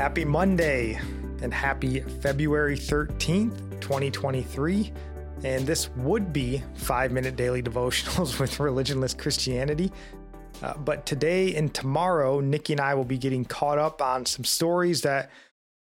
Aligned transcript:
Happy 0.00 0.24
Monday 0.24 0.98
and 1.42 1.52
happy 1.52 2.00
February 2.00 2.74
13th, 2.74 3.82
2023. 3.82 4.94
And 5.44 5.66
this 5.66 5.90
would 5.90 6.32
be 6.32 6.62
five 6.72 7.12
minute 7.12 7.36
daily 7.36 7.62
devotionals 7.70 8.40
with 8.40 8.56
religionless 8.56 9.16
Christianity. 9.16 9.92
Uh, 10.62 10.72
but 10.78 11.04
today 11.04 11.54
and 11.54 11.74
tomorrow, 11.74 12.40
Nikki 12.40 12.72
and 12.72 12.80
I 12.80 12.94
will 12.94 13.04
be 13.04 13.18
getting 13.18 13.44
caught 13.44 13.76
up 13.76 14.00
on 14.00 14.24
some 14.24 14.42
stories 14.42 15.02
that 15.02 15.30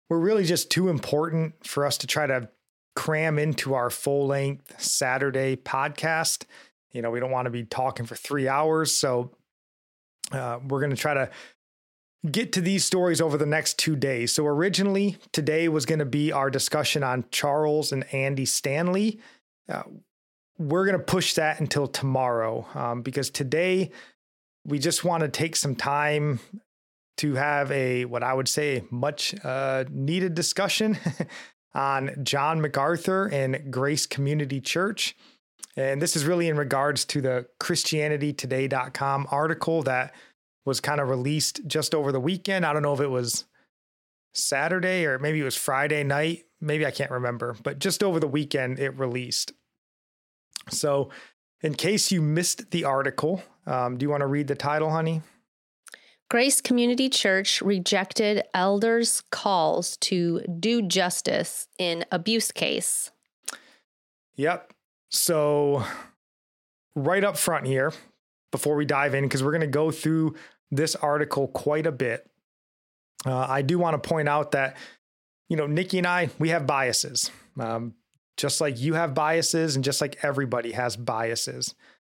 were 0.09 0.19
really 0.19 0.47
just 0.47 0.71
too 0.71 0.89
important 0.89 1.67
for 1.67 1.85
us 1.85 1.99
to 1.99 2.07
try 2.07 2.27
to 2.27 2.49
cram 2.95 3.39
into 3.39 3.75
our 3.75 3.91
full 3.91 4.29
length 4.29 4.81
Saturday 4.81 5.57
podcast. 5.57 6.47
You 6.91 7.03
know, 7.03 7.11
we 7.11 7.21
don't 7.21 7.31
want 7.31 7.45
to 7.45 7.51
be 7.51 7.65
talking 7.65 8.07
for 8.07 8.17
three 8.17 8.49
hours. 8.49 8.93
So 8.93 9.33
uh, 10.33 10.59
we're 10.67 10.81
going 10.81 10.89
to 10.89 10.97
try 10.97 11.13
to 11.13 11.29
get 12.31 12.53
to 12.53 12.61
these 12.61 12.85
stories 12.85 13.21
over 13.21 13.37
the 13.37 13.47
next 13.47 13.79
two 13.79 13.97
days. 13.97 14.33
So, 14.33 14.47
originally, 14.47 15.17
today 15.33 15.69
was 15.69 15.87
going 15.87 15.99
to 15.99 16.05
be 16.05 16.33
our 16.33 16.51
discussion 16.51 17.03
on 17.03 17.25
Charles 17.31 17.93
and 17.93 18.05
Andy 18.13 18.45
Stanley. 18.45 19.21
Uh, 19.69 19.83
we're 20.59 20.87
going 20.87 20.99
to 20.99 21.05
push 21.05 21.35
that 21.35 21.61
until 21.61 21.87
tomorrow 21.87 22.67
um, 22.75 23.03
because 23.03 23.31
today 23.31 23.91
we 24.65 24.79
just 24.79 25.05
want 25.05 25.23
to 25.23 25.29
take 25.29 25.55
some 25.55 25.75
time 25.75 26.41
to 27.19 27.35
have 27.35 27.71
a, 27.73 28.05
what 28.05 28.23
I 28.23 28.35
would 28.35 28.49
say, 28.49 28.85
much 28.91 29.35
uh, 29.45 29.85
needed 29.91 30.35
discussion 30.35 30.99
on 31.75 32.11
John 32.23 32.61
MacArthur 32.61 33.27
and 33.27 33.71
Grace 33.73 34.07
Community 34.07 34.61
Church. 34.61 35.17
And 35.77 36.01
this 36.01 36.17
is 36.17 36.25
really 36.25 36.49
in 36.49 36.57
regards 36.57 37.05
to 37.07 37.21
the 37.21 37.47
ChristianityToday.com 37.61 39.29
article 39.31 39.83
that 39.83 40.15
was 40.67 40.81
kind 40.81 41.01
of 41.01 41.09
released 41.09 41.67
just 41.67 41.95
over 41.95 42.13
the 42.13 42.21
weekend. 42.21 42.67
I 42.67 42.75
don't 42.75 42.83
know 42.83 42.93
if 42.93 43.01
it 43.01 43.11
was 43.11 43.45
Saturday 44.35 45.07
or 45.07 45.19
maybe 45.19 45.41
it 45.41 45.45
was 45.45 45.57
Friday 45.57 46.03
night. 46.03 46.45
Maybe 46.61 46.85
I 46.85 46.91
can't 46.91 47.11
remember, 47.11 47.57
but 47.63 47.79
just 47.79 48.03
over 48.03 48.21
the 48.21 48.27
weekend 48.27 48.79
it 48.79 48.99
released. 48.99 49.53
So, 50.69 51.11
in 51.63 51.75
case 51.75 52.13
you 52.13 52.21
missed 52.21 52.71
the 52.71 52.85
article, 52.85 53.43
um, 53.67 53.97
do 53.97 54.05
you 54.05 54.11
want 54.11 54.21
to 54.21 54.27
read 54.27 54.49
the 54.49 54.55
title, 54.55 54.91
honey? 54.91 55.23
Grace 56.29 56.61
Community 56.61 57.09
Church 57.09 57.63
rejected 57.63 58.43
elders' 58.53 59.23
calls 59.31 59.97
to 59.99 60.41
do 60.59 60.83
justice 60.83 61.69
in 61.79 62.05
abuse 62.11 62.51
case. 62.51 63.11
Yep. 64.35 64.73
So, 65.09 65.85
right 66.97 67.23
up 67.23 67.37
front 67.37 67.67
here, 67.67 67.93
before 68.51 68.75
we 68.75 68.85
dive 68.85 69.15
in, 69.15 69.25
because 69.25 69.43
we're 69.43 69.53
going 69.53 69.61
to 69.61 69.67
go 69.67 69.91
through 69.91 70.35
this 70.71 70.95
article 70.97 71.49
quite 71.49 71.87
a 71.87 71.93
bit. 71.93 72.29
Uh, 73.25 73.47
I 73.49 73.63
do 73.63 73.79
want 73.79 74.01
to 74.01 74.09
point 74.09 74.29
out 74.29 74.53
that, 74.53 74.77
you 75.49 75.57
know, 75.57 75.67
Nikki 75.67 75.99
and 75.99 76.07
I, 76.07 76.31
we 76.39 76.51
have 76.51 76.67
biases. 76.67 77.31
Um, 77.59 77.95
just 78.37 78.61
like 78.61 78.79
you 78.79 78.95
have 78.95 79.15
biases 79.15 79.77
and 79.77 79.85
just 79.85 80.01
like 80.01 80.19
everybody 80.23 80.73
has 80.73 80.97
biases. 80.97 81.75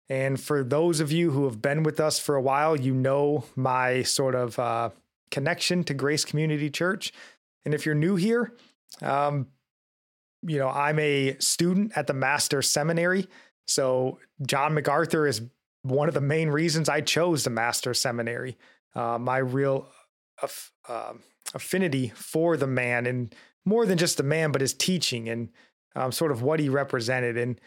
And 0.09 0.40
for 0.40 0.63
those 0.63 1.00
of 1.00 1.12
you 1.12 1.31
who 1.31 1.46
have 1.46 1.62
been 1.62 1.84
with 1.84 2.00
us 2.00 2.18
for 2.18 2.36
a 2.36 2.41
while, 2.41 2.80
you 2.80 2.94
know 2.94 3.44
my 3.56 4.03
sort 4.03 4.36
of 4.36 4.57
uh, 4.57 4.90
connection 5.31 5.84
to 5.86 5.94
Grace 5.94 6.25
Community 6.25 6.69
Church. 6.69 7.13
And 7.66 7.74
if 7.74 7.86
you're 7.86 7.96
new 7.96 8.16
here, 8.16 8.53
um, 9.02 9.47
you 10.41 10.57
know, 10.57 10.69
I'm 10.69 11.00
a 11.00 11.36
student 11.40 11.91
at 11.96 12.07
the 12.07 12.13
Master's 12.13 12.69
Seminary. 12.69 13.28
So 13.66 14.19
John 14.46 14.74
MacArthur 14.74 15.28
is 15.28 15.41
one 15.90 16.08
of 16.08 16.14
the 16.14 16.22
main 16.22 16.50
reasons 16.50 16.90
I 16.90 17.02
chose 17.02 17.44
the 17.44 17.50
master's 17.50 18.00
seminary. 18.00 18.58
Uh, 18.96 19.18
my 19.18 19.38
real 19.38 19.88
aff- 20.42 20.72
uh, 20.88 21.14
affinity 21.53 22.12
for 22.16 22.58
the 22.58 22.68
man, 22.68 23.06
and 23.06 23.34
more 23.66 23.86
than 23.86 23.98
just 23.98 24.18
the 24.18 24.24
man, 24.24 24.52
but 24.52 24.62
his 24.62 24.74
teaching 24.74 25.30
and 25.30 25.50
um, 25.96 26.12
sort 26.12 26.31
of 26.31 26.42
what 26.42 26.59
he 26.59 26.70
represented. 26.70 27.38
And 27.38 27.59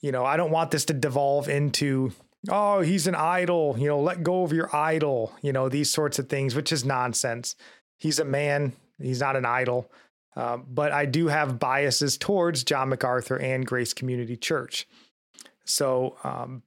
you 0.00 0.12
know, 0.12 0.24
I 0.24 0.36
don't 0.36 0.50
want 0.50 0.70
this 0.70 0.84
to 0.86 0.94
devolve 0.94 1.48
into 1.48 2.12
oh, 2.48 2.80
he's 2.80 3.06
an 3.06 3.14
idol. 3.14 3.76
You 3.78 3.88
know, 3.88 4.00
let 4.00 4.22
go 4.22 4.42
of 4.42 4.52
your 4.52 4.74
idol. 4.74 5.32
You 5.42 5.52
know, 5.52 5.68
these 5.68 5.90
sorts 5.90 6.18
of 6.18 6.28
things, 6.28 6.54
which 6.54 6.72
is 6.72 6.84
nonsense. 6.84 7.56
He's 7.98 8.18
a 8.18 8.24
man. 8.24 8.74
He's 9.00 9.20
not 9.20 9.36
an 9.36 9.46
idol. 9.46 9.90
Uh, 10.36 10.58
but 10.58 10.92
I 10.92 11.06
do 11.06 11.28
have 11.28 11.58
biases 11.58 12.18
towards 12.18 12.64
John 12.64 12.88
MacArthur 12.88 13.38
and 13.38 13.64
Grace 13.64 13.92
Community 13.92 14.36
Church. 14.36 14.86
So, 15.64 16.16
um, 16.24 16.63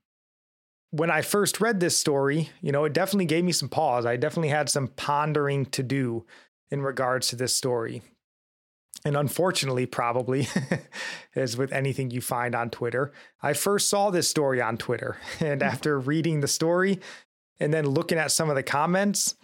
when 0.92 1.12
I 1.12 1.22
first 1.22 1.59
read 1.59 1.80
this 1.80 1.98
story, 1.98 2.50
you 2.62 2.72
know, 2.72 2.86
it 2.86 2.94
definitely 2.94 3.25
gave 3.25 3.44
me 3.44 3.52
some 3.52 3.70
pause. 3.70 4.06
I 4.06 4.16
definitely 4.16 4.50
had 4.50 4.70
some 4.70 4.88
pondering 4.88 5.66
to 5.68 5.84
do 5.84 6.25
in 6.72 6.81
regards 6.81 7.28
to 7.30 7.36
this 7.36 7.56
story. 7.56 8.02
And 9.06 9.16
unfortunately, 9.16 9.86
probably, 9.86 10.48
as 11.36 11.56
with 11.56 11.72
anything 11.72 12.12
you 12.12 12.22
find 12.22 12.56
on 12.56 12.70
Twitter, 12.70 13.12
I 13.42 13.53
first 13.53 13.90
saw 13.90 14.09
this 14.09 14.30
story 14.30 14.62
on 14.62 14.78
Twitter. 14.78 15.18
And 15.40 15.62
mm-hmm. 15.62 15.70
after 15.70 16.00
reading 16.00 16.40
the 16.40 16.48
story 16.48 17.00
and 17.59 17.74
then 17.74 17.86
looking 17.86 18.18
at 18.18 18.31
some 18.31 18.50
of 18.50 18.56
the 18.56 18.63
comments, 18.63 19.36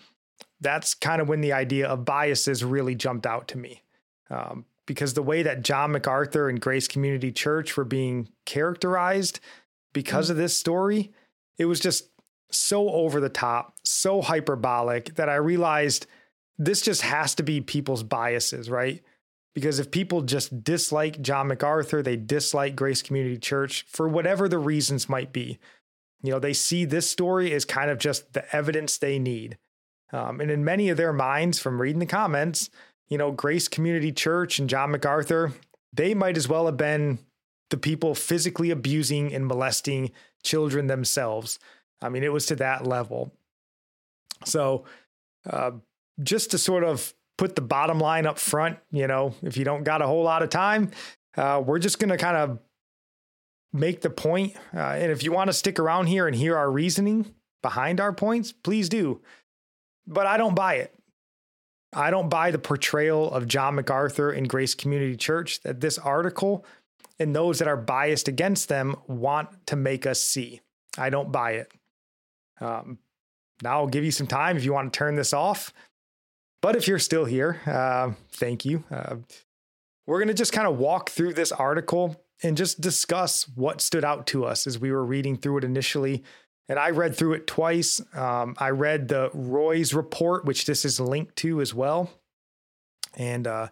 that's 0.59 0.93
kind 0.93 1.21
of 1.21 1.27
when 1.27 1.41
the 1.41 1.53
idea 1.53 1.87
of 1.87 2.05
biases 2.05 2.63
really 2.63 2.95
jumped 2.95 3.25
out 3.25 3.47
to 3.49 3.57
me. 3.57 3.83
Um, 4.29 4.65
because 4.85 5.13
the 5.13 5.23
way 5.23 5.43
that 5.43 5.63
John 5.63 5.91
MacArthur 5.91 6.49
and 6.49 6.59
Grace 6.59 6.87
Community 6.87 7.31
Church 7.31 7.77
were 7.77 7.85
being 7.85 8.29
characterized 8.45 9.39
because 9.93 10.25
mm-hmm. 10.25 10.31
of 10.31 10.37
this 10.37 10.57
story, 10.57 11.11
it 11.57 11.65
was 11.65 11.79
just 11.79 12.09
so 12.51 12.89
over 12.89 13.19
the 13.19 13.29
top, 13.29 13.75
so 13.83 14.21
hyperbolic 14.21 15.15
that 15.15 15.29
I 15.29 15.35
realized 15.35 16.07
this 16.57 16.81
just 16.81 17.01
has 17.01 17.35
to 17.35 17.43
be 17.43 17.61
people's 17.61 18.03
biases, 18.03 18.69
right? 18.69 19.01
Because 19.55 19.79
if 19.79 19.91
people 19.91 20.21
just 20.21 20.63
dislike 20.63 21.21
John 21.21 21.47
MacArthur, 21.47 22.01
they 22.01 22.15
dislike 22.15 22.75
Grace 22.75 23.01
Community 23.01 23.37
Church 23.37 23.85
for 23.87 24.07
whatever 24.07 24.47
the 24.47 24.57
reasons 24.57 25.09
might 25.09 25.31
be. 25.31 25.59
You 26.21 26.31
know, 26.31 26.39
they 26.39 26.53
see 26.53 26.85
this 26.85 27.09
story 27.09 27.53
as 27.53 27.65
kind 27.65 27.91
of 27.91 27.97
just 27.97 28.33
the 28.33 28.55
evidence 28.55 28.97
they 28.97 29.19
need. 29.19 29.57
Um, 30.11 30.39
and 30.39 30.49
in 30.49 30.63
many 30.63 30.89
of 30.89 30.97
their 30.97 31.13
minds, 31.13 31.59
from 31.59 31.81
reading 31.81 31.99
the 31.99 32.05
comments, 32.05 32.69
you 33.09 33.17
know, 33.17 33.31
Grace 33.31 33.67
Community 33.67 34.11
Church 34.11 34.57
and 34.57 34.69
John 34.69 34.91
MacArthur, 34.91 35.53
they 35.91 36.13
might 36.13 36.37
as 36.37 36.47
well 36.47 36.65
have 36.65 36.77
been 36.77 37.19
the 37.69 37.77
people 37.77 38.15
physically 38.15 38.71
abusing 38.71 39.33
and 39.33 39.47
molesting 39.47 40.11
children 40.43 40.87
themselves. 40.87 41.59
I 42.01 42.09
mean, 42.09 42.23
it 42.23 42.31
was 42.31 42.45
to 42.47 42.55
that 42.57 42.85
level. 42.85 43.33
So, 44.45 44.85
uh, 45.49 45.71
just 46.21 46.51
to 46.51 46.57
sort 46.57 46.83
of 46.83 47.13
put 47.37 47.55
the 47.55 47.61
bottom 47.61 47.99
line 47.99 48.27
up 48.27 48.37
front, 48.37 48.77
you 48.91 49.07
know, 49.07 49.33
if 49.41 49.57
you 49.57 49.65
don't 49.65 49.83
got 49.83 50.01
a 50.01 50.07
whole 50.07 50.23
lot 50.23 50.43
of 50.43 50.49
time, 50.49 50.91
uh, 51.37 51.61
we're 51.65 51.79
just 51.79 51.99
going 51.99 52.09
to 52.09 52.17
kind 52.17 52.37
of 52.37 52.59
make 53.71 54.01
the 54.01 54.09
point. 54.09 54.55
Uh, 54.73 54.79
and 54.79 55.11
if 55.11 55.23
you 55.23 55.31
want 55.31 55.47
to 55.47 55.53
stick 55.53 55.79
around 55.79 56.07
here 56.07 56.27
and 56.27 56.35
hear 56.35 56.55
our 56.55 56.69
reasoning 56.69 57.33
behind 57.61 57.99
our 57.99 58.13
points, 58.13 58.51
please 58.51 58.87
do. 58.89 59.21
But 60.05 60.27
I 60.27 60.37
don't 60.37 60.55
buy 60.55 60.75
it. 60.75 60.93
I 61.95 62.11
don't 62.11 62.29
buy 62.29 62.51
the 62.51 62.59
portrayal 62.59 63.31
of 63.31 63.47
John 63.47 63.75
MacArthur 63.75 64.31
in 64.31 64.45
Grace 64.45 64.75
Community 64.75 65.15
Church 65.15 65.61
that 65.61 65.79
this 65.79 65.97
article 65.97 66.65
and 67.19 67.35
those 67.35 67.59
that 67.59 67.67
are 67.67 67.77
biased 67.77 68.27
against 68.27 68.69
them 68.69 68.95
want 69.07 69.67
to 69.67 69.75
make 69.75 70.05
us 70.05 70.21
see. 70.21 70.61
I 70.97 71.09
don't 71.09 71.31
buy 71.31 71.51
it. 71.53 71.71
Um, 72.59 72.99
now 73.61 73.79
I'll 73.79 73.87
give 73.87 74.03
you 74.03 74.11
some 74.11 74.27
time 74.27 74.57
if 74.57 74.65
you 74.65 74.73
want 74.73 74.91
to 74.91 74.97
turn 74.97 75.15
this 75.15 75.33
off. 75.33 75.73
But 76.61 76.75
if 76.75 76.87
you're 76.87 76.99
still 76.99 77.25
here, 77.25 77.59
uh, 77.65 78.11
thank 78.31 78.65
you. 78.65 78.83
Uh, 78.89 79.17
we're 80.07 80.19
going 80.19 80.29
to 80.29 80.33
just 80.33 80.53
kind 80.53 80.67
of 80.67 80.77
walk 80.77 81.09
through 81.09 81.33
this 81.33 81.51
article 81.51 82.23
and 82.41 82.57
just 82.57 82.81
discuss 82.81 83.47
what 83.55 83.81
stood 83.81 84.03
out 84.03 84.27
to 84.27 84.45
us 84.45 84.67
as 84.67 84.79
we 84.79 84.91
were 84.91 85.05
reading 85.05 85.37
through 85.37 85.59
it 85.59 85.63
initially. 85.63 86.23
And 86.69 86.79
I 86.79 86.91
read 86.91 87.15
through 87.15 87.33
it 87.33 87.47
twice. 87.47 88.01
Um, 88.15 88.55
I 88.57 88.69
read 88.69 89.07
the 89.07 89.29
Roys 89.33 89.93
report, 89.93 90.45
which 90.45 90.65
this 90.65 90.85
is 90.85 90.99
linked 90.99 91.35
to 91.37 91.61
as 91.61 91.73
well. 91.73 92.09
And 93.15 93.45
uh, 93.45 93.67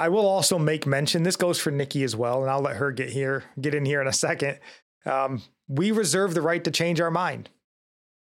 I 0.00 0.08
will 0.08 0.26
also 0.26 0.58
make 0.58 0.86
mention. 0.86 1.24
This 1.24 1.36
goes 1.36 1.60
for 1.60 1.70
Nikki 1.70 2.04
as 2.04 2.16
well, 2.16 2.40
and 2.40 2.50
I'll 2.50 2.62
let 2.62 2.76
her 2.76 2.90
get 2.90 3.10
here, 3.10 3.44
get 3.60 3.74
in 3.74 3.84
here 3.84 4.00
in 4.00 4.06
a 4.06 4.14
second. 4.14 4.58
Um, 5.04 5.42
we 5.68 5.90
reserve 5.90 6.32
the 6.32 6.40
right 6.40 6.64
to 6.64 6.70
change 6.70 7.02
our 7.02 7.10
mind 7.10 7.50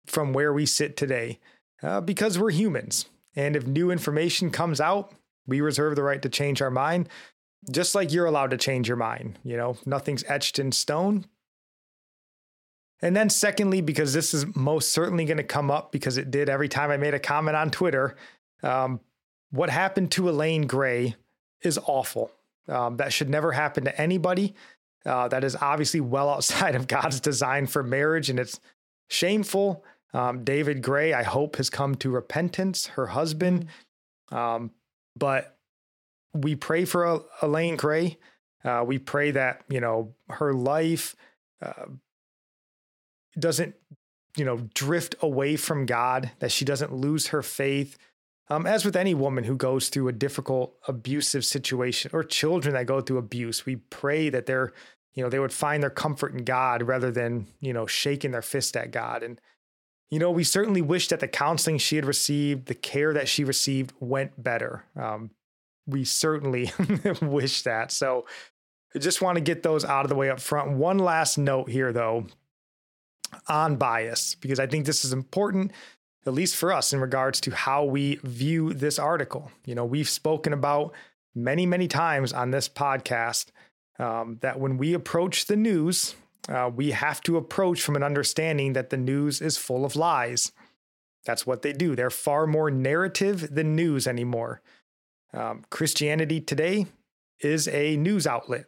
from 0.05 0.33
where 0.33 0.51
we 0.51 0.65
sit 0.65 0.97
today 0.97 1.39
uh, 1.81 2.01
because 2.01 2.37
we're 2.37 2.51
humans. 2.51 3.05
And 3.33 3.55
if 3.55 3.65
new 3.65 3.91
information 3.91 4.49
comes 4.51 4.81
out, 4.81 5.13
we 5.47 5.61
reserve 5.61 5.95
the 5.95 6.03
right 6.03 6.21
to 6.21 6.27
change 6.27 6.61
our 6.61 6.69
mind, 6.69 7.07
just 7.71 7.95
like 7.95 8.11
you're 8.11 8.25
allowed 8.25 8.51
to 8.51 8.57
change 8.57 8.89
your 8.89 8.97
mind. 8.97 9.39
You 9.45 9.55
know, 9.55 9.77
nothing's 9.85 10.25
etched 10.27 10.59
in 10.59 10.73
stone. 10.73 11.27
And 13.01 13.15
then, 13.15 13.29
secondly, 13.29 13.79
because 13.79 14.11
this 14.11 14.33
is 14.33 14.53
most 14.53 14.91
certainly 14.91 15.23
going 15.23 15.37
to 15.37 15.43
come 15.43 15.71
up 15.71 15.93
because 15.93 16.17
it 16.17 16.29
did 16.29 16.49
every 16.49 16.67
time 16.67 16.91
I 16.91 16.97
made 16.97 17.13
a 17.13 17.19
comment 17.19 17.55
on 17.55 17.71
Twitter, 17.71 18.17
um, 18.63 18.99
what 19.49 19.69
happened 19.69 20.11
to 20.11 20.29
Elaine 20.29 20.67
Gray 20.67 21.15
is 21.61 21.79
awful. 21.85 22.31
Um, 22.67 22.97
that 22.97 23.13
should 23.13 23.29
never 23.29 23.51
happen 23.51 23.85
to 23.85 24.01
anybody. 24.01 24.53
Uh, 25.05 25.27
that 25.29 25.43
is 25.43 25.55
obviously 25.55 26.01
well 26.01 26.29
outside 26.29 26.75
of 26.75 26.87
God's 26.87 27.19
design 27.19 27.67
for 27.67 27.83
marriage, 27.83 28.29
and 28.29 28.39
it's 28.39 28.59
shameful. 29.07 29.83
Um, 30.13 30.43
David 30.43 30.81
Gray, 30.81 31.13
I 31.13 31.23
hope, 31.23 31.57
has 31.57 31.69
come 31.69 31.95
to 31.95 32.09
repentance, 32.09 32.87
her 32.87 33.07
husband. 33.07 33.67
Um, 34.31 34.71
but 35.15 35.57
we 36.33 36.55
pray 36.55 36.85
for 36.85 37.23
Elaine 37.41 37.75
Gray. 37.75 38.17
Uh, 38.63 38.83
we 38.85 38.99
pray 38.99 39.31
that, 39.31 39.61
you 39.69 39.79
know, 39.79 40.13
her 40.29 40.53
life 40.53 41.15
uh, 41.61 41.85
doesn't, 43.37 43.75
you 44.35 44.45
know, 44.45 44.67
drift 44.73 45.15
away 45.21 45.55
from 45.55 45.85
God, 45.85 46.31
that 46.39 46.51
she 46.51 46.65
doesn't 46.65 46.93
lose 46.93 47.27
her 47.27 47.41
faith. 47.41 47.97
Um, 48.49 48.65
as 48.65 48.83
with 48.83 48.95
any 48.95 49.13
woman 49.13 49.43
who 49.43 49.55
goes 49.55 49.89
through 49.89 50.07
a 50.07 50.13
difficult, 50.13 50.75
abusive 50.87 51.45
situation 51.45 52.09
or 52.13 52.23
children 52.23 52.73
that 52.73 52.87
go 52.87 52.99
through 52.99 53.19
abuse, 53.19 53.65
we 53.65 53.75
pray 53.75 54.29
that 54.29 54.47
they're, 54.47 54.71
you 55.13 55.23
know, 55.23 55.29
they 55.29 55.39
would 55.39 55.53
find 55.53 55.83
their 55.83 55.91
comfort 55.91 56.33
in 56.33 56.43
God 56.43 56.81
rather 56.81 57.11
than, 57.11 57.47
you 57.59 57.73
know, 57.73 57.85
shaking 57.85 58.31
their 58.31 58.41
fist 58.41 58.75
at 58.75 58.91
God. 58.91 59.21
And 59.21 59.39
you 60.09 60.17
know, 60.17 60.31
we 60.31 60.43
certainly 60.43 60.81
wish 60.81 61.07
that 61.09 61.19
the 61.19 61.27
counseling 61.27 61.77
she 61.77 61.95
had 61.95 62.05
received, 62.05 62.67
the 62.67 62.75
care 62.75 63.13
that 63.13 63.29
she 63.29 63.43
received 63.43 63.93
went 63.99 64.41
better. 64.41 64.83
Um, 64.95 65.31
we 65.85 66.03
certainly 66.03 66.71
wish 67.21 67.61
that. 67.63 67.91
So 67.91 68.25
I 68.95 68.99
just 68.99 69.21
want 69.21 69.35
to 69.35 69.41
get 69.41 69.61
those 69.61 69.85
out 69.85 70.05
of 70.05 70.09
the 70.09 70.15
way 70.15 70.29
up 70.29 70.39
front. 70.39 70.71
One 70.71 70.97
last 70.97 71.37
note 71.37 71.69
here, 71.69 71.93
though, 71.93 72.25
on 73.47 73.75
bias, 73.75 74.35
because 74.35 74.59
I 74.59 74.65
think 74.65 74.85
this 74.85 75.05
is 75.05 75.13
important, 75.13 75.71
at 76.25 76.33
least 76.33 76.55
for 76.55 76.71
us, 76.71 76.93
in 76.93 76.99
regards 76.99 77.39
to 77.41 77.51
how 77.51 77.83
we 77.83 78.15
view 78.23 78.73
this 78.73 78.99
article. 78.99 79.51
You 79.65 79.75
know, 79.75 79.85
we've 79.85 80.09
spoken 80.09 80.53
about 80.53 80.93
many, 81.33 81.65
many 81.65 81.87
times 81.87 82.33
on 82.33 82.51
this 82.51 82.67
podcast 82.67 83.47
um, 83.99 84.37
that 84.41 84.59
when 84.59 84.77
we 84.77 84.93
approach 84.93 85.45
the 85.45 85.55
news, 85.55 86.15
uh, 86.47 86.69
we 86.73 86.91
have 86.91 87.21
to 87.21 87.37
approach 87.37 87.81
from 87.81 87.95
an 87.95 88.03
understanding 88.03 88.73
that 88.73 88.89
the 88.89 88.97
news 88.97 89.41
is 89.41 89.57
full 89.57 89.85
of 89.85 89.95
lies. 89.95 90.51
That's 91.25 91.45
what 91.45 91.61
they 91.61 91.73
do. 91.73 91.95
They're 91.95 92.09
far 92.09 92.47
more 92.47 92.71
narrative 92.71 93.53
than 93.53 93.75
news 93.75 94.07
anymore. 94.07 94.61
Um, 95.33 95.63
Christianity 95.69 96.41
Today 96.41 96.87
is 97.39 97.67
a 97.67 97.97
news 97.97 98.25
outlet. 98.25 98.65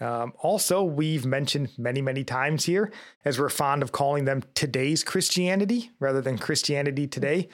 Um, 0.00 0.32
also, 0.38 0.82
we've 0.82 1.26
mentioned 1.26 1.70
many, 1.76 2.00
many 2.00 2.22
times 2.24 2.64
here, 2.64 2.92
as 3.24 3.38
we're 3.38 3.48
fond 3.48 3.82
of 3.82 3.92
calling 3.92 4.24
them 4.24 4.44
today's 4.54 5.02
Christianity 5.02 5.90
rather 5.98 6.20
than 6.20 6.38
Christianity 6.38 7.06
Today, 7.06 7.48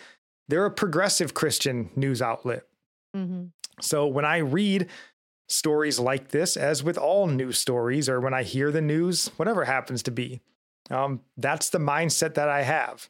they're 0.49 0.67
a 0.67 0.71
progressive 0.71 1.33
Christian 1.33 1.91
news 1.97 2.21
outlet. 2.21 2.65
Mm-hmm. 3.17 3.45
So 3.81 4.07
when 4.07 4.25
I 4.27 4.39
read 4.39 4.89
stories 5.49 5.99
like 5.99 6.29
this, 6.29 6.57
as 6.57 6.83
with 6.83 6.99
all 6.99 7.27
news 7.27 7.59
stories, 7.59 8.09
or 8.09 8.21
when 8.21 8.35
I 8.35 8.43
hear 8.43 8.71
the 8.71 8.81
news, 8.81 9.31
whatever 9.37 9.65
happens 9.65 10.03
to 10.05 10.11
be. 10.11 10.41
Um, 10.91 11.21
that's 11.37 11.71
the 11.71 11.79
mindset 11.79 12.35
that 12.35 12.49
I 12.49 12.63
have. 12.63 13.09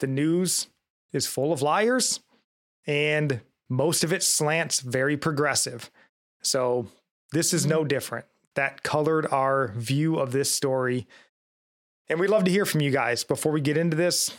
The 0.00 0.06
news 0.06 0.68
is 1.12 1.26
full 1.26 1.52
of 1.52 1.62
liars, 1.62 2.20
and 2.86 3.40
most 3.68 4.04
of 4.04 4.12
it 4.12 4.22
slants 4.22 4.80
very 4.80 5.16
progressive. 5.16 5.90
So 6.42 6.88
this 7.32 7.52
is 7.54 7.66
no 7.66 7.80
mm-hmm. 7.80 7.88
different. 7.88 8.26
That 8.54 8.82
colored 8.82 9.26
our 9.32 9.68
view 9.68 10.16
of 10.16 10.32
this 10.32 10.50
story. 10.50 11.06
And 12.08 12.20
we'd 12.20 12.30
love 12.30 12.44
to 12.44 12.50
hear 12.50 12.66
from 12.66 12.80
you 12.80 12.90
guys 12.90 13.24
before 13.24 13.52
we 13.52 13.60
get 13.60 13.76
into 13.76 13.96
this. 13.96 14.30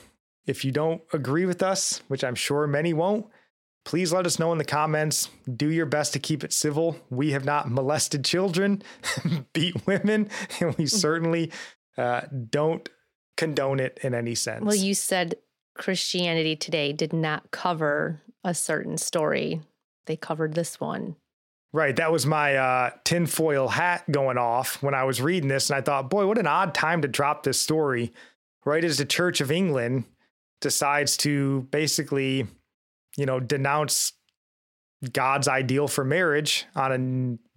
If 0.45 0.63
you 0.63 0.71
don't 0.71 1.01
agree 1.11 1.45
with 1.45 1.63
us, 1.63 2.01
which 2.07 2.23
I'm 2.23 2.35
sure 2.35 2.67
many 2.67 2.93
won't, 2.93 3.25
please 3.83 4.13
let 4.13 4.25
us 4.25 4.37
know 4.37 4.51
in 4.51 4.57
the 4.57 4.65
comments. 4.65 5.29
Do 5.51 5.69
your 5.69 5.85
best 5.85 6.13
to 6.13 6.19
keep 6.19 6.43
it 6.43 6.53
civil. 6.53 6.97
We 7.09 7.31
have 7.31 7.45
not 7.45 7.69
molested 7.69 8.23
children, 8.23 8.83
beat 9.53 9.87
women, 9.87 10.29
and 10.59 10.75
we 10.77 10.85
certainly 10.85 11.51
uh, 11.97 12.21
don't 12.49 12.87
condone 13.37 13.79
it 13.79 13.99
in 14.03 14.13
any 14.13 14.35
sense. 14.35 14.63
Well, 14.63 14.75
you 14.75 14.93
said 14.93 15.35
Christianity 15.75 16.55
Today 16.55 16.93
did 16.93 17.13
not 17.13 17.51
cover 17.51 18.21
a 18.43 18.53
certain 18.53 18.97
story, 18.97 19.61
they 20.05 20.15
covered 20.15 20.53
this 20.53 20.79
one. 20.79 21.15
Right. 21.75 21.93
That 21.97 22.09
was 22.09 22.25
my 22.25 22.55
uh, 22.55 22.91
tinfoil 23.03 23.67
hat 23.67 24.09
going 24.09 24.37
off 24.37 24.81
when 24.81 24.93
I 24.93 25.03
was 25.03 25.21
reading 25.21 25.49
this. 25.49 25.69
And 25.69 25.75
I 25.75 25.81
thought, 25.81 26.09
boy, 26.09 26.25
what 26.25 26.37
an 26.37 26.47
odd 26.47 26.73
time 26.73 27.01
to 27.01 27.09
drop 27.09 27.43
this 27.43 27.59
story. 27.59 28.13
Right 28.63 28.83
as 28.83 28.97
the 28.97 29.03
Church 29.03 29.41
of 29.41 29.51
England 29.51 30.05
decides 30.61 31.17
to 31.17 31.67
basically 31.71 32.47
you 33.17 33.25
know, 33.25 33.41
denounce 33.41 34.13
God's 35.11 35.49
ideal 35.49 35.89
for 35.89 36.05
marriage 36.05 36.65
on 36.75 36.91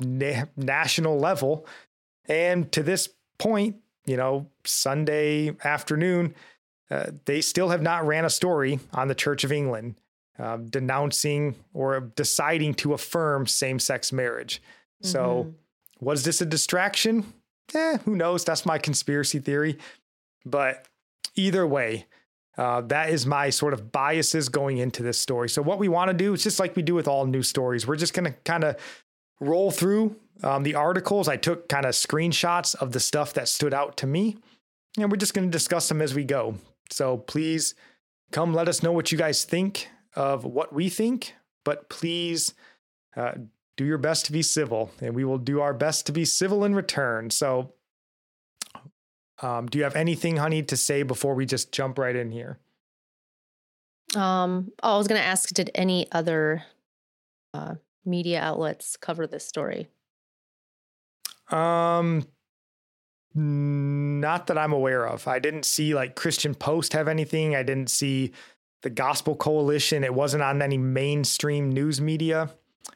a 0.01 0.05
na- 0.05 0.47
national 0.57 1.21
level. 1.21 1.65
And 2.27 2.73
to 2.73 2.83
this 2.83 3.09
point, 3.39 3.77
you 4.05 4.17
know, 4.17 4.51
Sunday 4.65 5.57
afternoon, 5.65 6.35
uh, 6.91 7.13
they 7.27 7.41
still 7.41 7.69
have 7.69 7.83
not 7.83 8.05
ran 8.05 8.25
a 8.25 8.31
story 8.31 8.81
on 8.93 9.07
the 9.07 9.15
Church 9.15 9.45
of 9.45 9.53
England 9.53 9.95
uh, 10.38 10.57
denouncing 10.57 11.57
or 11.75 12.00
deciding 12.00 12.75
to 12.75 12.95
affirm 12.95 13.47
same 13.47 13.78
sex 13.78 14.12
marriage. 14.12 14.62
Mm-hmm. 15.02 15.11
So, 15.11 15.54
was 16.00 16.25
this 16.25 16.40
a 16.40 16.47
distraction? 16.47 17.33
Eh, 17.75 17.99
who 18.04 18.14
knows? 18.14 18.45
That's 18.45 18.64
my 18.64 18.78
conspiracy 18.78 19.40
theory. 19.40 19.78
But 20.47 20.87
either 21.35 21.66
way, 21.66 22.07
uh, 22.57 22.83
that 22.83 23.11
is 23.11 23.26
my 23.26 23.50
sort 23.50 23.73
of 23.73 23.92
biases 23.92 24.49
going 24.49 24.78
into 24.78 25.02
this 25.02 25.18
story. 25.18 25.49
So, 25.49 25.62
what 25.62 25.78
we 25.78 25.88
want 25.88 26.09
to 26.09 26.14
do 26.14 26.35
is 26.35 26.42
just 26.42 26.61
like 26.61 26.76
we 26.76 26.83
do 26.83 26.95
with 26.95 27.09
all 27.09 27.26
news 27.26 27.49
stories, 27.49 27.87
we're 27.87 27.97
just 27.97 28.14
going 28.14 28.33
to 28.33 28.38
kind 28.45 28.64
of 28.64 28.76
roll 29.40 29.71
through 29.71 30.16
um, 30.42 30.62
the 30.62 30.75
articles. 30.75 31.28
I 31.28 31.37
took 31.37 31.68
kind 31.68 31.87
of 31.87 31.92
screenshots 31.92 32.75
of 32.76 32.92
the 32.92 33.00
stuff 33.00 33.35
that 33.35 33.49
stood 33.49 33.75
out 33.75 33.97
to 33.99 34.07
me, 34.07 34.38
and 34.97 35.11
we're 35.11 35.16
just 35.16 35.35
going 35.35 35.49
to 35.49 35.52
discuss 35.52 35.88
them 35.88 36.02
as 36.02 36.14
we 36.14 36.25
go. 36.25 36.57
So, 36.90 37.16
please 37.16 37.75
come 38.30 38.54
let 38.54 38.68
us 38.68 38.83
know 38.83 38.92
what 38.92 39.11
you 39.11 39.18
guys 39.18 39.45
think 39.45 39.88
of 40.19 40.45
what 40.45 40.73
we 40.73 40.89
think, 40.89 41.35
but 41.65 41.89
please 41.89 42.53
uh, 43.17 43.35
do 43.77 43.85
your 43.85 43.99
best 43.99 44.27
to 44.27 44.33
be 44.33 44.43
civil, 44.43 44.91
and 45.01 45.15
we 45.15 45.25
will 45.25 45.39
do 45.39 45.61
our 45.61 45.73
best 45.73 46.07
to 46.07 46.13
be 46.13 46.25
civil 46.25 46.65
in 46.65 46.75
return. 46.75 47.31
So, 47.31 47.73
um, 49.41 49.67
do 49.67 49.79
you 49.79 49.85
have 49.85 49.95
anything, 49.95 50.39
honey, 50.39 50.65
to 50.65 50.77
say 50.77 51.05
before 51.05 51.35
we 51.35 51.47
just 51.47 51.71
jump 51.71 51.99
right 51.99 52.17
in 52.17 52.33
here? 52.33 52.59
Um, 54.17 54.73
oh, 54.83 54.95
I 54.95 54.99
was 54.99 55.07
going 55.07 55.21
to 55.21 55.27
ask, 55.27 55.51
did 55.51 55.71
any 55.73 56.11
other 56.11 56.65
uh, 57.55 57.77
media 58.05 58.41
outlets 58.41 58.97
cover 58.97 59.29
this 59.29 59.47
story? 59.47 59.87
Um, 61.51 62.27
Not 63.35 64.49
that 64.49 64.59
I'm 64.59 64.73
aware 64.73 65.07
of. 65.07 65.29
I 65.29 65.39
didn't 65.39 65.65
see 65.65 65.95
like 65.95 66.17
Christian 66.17 66.57
Post 66.57 66.93
have 66.95 67.07
anything. 67.07 67.55
I 67.55 67.63
didn't 67.63 67.91
see 67.91 68.33
the 68.83 68.91
Gospel 68.91 69.35
Coalition. 69.35 70.05
It 70.05 70.15
wasn't 70.15 70.43
on 70.43 70.63
any 70.63 70.79
mainstream 70.79 71.71
news 71.71 72.01
media. 72.01 72.51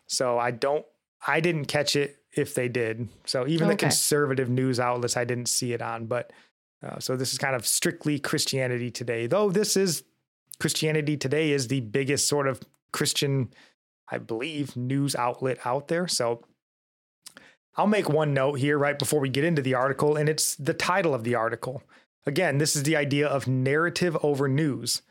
So 0.07 0.39
I 0.39 0.51
don't, 0.51 0.85
I 1.27 1.41
didn't 1.41 1.67
catch 1.67 1.97
it 1.97 2.19
if 2.35 2.55
they 2.55 2.69
did. 2.69 3.09
So 3.27 3.47
even 3.47 3.67
okay. 3.67 3.75
the 3.75 3.79
conservative 3.79 4.49
news 4.49 4.81
outlets, 4.81 5.17
I 5.17 5.25
didn't 5.25 5.49
see 5.49 5.73
it 5.73 5.83
on. 5.83 6.07
But 6.07 6.33
uh, 6.83 6.99
so 6.99 7.17
this 7.17 7.33
is 7.33 7.39
kind 7.39 7.55
of 7.55 7.67
strictly 7.67 8.19
Christianity 8.19 8.91
Today, 8.91 9.27
though 9.27 9.51
this 9.51 9.77
is 9.77 10.05
Christianity 10.59 11.17
Today 11.17 11.51
is 11.51 11.69
the 11.69 11.81
biggest 11.81 12.29
sort 12.29 12.47
of 12.47 12.61
Christian, 12.93 13.53
I 14.09 14.19
believe, 14.19 14.77
news 14.77 15.15
outlet 15.15 15.59
out 15.65 15.89
there. 15.89 16.09
So 16.09 16.45
I'll 17.77 17.87
make 17.87 18.09
one 18.09 18.35
note 18.35 18.55
here 18.59 18.79
right 18.79 18.99
before 18.99 19.21
we 19.21 19.29
get 19.29 19.45
into 19.45 19.63
the 19.63 19.75
article, 19.75 20.17
and 20.17 20.29
it's 20.29 20.57
the 20.57 20.75
title 20.75 21.15
of 21.15 21.25
the 21.25 21.35
article. 21.35 21.83
Again, 22.27 22.59
this 22.59 22.77
is 22.77 22.83
the 22.83 22.97
idea 22.97 23.27
of 23.27 23.49
narrative 23.49 24.17
over 24.23 24.47
news. 24.47 25.03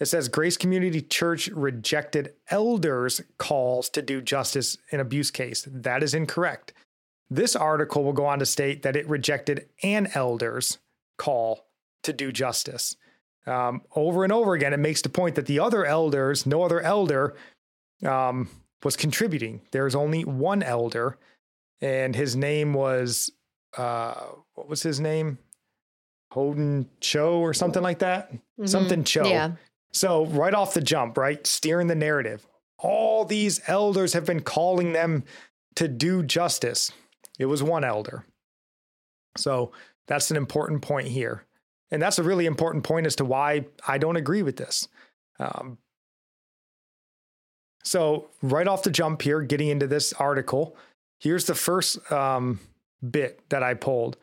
It 0.00 0.06
says 0.06 0.28
Grace 0.28 0.56
Community 0.56 1.00
Church 1.00 1.48
rejected 1.48 2.34
elders' 2.50 3.20
calls 3.36 3.88
to 3.90 4.02
do 4.02 4.20
justice 4.20 4.78
in 4.90 5.00
abuse 5.00 5.30
case. 5.30 5.66
That 5.70 6.02
is 6.02 6.14
incorrect. 6.14 6.72
This 7.30 7.56
article 7.56 8.04
will 8.04 8.12
go 8.12 8.26
on 8.26 8.38
to 8.38 8.46
state 8.46 8.82
that 8.82 8.96
it 8.96 9.08
rejected 9.08 9.68
an 9.82 10.08
elder's 10.14 10.78
call 11.18 11.66
to 12.04 12.12
do 12.12 12.30
justice. 12.30 12.96
Um, 13.46 13.82
over 13.94 14.24
and 14.24 14.32
over 14.32 14.54
again, 14.54 14.72
it 14.72 14.78
makes 14.78 15.02
the 15.02 15.08
point 15.08 15.34
that 15.34 15.46
the 15.46 15.58
other 15.58 15.84
elders, 15.84 16.46
no 16.46 16.62
other 16.62 16.80
elder, 16.80 17.34
um, 18.06 18.48
was 18.84 18.96
contributing. 18.96 19.62
There's 19.72 19.94
only 19.94 20.24
one 20.24 20.62
elder, 20.62 21.18
and 21.80 22.14
his 22.14 22.36
name 22.36 22.72
was 22.72 23.32
uh, 23.76 24.14
what 24.54 24.68
was 24.68 24.82
his 24.82 25.00
name? 25.00 25.38
Holden 26.30 26.88
Cho 27.00 27.38
or 27.40 27.54
something 27.54 27.82
like 27.82 28.00
that. 28.00 28.32
Mm-hmm. 28.32 28.66
Something 28.66 29.04
Cho. 29.04 29.26
Yeah. 29.26 29.52
So, 29.92 30.26
right 30.26 30.54
off 30.54 30.74
the 30.74 30.80
jump, 30.80 31.16
right, 31.16 31.46
steering 31.46 31.86
the 31.86 31.94
narrative, 31.94 32.46
all 32.78 33.24
these 33.24 33.60
elders 33.66 34.12
have 34.12 34.26
been 34.26 34.42
calling 34.42 34.92
them 34.92 35.24
to 35.76 35.88
do 35.88 36.22
justice. 36.22 36.92
It 37.38 37.46
was 37.46 37.62
one 37.62 37.84
elder. 37.84 38.24
So, 39.36 39.72
that's 40.06 40.30
an 40.30 40.36
important 40.36 40.82
point 40.82 41.08
here. 41.08 41.44
And 41.90 42.02
that's 42.02 42.18
a 42.18 42.22
really 42.22 42.46
important 42.46 42.84
point 42.84 43.06
as 43.06 43.16
to 43.16 43.24
why 43.24 43.66
I 43.86 43.98
don't 43.98 44.16
agree 44.16 44.42
with 44.42 44.56
this. 44.56 44.88
Um, 45.38 45.78
so, 47.82 48.28
right 48.42 48.68
off 48.68 48.82
the 48.82 48.90
jump 48.90 49.22
here, 49.22 49.40
getting 49.40 49.68
into 49.68 49.86
this 49.86 50.12
article, 50.12 50.76
here's 51.18 51.46
the 51.46 51.54
first 51.54 52.12
um, 52.12 52.60
bit 53.08 53.40
that 53.48 53.62
I 53.62 53.74
pulled. 53.74 54.18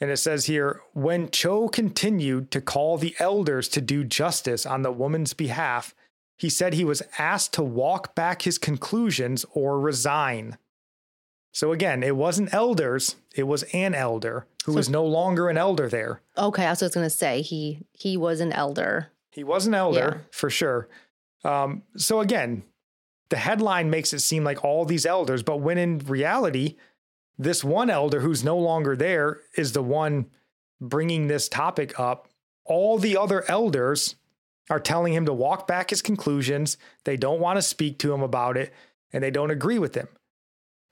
And 0.00 0.10
it 0.10 0.16
says 0.16 0.46
here 0.46 0.80
when 0.92 1.30
Cho 1.30 1.68
continued 1.68 2.50
to 2.52 2.60
call 2.60 2.96
the 2.96 3.14
elders 3.18 3.68
to 3.68 3.80
do 3.80 4.02
justice 4.02 4.64
on 4.64 4.82
the 4.82 4.92
woman's 4.92 5.34
behalf, 5.34 5.94
he 6.38 6.48
said 6.48 6.72
he 6.72 6.84
was 6.84 7.02
asked 7.18 7.52
to 7.54 7.62
walk 7.62 8.14
back 8.14 8.42
his 8.42 8.56
conclusions 8.56 9.44
or 9.52 9.78
resign. 9.78 10.56
So 11.52 11.72
again, 11.72 12.02
it 12.02 12.16
wasn't 12.16 12.54
elders, 12.54 13.16
it 13.34 13.42
was 13.42 13.64
an 13.74 13.94
elder 13.94 14.46
who 14.64 14.72
so, 14.72 14.76
was 14.76 14.88
no 14.88 15.04
longer 15.04 15.48
an 15.50 15.58
elder 15.58 15.88
there. 15.88 16.22
Okay, 16.38 16.64
I 16.64 16.70
was 16.70 16.80
going 16.80 17.04
to 17.04 17.10
say 17.10 17.42
he 17.42 17.80
he 17.92 18.16
was 18.16 18.40
an 18.40 18.52
elder. 18.52 19.08
He 19.30 19.44
was 19.44 19.66
an 19.66 19.74
elder 19.74 19.98
yeah. 19.98 20.26
for 20.30 20.48
sure. 20.48 20.88
Um, 21.44 21.82
so 21.96 22.20
again, 22.20 22.62
the 23.30 23.36
headline 23.36 23.90
makes 23.90 24.12
it 24.12 24.20
seem 24.20 24.44
like 24.44 24.64
all 24.64 24.84
these 24.84 25.06
elders, 25.06 25.42
but 25.42 25.58
when 25.58 25.78
in 25.78 25.98
reality, 25.98 26.76
this 27.40 27.64
one 27.64 27.88
elder 27.88 28.20
who's 28.20 28.44
no 28.44 28.58
longer 28.58 28.94
there 28.94 29.40
is 29.56 29.72
the 29.72 29.82
one 29.82 30.26
bringing 30.78 31.26
this 31.26 31.48
topic 31.48 31.98
up. 31.98 32.28
All 32.66 32.98
the 32.98 33.16
other 33.16 33.50
elders 33.50 34.16
are 34.68 34.78
telling 34.78 35.14
him 35.14 35.24
to 35.24 35.32
walk 35.32 35.66
back 35.66 35.88
his 35.88 36.02
conclusions. 36.02 36.76
They 37.04 37.16
don't 37.16 37.40
want 37.40 37.56
to 37.56 37.62
speak 37.62 37.98
to 38.00 38.12
him 38.12 38.22
about 38.22 38.58
it 38.58 38.74
and 39.10 39.24
they 39.24 39.30
don't 39.30 39.50
agree 39.50 39.78
with 39.78 39.94
him. 39.94 40.08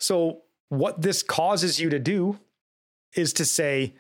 So, 0.01 0.43
what 0.71 1.03
this 1.03 1.23
causes 1.23 1.81
you 1.81 1.91
to 1.91 1.99
do 1.99 2.39
is 3.15 3.35
to 3.35 3.45
say, 3.45 3.95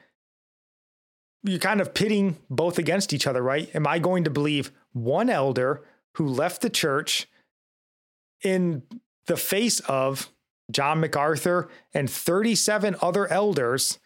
you're 1.43 1.59
kind 1.59 1.81
of 1.83 1.95
pitting 1.95 2.39
both 2.49 2.79
against 2.79 3.13
each 3.13 3.27
other, 3.27 3.43
right? 3.43 3.75
Am 3.75 3.87
I 3.87 3.99
going 3.99 4.25
to 4.25 4.31
believe 4.31 4.73
one 4.93 5.29
elder 5.29 5.85
who 6.15 6.27
left 6.27 6.63
the 6.63 6.71
church 6.71 7.29
in 8.43 8.83
the 9.27 9.37
face 9.37 9.81
of 9.81 10.31
John 10.71 11.01
MacArthur, 11.01 11.69
and 11.95 12.11
37 12.11 12.97
other 13.01 13.27
elders 13.29 13.99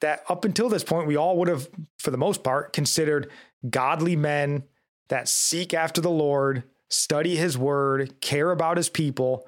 that 0.00 0.24
up 0.28 0.44
until 0.44 0.68
this 0.68 0.84
point, 0.84 1.06
we 1.06 1.16
all 1.16 1.36
would 1.36 1.48
have, 1.48 1.68
for 1.98 2.10
the 2.10 2.16
most 2.16 2.42
part, 2.42 2.72
considered 2.72 3.30
godly 3.68 4.16
men 4.16 4.64
that 5.08 5.28
seek 5.28 5.74
after 5.74 6.00
the 6.00 6.10
Lord, 6.10 6.64
study 6.88 7.36
his 7.36 7.56
word, 7.56 8.20
care 8.20 8.50
about 8.50 8.76
his 8.76 8.88
people. 8.88 9.46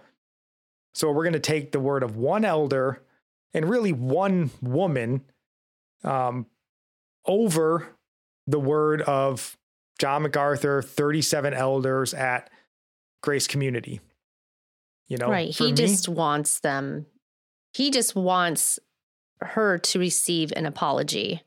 So 0.95 1.11
we're 1.11 1.25
going 1.25 1.33
to 1.33 1.41
take 1.41 1.73
the 1.73 1.81
word 1.81 2.03
of 2.03 2.17
one 2.17 2.45
elder 2.45 3.03
and 3.55 3.69
really 3.69 3.93
one 3.93 4.51
woman 4.61 5.23
um, 6.05 6.47
over 7.27 7.89
the 8.47 8.61
word 8.61 9.03
of 9.03 9.57
John 9.99 10.23
MacArthur, 10.23 10.83
37 10.83 11.55
elders 11.55 12.13
at 12.13 12.51
Grace 13.23 13.47
Community. 13.47 14.01
You 15.13 15.19
know, 15.19 15.29
right. 15.29 15.55
He 15.55 15.67
me, 15.67 15.73
just 15.75 16.09
wants 16.09 16.61
them, 16.61 17.05
he 17.75 17.91
just 17.91 18.17
wants 18.17 18.79
her 19.43 19.77
to 19.77 19.99
receive 19.99 20.55
an 20.57 20.65
apology. 20.65 21.43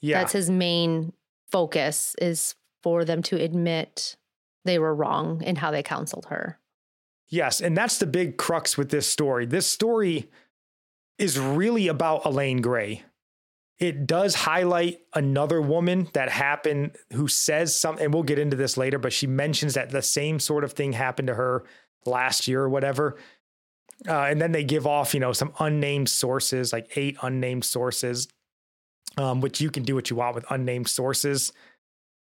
Yeah. 0.00 0.20
That's 0.20 0.32
his 0.32 0.48
main 0.48 1.12
focus 1.50 2.14
is 2.22 2.54
for 2.84 3.04
them 3.04 3.20
to 3.24 3.36
admit 3.36 4.16
they 4.64 4.78
were 4.78 4.94
wrong 4.94 5.42
in 5.42 5.56
how 5.56 5.72
they 5.72 5.82
counseled 5.82 6.26
her. 6.26 6.60
Yes. 7.28 7.60
And 7.60 7.76
that's 7.76 7.98
the 7.98 8.06
big 8.06 8.36
crux 8.36 8.78
with 8.78 8.90
this 8.90 9.08
story. 9.08 9.44
This 9.44 9.66
story 9.66 10.30
is 11.18 11.40
really 11.40 11.88
about 11.88 12.24
Elaine 12.24 12.60
Gray. 12.60 13.02
It 13.80 14.06
does 14.06 14.36
highlight 14.36 15.00
another 15.14 15.60
woman 15.60 16.06
that 16.12 16.28
happened 16.28 16.94
who 17.12 17.26
says 17.26 17.74
something, 17.74 18.04
and 18.04 18.14
we'll 18.14 18.22
get 18.22 18.38
into 18.38 18.56
this 18.56 18.76
later, 18.76 19.00
but 19.00 19.12
she 19.12 19.26
mentions 19.26 19.74
that 19.74 19.90
the 19.90 20.02
same 20.02 20.38
sort 20.38 20.62
of 20.62 20.74
thing 20.74 20.92
happened 20.92 21.26
to 21.26 21.34
her 21.34 21.64
last 22.06 22.48
year 22.48 22.62
or 22.62 22.68
whatever. 22.68 23.16
Uh, 24.08 24.22
and 24.22 24.40
then 24.40 24.52
they 24.52 24.64
give 24.64 24.86
off, 24.86 25.14
you 25.14 25.20
know, 25.20 25.32
some 25.32 25.52
unnamed 25.60 26.08
sources, 26.08 26.72
like 26.72 26.96
eight 26.96 27.16
unnamed 27.22 27.64
sources, 27.64 28.28
um, 29.16 29.40
which 29.40 29.60
you 29.60 29.70
can 29.70 29.84
do 29.84 29.94
what 29.94 30.10
you 30.10 30.16
want 30.16 30.34
with 30.34 30.44
unnamed 30.50 30.88
sources, 30.88 31.52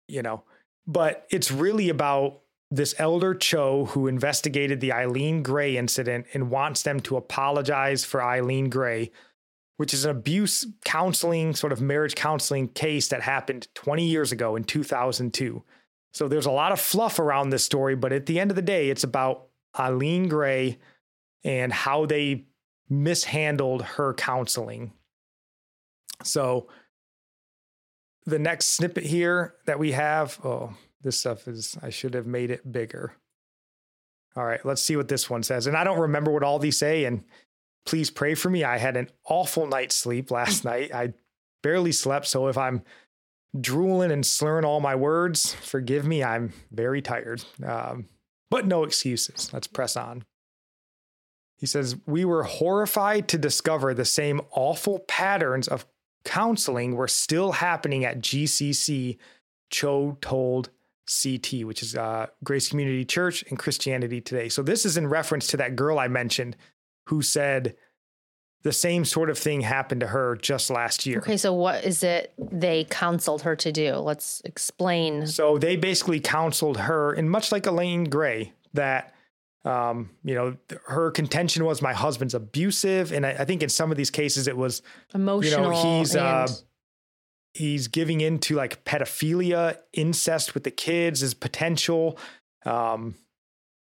you 0.08 0.22
know. 0.22 0.44
But 0.86 1.26
it's 1.30 1.52
really 1.52 1.90
about 1.90 2.42
this 2.70 2.96
elder 2.98 3.34
Cho 3.34 3.86
who 3.86 4.08
investigated 4.08 4.80
the 4.80 4.94
Eileen 4.94 5.44
Gray 5.44 5.76
incident 5.76 6.26
and 6.34 6.50
wants 6.50 6.84
them 6.84 7.00
to 7.02 7.18
apologize 7.18 8.06
for 8.06 8.24
Eileen 8.24 8.70
Gray, 8.70 9.12
which 9.78 9.94
is 9.94 10.06
an 10.06 10.12
abuse 10.12 10.66
counseling, 10.86 11.54
sort 11.54 11.74
of 11.74 11.82
marriage 11.82 12.16
counseling 12.16 12.70
case 12.70 13.10
that 13.10 13.22
happened 13.22 13.68
20 13.74 14.06
years 14.06 14.32
ago 14.32 14.56
in 14.56 14.64
2002. 14.64 15.64
So 16.14 16.28
there's 16.28 16.46
a 16.46 16.52
lot 16.52 16.72
of 16.72 16.80
fluff 16.80 17.20
around 17.20 17.50
this 17.50 17.64
story, 17.64 17.96
but 17.96 18.14
at 18.14 18.26
the 18.26 18.40
end 18.40 18.52
of 18.52 18.56
the 18.56 18.62
day, 18.62 18.90
it's 18.90 19.04
about 19.04 19.48
Eileen 19.78 20.28
Gray 20.28 20.80
and 21.44 21.72
how 21.72 22.06
they 22.06 22.46
mishandled 22.90 23.82
her 23.84 24.14
counseling. 24.14 24.94
So 26.24 26.68
the 28.26 28.40
next 28.40 28.70
snippet 28.70 29.06
here 29.06 29.56
that 29.66 29.80
we 29.80 29.94
have, 29.94 30.40
oh, 30.46 30.76
this 31.02 31.20
stuff 31.20 31.48
is, 31.48 31.78
I 31.82 31.90
should 31.90 32.14
have 32.14 32.28
made 32.28 32.52
it 32.52 32.72
bigger. 32.72 33.14
All 34.36 34.46
right, 34.46 34.64
let's 34.66 34.82
see 34.82 34.96
what 34.96 35.08
this 35.08 35.30
one 35.30 35.44
says. 35.44 35.68
And 35.68 35.76
I 35.76 35.84
don't 35.84 36.00
remember 36.00 36.32
what 36.32 36.44
all 36.44 36.60
these 36.60 36.78
say. 36.78 37.06
And 37.06 37.24
please 37.86 38.10
pray 38.10 38.36
for 38.36 38.50
me. 38.50 38.64
I 38.64 38.78
had 38.78 38.96
an 38.96 39.10
awful 39.26 39.68
night's 39.68 39.96
sleep 39.96 40.32
last 40.32 40.64
night. 40.66 40.94
I 40.94 41.14
barely 41.64 41.92
slept. 41.92 42.28
So 42.28 42.48
if 42.48 42.58
I'm 42.58 42.84
drooling 43.60 44.12
and 44.12 44.26
slurring 44.26 44.66
all 44.66 44.80
my 44.80 44.96
words, 44.96 45.54
forgive 45.54 46.06
me. 46.06 46.24
I'm 46.24 46.54
very 46.72 47.02
tired. 47.02 47.44
Um, 47.66 48.08
but 48.52 48.68
no 48.68 48.84
excuses. 48.84 49.50
Let's 49.52 49.66
press 49.66 49.96
on. 49.96 50.26
He 51.58 51.66
says, 51.66 51.96
We 52.06 52.26
were 52.26 52.44
horrified 52.44 53.28
to 53.30 53.40
discover 53.40 53.96
the 53.96 54.06
same 54.06 54.42
awful 54.52 55.00
patterns 55.00 55.68
of 55.68 55.88
counseling 56.24 56.96
were 56.96 57.08
still 57.08 57.54
happening 57.54 58.06
at 58.06 58.20
GCC, 58.20 59.18
Cho 59.72 60.18
told 60.22 60.70
CT, 61.08 61.64
which 61.64 61.82
is 61.82 61.96
uh, 61.96 62.28
Grace 62.44 62.70
Community 62.70 63.06
Church 63.06 63.44
and 63.50 63.58
Christianity 63.58 64.22
Today. 64.22 64.50
So 64.50 64.62
this 64.62 64.86
is 64.86 64.98
in 64.98 65.08
reference 65.08 65.48
to 65.48 65.58
that 65.58 65.76
girl 65.76 65.98
I 65.98 66.08
mentioned 66.08 66.56
who 67.08 67.22
said 67.22 67.76
the 68.64 68.72
same 68.72 69.06
sort 69.06 69.30
of 69.30 69.38
thing 69.38 69.62
happened 69.62 70.02
to 70.02 70.08
her 70.08 70.36
just 70.36 70.70
last 70.70 71.06
year. 71.06 71.20
Okay, 71.20 71.38
so 71.38 71.54
what 71.54 71.84
is 71.84 72.04
it 72.04 72.34
they 72.38 72.86
counseled 72.86 73.42
her 73.44 73.56
to 73.56 73.72
do? 73.72 73.96
Let's 73.96 74.42
explain. 74.46 75.28
So 75.28 75.58
they 75.58 75.76
basically 75.76 76.20
counseled 76.20 76.78
her, 76.78 77.14
and 77.14 77.30
much 77.30 77.52
like 77.52 77.66
Elaine 77.66 78.06
Gray, 78.06 78.54
that 78.74 79.14
Um, 79.64 80.10
you 80.24 80.34
know, 80.34 80.58
her 80.88 81.12
contention 81.12 81.64
was 81.66 81.84
my 81.84 81.94
husband's 81.94 82.34
abusive, 82.34 83.12
and 83.12 83.28
I, 83.28 83.32
I 83.42 83.46
think 83.46 83.62
in 83.62 83.70
some 83.70 83.92
of 83.92 83.98
these 83.98 84.10
cases 84.10 84.48
it 84.48 84.58
was 84.58 84.82
emotional. 85.14 85.66
You 85.66 85.72
know, 85.72 86.00
he's 86.00 86.16
uh, 86.16 86.48
he's 87.54 87.88
giving 87.88 88.22
into 88.22 88.56
like 88.56 88.84
pedophilia, 88.86 89.78
incest 89.94 90.56
with 90.56 90.64
the 90.64 90.72
kids, 90.72 91.22
is 91.22 91.36
potential. 91.36 92.18
Um, 92.66 93.14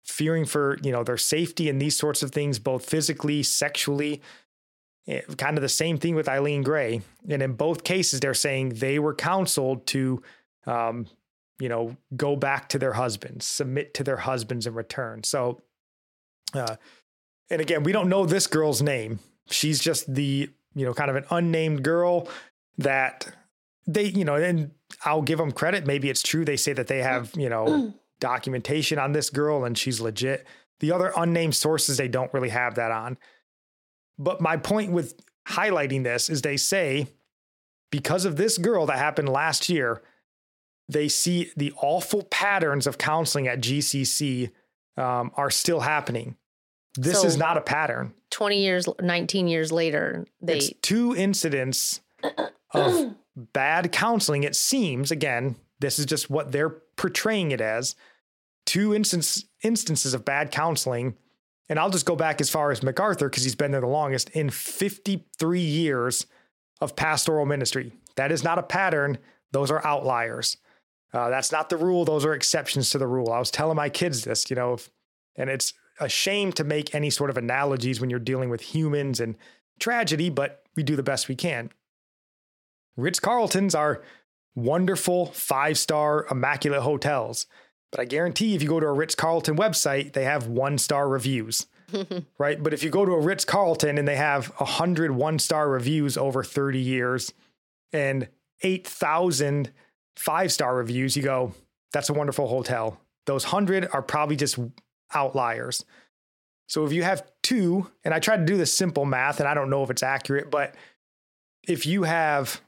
fearing 0.03 0.47
for 0.47 0.79
you 0.83 0.93
know 0.93 1.05
their 1.05 1.19
safety 1.19 1.69
and 1.69 1.79
these 1.79 1.97
sorts 1.97 2.23
of 2.23 2.31
things, 2.31 2.59
both 2.59 2.89
physically, 2.89 3.43
sexually. 3.43 4.23
Eh, 5.09 5.21
kind 5.39 5.57
of 5.57 5.63
the 5.63 5.69
same 5.69 5.99
thing 5.99 6.15
with 6.15 6.29
Eileen 6.29 6.63
Gray, 6.63 7.01
and 7.29 7.43
in 7.43 7.53
both 7.53 7.85
cases, 7.85 8.21
they're 8.21 8.35
saying 8.35 8.71
they 8.71 8.99
were 8.99 9.15
counseled 9.15 9.87
to, 9.89 10.23
um, 10.67 11.07
you 11.61 11.69
know, 11.69 11.97
go 12.17 12.35
back 12.35 12.69
to 12.71 12.79
their 12.79 12.95
husbands, 12.95 13.47
submit 13.47 13.95
to 13.95 14.05
their 14.05 14.17
husbands 14.17 14.67
in 14.67 14.75
return. 14.75 15.23
So, 15.23 15.63
uh, 16.55 16.77
and 17.51 17.61
again, 17.61 17.85
we 17.85 17.93
don't 17.93 18.09
know 18.09 18.27
this 18.27 18.49
girl's 18.49 18.83
name. 18.83 19.21
She's 19.49 19.79
just 19.79 20.13
the 20.13 20.51
you 20.75 20.85
know 20.85 20.93
kind 20.93 21.11
of 21.11 21.17
an 21.17 21.25
unnamed 21.31 21.85
girl 21.85 22.29
that 22.79 23.29
they 23.87 24.05
you 24.05 24.25
know 24.25 24.35
and 24.35 24.73
I'll 25.05 25.23
give 25.23 25.39
them 25.39 25.53
credit. 25.53 25.87
Maybe 25.87 26.11
it's 26.11 26.23
true. 26.23 26.45
They 26.45 26.57
say 26.57 26.73
that 26.73 26.89
they 26.89 27.03
have 27.03 27.33
you 27.37 27.49
know 27.49 27.95
documentation 28.21 28.99
on 28.99 29.13
this 29.13 29.31
girl 29.31 29.65
and 29.65 29.79
she's 29.79 30.01
legit. 30.01 30.47
The 30.81 30.93
other 30.93 31.13
unnamed 31.17 31.55
sources, 31.55 31.97
they 31.97 32.09
don't 32.09 32.33
really 32.35 32.51
have 32.51 32.75
that 32.75 32.91
on. 32.91 33.19
But 34.19 34.41
my 34.41 34.57
point 34.57 34.93
with 34.93 35.15
highlighting 35.49 36.05
this 36.05 36.29
is 36.29 36.43
they 36.43 36.57
say 36.57 37.09
because 37.91 38.25
of 38.25 38.37
this 38.37 38.59
girl 38.59 38.87
that 38.87 38.99
happened 38.99 39.29
last 39.29 39.69
year, 39.69 40.03
they 40.89 41.09
see 41.09 41.51
the 41.57 41.73
awful 41.81 42.23
patterns 42.25 42.87
of 42.87 42.99
counseling 42.99 43.49
at 43.49 43.61
GCC 43.61 44.51
um, 44.97 45.31
are 45.37 45.51
still 45.51 45.81
happening. 45.81 46.37
This 46.97 47.21
so 47.21 47.27
is 47.27 47.37
not 47.37 47.57
a 47.57 47.61
pattern. 47.61 48.15
20 48.31 48.59
years, 48.59 48.87
19 49.01 49.49
years 49.49 49.71
later, 49.71 50.27
they. 50.41 50.59
It's 50.59 50.73
two 50.83 51.15
incidents 51.15 52.01
of 52.73 53.15
bad 53.37 53.93
counseling. 53.93 54.45
It 54.45 54.57
seems, 54.57 55.11
again, 55.11 55.57
this 55.81 55.99
is 55.99 56.07
just 56.07 56.31
what 56.31 56.53
they're 56.53 56.71
portraying 56.97 57.51
it 57.51 57.61
as 57.61 57.95
two 58.65 58.95
instance, 58.95 59.45
instances 59.63 60.15
of 60.15 60.25
bad 60.25 60.51
counseling. 60.51 61.17
And 61.69 61.79
I'll 61.79 61.91
just 61.91 62.07
go 62.07 62.17
back 62.17 62.41
as 62.41 62.49
far 62.49 62.71
as 62.71 62.83
MacArthur 62.83 63.29
because 63.29 63.43
he's 63.43 63.55
been 63.55 63.73
there 63.73 63.81
the 63.81 63.87
longest 63.87 64.31
in 64.31 64.51
53 64.51 65.61
years 65.61 66.27
of 66.81 66.95
pastoral 66.95 67.47
ministry. 67.47 67.93
That 68.17 68.31
is 68.31 68.45
not 68.45 68.59
a 68.59 68.63
pattern, 68.63 69.19
those 69.53 69.71
are 69.71 69.85
outliers. 69.85 70.57
Uh, 71.13 71.31
that's 71.31 71.53
not 71.53 71.69
the 71.69 71.77
rule, 71.77 72.05
those 72.05 72.25
are 72.25 72.35
exceptions 72.35 72.91
to 72.91 72.99
the 72.99 73.07
rule. 73.07 73.33
I 73.33 73.39
was 73.39 73.51
telling 73.51 73.77
my 73.77 73.89
kids 73.89 74.25
this, 74.25 74.51
you 74.51 74.57
know, 74.57 74.75
if, 74.75 74.91
and 75.37 75.51
it's 75.51 75.73
a 76.01 76.09
shame 76.09 76.53
to 76.53 76.65
make 76.65 76.95
any 76.95 77.11
sort 77.11 77.31
of 77.31 77.39
analogies 77.39 78.01
when 78.01 78.11
you're 78.11 78.19
dealing 78.19 78.51
with 78.51 78.61
humans 78.61 79.21
and 79.21 79.37
tragedy, 79.81 80.31
but 80.31 80.63
we 80.75 80.83
do 80.83 80.97
the 80.97 81.03
best 81.03 81.29
we 81.29 81.35
can. 81.35 81.71
Ritz 82.97 83.21
Carltons 83.21 83.75
are 83.75 84.03
wonderful 84.55 85.27
five 85.27 85.79
star 85.79 86.27
immaculate 86.31 86.83
hotels. 86.83 87.47
But 87.91 88.01
I 88.01 88.05
guarantee 88.05 88.55
if 88.55 88.63
you 88.63 88.69
go 88.69 88.81
to 88.81 88.87
a 88.87 88.93
Ritz 88.93 89.15
Carlton 89.15 89.57
website, 89.57 90.13
they 90.13 90.25
have 90.25 90.47
one 90.49 90.79
star 90.79 91.09
reviews. 91.09 91.67
right? 92.39 92.61
But 92.63 92.75
if 92.75 92.83
you 92.83 92.91
go 92.91 93.05
to 93.05 93.13
a 93.13 93.21
Ritz 93.21 93.45
Carlton 93.45 93.99
and 93.99 94.09
they 94.09 94.17
have 94.17 94.47
100 94.59 95.13
one 95.13 95.39
star 95.39 95.69
reviews 95.69 96.17
over 96.17 96.43
30 96.43 96.81
years 96.81 97.33
and 97.93 98.29
8,000 98.63 99.71
five 100.17 100.53
star 100.53 100.75
reviews, 100.75 101.17
you 101.17 101.23
go, 101.23 101.53
that's 101.93 102.09
a 102.09 102.15
wonderful 102.15 102.49
hotel. 102.49 102.99
Those 103.27 103.45
100 103.45 103.89
are 103.93 104.03
probably 104.03 104.37
just 104.37 104.59
outliers. 105.15 105.85
So 106.69 106.85
if 106.85 106.93
you 106.93 107.03
have 107.05 107.31
two, 107.43 107.91
and 108.05 108.13
I 108.13 108.19
tried 108.19 108.39
to 108.39 108.45
do 108.45 108.57
this 108.57 108.73
simple 108.73 109.05
math 109.05 109.39
and 109.41 109.49
I 109.49 109.55
don't 109.55 109.71
know 109.71 109.83
if 109.83 109.91
it's 109.91 110.03
accurate, 110.03 110.51
but 110.51 110.75
if 111.67 111.87
you 111.87 112.03
have, 112.03 112.61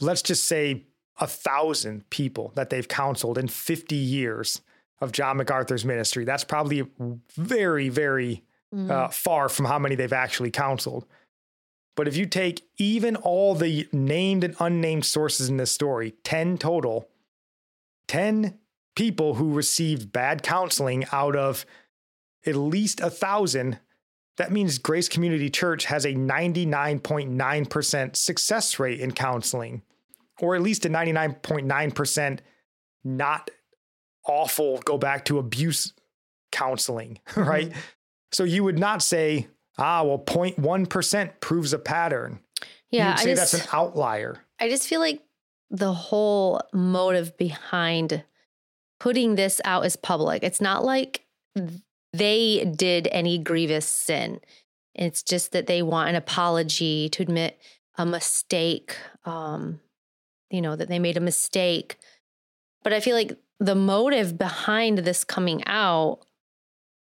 let's 0.00 0.22
just 0.22 0.44
say 0.44 0.84
a 1.20 1.26
thousand 1.26 2.08
people 2.10 2.52
that 2.54 2.70
they've 2.70 2.88
counseled 2.88 3.38
in 3.38 3.46
50 3.46 3.94
years 3.94 4.62
of 5.00 5.12
John 5.12 5.36
MacArthur's 5.36 5.84
ministry. 5.84 6.24
That's 6.24 6.42
probably 6.44 6.84
very, 7.36 7.88
very 7.88 8.42
mm. 8.74 8.90
uh, 8.90 9.08
far 9.08 9.48
from 9.48 9.66
how 9.66 9.78
many 9.78 9.94
they've 9.94 10.12
actually 10.12 10.50
counseled. 10.50 11.06
But 11.96 12.08
if 12.08 12.16
you 12.16 12.26
take 12.26 12.62
even 12.78 13.14
all 13.16 13.54
the 13.54 13.88
named 13.92 14.42
and 14.44 14.56
unnamed 14.58 15.04
sources 15.04 15.48
in 15.48 15.58
this 15.58 15.72
story, 15.72 16.14
10 16.24 16.58
total, 16.58 17.08
10 18.08 18.58
people 18.96 19.34
who 19.34 19.52
received 19.52 20.12
bad 20.12 20.42
counseling 20.42 21.04
out 21.12 21.36
of 21.36 21.64
at 22.46 22.56
least 22.56 23.00
a 23.00 23.10
thousand, 23.10 23.78
that 24.38 24.52
means 24.52 24.78
Grace 24.78 25.08
Community 25.08 25.50
Church 25.50 25.84
has 25.86 26.06
a 26.06 26.14
99.9% 26.14 28.16
success 28.16 28.78
rate 28.78 29.00
in 29.00 29.12
counseling 29.12 29.82
or 30.40 30.54
at 30.54 30.62
least 30.62 30.84
a 30.84 30.88
99.9% 30.88 32.38
not 33.04 33.50
awful 34.26 34.78
go 34.78 34.98
back 34.98 35.24
to 35.26 35.38
abuse 35.38 35.92
counseling, 36.52 37.18
right? 37.36 37.70
Mm-hmm. 37.70 37.80
So 38.32 38.44
you 38.44 38.64
would 38.64 38.78
not 38.78 39.02
say, 39.02 39.48
ah, 39.78 40.02
well, 40.02 40.18
0.1% 40.18 41.40
proves 41.40 41.72
a 41.72 41.78
pattern. 41.78 42.40
Yeah. 42.90 43.10
You'd 43.10 43.18
say 43.18 43.34
just, 43.34 43.52
that's 43.52 43.64
an 43.64 43.70
outlier. 43.72 44.44
I 44.58 44.68
just 44.68 44.86
feel 44.86 45.00
like 45.00 45.22
the 45.70 45.92
whole 45.92 46.60
motive 46.72 47.36
behind 47.36 48.24
putting 48.98 49.34
this 49.34 49.60
out 49.64 49.84
as 49.84 49.96
public, 49.96 50.42
it's 50.42 50.60
not 50.60 50.84
like 50.84 51.24
they 52.12 52.64
did 52.76 53.08
any 53.12 53.38
grievous 53.38 53.86
sin. 53.86 54.40
It's 54.94 55.22
just 55.22 55.52
that 55.52 55.66
they 55.66 55.82
want 55.82 56.10
an 56.10 56.16
apology 56.16 57.08
to 57.10 57.22
admit 57.22 57.58
a 57.96 58.04
mistake, 58.04 58.96
um, 59.24 59.80
you 60.50 60.60
know, 60.60 60.76
that 60.76 60.88
they 60.88 60.98
made 60.98 61.16
a 61.16 61.20
mistake. 61.20 61.98
But 62.82 62.92
I 62.92 63.00
feel 63.00 63.16
like 63.16 63.38
the 63.58 63.74
motive 63.74 64.36
behind 64.38 64.98
this 64.98 65.24
coming 65.24 65.62
out, 65.66 66.20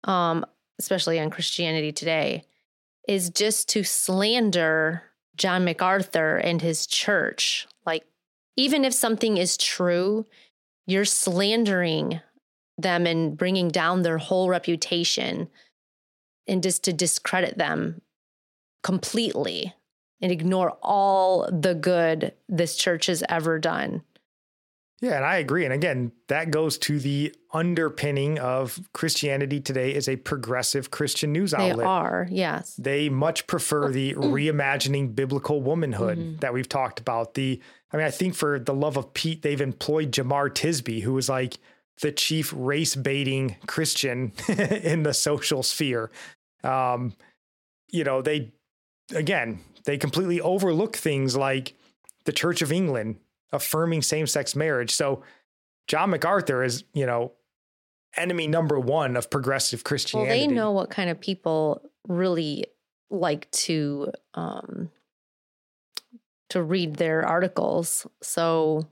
um, 0.05 0.45
especially 0.79 1.19
on 1.19 1.31
Christianity 1.31 1.93
Today, 1.93 2.45
is 3.09 3.31
just 3.31 3.69
to 3.71 3.83
slander 3.83 5.03
John 5.37 5.65
MacArthur 5.65 6.37
and 6.37 6.61
his 6.61 6.87
church. 6.87 7.67
Like, 7.85 8.05
even 8.57 8.85
if 8.85 8.93
something 8.93 9.39
is 9.39 9.57
true, 9.57 10.27
you're 10.87 11.05
slandering 11.05 12.21
them 12.79 13.07
and 13.07 13.37
bringing 13.37 13.69
down 13.69 14.03
their 14.03 14.19
whole 14.19 14.49
reputation 14.49 15.49
and 16.47 16.63
just 16.63 16.85
to 16.85 16.93
discredit 16.93 17.57
them 17.57 18.03
completely 18.83 19.75
and 20.23 20.33
ignore 20.33 20.79
all 20.83 21.49
the 21.51 21.75
good 21.75 22.33
this 22.49 22.77
church 22.77 23.07
has 23.07 23.23
ever 23.29 23.59
done. 23.59 24.03
Yeah, 25.03 25.17
and 25.17 25.25
I 25.25 25.39
agree. 25.39 25.65
And 25.65 25.75
again, 25.75 26.13
that 26.29 26.53
goes 26.53 26.79
to 26.79 27.01
the 27.01 27.35
underpinning 27.53 28.39
of 28.39 28.79
Christianity 28.93 29.61
today 29.61 29.93
is 29.93 30.09
a 30.09 30.15
progressive 30.15 30.93
Christian 30.93 31.33
news 31.33 31.53
outlet. 31.53 31.79
They 31.79 31.83
are, 31.83 32.29
yes. 32.31 32.77
They 32.77 33.09
much 33.09 33.49
prefer 33.49 33.91
the 33.91 34.15
reimagining 34.17 35.17
biblical 35.17 35.61
womanhood 35.61 36.19
mm-hmm. 36.19 36.37
that 36.37 36.55
we've 36.55 36.69
talked 36.69 37.01
about. 37.01 37.35
The 37.35 37.61
I 37.93 37.97
mean, 37.97 38.07
I 38.07 38.11
think 38.11 38.37
for 38.37 38.61
the 38.61 38.73
love 38.73 38.97
of 38.97 39.13
Pete, 39.13 39.43
they've 39.43 39.61
employed 39.61 40.13
Jemar 40.13 40.49
Tisby, 40.49 41.03
who 41.03 41.15
was 41.15 41.29
like 41.29 41.59
the 42.01 42.13
chief 42.13 42.55
race 42.57 42.95
baiting 42.95 43.57
Christian 43.67 44.33
in 44.49 45.03
the 45.03 45.15
social 45.15 45.65
sphere. 45.65 46.13
Um, 46.63 47.15
you 47.91 48.05
know, 48.05 48.23
they 48.23 48.53
again, 49.15 49.61
they 49.85 49.99
completely 49.99 50.41
overlook 50.41 50.97
things 50.97 51.37
like 51.37 51.75
the 52.25 52.33
Church 52.33 52.63
of 52.63 52.73
England 52.73 53.17
affirming 53.53 54.03
same 54.03 54.27
sex 54.27 54.57
marriage. 54.57 54.91
So 54.91 55.23
John 55.87 56.11
MacArthur 56.11 56.63
is, 56.63 56.85
you 56.95 57.07
know, 57.07 57.33
enemy 58.17 58.47
number 58.47 58.79
one 58.79 59.17
of 59.17 59.31
progressive 59.31 59.85
Christianity. 59.85 60.31
Well, 60.31 60.39
they 60.39 60.55
know 60.55 60.71
what 60.71 60.91
kind 60.91 61.11
of 61.11 61.21
people 61.21 61.83
really 62.09 62.67
like 63.11 63.51
to 63.51 64.11
um, 64.35 64.91
to 66.51 66.63
read 66.63 66.97
their 66.97 67.27
articles. 67.27 68.07
So 68.23 68.87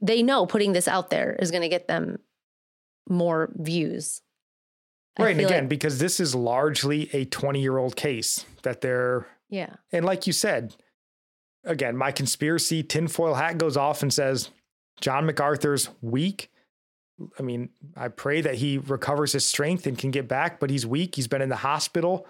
they 0.00 0.22
know 0.22 0.46
putting 0.46 0.72
this 0.72 0.88
out 0.88 1.10
there 1.10 1.36
is 1.38 1.50
going 1.50 1.62
to 1.62 1.68
get 1.68 1.88
them 1.88 2.18
more 3.08 3.50
views. 3.54 4.22
Right. 5.18 5.32
And 5.32 5.40
again, 5.40 5.64
like, 5.64 5.68
because 5.68 5.98
this 5.98 6.20
is 6.20 6.34
largely 6.34 7.10
a 7.12 7.24
20 7.26 7.60
year 7.60 7.76
old 7.76 7.96
case 7.96 8.44
that 8.62 8.80
they're 8.80 9.26
yeah. 9.52 9.74
And 9.92 10.04
like 10.04 10.26
you 10.26 10.32
said, 10.32 10.74
again, 11.62 11.96
my 11.96 12.10
conspiracy 12.10 12.82
tinfoil 12.82 13.34
hat 13.34 13.58
goes 13.58 13.76
off 13.76 14.02
and 14.02 14.12
says 14.12 14.50
John 15.00 15.26
MacArthur's 15.26 15.90
weak. 16.00 16.50
I 17.38 17.42
mean, 17.42 17.68
I 17.94 18.08
pray 18.08 18.40
that 18.40 18.56
he 18.56 18.78
recovers 18.78 19.32
his 19.32 19.44
strength 19.46 19.86
and 19.86 19.98
can 19.98 20.10
get 20.10 20.26
back, 20.26 20.58
but 20.58 20.70
he's 20.70 20.86
weak. 20.86 21.14
He's 21.14 21.28
been 21.28 21.42
in 21.42 21.50
the 21.50 21.56
hospital. 21.56 22.26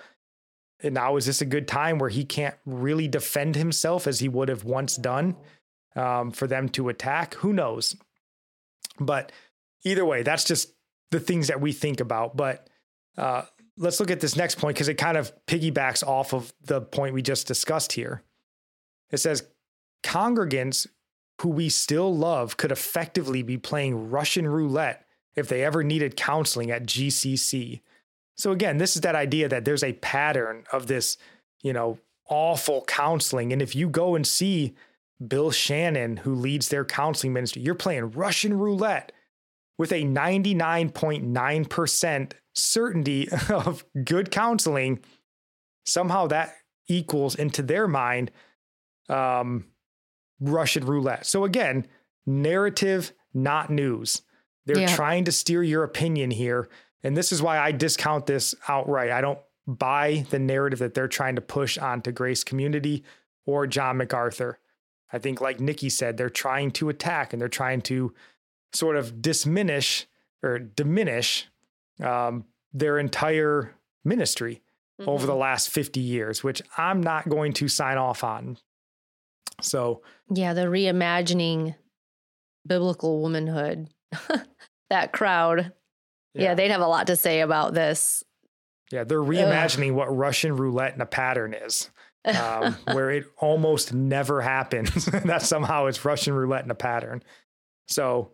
And 0.83 0.95
now 0.95 1.17
is 1.17 1.25
this 1.25 1.41
a 1.41 1.47
good 1.47 1.69
time 1.69 1.99
where 1.99 2.11
he 2.11 2.25
can't 2.25 2.57
really 2.67 3.07
defend 3.07 3.55
himself 3.55 4.09
as 4.09 4.19
he 4.19 4.29
would 4.29 4.49
have 4.49 4.65
once 4.65 4.97
done 4.97 5.37
um, 5.95 6.33
for 6.33 6.49
them 6.49 6.69
to 6.71 6.89
attack? 6.89 7.35
Who 7.37 7.53
knows? 7.53 7.95
But 8.99 9.31
either 9.85 10.05
way, 10.05 10.25
that's 10.25 10.45
just 10.45 10.75
the 11.13 11.21
things 11.21 11.47
that 11.47 11.61
we 11.61 11.73
think 11.73 12.01
about. 12.01 12.37
But 12.37 12.69
Uh, 13.17 13.45
let's 13.77 14.01
look 14.01 14.11
at 14.11 14.21
this 14.21 14.37
next 14.37 14.57
point 14.57 14.77
because 14.77 14.89
it 14.89 14.95
kind 14.95 15.17
of 15.17 15.33
piggybacks 15.47 16.07
off 16.07 16.35
of 16.35 16.53
the 16.63 16.81
point 16.81 17.15
we 17.15 17.23
just 17.23 17.47
discussed 17.47 17.93
here. 17.93 18.23
It 19.11 19.19
says 19.19 19.45
congregants 20.03 20.87
who 21.41 21.49
we 21.49 21.69
still 21.69 22.15
love 22.15 22.57
could 22.57 22.73
effectively 22.73 23.43
be 23.43 23.57
playing 23.57 24.11
Russian 24.11 24.47
roulette 24.47 25.07
if 25.35 25.49
they 25.49 25.65
ever 25.65 25.83
needed 25.83 26.17
counseling 26.17 26.71
at 26.71 26.87
GCC. 26.87 27.81
So 28.37 28.53
again, 28.53 28.79
this 28.79 28.95
is 28.95 29.03
that 29.03 29.15
idea 29.15 29.49
that 29.49 29.65
there's 29.65 29.85
a 29.85 29.93
pattern 29.95 30.65
of 30.73 30.87
this, 30.87 31.17
you 31.63 31.73
know, 31.73 31.99
awful 32.29 32.85
counseling. 32.87 33.53
And 33.53 33.61
if 33.61 33.75
you 33.75 33.89
go 33.89 34.15
and 34.15 34.27
see 34.27 34.75
Bill 35.27 35.51
Shannon, 35.51 36.19
who 36.19 36.35
leads 36.35 36.69
their 36.69 36.85
counseling 36.85 37.33
ministry, 37.33 37.63
you're 37.63 37.75
playing 37.75 38.13
Russian 38.13 38.59
roulette 38.59 39.13
with 39.83 39.91
a 39.91 40.05
99.9% 40.05 42.33
certainty 42.55 43.29
of 43.51 43.85
good 44.05 44.31
counseling. 44.31 45.01
Somehow 45.85 46.29
that 46.29 46.55
equals 46.87 47.35
into 47.35 47.63
their 47.63 47.89
mind 47.89 48.31
um, 49.09 49.65
Russian 50.39 50.87
roulette. 50.87 51.27
So 51.27 51.45
again, 51.45 51.89
narrative, 52.25 53.13
not 53.35 53.71
news. 53.71 54.23
They're 54.67 54.83
yeah. 54.83 54.95
trying 54.95 55.25
to 55.25 55.33
steer 55.33 55.65
your 55.65 55.83
opinion 55.83 56.31
here. 56.31 56.69
And 57.03 57.17
this 57.17 57.33
is 57.33 57.43
why 57.43 57.59
I 57.59 57.73
discount 57.73 58.27
this 58.27 58.55
outright. 58.69 59.11
I 59.11 59.21
don't 59.21 59.41
buy 59.67 60.25
the 60.31 60.39
narrative 60.39 60.79
that 60.79 60.95
they're 60.95 61.09
trying 61.09 61.35
to 61.35 61.43
push 61.43 61.77
onto 61.77 62.13
Grace 62.13 62.45
Community 62.45 63.03
or 63.47 63.67
John 63.67 63.97
MacArthur. 63.97 64.61
I 65.13 65.19
think, 65.19 65.41
like 65.41 65.59
Nikki 65.59 65.89
said, 65.89 66.17
they're 66.17 66.31
trying 66.31 66.71
to 66.71 66.89
attack 66.89 67.33
and 67.33 67.43
they're 67.43 67.49
trying 67.49 67.81
to 67.83 68.15
sort 68.75 68.97
of 68.97 69.23
diminish 69.23 70.07
or 70.43 70.59
diminish 70.59 71.49
um, 72.03 72.45
their 72.73 72.99
entire 72.99 73.75
ministry 74.05 74.63
mm-hmm. 75.01 75.09
over 75.09 75.27
the 75.27 75.33
mm-hmm. 75.33 75.43
last 75.43 75.71
50 75.71 76.01
years, 76.01 76.43
which 76.43 76.63
I'm 76.77 77.03
not 77.03 77.29
going 77.29 77.53
to 77.55 77.69
sign 77.69 77.99
off 77.99 78.25
on. 78.25 78.59
So, 79.61 80.03
yeah, 80.33 80.55
the 80.55 80.63
reimagining 80.63 81.75
biblical 82.67 83.21
womanhood, 83.23 83.89
that 84.91 85.13
crowd, 85.13 85.73
yeah. 86.35 86.43
yeah. 86.43 86.55
they'd 86.55 86.71
have 86.71 86.81
a 86.81 86.87
lot 86.87 87.07
to 87.09 87.17
say 87.17 87.41
about 87.41 87.75
this. 87.75 88.25
Yeah, 88.91 89.05
they're 89.05 89.19
reimagining 89.19 89.91
Ugh. 89.91 89.97
what 89.97 90.17
Russian 90.17 90.57
roulette 90.57 90.93
and 90.93 91.03
a 91.03 91.07
pattern 91.07 91.55
is. 91.55 91.91
um, 92.25 92.75
where 92.93 93.11
it 93.11 93.25
almost 93.39 93.93
never 93.93 94.41
happens. 94.41 95.05
that 95.25 95.43
somehow 95.43 95.87
it's 95.87 96.05
Russian 96.05 96.35
roulette 96.35 96.63
and 96.63 96.71
a 96.71 96.77
pattern. 96.77 97.23
So, 97.89 98.33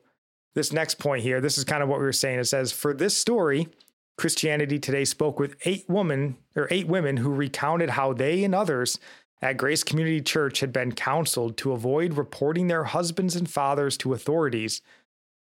this 0.58 0.72
next 0.72 0.96
point 0.96 1.22
here, 1.22 1.40
this 1.40 1.56
is 1.56 1.62
kind 1.62 1.84
of 1.84 1.88
what 1.88 2.00
we 2.00 2.04
were 2.04 2.12
saying. 2.12 2.40
It 2.40 2.46
says, 2.46 2.72
For 2.72 2.92
this 2.92 3.16
story, 3.16 3.68
Christianity 4.16 4.80
Today 4.80 5.04
spoke 5.04 5.38
with 5.38 5.54
eight 5.64 5.84
women 5.88 6.36
or 6.56 6.66
eight 6.72 6.88
women 6.88 7.18
who 7.18 7.32
recounted 7.32 7.90
how 7.90 8.12
they 8.12 8.42
and 8.42 8.56
others 8.56 8.98
at 9.40 9.56
Grace 9.56 9.84
Community 9.84 10.20
Church 10.20 10.58
had 10.58 10.72
been 10.72 10.90
counseled 10.90 11.56
to 11.58 11.70
avoid 11.70 12.14
reporting 12.14 12.66
their 12.66 12.84
husbands 12.84 13.36
and 13.36 13.48
fathers 13.48 13.96
to 13.98 14.12
authorities, 14.12 14.82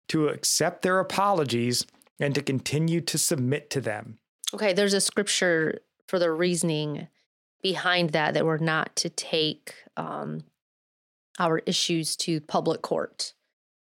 to 0.06 0.28
accept 0.28 0.82
their 0.82 1.00
apologies, 1.00 1.84
and 2.20 2.32
to 2.36 2.40
continue 2.40 3.00
to 3.00 3.18
submit 3.18 3.70
to 3.70 3.80
them. 3.80 4.18
Okay, 4.54 4.72
there's 4.72 4.94
a 4.94 5.00
scripture 5.00 5.80
for 6.06 6.20
the 6.20 6.30
reasoning 6.30 7.08
behind 7.60 8.10
that 8.10 8.34
that 8.34 8.46
we're 8.46 8.58
not 8.58 8.94
to 8.94 9.10
take 9.10 9.74
um, 9.96 10.44
our 11.40 11.58
issues 11.66 12.14
to 12.18 12.40
public 12.40 12.82
court. 12.82 13.34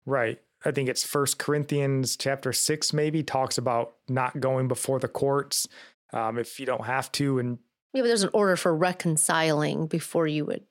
Right. 0.06 0.40
I 0.64 0.70
think 0.72 0.88
it's 0.88 1.04
First 1.04 1.38
Corinthians 1.38 2.16
chapter 2.16 2.52
six, 2.52 2.92
maybe 2.92 3.22
talks 3.22 3.58
about 3.58 3.94
not 4.08 4.40
going 4.40 4.68
before 4.68 4.98
the 4.98 5.08
courts 5.08 5.68
um, 6.12 6.38
if 6.38 6.58
you 6.58 6.66
don't 6.66 6.86
have 6.86 7.12
to, 7.12 7.38
and 7.38 7.58
yeah, 7.92 8.02
but 8.02 8.08
there's 8.08 8.22
an 8.22 8.30
order 8.32 8.56
for 8.56 8.74
reconciling 8.74 9.86
before 9.86 10.26
you 10.26 10.44
would 10.44 10.64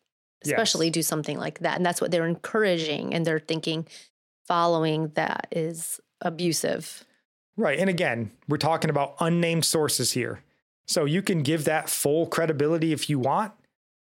especially 0.44 0.88
yes. 0.88 0.94
do 0.94 1.02
something 1.02 1.38
like 1.38 1.60
that. 1.60 1.78
And 1.78 1.86
that's 1.86 2.02
what 2.02 2.12
they're 2.12 2.28
encouraging. 2.28 3.14
And 3.14 3.26
they're 3.26 3.40
thinking 3.40 3.88
following 4.48 5.10
that 5.16 5.48
is 5.52 6.00
abusive. 6.22 7.04
Right. 7.56 7.80
And 7.80 7.90
again, 7.90 8.32
we're 8.48 8.58
talking 8.58 8.90
about 8.90 9.16
unnamed 9.20 9.66
sources 9.66 10.12
here. 10.14 10.44
So 10.86 11.06
you 11.06 11.22
can 11.22 11.42
give 11.42 11.66
that 11.66 11.90
full 11.90 12.28
credibility 12.28 12.94
if 12.94 13.10
you 13.10 13.20
want, 13.20 13.52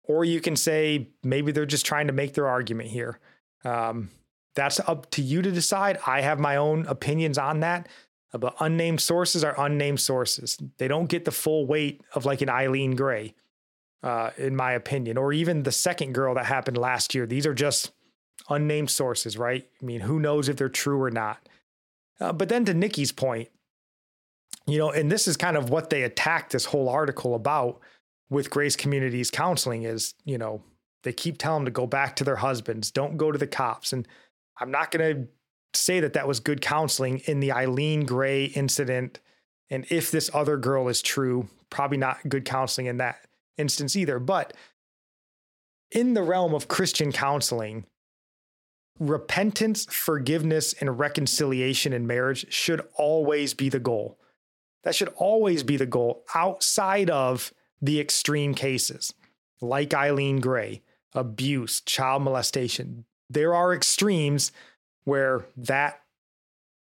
or 0.04 0.26
you 0.26 0.42
can 0.42 0.56
say 0.56 1.10
maybe 1.24 1.52
they're 1.52 1.66
just 1.66 1.86
trying 1.86 2.08
to 2.08 2.14
make 2.14 2.34
their 2.34 2.48
argument 2.48 2.90
here. 2.90 3.20
Um, 3.64 4.10
that's 4.56 4.80
up 4.82 5.10
to 5.12 5.22
you 5.22 5.41
to 5.41 5.52
decide. 5.52 6.00
I 6.08 6.22
have 6.22 6.39
my 6.39 6.56
own 6.56 6.86
opinions 6.88 7.38
on 7.38 7.60
that. 7.62 7.88
But 8.38 8.56
unnamed 8.60 9.00
sources 9.00 9.44
are 9.44 9.60
unnamed 9.60 10.02
sources. 10.02 10.58
They 10.78 10.88
don't 10.88 11.08
get 11.08 11.26
the 11.26 11.32
full 11.32 11.65
weight 11.65 12.02
of 12.13 12.26
like 12.26 12.41
an 12.41 12.50
Eileen 12.50 12.96
Gray, 12.96 13.34
uh, 14.04 14.32
in 14.38 14.56
my 14.56 14.74
opinion, 14.74 15.18
or 15.18 15.32
even 15.32 15.63
the 15.63 15.72
second 15.72 16.13
girl 16.13 16.36
that 16.36 16.46
happened 16.46 16.78
last 16.78 17.15
year. 17.15 17.26
These 17.26 17.46
are 17.46 17.54
just 17.54 17.91
unnamed 18.50 18.89
sources, 18.89 19.38
right? 19.38 19.65
I 19.82 19.86
mean, 19.86 20.02
who 20.02 20.20
knows 20.20 20.50
if 20.50 20.58
they're 20.58 20.70
true 20.70 21.02
or 21.02 21.12
not? 21.12 21.48
Uh, 22.20 22.34
but 22.34 22.50
then 22.50 22.65
to 22.65 22.74
Nikki's 22.74 23.12
point, 23.12 23.50
you 24.68 24.78
know, 24.78 24.91
and 24.91 25.12
this 25.12 25.28
is 25.28 25.38
kind 25.38 25.58
of 25.58 25.70
what 25.70 25.89
they 25.89 26.04
attacked 26.04 26.52
this 26.52 26.65
whole 26.65 26.89
article 26.89 27.36
about 27.36 27.80
with 28.30 28.50
Grace 28.50 28.76
Communities 28.76 29.32
Counseling 29.32 29.84
is, 29.84 30.13
you 30.26 30.38
know, 30.38 30.62
they 31.04 31.13
keep 31.13 31.38
telling 31.38 31.63
them 31.63 31.65
to 31.65 31.72
go 31.72 31.86
back 31.86 32.15
to 32.15 32.24
their 32.24 32.38
husbands, 32.38 32.91
don't 32.91 33.18
go 33.18 33.32
to 33.32 33.38
the 33.38 33.48
cops. 33.48 33.94
And 33.94 34.08
I'm 34.60 34.72
not 34.72 34.91
going 34.91 35.15
to 35.15 35.28
say 35.74 36.00
that 36.00 36.13
that 36.13 36.28
was 36.28 36.39
good 36.39 36.62
counseling 36.62 37.20
in 37.26 37.39
the 37.39 37.52
Eileen 37.52 38.06
Gray 38.06 38.46
incident. 38.46 39.20
And 39.70 39.86
if 39.89 40.12
this 40.12 40.30
other 40.34 40.58
girl 40.58 40.88
is 40.88 41.02
true, 41.02 41.48
probably 41.70 41.98
not 41.98 42.30
good 42.30 42.46
counseling 42.46 42.88
in 42.88 42.98
that 42.98 43.26
instance 43.58 43.96
either. 43.96 44.20
But 44.20 44.54
in 45.91 46.13
the 46.13 46.24
realm 46.24 46.54
of 46.54 46.68
Christian 46.68 47.12
counseling, 47.12 47.86
repentance, 49.00 49.86
forgiveness, 49.89 50.74
and 50.74 50.98
reconciliation 50.98 51.94
in 51.94 52.08
marriage 52.08 52.52
should 52.52 52.82
always 52.96 53.54
be 53.54 53.70
the 53.70 53.80
goal. 53.80 54.18
That 54.84 54.96
should 54.96 55.10
always 55.15 55.63
be 55.63 55.78
the 55.78 55.86
goal 55.86 56.24
outside 56.34 57.10
of 57.10 57.52
the 57.82 58.00
extreme 58.00 58.54
cases 58.54 59.13
like 59.62 59.94
Eileen 59.94 60.39
Gray, 60.39 60.82
abuse, 61.13 61.82
child 61.82 62.22
molestation. 62.22 63.06
There 63.30 63.54
are 63.54 63.74
extremes 63.74 64.52
where 65.04 65.46
that 65.58 66.02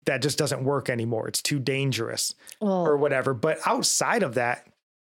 that 0.06 0.22
just 0.22 0.38
doesn't 0.38 0.64
work 0.64 0.88
anymore. 0.88 1.28
It's 1.28 1.42
too 1.42 1.58
dangerous 1.58 2.34
well, 2.60 2.86
or 2.86 2.96
whatever. 2.96 3.34
But 3.34 3.58
outside 3.66 4.22
of 4.22 4.34
that, 4.34 4.66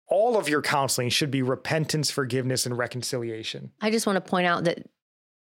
all 0.08 0.38
of 0.38 0.48
your 0.48 0.62
counseling 0.62 1.10
should 1.10 1.32
be 1.32 1.42
repentance, 1.42 2.12
forgiveness, 2.12 2.68
and 2.68 2.78
reconciliation. 2.78 3.72
I 3.82 3.90
just 3.90 4.06
want 4.06 4.18
to 4.18 4.30
point 4.30 4.46
out 4.46 4.66
that 4.66 4.88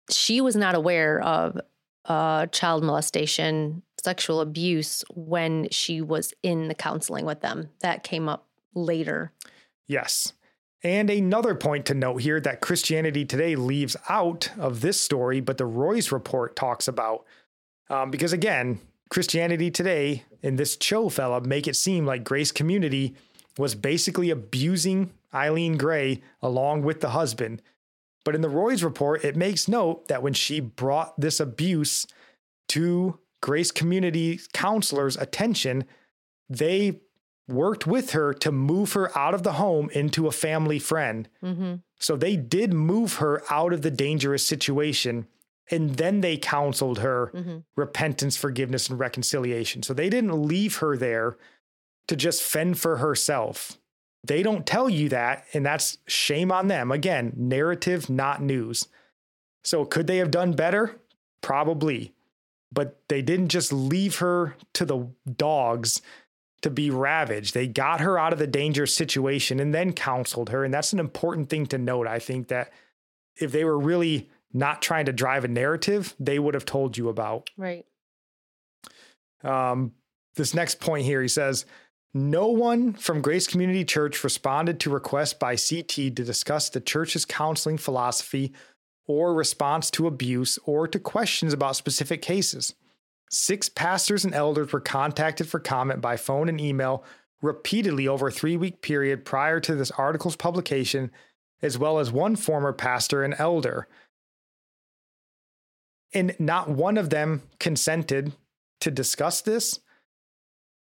she 0.10 0.40
was 0.40 0.56
not 0.56 0.76
aware 0.76 1.22
of 1.22 1.60
uh, 2.06 2.46
child 2.48 2.84
molestation, 2.84 3.84
sexual 4.02 4.40
abuse 4.40 5.04
when 5.14 5.68
she 5.70 6.02
was 6.02 6.34
in 6.44 6.70
the 6.70 6.76
counseling 6.76 7.26
with 7.26 7.42
them. 7.42 7.70
That 7.82 8.04
came 8.04 8.30
up 8.30 8.48
later. 8.74 9.34
Yes. 9.88 10.34
And 10.84 11.10
another 11.10 11.54
point 11.54 11.86
to 11.88 11.94
note 11.94 12.18
here 12.22 12.40
that 12.40 12.62
Christianity 12.62 13.24
Today 13.24 13.56
leaves 13.56 13.96
out 14.10 14.50
of 14.58 14.82
this 14.82 15.00
story, 15.00 15.40
but 15.40 15.58
the 15.58 15.66
Roys 15.66 16.12
report 16.12 16.56
talks 16.56 16.88
about 16.88 17.26
um, 17.90 18.10
because 18.10 18.34
again, 18.34 18.80
Christianity 19.10 19.70
Today 19.70 20.24
and 20.42 20.58
this 20.58 20.78
Cho 20.78 21.10
fella 21.10 21.42
make 21.42 21.68
it 21.68 21.76
seem 21.76 22.06
like 22.06 22.24
Grace 22.24 22.52
Community 22.52 23.16
was 23.58 23.76
basically 23.76 24.30
abusing 24.30 25.12
Eileen 25.34 25.78
Gray 25.78 26.22
along 26.42 26.84
with 26.84 27.02
the 27.02 27.10
husband. 27.10 27.62
But 28.24 28.36
in 28.36 28.42
the 28.42 28.50
Roys 28.50 28.84
report, 28.84 29.26
it 29.26 29.36
makes 29.36 29.68
note 29.68 30.08
that 30.08 30.24
when 30.24 30.34
she 30.34 30.62
brought 30.62 31.20
this 31.20 31.40
abuse 31.40 32.08
to 32.70 33.20
Grace 33.42 33.72
Community 33.72 34.40
counselors' 34.54 35.18
attention, 35.18 35.84
they 36.50 37.02
worked 37.52 37.86
with 37.86 38.12
her 38.12 38.34
to 38.34 38.52
move 38.52 38.94
her 38.94 39.16
out 39.18 39.34
of 39.34 39.44
the 39.44 39.54
home 39.54 39.90
into 39.92 40.28
a 40.28 40.32
family 40.32 40.80
friend. 40.80 41.28
Mm-hmm. 41.44 41.76
So 42.00 42.16
they 42.16 42.36
did 42.36 42.74
move 42.74 43.16
her 43.16 43.44
out 43.50 43.74
of 43.74 43.82
the 43.82 43.92
dangerous 43.92 44.46
situation 44.46 45.28
and 45.72 45.92
then 45.92 46.22
they 46.22 46.38
counseled 46.38 47.00
her 47.00 47.32
mm-hmm. 47.34 47.60
repentance, 47.76 48.36
forgiveness, 48.36 48.90
and 48.90 49.00
reconciliation. 49.00 49.82
So 49.82 49.94
they 49.94 50.10
didn't 50.10 50.44
leave 50.44 50.78
her 50.78 50.98
there 50.98 51.38
to 52.08 52.16
just 52.16 52.44
fend 52.44 52.78
for 52.78 52.98
herself. 52.98 53.78
They 54.24 54.44
don't 54.44 54.68
tell 54.68 54.90
you 54.90 55.10
that, 55.10 55.46
and 55.54 55.66
that's 55.66 55.98
shame 56.06 56.52
on 56.52 56.68
them. 56.68 56.92
Again, 56.92 57.34
narrative, 57.36 58.10
not 58.10 58.42
news. 58.42 58.88
So 59.64 59.86
could 59.86 60.08
they 60.08 60.18
have 60.18 60.30
done 60.30 60.52
better? 60.52 61.00
Probably. 61.42 62.14
But 62.72 63.00
they 63.08 63.22
didn't 63.22 63.50
just 63.50 63.74
leave 63.74 64.18
her 64.18 64.56
to 64.74 64.86
the 64.86 65.08
dogs 65.38 66.02
to 66.62 66.70
be 66.70 66.90
ravaged. 66.90 67.54
They 67.54 67.68
got 67.68 68.02
her 68.02 68.18
out 68.20 68.34
of 68.34 68.40
the 68.40 68.48
dangerous 68.48 68.96
situation 68.96 69.60
and 69.60 69.74
then 69.74 69.94
counseled 69.94 70.50
her. 70.50 70.64
And 70.64 70.74
that's 70.74 70.94
an 70.94 71.00
important 71.00 71.50
thing 71.50 71.66
to 71.68 71.78
note. 71.78 72.08
I 72.08 72.20
think 72.20 72.50
that 72.50 72.72
if 73.36 73.52
they 73.52 73.64
were 73.64 73.80
really 73.80 74.30
not 74.54 74.82
trying 74.82 75.06
to 75.06 75.14
drive 75.14 75.46
a 75.46 75.48
narrative 75.48 76.14
they 76.20 76.38
would 76.40 76.54
have 76.54 76.66
told 76.66 76.98
you 76.98 77.10
about. 77.10 77.50
Right. 77.58 77.86
Um, 79.44 79.94
this 80.36 80.54
next 80.54 80.80
point 80.80 81.06
here, 81.06 81.22
he 81.22 81.28
says, 81.28 81.66
No 82.14 82.48
one 82.48 82.94
from 82.94 83.22
Grace 83.22 83.48
Community 83.48 83.84
Church 83.84 84.24
responded 84.24 84.80
to 84.82 84.90
requests 84.90 85.34
by 85.34 85.56
CT 85.56 85.90
to 85.90 86.10
discuss 86.12 86.70
the 86.70 86.82
church's 86.82 87.26
counseling 87.26 87.78
philosophy 87.78 88.54
or 89.08 89.34
response 89.34 89.90
to 89.92 90.08
abuse 90.08 90.60
or 90.66 90.88
to 90.88 91.00
questions 91.00 91.54
about 91.54 91.76
specific 91.76 92.22
cases. 92.22 92.76
Six 93.32 93.70
pastors 93.70 94.26
and 94.26 94.34
elders 94.34 94.74
were 94.74 94.82
contacted 94.82 95.48
for 95.48 95.60
comment 95.60 96.02
by 96.02 96.18
phone 96.18 96.50
and 96.50 96.60
email 96.60 97.04
repeatedly 97.42 98.08
over 98.08 98.28
a 98.28 98.32
three 98.32 98.58
week 98.58 98.82
period 98.82 99.26
prior 99.26 99.60
to 99.62 99.74
this 99.74 99.92
article's 99.92 100.36
publication, 100.36 101.12
as 101.62 101.78
well 101.78 102.00
as 102.00 102.12
one 102.12 102.36
former 102.36 102.74
pastor 102.74 103.24
and 103.24 103.34
elder. 103.38 103.88
And 106.14 106.36
not 106.40 106.70
one 106.70 106.98
of 106.98 107.10
them 107.10 107.44
consented 107.58 108.34
to 108.82 108.92
discuss 108.92 109.42
this. 109.42 109.80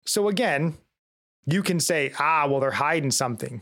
So 0.06 0.27
again, 0.27 0.77
you 1.45 1.62
can 1.62 1.80
say, 1.80 2.12
ah, 2.17 2.47
well, 2.49 2.60
they're 2.60 2.71
hiding 2.71 3.12
something. 3.12 3.62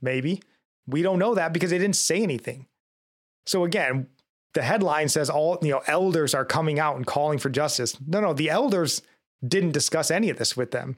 Maybe. 0.00 0.42
We 0.88 1.02
don't 1.02 1.20
know 1.20 1.34
that 1.36 1.52
because 1.52 1.70
they 1.70 1.78
didn't 1.78 1.96
say 1.96 2.22
anything. 2.22 2.66
So 3.46 3.64
again, 3.64 4.08
the 4.54 4.62
headline 4.62 5.08
says 5.08 5.30
all, 5.30 5.58
you 5.62 5.70
know, 5.70 5.82
elders 5.86 6.34
are 6.34 6.44
coming 6.44 6.78
out 6.78 6.96
and 6.96 7.06
calling 7.06 7.38
for 7.38 7.50
justice. 7.50 7.96
No, 8.06 8.20
no, 8.20 8.32
the 8.32 8.50
elders 8.50 9.02
didn't 9.46 9.72
discuss 9.72 10.10
any 10.10 10.30
of 10.30 10.38
this 10.38 10.56
with 10.56 10.70
them. 10.70 10.96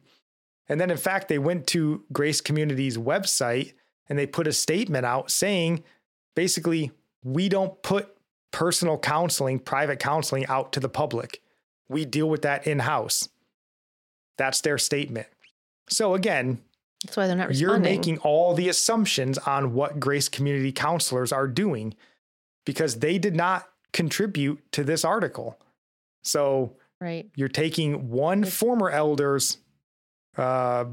And 0.68 0.80
then, 0.80 0.90
in 0.90 0.96
fact, 0.96 1.28
they 1.28 1.38
went 1.38 1.66
to 1.68 2.04
Grace 2.12 2.40
Community's 2.40 2.96
website 2.96 3.72
and 4.08 4.18
they 4.18 4.26
put 4.26 4.46
a 4.46 4.52
statement 4.52 5.04
out 5.04 5.30
saying 5.30 5.82
basically, 6.36 6.92
we 7.24 7.48
don't 7.48 7.82
put 7.82 8.16
personal 8.52 8.98
counseling, 8.98 9.58
private 9.58 9.98
counseling 9.98 10.46
out 10.46 10.72
to 10.72 10.80
the 10.80 10.88
public. 10.88 11.42
We 11.88 12.04
deal 12.04 12.28
with 12.28 12.42
that 12.42 12.66
in 12.66 12.80
house. 12.80 13.28
That's 14.38 14.60
their 14.60 14.78
statement. 14.78 15.26
So, 15.88 16.14
again, 16.14 16.60
that's 17.04 17.16
why 17.16 17.26
they're 17.26 17.36
not 17.36 17.48
responding. 17.48 17.68
You're 17.68 17.96
making 17.96 18.18
all 18.18 18.54
the 18.54 18.68
assumptions 18.68 19.38
on 19.38 19.74
what 19.74 19.98
Grace 19.98 20.28
Community 20.28 20.72
counselors 20.72 21.32
are 21.32 21.48
doing 21.48 21.94
because 22.64 22.98
they 22.98 23.18
did 23.18 23.34
not 23.34 23.68
contribute 23.92 24.60
to 24.72 24.84
this 24.84 25.04
article. 25.04 25.58
So, 26.22 26.76
right. 27.00 27.28
you're 27.34 27.48
taking 27.48 28.10
one 28.10 28.44
former 28.44 28.90
elder's 28.90 29.58
uh, 30.36 30.84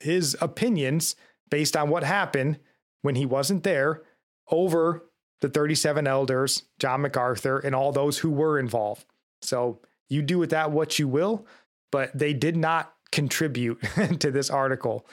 his 0.00 0.36
opinions 0.40 1.16
based 1.50 1.76
on 1.76 1.88
what 1.88 2.04
happened 2.04 2.58
when 3.02 3.14
he 3.14 3.26
wasn't 3.26 3.62
there 3.64 4.02
over 4.50 5.04
the 5.40 5.48
37 5.48 6.06
elders, 6.06 6.62
John 6.78 7.02
MacArthur, 7.02 7.58
and 7.58 7.74
all 7.74 7.92
those 7.92 8.18
who 8.18 8.30
were 8.30 8.58
involved. 8.58 9.04
So 9.42 9.80
you 10.08 10.22
do 10.22 10.38
with 10.38 10.50
that 10.50 10.70
what 10.70 10.98
you 10.98 11.08
will, 11.08 11.46
but 11.90 12.16
they 12.16 12.32
did 12.32 12.56
not 12.56 12.94
contribute 13.12 13.80
to 14.20 14.30
this 14.30 14.50
article 14.50 15.06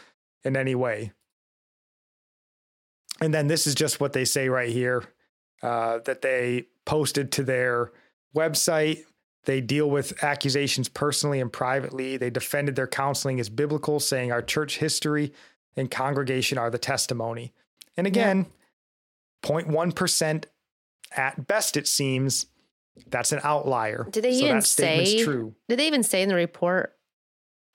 in 0.44 0.56
any 0.56 0.76
way. 0.76 1.12
And 3.20 3.34
then 3.34 3.48
this 3.48 3.68
is 3.68 3.76
just 3.76 4.00
what 4.00 4.14
they 4.14 4.26
say 4.26 4.50
right 4.50 4.70
here 4.70 5.04
uh, 5.62 6.00
that 6.06 6.22
they 6.22 6.66
posted 6.86 7.32
to 7.34 7.44
their 7.44 7.92
website 8.36 9.04
they 9.46 9.62
deal 9.62 9.90
with 9.90 10.24
accusations 10.24 10.88
personally 10.88 11.40
and 11.40 11.52
privately. 11.52 12.18
They 12.18 12.30
defended 12.30 12.76
their 12.76 12.88
counseling 12.88 13.40
as 13.40 13.50
biblical, 13.50 14.00
saying 14.00 14.32
our 14.32 14.42
church 14.42 14.78
history 14.78 15.34
and 15.76 15.90
congregation 15.90 16.58
are 16.58 16.70
the 16.70 16.78
testimony. 16.78 17.54
And 17.98 18.06
again, 18.06 18.46
yeah. 19.44 19.50
0.1% 19.50 20.46
at 21.16 21.48
best, 21.48 21.76
it 21.76 21.88
seems. 21.88 22.46
That's 23.08 23.32
an 23.32 23.40
outlier. 23.44 24.06
Did 24.12 24.24
they 24.24 24.34
so 24.34 24.46
even 24.46 24.62
say? 24.62 25.24
True. 25.24 25.56
Did 25.68 25.80
they 25.80 25.88
even 25.88 26.04
say 26.04 26.22
in 26.22 26.30
the 26.30 26.36
report 26.36 26.96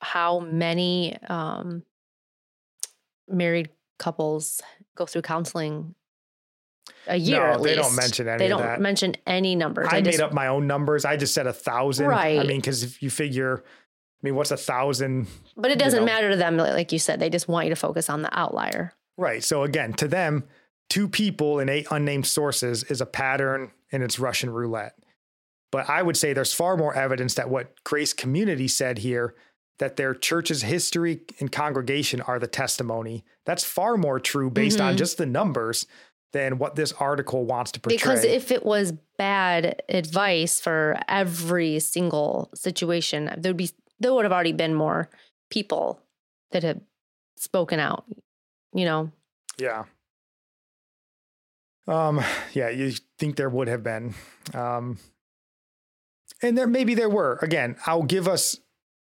how 0.01 0.41
many 0.41 1.17
um, 1.29 1.83
married 3.27 3.71
couples 3.99 4.61
go 4.95 5.07
through 5.07 5.23
counseling 5.23 5.95
a 7.07 7.17
year. 7.17 7.53
No, 7.53 7.63
they 7.63 7.75
don't 7.75 7.95
mention 7.95 8.29
any. 8.29 8.39
They 8.39 8.49
don't 8.49 8.63
that. 8.63 8.81
mention 8.81 9.15
any 9.27 9.55
numbers. 9.55 9.89
I, 9.91 9.97
I 9.97 10.01
just, 10.01 10.19
made 10.19 10.25
up 10.25 10.33
my 10.33 10.49
own 10.49 10.67
numbers. 10.67 11.05
I 11.05 11.17
just 11.17 11.35
said 11.35 11.47
a 11.47 11.53
thousand. 11.53 12.07
Right. 12.07 12.39
I 12.39 12.45
mean, 12.45 12.61
because 12.61 12.83
if 12.83 13.03
you 13.03 13.11
figure, 13.11 13.63
I 13.67 14.21
mean, 14.23 14.35
what's 14.35 14.51
a 14.51 14.57
thousand? 14.57 15.27
But 15.57 15.71
it 15.71 15.79
doesn't 15.79 16.01
you 16.01 16.07
know? 16.07 16.13
matter 16.13 16.31
to 16.31 16.37
them, 16.37 16.57
like 16.57 16.93
you 16.93 16.99
said. 16.99 17.21
They 17.21 17.31
just 17.31 17.49
want 17.49 17.67
you 17.67 17.71
to 17.71 17.77
focus 17.77 18.11
on 18.11 18.23
the 18.23 18.39
outlier. 18.39 18.93
Right. 19.17 19.43
So 19.43 19.63
again, 19.63 19.93
to 19.95 20.09
them, 20.09 20.45
two 20.89 21.09
people 21.09 21.59
in 21.59 21.69
eight 21.69 21.87
unnamed 21.91 22.27
sources 22.27 22.85
is 22.85 23.01
a 23.01 23.07
pattern, 23.07 23.71
and 23.93 24.03
it's 24.03 24.19
Russian 24.19 24.51
roulette. 24.51 24.97
But 25.73 25.91
I 25.91 26.03
would 26.03 26.17
say 26.17 26.33
there's 26.33 26.55
far 26.55 26.77
more 26.77 26.95
evidence 26.95 27.35
that 27.35 27.51
what 27.51 27.83
Grace 27.85 28.13
Community 28.13 28.69
said 28.69 28.99
here 28.99 29.35
that 29.79 29.97
their 29.97 30.15
church's 30.15 30.63
history 30.63 31.21
and 31.39 31.53
congregation 31.53 32.21
are 32.23 32.39
the 32.39 32.47
testimony. 32.47 33.25
That's 33.45 33.65
far 33.65 33.97
more 33.97 34.19
true 34.19 34.51
based 34.51 34.79
mm-hmm. 34.79 34.89
on 34.89 34.97
just 34.97 35.19
the 35.19 35.27
numbers 35.27 35.87
than 36.33 36.59
what 36.59 36.75
this 36.75 36.93
article 36.93 37.45
wants 37.45 37.73
to 37.73 37.81
portray. 37.81 37.97
Because 37.97 38.25
if 38.25 38.51
it 38.51 38.65
was 38.65 38.93
bad 39.17 39.83
advice 39.89 40.61
for 40.61 40.99
every 41.09 41.79
single 41.79 42.51
situation, 42.55 43.31
there 43.39 43.51
would 43.51 43.57
be 43.57 43.71
there 43.99 44.13
would 44.13 44.25
have 44.25 44.33
already 44.33 44.53
been 44.53 44.75
more 44.75 45.09
people 45.51 46.01
that 46.51 46.63
had 46.63 46.83
spoken 47.37 47.81
out, 47.81 48.05
you 48.75 48.85
know. 48.85 49.11
Yeah. 49.59 49.85
Um 51.89 52.21
yeah, 52.53 52.69
you 52.69 52.93
think 53.19 53.37
there 53.37 53.49
would 53.49 53.69
have 53.69 53.83
been. 53.83 54.15
Um 54.53 54.99
and 56.43 56.59
there 56.59 56.67
maybe 56.67 56.95
there 56.95 57.09
were. 57.09 57.39
Again, 57.41 57.77
I'll 57.87 58.03
give 58.03 58.29
us 58.29 58.59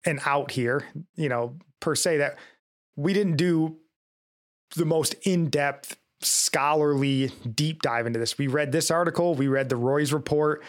an 0.06 0.19
out 0.26 0.52
here, 0.52 0.84
you 1.15 1.30
know, 1.30 1.58
per 1.80 1.95
se 1.95 2.17
that 2.17 2.38
we 2.95 3.13
didn't 3.13 3.38
do 3.38 3.78
the 4.76 4.86
most 4.86 5.13
in-depth 5.23 5.97
scholarly 6.24 7.32
deep 7.54 7.82
dive 7.82 8.06
into 8.06 8.20
this. 8.20 8.38
We 8.38 8.48
read 8.48 8.72
this 8.72 8.92
article, 8.92 9.36
we 9.36 9.48
read 9.48 9.70
the 9.70 9.76
Roys 9.76 10.14
report, 10.14 10.64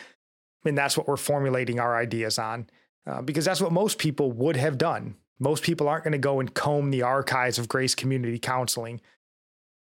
and 0.64 0.76
that's 0.76 0.96
what 0.96 1.08
we're 1.08 1.16
formulating 1.16 1.78
our 1.78 1.96
ideas 1.96 2.38
on 2.38 2.68
uh, 3.06 3.22
because 3.22 3.44
that's 3.44 3.60
what 3.60 3.72
most 3.72 3.98
people 3.98 4.32
would 4.32 4.56
have 4.56 4.78
done. 4.78 5.16
Most 5.38 5.62
people 5.62 5.88
aren't 5.88 6.04
going 6.04 6.12
to 6.12 6.18
go 6.18 6.40
and 6.40 6.54
comb 6.54 6.90
the 6.90 7.02
archives 7.02 7.58
of 7.58 7.68
Grace 7.68 7.94
Community 7.94 8.38
Counseling. 8.38 9.00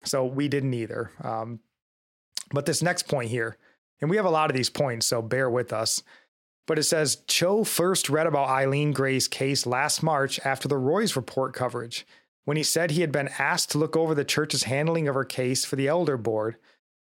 So 0.04 0.24
we 0.26 0.48
didn't 0.48 0.74
either. 0.74 1.10
Um, 1.22 1.60
but 2.52 2.66
this 2.66 2.82
next 2.82 3.08
point 3.08 3.30
here, 3.30 3.56
and 4.00 4.10
we 4.10 4.16
have 4.16 4.26
a 4.26 4.30
lot 4.30 4.50
of 4.50 4.56
these 4.56 4.68
points, 4.68 5.06
so 5.06 5.22
bear 5.22 5.48
with 5.48 5.72
us. 5.72 6.02
But 6.66 6.78
it 6.78 6.82
says 6.84 7.18
Cho 7.26 7.64
first 7.64 8.10
read 8.10 8.26
about 8.26 8.48
Eileen 8.48 8.92
Gray's 8.92 9.28
case 9.28 9.66
last 9.66 10.02
March 10.02 10.40
after 10.44 10.68
the 10.68 10.76
Roys 10.76 11.16
report 11.16 11.54
coverage 11.54 12.06
when 12.44 12.56
he 12.56 12.62
said 12.62 12.90
he 12.90 13.00
had 13.00 13.12
been 13.12 13.30
asked 13.38 13.70
to 13.70 13.78
look 13.78 13.96
over 13.96 14.14
the 14.14 14.24
church's 14.24 14.64
handling 14.64 15.08
of 15.08 15.14
her 15.14 15.24
case 15.24 15.64
for 15.64 15.76
the 15.76 15.88
elder 15.88 16.16
board. 16.16 16.56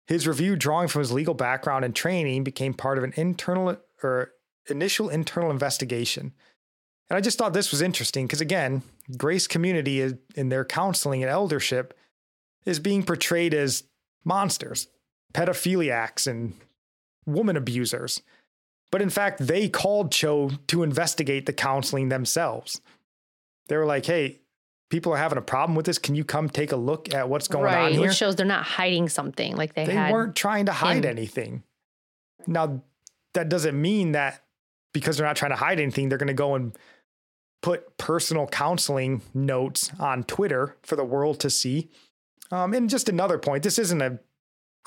His 0.06 0.26
review, 0.26 0.56
drawing 0.56 0.88
from 0.88 1.00
his 1.00 1.12
legal 1.12 1.34
background 1.34 1.84
and 1.84 1.94
training, 1.94 2.44
became 2.44 2.74
part 2.74 2.98
of 2.98 3.04
an 3.04 3.12
internal 3.16 3.76
or 4.02 4.32
initial 4.68 5.08
internal 5.08 5.50
investigation. 5.50 6.32
And 7.10 7.16
I 7.16 7.20
just 7.20 7.38
thought 7.38 7.52
this 7.52 7.70
was 7.70 7.82
interesting 7.82 8.26
because, 8.26 8.40
again, 8.40 8.82
Grace 9.16 9.46
Community 9.46 10.14
in 10.34 10.48
their 10.48 10.64
counseling 10.64 11.22
and 11.22 11.30
eldership 11.30 11.94
is 12.64 12.80
being 12.80 13.02
portrayed 13.02 13.54
as 13.54 13.84
monsters, 14.24 14.88
pedophiliacs, 15.32 16.26
and 16.26 16.54
woman 17.24 17.56
abusers. 17.56 18.22
But 18.90 19.02
in 19.02 19.10
fact, 19.10 19.46
they 19.46 19.68
called 19.68 20.12
Cho 20.12 20.50
to 20.68 20.82
investigate 20.82 21.46
the 21.46 21.52
counseling 21.52 22.08
themselves. 22.08 22.80
They 23.68 23.76
were 23.76 23.86
like, 23.86 24.06
hey, 24.06 24.40
people 24.88 25.12
are 25.12 25.18
having 25.18 25.38
a 25.38 25.42
problem 25.42 25.74
with 25.76 25.86
this. 25.86 25.98
Can 25.98 26.14
you 26.14 26.24
come 26.24 26.48
take 26.48 26.72
a 26.72 26.76
look 26.76 27.14
at 27.14 27.28
what's 27.28 27.48
going 27.48 27.64
right, 27.64 27.86
on 27.86 27.92
here? 27.92 28.02
Which 28.02 28.16
shows 28.16 28.36
they're 28.36 28.46
not 28.46 28.64
hiding 28.64 29.08
something 29.08 29.56
like 29.56 29.74
they, 29.74 29.86
they 29.86 29.94
weren't 29.94 30.36
trying 30.36 30.66
to 30.66 30.72
hide 30.72 31.04
anything. 31.04 31.62
Now, 32.46 32.82
that 33.34 33.48
doesn't 33.48 33.80
mean 33.80 34.12
that 34.12 34.42
because 34.92 35.16
they're 35.16 35.26
not 35.26 35.36
trying 35.36 35.50
to 35.50 35.56
hide 35.56 35.80
anything, 35.80 36.08
they're 36.08 36.18
going 36.18 36.28
to 36.28 36.34
go 36.34 36.54
and 36.54 36.76
put 37.62 37.96
personal 37.98 38.46
counseling 38.46 39.22
notes 39.34 39.90
on 39.98 40.24
Twitter 40.24 40.76
for 40.82 40.96
the 40.96 41.04
world 41.04 41.40
to 41.40 41.50
see. 41.50 41.90
Um, 42.50 42.72
and 42.72 42.88
just 42.88 43.08
another 43.08 43.38
point, 43.38 43.62
this 43.62 43.78
isn't 43.78 44.00
a. 44.00 44.18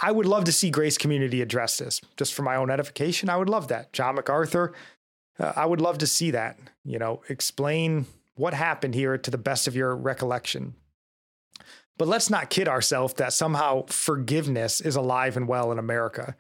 I 0.03 0.11
would 0.11 0.25
love 0.25 0.45
to 0.45 0.51
see 0.51 0.71
Grace 0.71 0.97
Community 0.97 1.41
address 1.41 1.77
this 1.77 2.01
just 2.17 2.33
for 2.33 2.41
my 2.41 2.55
own 2.55 2.71
edification. 2.71 3.29
I 3.29 3.37
would 3.37 3.49
love 3.49 3.67
that. 3.67 3.93
John 3.93 4.15
MacArthur, 4.15 4.73
uh, 5.39 5.53
I 5.55 5.67
would 5.67 5.79
love 5.79 5.99
to 5.99 6.07
see 6.07 6.31
that. 6.31 6.57
You 6.83 6.97
know, 6.97 7.21
explain 7.29 8.07
what 8.35 8.53
happened 8.53 8.95
here 8.95 9.17
to 9.17 9.31
the 9.31 9.37
best 9.37 9.67
of 9.67 9.75
your 9.75 9.95
recollection. 9.95 10.75
But 11.97 12.07
let's 12.07 12.29
not 12.29 12.49
kid 12.49 12.67
ourselves 12.67 13.13
that 13.15 13.33
somehow 13.33 13.85
forgiveness 13.87 14.81
is 14.81 14.95
alive 14.95 15.37
and 15.37 15.47
well 15.47 15.71
in 15.71 15.77
America. 15.77 16.35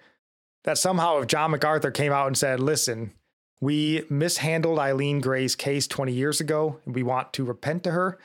That 0.63 0.77
somehow, 0.77 1.19
if 1.19 1.27
John 1.27 1.51
MacArthur 1.51 1.91
came 1.91 2.11
out 2.11 2.27
and 2.27 2.37
said, 2.37 2.59
listen, 2.59 3.13
we 3.59 4.03
mishandled 4.09 4.79
Eileen 4.79 5.21
Gray's 5.21 5.55
case 5.55 5.87
20 5.87 6.13
years 6.13 6.41
ago, 6.41 6.79
and 6.85 6.95
we 6.95 7.03
want 7.03 7.33
to 7.33 7.45
repent 7.45 7.83
to 7.83 7.91
her, 7.91 8.17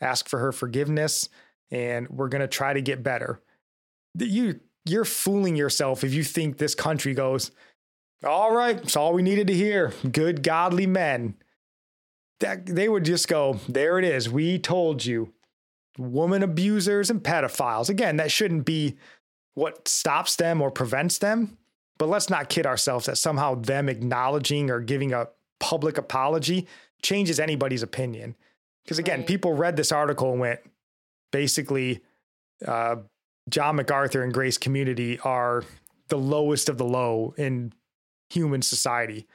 ask 0.00 0.28
for 0.28 0.38
her 0.38 0.52
forgiveness, 0.52 1.28
and 1.70 2.08
we're 2.08 2.28
going 2.28 2.42
to 2.42 2.48
try 2.48 2.72
to 2.72 2.82
get 2.82 3.02
better. 3.02 3.40
You, 4.16 4.60
you're 4.84 5.04
fooling 5.04 5.56
yourself 5.56 6.04
if 6.04 6.14
you 6.14 6.22
think 6.22 6.58
this 6.58 6.74
country 6.74 7.14
goes, 7.14 7.50
all 8.24 8.54
right, 8.54 8.76
it's 8.76 8.96
all 8.96 9.12
we 9.12 9.22
needed 9.22 9.48
to 9.48 9.54
hear. 9.54 9.92
Good, 10.10 10.42
godly 10.42 10.86
men 10.86 11.34
that 12.40 12.66
they 12.66 12.88
would 12.88 13.04
just 13.04 13.28
go, 13.28 13.60
there 13.68 13.98
it 13.98 14.04
is. 14.04 14.28
We 14.28 14.58
told 14.58 15.04
you. 15.04 15.32
Woman 15.96 16.42
abusers 16.42 17.08
and 17.08 17.22
pedophiles. 17.22 17.88
Again, 17.88 18.16
that 18.16 18.30
shouldn't 18.32 18.64
be 18.64 18.96
what 19.54 19.86
stops 19.86 20.34
them 20.34 20.60
or 20.60 20.70
prevents 20.70 21.18
them. 21.18 21.56
But 21.98 22.08
let's 22.08 22.28
not 22.28 22.48
kid 22.48 22.66
ourselves 22.66 23.06
that 23.06 23.18
somehow 23.18 23.54
them 23.54 23.88
acknowledging 23.88 24.70
or 24.70 24.80
giving 24.80 25.12
a 25.12 25.28
public 25.60 25.96
apology 25.96 26.66
changes 27.02 27.38
anybody's 27.38 27.84
opinion. 27.84 28.34
Because 28.84 28.98
again, 28.98 29.20
right. 29.20 29.28
people 29.28 29.52
read 29.52 29.76
this 29.76 29.92
article 29.92 30.32
and 30.32 30.40
went, 30.40 30.60
basically, 31.30 32.02
uh, 32.66 32.96
John 33.48 33.76
MacArthur 33.76 34.22
and 34.22 34.34
Grace 34.34 34.58
Community 34.58 35.20
are 35.20 35.62
the 36.08 36.18
lowest 36.18 36.68
of 36.68 36.78
the 36.78 36.84
low 36.84 37.34
in 37.36 37.72
human 38.30 38.62
society. 38.62 39.26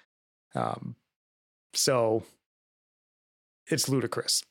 Um, 0.55 0.95
so 1.73 2.23
it's 3.69 3.89
ludicrous. 3.89 4.43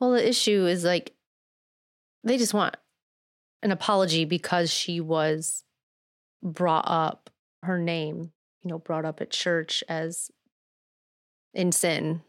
Well, 0.00 0.12
the 0.12 0.28
issue 0.28 0.66
is 0.66 0.84
like 0.84 1.14
they 2.24 2.38
just 2.38 2.54
want 2.54 2.76
an 3.62 3.70
apology 3.70 4.24
because 4.24 4.70
she 4.72 5.00
was 5.00 5.64
brought 6.42 6.84
up 6.88 7.30
her 7.62 7.78
name, 7.78 8.32
you 8.62 8.70
know, 8.70 8.78
brought 8.78 9.04
up 9.04 9.20
at 9.20 9.30
church 9.30 9.84
as 9.88 10.30
in 11.54 11.70
sin 11.70 12.22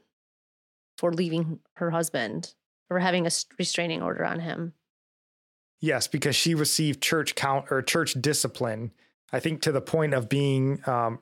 for 0.97 1.11
leaving 1.11 1.59
her 1.75 1.91
husband 1.91 2.53
or 2.89 2.99
having 2.99 3.25
a 3.25 3.31
restraining 3.57 4.01
order 4.01 4.23
on 4.23 4.39
him. 4.39 4.73
Yes, 5.79 6.07
because 6.07 6.35
she 6.35 6.55
received 6.55 7.01
church 7.01 7.35
count 7.35 7.65
or 7.69 7.81
church 7.81 8.13
discipline, 8.13 8.91
I 9.31 9.39
think 9.39 9.61
to 9.63 9.71
the 9.71 9.81
point 9.81 10.13
of 10.13 10.29
being 10.29 10.81
um, 10.87 11.19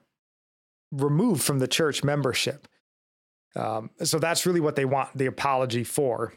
removed 0.91 1.41
from 1.41 1.59
the 1.59 1.67
church 1.67 2.03
membership. 2.03 2.67
Um, 3.55 3.89
so 4.03 4.19
that's 4.19 4.45
really 4.45 4.59
what 4.59 4.75
they 4.75 4.85
want 4.85 5.15
the 5.17 5.25
apology 5.25 5.83
for 5.83 6.33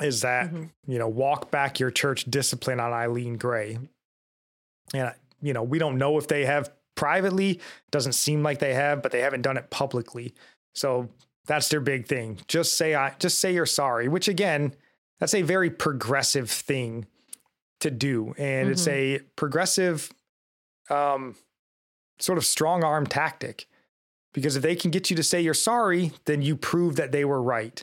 is 0.00 0.22
that, 0.22 0.46
mm-hmm. 0.46 0.64
you 0.90 0.98
know, 0.98 1.08
walk 1.08 1.50
back 1.50 1.78
your 1.78 1.90
church 1.90 2.24
discipline 2.24 2.80
on 2.80 2.92
Eileen 2.92 3.36
Gray. 3.36 3.78
And, 4.92 5.12
you 5.40 5.52
know, 5.52 5.62
we 5.62 5.78
don't 5.78 5.98
know 5.98 6.18
if 6.18 6.26
they 6.26 6.44
have 6.46 6.72
privately, 6.94 7.60
doesn't 7.90 8.14
seem 8.14 8.42
like 8.42 8.58
they 8.58 8.74
have, 8.74 9.02
but 9.02 9.12
they 9.12 9.20
haven't 9.20 9.42
done 9.42 9.56
it 9.56 9.70
publicly. 9.70 10.34
So 10.74 11.08
that's 11.46 11.68
their 11.68 11.80
big 11.80 12.06
thing. 12.06 12.40
Just 12.48 12.76
say 12.76 12.94
I 12.94 13.14
just 13.18 13.38
say 13.38 13.54
you're 13.54 13.66
sorry, 13.66 14.08
which 14.08 14.28
again, 14.28 14.74
that's 15.20 15.34
a 15.34 15.42
very 15.42 15.70
progressive 15.70 16.50
thing 16.50 17.06
to 17.80 17.90
do. 17.90 18.34
And 18.38 18.64
mm-hmm. 18.64 18.72
it's 18.72 18.88
a 18.88 19.20
progressive 19.36 20.12
um 20.90 21.36
sort 22.18 22.38
of 22.38 22.44
strong 22.44 22.82
arm 22.84 23.06
tactic. 23.06 23.66
Because 24.34 24.56
if 24.56 24.62
they 24.62 24.76
can 24.76 24.90
get 24.90 25.08
you 25.08 25.16
to 25.16 25.22
say 25.22 25.40
you're 25.40 25.54
sorry, 25.54 26.12
then 26.26 26.42
you 26.42 26.56
prove 26.56 26.96
that 26.96 27.12
they 27.12 27.24
were 27.24 27.40
right. 27.40 27.82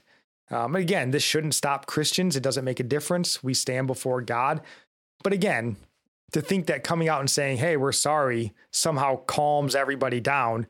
Um, 0.52 0.76
again, 0.76 1.10
this 1.10 1.24
shouldn't 1.24 1.56
stop 1.56 1.88
Christians. 1.88 2.36
It 2.36 2.44
doesn't 2.44 2.66
make 2.66 2.80
a 2.80 2.84
difference. 2.84 3.44
We 3.44 3.56
stand 3.56 3.88
before 3.88 4.22
God. 4.22 4.62
But 5.24 5.34
again, 5.34 5.78
to 6.34 6.42
think 6.42 6.68
that 6.68 6.84
coming 6.84 7.10
out 7.10 7.22
and 7.22 7.30
saying, 7.30 7.58
hey, 7.58 7.78
we're 7.78 7.92
sorry, 7.92 8.54
somehow 8.70 9.16
calms 9.26 9.76
everybody 9.76 10.20
down, 10.20 10.68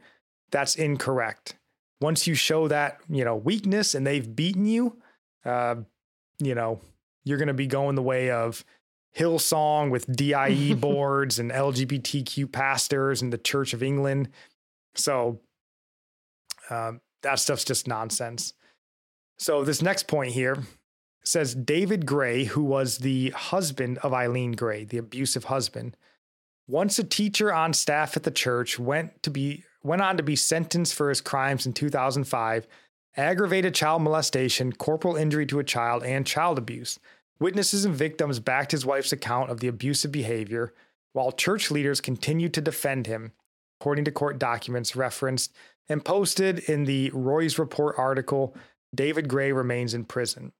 that's 0.51 0.75
incorrect 0.75 1.55
once 2.01 2.25
you 2.25 2.33
show 2.33 2.67
that, 2.67 2.99
you 3.07 3.23
know, 3.23 3.35
weakness 3.35 3.95
and 3.95 4.05
they've 4.05 4.35
beaten 4.35 4.65
you, 4.65 4.97
uh, 5.45 5.75
you 6.39 6.55
know, 6.55 6.81
you're 7.23 7.37
going 7.37 7.47
to 7.47 7.53
be 7.53 7.67
going 7.67 7.95
the 7.95 8.01
way 8.01 8.31
of 8.31 8.65
Hillsong 9.15 9.91
with 9.91 10.13
DIE 10.13 10.73
boards 10.77 11.37
and 11.37 11.51
LGBTQ 11.51 12.51
pastors 12.51 13.21
and 13.21 13.31
the 13.31 13.37
Church 13.37 13.73
of 13.73 13.83
England. 13.83 14.29
So 14.95 15.39
um, 16.71 17.01
that 17.21 17.39
stuff's 17.39 17.65
just 17.65 17.87
nonsense. 17.87 18.53
So 19.37 19.63
this 19.63 19.81
next 19.81 20.07
point 20.07 20.31
here 20.31 20.57
says 21.23 21.53
David 21.53 22.05
Gray, 22.05 22.45
who 22.45 22.63
was 22.63 22.99
the 22.99 23.29
husband 23.31 23.99
of 23.99 24.13
Eileen 24.13 24.53
Gray, 24.53 24.85
the 24.85 24.97
abusive 24.97 25.45
husband, 25.45 25.95
once 26.67 26.97
a 26.97 27.03
teacher 27.03 27.53
on 27.53 27.73
staff 27.73 28.15
at 28.15 28.23
the 28.23 28.31
church, 28.31 28.79
went 28.79 29.21
to 29.23 29.29
be 29.29 29.63
went 29.83 30.01
on 30.01 30.17
to 30.17 30.23
be 30.23 30.35
sentenced 30.35 30.93
for 30.93 31.09
his 31.09 31.21
crimes 31.21 31.65
in 31.65 31.73
2005 31.73 32.67
aggravated 33.17 33.75
child 33.75 34.01
molestation, 34.01 34.71
corporal 34.71 35.15
injury 35.15 35.45
to 35.45 35.59
a 35.59 35.63
child, 35.63 36.03
and 36.03 36.25
child 36.25 36.57
abuse. 36.57 36.99
Witnesses 37.39 37.85
and 37.85 37.95
victims 37.95 38.39
backed 38.39 38.71
his 38.71 38.85
wife's 38.85 39.11
account 39.11 39.49
of 39.49 39.59
the 39.59 39.67
abusive 39.67 40.11
behavior, 40.11 40.73
while 41.13 41.31
church 41.31 41.71
leaders 41.71 41.99
continued 41.99 42.53
to 42.53 42.61
defend 42.61 43.07
him, 43.07 43.33
according 43.79 44.05
to 44.05 44.11
court 44.11 44.39
documents 44.39 44.95
referenced 44.95 45.53
and 45.89 46.03
posted 46.03 46.59
in 46.59 46.85
the 46.85 47.09
Roys 47.13 47.59
Report 47.59 47.95
article. 47.97 48.55
David 48.93 49.27
Gray 49.27 49.51
remains 49.51 49.93
in 49.93 50.05
prison. 50.05 50.51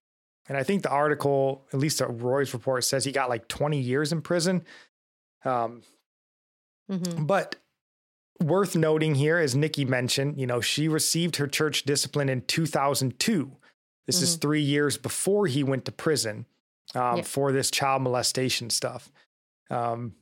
And 0.47 0.57
I 0.57 0.63
think 0.63 0.84
the 0.84 0.89
article, 0.89 1.65
at 1.71 1.79
least 1.79 1.99
the 1.99 2.07
Roys 2.07 2.53
Report, 2.53 2.84
says 2.84 3.05
he 3.05 3.12
got 3.12 3.29
like 3.29 3.47
20 3.47 3.79
years 3.79 4.12
in 4.12 4.21
prison. 4.21 4.63
Um, 5.45 5.84
mm-hmm. 6.89 7.25
But 7.25 7.55
worth 8.41 8.75
noting 8.75 9.15
here, 9.15 9.38
as 9.38 9.55
Nikki 9.55 9.86
mentioned, 9.86 10.39
you 10.39 10.47
know, 10.47 10.62
she 10.62 10.88
received 10.88 11.38
her 11.38 11.47
church 11.47 11.84
discipline 11.84 12.29
in 12.29 12.41
2002. 12.41 13.51
This 14.07 14.17
mm-hmm. 14.17 14.23
is 14.23 14.36
three 14.36 14.62
years 14.62 14.97
before 14.97 15.47
he 15.47 15.63
went 15.63 15.86
to 15.86 15.91
prison 15.91 16.45
um, 16.95 17.17
yeah. 17.17 17.23
for 17.23 17.51
this 17.51 17.71
child 17.71 18.01
molestation 18.01 18.69
stuff. 18.69 19.12
Um, 19.69 20.15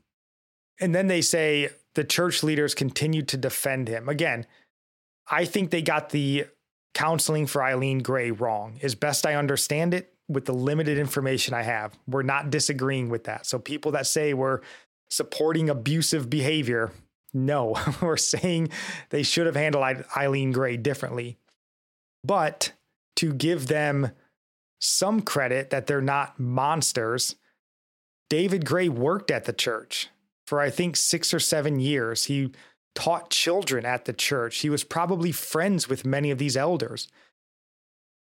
and 0.80 0.94
then 0.94 1.08
they 1.08 1.22
say 1.22 1.70
the 1.96 2.04
church 2.04 2.44
leaders 2.44 2.76
continued 2.76 3.28
to 3.30 3.38
defend 3.38 3.88
him. 3.88 4.08
Again, 4.08 4.46
I 5.30 5.46
think 5.46 5.70
they 5.70 5.82
got 5.82 6.10
the 6.10 6.46
counseling 6.94 7.48
for 7.48 7.64
Eileen 7.64 8.00
Gray 8.00 8.32
wrong. 8.32 8.80
As 8.82 8.96
best 8.96 9.26
I 9.26 9.36
understand 9.36 9.94
it, 9.94 10.14
with 10.30 10.46
the 10.46 10.54
limited 10.54 10.98
information 10.98 11.54
I 11.54 11.64
have, 11.64 11.98
we're 12.08 12.22
not 12.22 12.52
disagreeing 12.52 13.10
with 13.10 13.26
that. 13.26 13.46
So 13.48 13.58
people 13.58 13.92
that 13.94 14.06
say 14.06 14.34
we're 14.34 14.62
supporting 15.10 15.70
abusive 15.70 16.30
behavior, 16.30 16.92
no, 17.34 17.76
we're 18.02 18.16
saying 18.16 18.70
they 19.10 19.24
should 19.24 19.48
have 19.48 19.56
handled 19.56 20.06
Eileen 20.16 20.52
Gray 20.52 20.78
differently. 20.78 21.38
But 22.24 22.74
to 23.18 23.34
give 23.34 23.68
them 23.68 24.12
some 24.80 25.22
credit 25.22 25.72
that 25.72 25.88
they're 25.88 26.00
not 26.00 26.40
monsters, 26.40 27.36
David 28.30 28.66
Gray 28.66 28.88
worked 28.88 29.32
at 29.32 29.46
the 29.46 29.54
church 29.54 30.10
for 30.46 30.60
I 30.60 30.70
think 30.70 30.96
six 30.96 31.34
or 31.34 31.40
seven 31.40 31.80
years. 31.80 32.26
He 32.26 32.52
taught 32.96 33.30
children 33.30 33.86
at 33.86 34.06
the 34.06 34.14
church. 34.14 34.60
He 34.60 34.70
was 34.70 34.84
probably 34.84 35.32
friends 35.32 35.88
with 35.88 36.06
many 36.06 36.32
of 36.32 36.38
these 36.38 36.58
elders. 36.58 37.08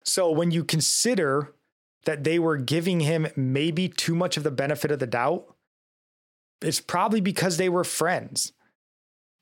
So 0.05 0.31
when 0.31 0.51
you 0.51 0.65
consider 0.65 1.55
that 2.05 2.25
they 2.25 2.39
were 2.39 2.57
giving 2.57 3.01
him 3.01 3.29
maybe 3.37 3.89
too 3.89 4.15
much 4.15 4.37
of 4.37 4.43
the 4.43 4.51
benefit 4.51 4.91
of 4.91 4.99
the 4.99 5.07
doubt, 5.07 5.45
it's 6.63 6.81
probably 6.81 7.21
because 7.21 7.57
they 7.57 7.69
were 7.69 7.85
friends. 7.85 8.53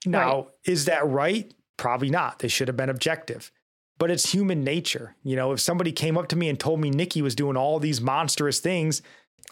Now, 0.04 0.36
right. 0.36 0.48
is 0.64 0.84
that 0.86 1.06
right? 1.06 1.52
Probably 1.76 2.10
not. 2.10 2.38
They 2.38 2.48
should 2.48 2.68
have 2.68 2.76
been 2.76 2.90
objective. 2.90 3.50
But 3.98 4.10
it's 4.10 4.32
human 4.32 4.62
nature. 4.62 5.16
You 5.22 5.36
know, 5.36 5.52
if 5.52 5.60
somebody 5.60 5.92
came 5.92 6.18
up 6.18 6.28
to 6.28 6.36
me 6.36 6.48
and 6.48 6.60
told 6.60 6.80
me 6.80 6.90
Nikki 6.90 7.22
was 7.22 7.34
doing 7.34 7.56
all 7.56 7.78
these 7.78 8.00
monstrous 8.00 8.60
things, 8.60 9.02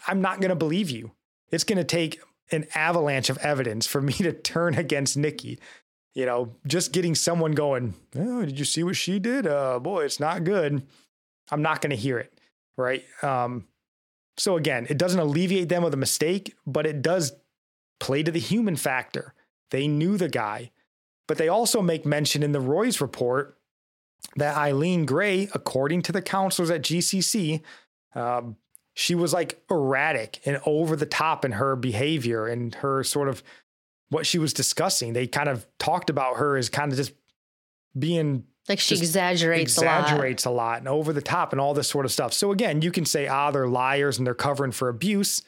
I'm 0.07 0.21
not 0.21 0.39
going 0.39 0.49
to 0.49 0.55
believe 0.55 0.89
you. 0.89 1.11
It's 1.51 1.63
going 1.63 1.77
to 1.77 1.83
take 1.83 2.19
an 2.51 2.65
avalanche 2.75 3.29
of 3.29 3.37
evidence 3.39 3.87
for 3.87 4.01
me 4.01 4.13
to 4.13 4.33
turn 4.33 4.75
against 4.77 5.17
Nikki. 5.17 5.59
You 6.13 6.25
know, 6.25 6.55
just 6.65 6.93
getting 6.93 7.13
someone 7.13 7.51
going, 7.51 7.93
oh, 8.15 8.45
did 8.45 8.57
you 8.57 8.65
see 8.65 8.83
what 8.83 8.95
she 8.95 9.19
did? 9.19 9.45
Uh, 9.45 9.79
boy, 9.79 10.05
it's 10.05 10.19
not 10.19 10.45
good. 10.45 10.85
I'm 11.51 11.61
not 11.61 11.81
going 11.81 11.89
to 11.89 11.95
hear 11.95 12.17
it. 12.17 12.39
Right. 12.77 13.03
Um, 13.21 13.67
so 14.37 14.57
again, 14.57 14.87
it 14.89 14.97
doesn't 14.97 15.19
alleviate 15.19 15.69
them 15.69 15.83
of 15.83 15.91
the 15.91 15.97
mistake, 15.97 16.55
but 16.65 16.85
it 16.85 17.01
does 17.01 17.33
play 17.99 18.23
to 18.23 18.31
the 18.31 18.39
human 18.39 18.75
factor. 18.75 19.33
They 19.71 19.87
knew 19.87 20.17
the 20.17 20.29
guy. 20.29 20.71
But 21.27 21.37
they 21.37 21.47
also 21.47 21.81
make 21.81 22.05
mention 22.05 22.43
in 22.43 22.51
the 22.51 22.61
Roys 22.61 23.01
report 23.01 23.57
that 24.35 24.55
Eileen 24.55 25.05
Gray, 25.05 25.49
according 25.53 26.03
to 26.03 26.11
the 26.11 26.21
counselors 26.21 26.69
at 26.69 26.81
GCC, 26.81 27.61
she 28.95 29.13
was 29.13 29.33
like 29.33 29.61
erratic 29.69 30.39
and 30.45 30.59
over 30.65 30.95
the 30.95 31.05
top 31.05 31.45
in 31.45 31.51
her 31.53 31.75
behavior 31.75 32.47
and 32.47 32.73
her 32.75 33.03
sort 33.03 33.27
of 33.27 33.43
what 34.09 34.25
she 34.25 34.39
was 34.39 34.53
discussing. 34.53 35.13
They 35.13 35.27
kind 35.27 35.49
of 35.49 35.67
talked 35.77 36.09
about 36.09 36.37
her 36.37 36.55
as 36.57 36.69
kind 36.69 36.91
of 36.91 36.97
just 36.97 37.11
being 37.97 38.45
like 38.69 38.79
she 38.79 38.95
exaggerates 38.95 39.77
exaggerates 39.77 40.45
a 40.45 40.49
lot. 40.49 40.53
a 40.53 40.55
lot 40.55 40.77
and 40.79 40.87
over 40.87 41.13
the 41.13 41.21
top 41.21 41.51
and 41.51 41.59
all 41.61 41.73
this 41.73 41.89
sort 41.89 42.05
of 42.05 42.11
stuff. 42.11 42.33
So 42.33 42.51
again, 42.51 42.81
you 42.81 42.91
can 42.91 43.05
say 43.05 43.27
ah 43.27 43.51
they're 43.51 43.67
liars 43.67 44.17
and 44.17 44.25
they're 44.25 44.33
covering 44.33 44.71
for 44.71 44.87
abuse, 44.87 45.43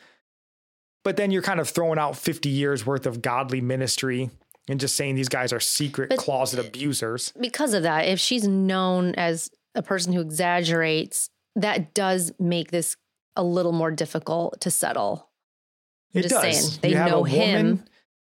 but 1.05 1.15
then 1.15 1.31
you're 1.31 1.41
kind 1.41 1.61
of 1.61 1.69
throwing 1.69 1.97
out 1.97 2.17
50 2.17 2.49
years 2.49 2.85
worth 2.85 3.05
of 3.05 3.21
godly 3.21 3.61
ministry 3.61 4.29
and 4.67 4.77
just 4.77 4.95
saying 4.95 5.15
these 5.15 5.29
guys 5.29 5.53
are 5.53 5.61
secret 5.61 6.09
but 6.09 6.19
closet 6.19 6.59
abusers. 6.59 7.31
Because 7.39 7.73
of 7.73 7.83
that, 7.83 8.07
if 8.07 8.19
she's 8.19 8.45
known 8.45 9.15
as 9.15 9.49
a 9.73 9.81
person 9.81 10.11
who 10.11 10.19
exaggerates, 10.19 11.29
that 11.55 11.93
does 11.93 12.33
make 12.39 12.71
this 12.71 12.97
a 13.37 13.43
little 13.43 13.71
more 13.71 13.91
difficult 13.91 14.59
to 14.61 14.71
settle. 14.71 15.29
I'm 16.13 16.19
it 16.19 16.23
just 16.23 16.35
does. 16.35 16.73
saying 16.73 16.79
they 16.81 16.93
know 16.93 17.23
him. 17.23 17.85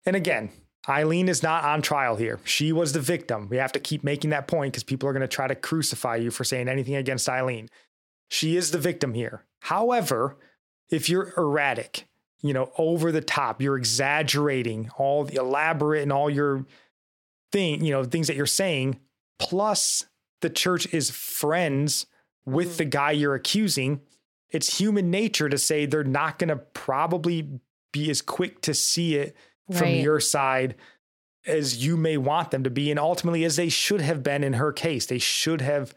and 0.05 0.17
again, 0.17 0.51
Eileen 0.89 1.29
is 1.29 1.43
not 1.43 1.65
on 1.65 1.83
trial 1.83 2.17
here. 2.17 2.41
She 2.45 2.73
was 2.73 2.93
the 2.93 3.01
victim. 3.01 3.49
We 3.49 3.59
have 3.59 3.73
to 3.73 3.81
keep 3.81 4.03
making 4.03 4.31
that 4.31 4.49
point 4.49 4.73
because 4.73 4.85
people 4.85 5.09
are 5.09 5.13
going 5.13 5.21
to 5.21 5.29
try 5.29 5.47
to 5.47 5.55
crucify 5.55 6.17
you 6.17 6.31
for 6.31 6.45
saying 6.45 6.69
anything 6.69 6.97
against 6.97 7.29
Eileen. 7.29 7.69
She 8.29 8.57
is 8.57 8.71
the 8.71 8.79
victim 8.79 9.15
here. 9.15 9.45
However, 9.61 10.37
if 10.91 11.09
you're 11.09 11.33
erratic, 11.37 12.07
you 12.41 12.53
know, 12.53 12.73
over 12.79 13.13
the 13.13 13.21
top, 13.21 13.61
you're 13.61 13.77
exaggerating 13.77 14.91
all 14.97 15.25
the 15.25 15.37
elaborate 15.37 16.03
and 16.03 16.13
all 16.13 16.31
your 16.31 16.65
thing, 17.53 17.85
you 17.85 17.93
know, 17.93 18.05
things 18.05 18.29
that 18.29 18.37
you're 18.37 18.47
saying, 18.47 18.99
plus 19.39 20.07
the 20.41 20.51
church 20.51 20.93
is 20.93 21.11
friends 21.11 22.07
with 22.47 22.69
mm-hmm. 22.69 22.77
the 22.77 22.85
guy 22.87 23.11
you're 23.11 23.35
accusing, 23.35 24.01
it's 24.51 24.79
human 24.79 25.11
nature 25.11 25.49
to 25.49 25.59
say 25.59 25.87
they're 25.87 26.05
not 26.05 26.39
going 26.39 26.49
to 26.49 26.57
probably 26.57 27.61
be 27.93 28.11
as 28.11 28.23
quick 28.23 28.61
to 28.63 28.75
see 28.75 29.17
it 29.17 29.37
right. 29.69 29.79
from 29.79 29.89
your 29.89 30.21
side 30.21 30.75
as 31.47 31.85
you 31.85 31.97
may 31.97 32.17
want 32.17 32.51
them 32.51 32.65
to 32.65 32.71
be 32.71 32.91
and 32.91 33.01
ultimately 33.01 33.45
as 33.45 33.57
they 33.57 33.69
should 33.69 34.01
have 34.01 34.23
been 34.23 34.45
in 34.45 34.55
her 34.55 34.73
case 34.73 35.07
they 35.07 35.19
should 35.19 35.61
have 35.61 35.95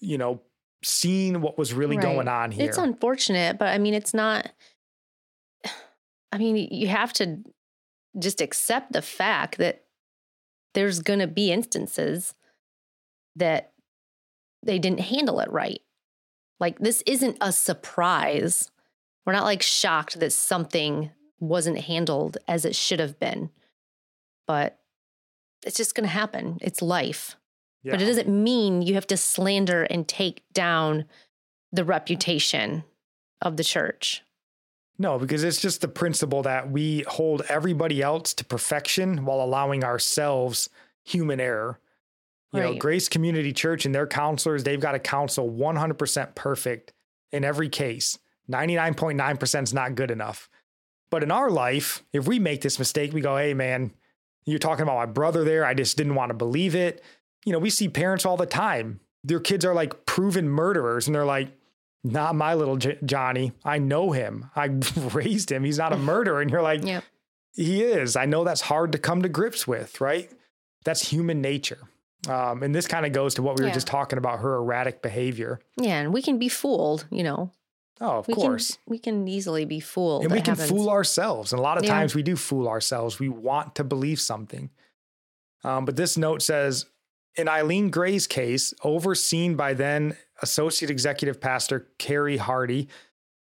you 0.00 0.16
know 0.16 0.40
seen 0.84 1.40
what 1.40 1.58
was 1.58 1.72
really 1.72 1.96
right. 1.96 2.04
going 2.04 2.28
on 2.28 2.50
here 2.50 2.68
it's 2.68 2.78
unfortunate 2.78 3.58
but 3.58 3.68
i 3.68 3.78
mean 3.78 3.94
it's 3.94 4.14
not 4.14 4.50
i 6.32 6.38
mean 6.38 6.56
you 6.70 6.86
have 6.86 7.12
to 7.12 7.38
just 8.18 8.40
accept 8.40 8.92
the 8.92 9.02
fact 9.02 9.58
that 9.58 9.84
there's 10.74 11.00
going 11.00 11.18
to 11.18 11.26
be 11.26 11.50
instances 11.50 12.34
that 13.34 13.72
they 14.62 14.78
didn't 14.78 15.00
handle 15.00 15.40
it 15.40 15.50
right 15.50 15.80
like 16.60 16.78
this 16.78 17.02
isn't 17.06 17.36
a 17.40 17.52
surprise 17.52 18.70
we're 19.26 19.32
not 19.32 19.44
like 19.44 19.60
shocked 19.60 20.20
that 20.20 20.32
something 20.32 21.10
wasn't 21.40 21.80
handled 21.80 22.38
as 22.46 22.64
it 22.64 22.76
should 22.76 23.00
have 23.00 23.18
been. 23.18 23.50
But 24.46 24.78
it's 25.66 25.76
just 25.76 25.96
going 25.96 26.06
to 26.06 26.12
happen. 26.12 26.58
It's 26.60 26.80
life. 26.80 27.36
Yeah. 27.82 27.92
But 27.92 28.02
it 28.02 28.06
doesn't 28.06 28.28
mean 28.28 28.82
you 28.82 28.94
have 28.94 29.06
to 29.08 29.16
slander 29.16 29.82
and 29.82 30.06
take 30.06 30.44
down 30.52 31.06
the 31.72 31.84
reputation 31.84 32.84
of 33.42 33.56
the 33.56 33.64
church. 33.64 34.22
No, 34.98 35.18
because 35.18 35.44
it's 35.44 35.60
just 35.60 35.80
the 35.82 35.88
principle 35.88 36.42
that 36.44 36.70
we 36.70 37.04
hold 37.08 37.42
everybody 37.48 38.00
else 38.00 38.32
to 38.34 38.44
perfection 38.44 39.24
while 39.26 39.42
allowing 39.42 39.84
ourselves 39.84 40.70
human 41.04 41.40
error. 41.40 41.78
You 42.52 42.60
right. 42.60 42.72
know, 42.74 42.78
Grace 42.78 43.08
Community 43.08 43.52
Church 43.52 43.84
and 43.84 43.94
their 43.94 44.06
counselors, 44.06 44.64
they've 44.64 44.80
got 44.80 44.92
to 44.92 44.98
counsel 44.98 45.50
100% 45.50 46.34
perfect 46.34 46.92
in 47.32 47.44
every 47.44 47.68
case. 47.68 48.18
99.9% 48.50 49.62
is 49.62 49.74
not 49.74 49.94
good 49.94 50.10
enough. 50.10 50.48
But 51.10 51.22
in 51.22 51.30
our 51.30 51.50
life, 51.50 52.04
if 52.12 52.26
we 52.26 52.38
make 52.38 52.62
this 52.62 52.78
mistake, 52.78 53.12
we 53.12 53.20
go, 53.20 53.36
hey, 53.36 53.54
man, 53.54 53.92
you're 54.44 54.58
talking 54.58 54.82
about 54.82 54.96
my 54.96 55.06
brother 55.06 55.44
there. 55.44 55.64
I 55.64 55.74
just 55.74 55.96
didn't 55.96 56.14
want 56.14 56.30
to 56.30 56.34
believe 56.34 56.74
it. 56.74 57.02
You 57.44 57.52
know, 57.52 57.58
we 57.58 57.70
see 57.70 57.88
parents 57.88 58.24
all 58.24 58.36
the 58.36 58.46
time. 58.46 59.00
Their 59.24 59.40
kids 59.40 59.64
are 59.64 59.74
like 59.74 60.06
proven 60.06 60.48
murderers, 60.48 61.06
and 61.06 61.14
they're 61.14 61.24
like, 61.24 61.50
not 62.04 62.36
my 62.36 62.54
little 62.54 62.76
J- 62.76 62.98
Johnny. 63.04 63.52
I 63.64 63.78
know 63.78 64.12
him. 64.12 64.50
I 64.54 64.66
raised 65.12 65.50
him. 65.50 65.64
He's 65.64 65.78
not 65.78 65.92
a 65.92 65.96
murderer. 65.98 66.40
And 66.40 66.50
you're 66.50 66.62
like, 66.62 66.84
yep. 66.84 67.04
he 67.54 67.82
is. 67.82 68.16
I 68.16 68.26
know 68.26 68.44
that's 68.44 68.62
hard 68.62 68.92
to 68.92 68.98
come 68.98 69.22
to 69.22 69.28
grips 69.28 69.66
with, 69.66 70.00
right? 70.00 70.30
That's 70.84 71.08
human 71.08 71.40
nature. 71.40 71.78
Um, 72.28 72.62
and 72.62 72.74
this 72.74 72.86
kind 72.86 73.06
of 73.06 73.12
goes 73.12 73.34
to 73.36 73.42
what 73.42 73.58
we 73.58 73.64
yeah. 73.64 73.70
were 73.70 73.74
just 73.74 73.86
talking 73.86 74.18
about 74.18 74.40
her 74.40 74.56
erratic 74.56 75.02
behavior. 75.02 75.60
Yeah. 75.76 76.00
And 76.00 76.12
we 76.12 76.22
can 76.22 76.38
be 76.38 76.48
fooled, 76.48 77.06
you 77.10 77.22
know, 77.22 77.52
Oh, 78.00 78.18
of 78.18 78.28
we 78.28 78.34
course. 78.34 78.72
Can, 78.72 78.78
we 78.86 78.98
can 78.98 79.28
easily 79.28 79.64
be 79.64 79.80
fooled. 79.80 80.22
And 80.22 80.32
we 80.32 80.40
can 80.40 80.54
happens. 80.54 80.68
fool 80.68 80.90
ourselves. 80.90 81.52
And 81.52 81.58
a 81.58 81.62
lot 81.62 81.78
of 81.78 81.84
yeah. 81.84 81.90
times 81.90 82.14
we 82.14 82.22
do 82.22 82.36
fool 82.36 82.68
ourselves. 82.68 83.18
We 83.18 83.28
want 83.28 83.74
to 83.76 83.84
believe 83.84 84.20
something. 84.20 84.70
Um, 85.64 85.84
but 85.84 85.96
this 85.96 86.16
note 86.16 86.42
says 86.42 86.86
in 87.36 87.48
Eileen 87.48 87.90
Gray's 87.90 88.26
case, 88.26 88.74
overseen 88.84 89.56
by 89.56 89.72
then 89.72 90.16
Associate 90.42 90.90
Executive 90.90 91.40
Pastor 91.40 91.88
Carey 91.98 92.36
Hardy 92.36 92.88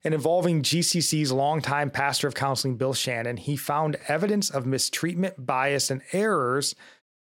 and 0.04 0.14
involving 0.14 0.64
GCC's 0.64 1.32
longtime 1.32 1.92
pastor 1.92 2.28
of 2.28 2.34
counseling, 2.34 2.78
Bill 2.78 2.94
Shannon, 2.94 3.38
he 3.38 3.56
found 3.56 3.98
evidence 4.08 4.50
of 4.50 4.66
mistreatment, 4.66 5.46
bias, 5.46 5.92
and 5.92 6.02
errors 6.14 6.74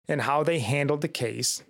in 0.08 0.20
how 0.20 0.42
they 0.42 0.58
handled 0.58 1.00
the 1.00 1.08
case. 1.08 1.62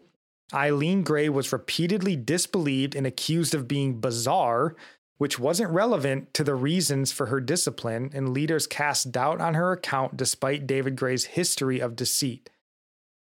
Eileen 0.55 1.03
Gray 1.03 1.28
was 1.28 1.53
repeatedly 1.53 2.16
disbelieved 2.16 2.95
and 2.95 3.07
accused 3.07 3.55
of 3.55 3.68
being 3.68 4.01
bizarre 4.01 4.76
which 5.22 5.39
wasn't 5.39 5.70
relevant 5.70 6.35
to 6.35 6.43
the 6.43 6.57
reasons 6.57 7.12
for 7.12 7.26
her 7.26 7.41
discipline, 7.41 8.11
and 8.12 8.30
leaders 8.30 8.66
cast 8.66 9.12
doubt 9.12 9.41
on 9.41 9.55
her 9.55 9.70
account 9.70 10.16
despite 10.16 10.66
David 10.66 10.97
Gray's 10.97 11.26
history 11.26 11.78
of 11.78 11.95
deceit. 11.95 12.51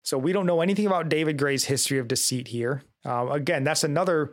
So 0.02 0.18
we 0.18 0.32
don't 0.32 0.46
know 0.46 0.62
anything 0.62 0.86
about 0.86 1.08
David 1.08 1.38
Gray's 1.38 1.66
history 1.66 1.98
of 1.98 2.08
deceit 2.08 2.48
here. 2.48 2.82
Uh, 3.04 3.28
again, 3.30 3.62
that's 3.62 3.84
another, 3.84 4.32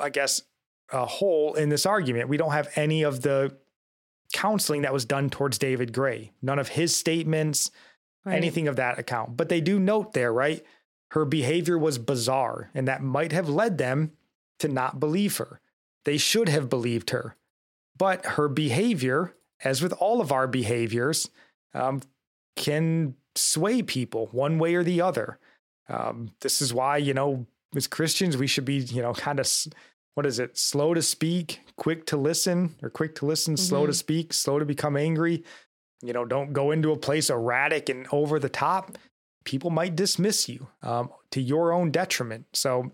I 0.00 0.10
guess, 0.10 0.42
a 0.92 1.06
hole 1.06 1.54
in 1.54 1.68
this 1.68 1.86
argument. 1.86 2.28
We 2.28 2.36
don't 2.36 2.50
have 2.50 2.72
any 2.74 3.04
of 3.04 3.22
the 3.22 3.56
counseling 4.32 4.82
that 4.82 4.92
was 4.92 5.04
done 5.04 5.30
towards 5.30 5.56
David 5.56 5.92
Gray, 5.92 6.32
none 6.42 6.58
of 6.58 6.70
his 6.70 6.96
statements, 6.96 7.70
right. 8.24 8.36
anything 8.36 8.68
of 8.68 8.76
that 8.76 8.98
account. 8.98 9.36
But 9.36 9.48
they 9.48 9.60
do 9.60 9.78
note 9.78 10.12
there, 10.12 10.32
right? 10.32 10.64
Her 11.12 11.24
behavior 11.24 11.78
was 11.78 11.98
bizarre, 11.98 12.70
and 12.74 12.86
that 12.86 13.02
might 13.02 13.32
have 13.32 13.48
led 13.48 13.78
them 13.78 14.12
to 14.60 14.68
not 14.68 15.00
believe 15.00 15.38
her. 15.38 15.60
They 16.04 16.18
should 16.18 16.48
have 16.48 16.68
believed 16.68 17.10
her. 17.10 17.36
But 17.96 18.24
her 18.24 18.48
behavior, 18.48 19.34
as 19.62 19.82
with 19.82 19.92
all 19.94 20.20
of 20.20 20.32
our 20.32 20.46
behaviors, 20.46 21.28
um, 21.74 22.00
can 22.56 23.14
sway 23.34 23.82
people 23.82 24.28
one 24.32 24.58
way 24.58 24.74
or 24.74 24.84
the 24.84 25.00
other. 25.00 25.38
Um, 25.88 26.30
this 26.40 26.62
is 26.62 26.72
why, 26.72 26.98
you 26.98 27.14
know, 27.14 27.46
as 27.74 27.86
Christians, 27.86 28.36
we 28.36 28.46
should 28.46 28.64
be, 28.64 28.76
you 28.76 29.02
know, 29.02 29.12
kind 29.12 29.40
of, 29.40 29.50
what 30.14 30.26
is 30.26 30.38
it, 30.38 30.56
slow 30.56 30.94
to 30.94 31.02
speak, 31.02 31.60
quick 31.76 32.06
to 32.06 32.16
listen, 32.16 32.76
or 32.82 32.90
quick 32.90 33.14
to 33.16 33.26
listen, 33.26 33.54
mm-hmm. 33.54 33.64
slow 33.64 33.86
to 33.86 33.92
mm-hmm. 33.92 33.96
speak, 33.96 34.32
slow 34.32 34.58
to 34.58 34.64
become 34.64 34.96
angry. 34.96 35.44
You 36.02 36.12
know, 36.12 36.24
don't 36.24 36.52
go 36.52 36.70
into 36.70 36.92
a 36.92 36.96
place 36.96 37.30
erratic 37.30 37.88
and 37.88 38.06
over 38.10 38.38
the 38.38 38.48
top. 38.48 38.96
People 39.44 39.70
might 39.70 39.96
dismiss 39.96 40.48
you 40.48 40.68
um, 40.82 41.10
to 41.30 41.40
your 41.40 41.72
own 41.72 41.90
detriment. 41.90 42.46
So 42.52 42.92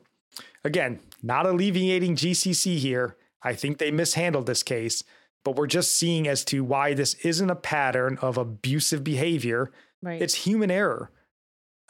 Again, 0.66 0.98
not 1.22 1.46
alleviating 1.46 2.16
GCC 2.16 2.76
here. 2.78 3.16
I 3.42 3.54
think 3.54 3.78
they 3.78 3.92
mishandled 3.92 4.46
this 4.46 4.64
case, 4.64 5.04
but 5.44 5.54
we're 5.54 5.68
just 5.68 5.92
seeing 5.92 6.26
as 6.26 6.44
to 6.46 6.64
why 6.64 6.92
this 6.92 7.14
isn't 7.14 7.50
a 7.50 7.54
pattern 7.54 8.18
of 8.20 8.36
abusive 8.36 9.04
behavior. 9.04 9.70
Right. 10.02 10.20
It's 10.20 10.34
human 10.34 10.70
error 10.70 11.12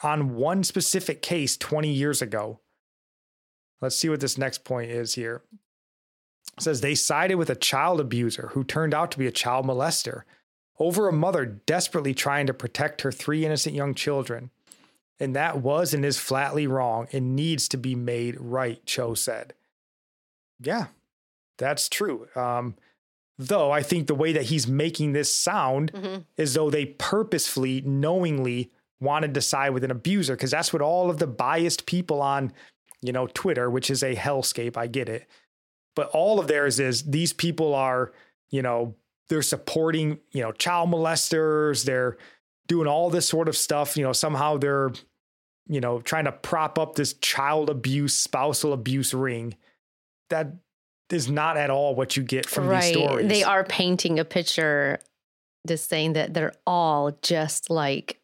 on 0.03 0.35
one 0.35 0.63
specific 0.63 1.23
case 1.23 1.57
20 1.57 1.89
years 1.91 2.21
ago. 2.21 2.59
Let's 3.81 3.95
see 3.95 4.09
what 4.09 4.19
this 4.19 4.37
next 4.37 4.63
point 4.63 4.91
is 4.91 5.15
here. 5.15 5.41
It 6.57 6.63
says 6.63 6.81
they 6.81 6.93
sided 6.95 7.35
with 7.35 7.49
a 7.49 7.55
child 7.55 7.99
abuser 7.99 8.51
who 8.53 8.63
turned 8.63 8.93
out 8.93 9.09
to 9.11 9.19
be 9.19 9.27
a 9.27 9.31
child 9.31 9.65
molester 9.65 10.21
over 10.79 11.07
a 11.07 11.13
mother 11.13 11.45
desperately 11.45 12.13
trying 12.13 12.47
to 12.47 12.53
protect 12.53 13.01
her 13.01 13.11
three 13.11 13.45
innocent 13.45 13.75
young 13.75 13.93
children. 13.93 14.51
And 15.19 15.35
that 15.35 15.61
was 15.61 15.93
and 15.93 16.05
is 16.05 16.19
flatly 16.19 16.67
wrong 16.67 17.07
and 17.11 17.35
needs 17.35 17.67
to 17.69 17.77
be 17.77 17.95
made 17.95 18.39
right, 18.39 18.85
Cho 18.85 19.15
said. 19.15 19.53
Yeah, 20.59 20.87
that's 21.57 21.89
true. 21.89 22.27
Um, 22.35 22.75
though 23.37 23.71
I 23.71 23.81
think 23.81 24.07
the 24.07 24.15
way 24.15 24.31
that 24.33 24.45
he's 24.45 24.67
making 24.67 25.13
this 25.13 25.33
sound 25.33 25.91
mm-hmm. 25.91 26.21
is 26.37 26.53
though 26.53 26.69
they 26.69 26.85
purposefully, 26.85 27.81
knowingly 27.81 28.71
wanted 28.99 29.33
to 29.33 29.41
side 29.41 29.71
with 29.71 29.83
an 29.83 29.91
abuser, 29.91 30.35
because 30.35 30.51
that's 30.51 30.73
what 30.73 30.81
all 30.81 31.09
of 31.09 31.17
the 31.17 31.27
biased 31.27 31.85
people 31.85 32.21
on, 32.21 32.51
you 33.01 33.11
know, 33.11 33.27
Twitter, 33.27 33.69
which 33.69 33.89
is 33.89 34.03
a 34.03 34.15
hellscape, 34.15 34.77
I 34.77 34.87
get 34.87 35.09
it. 35.09 35.27
But 35.95 36.09
all 36.09 36.39
of 36.39 36.47
theirs 36.47 36.79
is 36.79 37.03
these 37.03 37.33
people 37.33 37.73
are, 37.73 38.11
you 38.51 38.61
know, 38.61 38.95
they're 39.29 39.41
supporting, 39.41 40.19
you 40.31 40.41
know, 40.41 40.51
child 40.51 40.89
molesters, 40.89 41.83
they're 41.83 42.17
doing 42.67 42.87
all 42.87 43.09
this 43.09 43.27
sort 43.27 43.47
of 43.47 43.57
stuff. 43.57 43.97
You 43.97 44.03
know, 44.03 44.13
somehow 44.13 44.57
they're, 44.57 44.91
you 45.67 45.81
know, 45.81 46.01
trying 46.01 46.25
to 46.25 46.31
prop 46.31 46.79
up 46.79 46.95
this 46.95 47.13
child 47.13 47.69
abuse, 47.69 48.13
spousal 48.13 48.73
abuse 48.73 49.13
ring. 49.13 49.55
That 50.29 50.53
is 51.09 51.29
not 51.29 51.57
at 51.57 51.69
all 51.69 51.95
what 51.95 52.17
you 52.17 52.23
get 52.23 52.45
from 52.45 52.67
right. 52.67 52.81
these 52.83 52.93
stories. 52.93 53.27
They 53.27 53.43
are 53.43 53.63
painting 53.63 54.19
a 54.19 54.25
picture, 54.25 54.99
just 55.67 55.89
saying 55.89 56.13
that 56.13 56.33
they're 56.33 56.53
all 56.65 57.11
just 57.21 57.69
like 57.69 58.19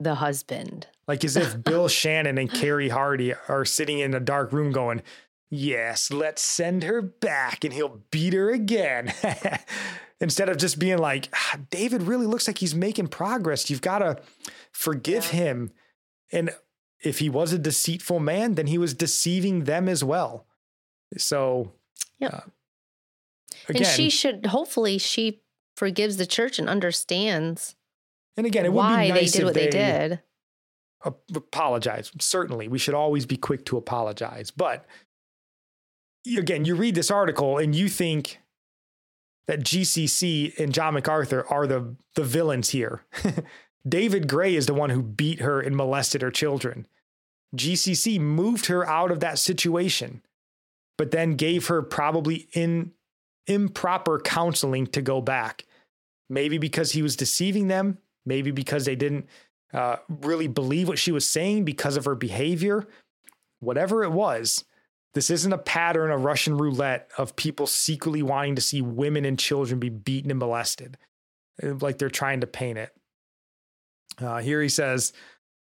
the 0.00 0.16
husband. 0.16 0.86
Like 1.06 1.24
as 1.24 1.36
if 1.36 1.62
Bill 1.64 1.88
Shannon 1.88 2.38
and 2.38 2.52
Carey 2.52 2.88
Hardy 2.88 3.34
are 3.48 3.64
sitting 3.64 3.98
in 3.98 4.14
a 4.14 4.20
dark 4.20 4.52
room 4.52 4.72
going, 4.72 5.02
Yes, 5.54 6.10
let's 6.10 6.40
send 6.40 6.82
her 6.82 7.02
back 7.02 7.62
and 7.62 7.74
he'll 7.74 8.00
beat 8.10 8.32
her 8.32 8.50
again. 8.50 9.12
instead 10.22 10.48
of 10.48 10.56
just 10.56 10.78
being 10.78 10.98
like, 10.98 11.28
ah, 11.34 11.58
David 11.70 12.02
really 12.02 12.26
looks 12.26 12.46
like 12.46 12.58
he's 12.58 12.74
making 12.74 13.08
progress. 13.08 13.68
You've 13.68 13.82
got 13.82 13.98
to 13.98 14.18
forgive 14.70 15.24
yeah. 15.26 15.40
him. 15.40 15.72
And 16.30 16.50
if 17.02 17.18
he 17.18 17.28
was 17.28 17.52
a 17.52 17.58
deceitful 17.58 18.20
man, 18.20 18.54
then 18.54 18.68
he 18.68 18.78
was 18.78 18.94
deceiving 18.94 19.64
them 19.64 19.88
as 19.88 20.04
well. 20.04 20.46
So, 21.18 21.72
yeah. 22.18 22.28
Uh, 22.28 22.40
and 23.68 23.86
she 23.86 24.08
should, 24.08 24.46
hopefully, 24.46 24.96
she 24.98 25.42
forgives 25.76 26.16
the 26.16 26.26
church 26.26 26.58
and 26.58 26.68
understands 26.68 27.74
And 28.36 28.46
again, 28.46 28.64
it 28.64 28.72
why 28.72 28.90
would 28.90 29.02
be 29.02 29.08
nice 29.08 29.32
they 29.32 29.38
did 29.38 29.44
what 29.44 29.54
they, 29.54 29.66
they 29.66 29.70
did. 29.70 30.20
Apologize. 31.34 32.12
Certainly, 32.20 32.68
we 32.68 32.78
should 32.78 32.94
always 32.94 33.26
be 33.26 33.36
quick 33.36 33.64
to 33.66 33.76
apologize. 33.76 34.50
But 34.50 34.86
again, 36.36 36.64
you 36.64 36.76
read 36.76 36.94
this 36.94 37.10
article 37.10 37.58
and 37.58 37.74
you 37.74 37.88
think 37.88 38.38
that 39.46 39.60
GCC 39.60 40.58
and 40.58 40.72
John 40.72 40.94
MacArthur 40.94 41.46
are 41.48 41.66
the 41.66 41.96
the 42.14 42.24
villains 42.24 42.70
here. 42.70 43.04
David 43.88 44.28
Gray 44.28 44.54
is 44.54 44.66
the 44.66 44.74
one 44.74 44.90
who 44.90 45.02
beat 45.02 45.40
her 45.40 45.60
and 45.60 45.76
molested 45.76 46.22
her 46.22 46.30
children. 46.30 46.86
GCC 47.56 48.20
moved 48.20 48.66
her 48.66 48.86
out 48.88 49.10
of 49.10 49.20
that 49.20 49.38
situation, 49.38 50.22
but 50.96 51.10
then 51.10 51.34
gave 51.34 51.66
her 51.66 51.82
probably 51.82 52.48
in 52.52 52.92
improper 53.46 54.20
counseling 54.20 54.86
to 54.88 55.02
go 55.02 55.20
back. 55.20 55.66
Maybe 56.30 56.58
because 56.58 56.92
he 56.92 57.02
was 57.02 57.16
deceiving 57.16 57.68
them, 57.68 57.98
maybe 58.24 58.52
because 58.52 58.84
they 58.84 58.96
didn't 58.96 59.26
uh, 59.74 59.96
really 60.08 60.46
believe 60.46 60.88
what 60.88 60.98
she 60.98 61.12
was 61.12 61.26
saying 61.26 61.64
because 61.64 61.96
of 61.96 62.04
her 62.04 62.14
behavior. 62.14 62.86
Whatever 63.60 64.02
it 64.02 64.12
was, 64.12 64.64
this 65.14 65.30
isn't 65.30 65.52
a 65.52 65.58
pattern 65.58 66.10
of 66.10 66.24
Russian 66.24 66.56
roulette 66.56 67.10
of 67.18 67.36
people 67.36 67.66
secretly 67.66 68.22
wanting 68.22 68.54
to 68.56 68.62
see 68.62 68.80
women 68.80 69.24
and 69.24 69.38
children 69.38 69.78
be 69.78 69.90
beaten 69.90 70.30
and 70.30 70.40
molested, 70.40 70.96
uh, 71.62 71.74
like 71.80 71.98
they're 71.98 72.08
trying 72.08 72.40
to 72.40 72.46
paint 72.46 72.78
it. 72.78 72.94
Uh, 74.20 74.38
here 74.38 74.62
he 74.62 74.68
says 74.68 75.12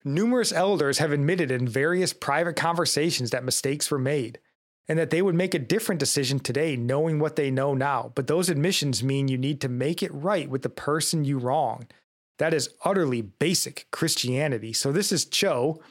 numerous 0.04 0.52
elders 0.52 1.00
have 1.00 1.12
admitted 1.12 1.52
in 1.52 1.68
various 1.68 2.14
private 2.14 2.56
conversations 2.56 3.32
that 3.32 3.44
mistakes 3.44 3.90
were 3.90 4.00
made 4.00 4.40
and 4.88 5.00
that 5.00 5.10
they 5.10 5.22
would 5.22 5.36
make 5.36 5.54
a 5.54 5.60
different 5.60 6.00
decision 6.00 6.40
today 6.40 6.76
knowing 6.76 7.20
what 7.20 7.36
they 7.36 7.50
know 7.50 7.74
now. 7.74 8.12
But 8.14 8.28
those 8.28 8.50
admissions 8.50 9.04
mean 9.04 9.28
you 9.28 9.38
need 9.38 9.62
to 9.62 9.70
make 9.70 10.04
it 10.04 10.14
right 10.14 10.50
with 10.50 10.62
the 10.62 10.70
person 10.70 11.26
you 11.26 11.40
wronged. 11.40 11.94
That 12.38 12.54
is 12.54 12.70
utterly 12.84 13.22
basic 13.22 13.88
Christianity. 13.92 14.74
So 14.74 14.92
this 14.92 15.12
is 15.12 15.26
Cho 15.26 15.82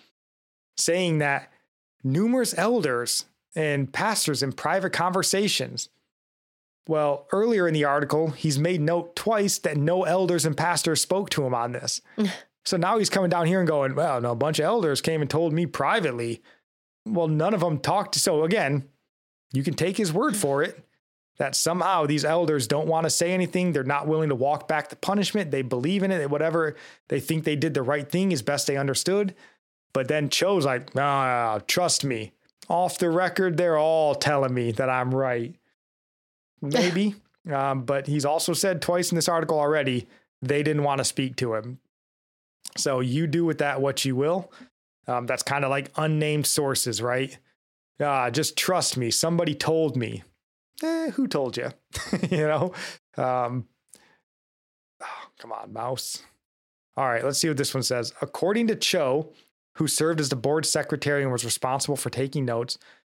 saying 0.76 1.18
that 1.18 1.50
numerous 2.04 2.56
elders 2.56 3.24
and 3.54 3.92
pastors 3.92 4.42
in 4.42 4.52
private 4.52 4.92
conversations. 4.92 5.88
Well, 6.86 7.26
earlier 7.32 7.66
in 7.66 7.74
the 7.74 7.84
article, 7.84 8.30
he's 8.30 8.58
made 8.58 8.80
note 8.80 9.16
twice 9.16 9.58
that 9.58 9.76
no 9.76 10.04
elders 10.04 10.44
and 10.44 10.56
pastors 10.56 11.00
spoke 11.00 11.30
to 11.30 11.44
him 11.44 11.54
on 11.54 11.72
this. 11.72 12.02
so 12.64 12.76
now 12.76 12.98
he's 12.98 13.10
coming 13.10 13.30
down 13.30 13.46
here 13.46 13.60
and 13.60 13.68
going, 13.68 13.94
well, 13.94 14.20
no, 14.20 14.32
a 14.32 14.36
bunch 14.36 14.58
of 14.58 14.66
elders 14.66 15.00
came 15.00 15.20
and 15.22 15.30
told 15.30 15.52
me 15.52 15.66
privately. 15.66 16.42
Well, 17.06 17.28
none 17.28 17.54
of 17.54 17.60
them 17.60 17.78
talked. 17.78 18.16
So 18.16 18.44
again, 18.44 18.88
you 19.52 19.62
can 19.62 19.74
take 19.74 19.96
his 19.96 20.12
word 20.12 20.36
for 20.36 20.62
it 20.62 20.84
that 21.38 21.56
somehow 21.56 22.06
these 22.06 22.24
elders 22.24 22.68
don't 22.68 22.86
want 22.86 23.04
to 23.04 23.10
say 23.10 23.32
anything. 23.32 23.72
They're 23.72 23.82
not 23.82 24.06
willing 24.06 24.28
to 24.28 24.34
walk 24.34 24.68
back 24.68 24.88
the 24.88 24.96
punishment. 24.96 25.50
They 25.50 25.62
believe 25.62 26.02
in 26.02 26.10
it, 26.10 26.30
whatever. 26.30 26.76
They 27.08 27.18
think 27.18 27.44
they 27.44 27.56
did 27.56 27.74
the 27.74 27.82
right 27.82 28.08
thing 28.08 28.32
as 28.32 28.42
best 28.42 28.66
they 28.66 28.76
understood. 28.76 29.34
But 29.92 30.08
then 30.08 30.28
Cho's 30.28 30.64
like, 30.64 30.94
nah, 30.94 31.60
trust 31.66 32.04
me 32.04 32.32
off 32.68 32.98
the 32.98 33.10
record, 33.10 33.56
they're 33.56 33.78
all 33.78 34.14
telling 34.14 34.54
me 34.54 34.72
that 34.72 34.88
I'm 34.88 35.14
right. 35.14 35.54
Maybe. 36.60 37.14
um, 37.52 37.84
but 37.84 38.06
he's 38.06 38.24
also 38.24 38.52
said 38.52 38.82
twice 38.82 39.10
in 39.10 39.16
this 39.16 39.28
article 39.28 39.58
already 39.58 40.06
they 40.42 40.62
didn't 40.62 40.82
want 40.82 40.98
to 40.98 41.04
speak 41.04 41.36
to 41.36 41.54
him. 41.54 41.78
So 42.76 43.00
you 43.00 43.26
do 43.26 43.44
with 43.44 43.58
that 43.58 43.80
what 43.80 44.04
you 44.04 44.16
will. 44.16 44.52
Um, 45.06 45.26
that's 45.26 45.42
kind 45.42 45.64
of 45.64 45.70
like 45.70 45.90
unnamed 45.96 46.46
sources, 46.46 47.00
right? 47.00 47.36
Uh, 48.00 48.30
just 48.30 48.56
trust 48.56 48.96
me. 48.96 49.10
Somebody 49.10 49.54
told 49.54 49.96
me. 49.96 50.22
Eh, 50.82 51.10
who 51.10 51.26
told 51.26 51.56
you? 51.56 51.70
you 52.30 52.46
know? 52.46 52.72
Um, 53.16 53.68
oh, 55.02 55.28
come 55.38 55.52
on, 55.52 55.72
mouse. 55.72 56.22
All 56.96 57.06
right, 57.06 57.24
let's 57.24 57.38
see 57.38 57.48
what 57.48 57.56
this 57.56 57.74
one 57.74 57.82
says. 57.82 58.12
According 58.20 58.68
to 58.68 58.76
Cho, 58.76 59.32
who 59.76 59.88
served 59.88 60.20
as 60.20 60.28
the 60.28 60.36
board 60.36 60.66
secretary 60.66 61.22
and 61.22 61.32
was 61.32 61.44
responsible 61.44 61.96
for 61.96 62.10
taking 62.10 62.44
notes, 62.44 62.78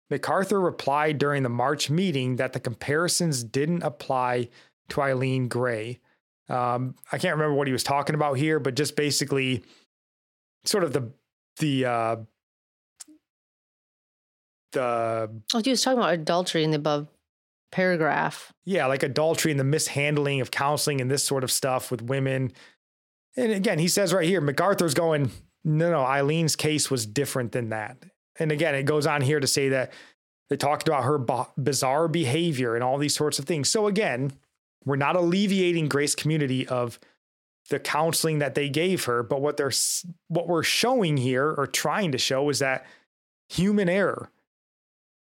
MacArthur 0.10 0.60
replied 0.60 1.18
during 1.18 1.44
the 1.44 1.50
March 1.50 1.90
meeting 1.90 2.36
that 2.38 2.54
the 2.54 2.60
comparisons 2.60 3.44
didn't 3.44 3.84
apply 3.84 4.50
to 4.90 5.02
Eileen 5.02 5.48
Gray. 5.48 6.00
Um, 6.48 6.96
I 7.12 7.18
can't 7.18 7.36
remember 7.36 7.56
what 7.56 7.68
he 7.68 7.74
was 7.74 7.84
talking 7.84 8.16
about 8.16 8.34
here, 8.34 8.60
but 8.60 8.76
just 8.76 8.96
basically 8.96 9.64
sort 10.64 10.84
of 10.84 10.94
the 10.94 11.12
the 11.58 11.86
uh, 11.86 12.16
the 14.74 15.30
oh, 15.54 15.62
he 15.64 15.72
was 15.72 15.82
talking 15.82 15.98
about 15.98 16.14
adultery 16.14 16.64
in 16.64 16.72
the 16.72 16.78
above 16.78 17.08
paragraph. 17.72 18.54
Yeah, 18.64 18.86
like 18.86 19.02
adultery 19.02 19.52
and 19.52 19.60
the 19.60 19.66
mishandling 19.66 20.40
of 20.40 20.52
counseling 20.52 21.02
and 21.02 21.10
this 21.10 21.24
sort 21.24 21.44
of 21.44 21.52
stuff 21.52 21.90
with 21.90 22.04
women. 22.04 22.52
And 23.36 23.52
again, 23.52 23.80
he 23.80 23.88
says 23.88 24.14
right 24.14 24.28
here, 24.28 24.40
MacArthur's 24.40 24.94
going, 24.94 25.32
no, 25.66 25.92
no, 25.92 26.06
Eileen's 26.06 26.56
case 26.56 26.92
was 26.92 27.06
different 27.08 27.52
than 27.52 27.70
that. 27.70 27.98
And 28.40 28.52
again, 28.52 28.76
it 28.76 28.84
goes 28.84 29.08
on 29.08 29.22
here 29.22 29.40
to 29.40 29.48
say 29.48 29.70
that 29.70 29.92
they 30.50 30.58
talked 30.58 30.88
about 30.88 31.04
her 31.04 31.18
bizarre 31.58 32.08
behavior 32.08 32.76
and 32.76 32.84
all 32.84 33.00
these 33.00 33.16
sorts 33.16 33.40
of 33.40 33.46
things. 33.46 33.68
So 33.68 33.88
again, 33.88 34.32
we're 34.86 34.96
not 34.96 35.16
alleviating 35.16 35.90
Grace 35.90 36.14
Community 36.14 36.68
of 36.68 37.00
the 37.70 37.80
counseling 37.80 38.40
that 38.40 38.54
they 38.54 38.70
gave 38.70 39.06
her, 39.06 39.24
but 39.24 39.42
what 39.42 39.58
they're 39.58 39.72
what 40.28 40.48
we're 40.48 40.62
showing 40.62 41.18
here 41.18 41.50
or 41.50 41.66
trying 41.66 42.12
to 42.12 42.20
show 42.20 42.48
is 42.50 42.60
that 42.60 42.86
human 43.50 43.90
error, 43.90 44.30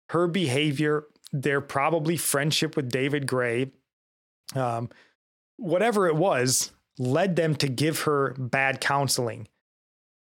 her 0.09 0.27
behavior, 0.27 1.05
their 1.31 1.59
probably 1.59 2.17
friendship 2.17 2.75
with 2.75 2.91
David 2.91 3.25
Gray, 3.25 3.71
um, 4.53 4.89
whatever 5.57 6.07
it 6.07 6.15
was, 6.15 6.71
led 6.99 7.35
them 7.35 7.55
to 7.55 7.67
give 7.67 8.01
her 8.01 8.35
bad 8.37 8.79
counseling. 8.79 9.47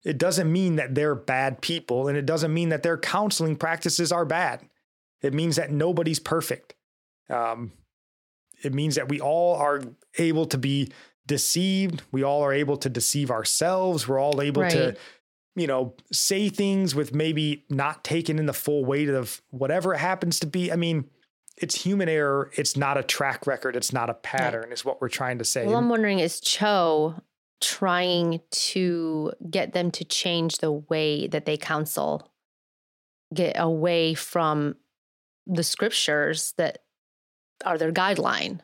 It 0.04 0.18
doesn't 0.18 0.52
mean 0.52 0.78
that 0.78 0.95
they're 0.95 1.16
bad 1.16 1.62
people, 1.62 2.08
and 2.08 2.18
it 2.18 2.26
doesn't 2.26 2.54
mean 2.54 2.70
that 2.70 2.84
their 2.84 2.97
counseling 2.97 3.56
practices 3.56 4.12
are 4.12 4.26
bad. 4.26 4.62
It 5.22 5.34
means 5.34 5.58
that 5.58 5.72
nobody's 5.72 6.20
perfect. 6.20 6.76
Um, 7.30 7.74
it 8.64 8.74
means 8.74 8.95
that 8.95 9.10
we 9.10 9.20
all 9.20 9.56
are 9.56 9.82
able 10.18 10.45
to 10.47 10.58
be 10.58 10.91
deceived. 11.26 12.02
We 12.12 12.24
all 12.24 12.43
are 12.43 12.54
able 12.54 12.78
to 12.78 12.89
deceive 12.89 13.30
ourselves. 13.30 14.08
We're 14.08 14.20
all 14.20 14.41
able 14.41 14.64
right. 14.64 14.72
to, 14.72 14.97
you 15.56 15.68
know, 15.68 15.95
say 16.12 16.50
things 16.50 16.95
with 16.95 17.14
maybe 17.14 17.66
not 17.70 18.04
taking 18.04 18.39
in 18.39 18.45
the 18.45 18.54
full 18.54 18.86
weight 18.86 19.10
of 19.10 19.41
whatever 19.50 19.93
it 19.93 20.00
happens 20.00 20.39
to 20.41 20.47
be. 20.47 20.72
I 20.72 20.76
mean, 20.76 21.10
it's 21.58 21.76
human 21.76 22.10
error. 22.10 22.52
It's 22.56 22.78
not 22.78 22.97
a 22.97 23.04
track 23.04 23.45
record. 23.45 23.76
It's 23.76 23.93
not 23.93 24.10
a 24.10 24.14
pattern, 24.14 24.64
right. 24.64 24.74
is 24.74 24.86
what 24.86 25.02
we're 25.02 25.10
trying 25.10 25.39
to 25.39 25.45
say. 25.45 25.68
Well, 25.68 25.78
I'm 25.78 25.89
wondering 25.89 26.20
is 26.20 26.39
Cho 26.39 27.16
trying 27.62 28.41
to 28.51 29.34
get 29.49 29.74
them 29.74 29.91
to 29.91 30.05
change 30.05 30.57
the 30.60 30.72
way 30.72 31.28
that 31.28 31.45
they 31.45 31.57
counsel, 31.57 32.32
get 33.34 33.55
away 33.57 34.14
from 34.14 34.76
the 35.45 35.64
scriptures 35.64 36.53
that 36.57 36.80
are 37.66 37.78
their 37.78 37.91
guideline. 37.91 38.60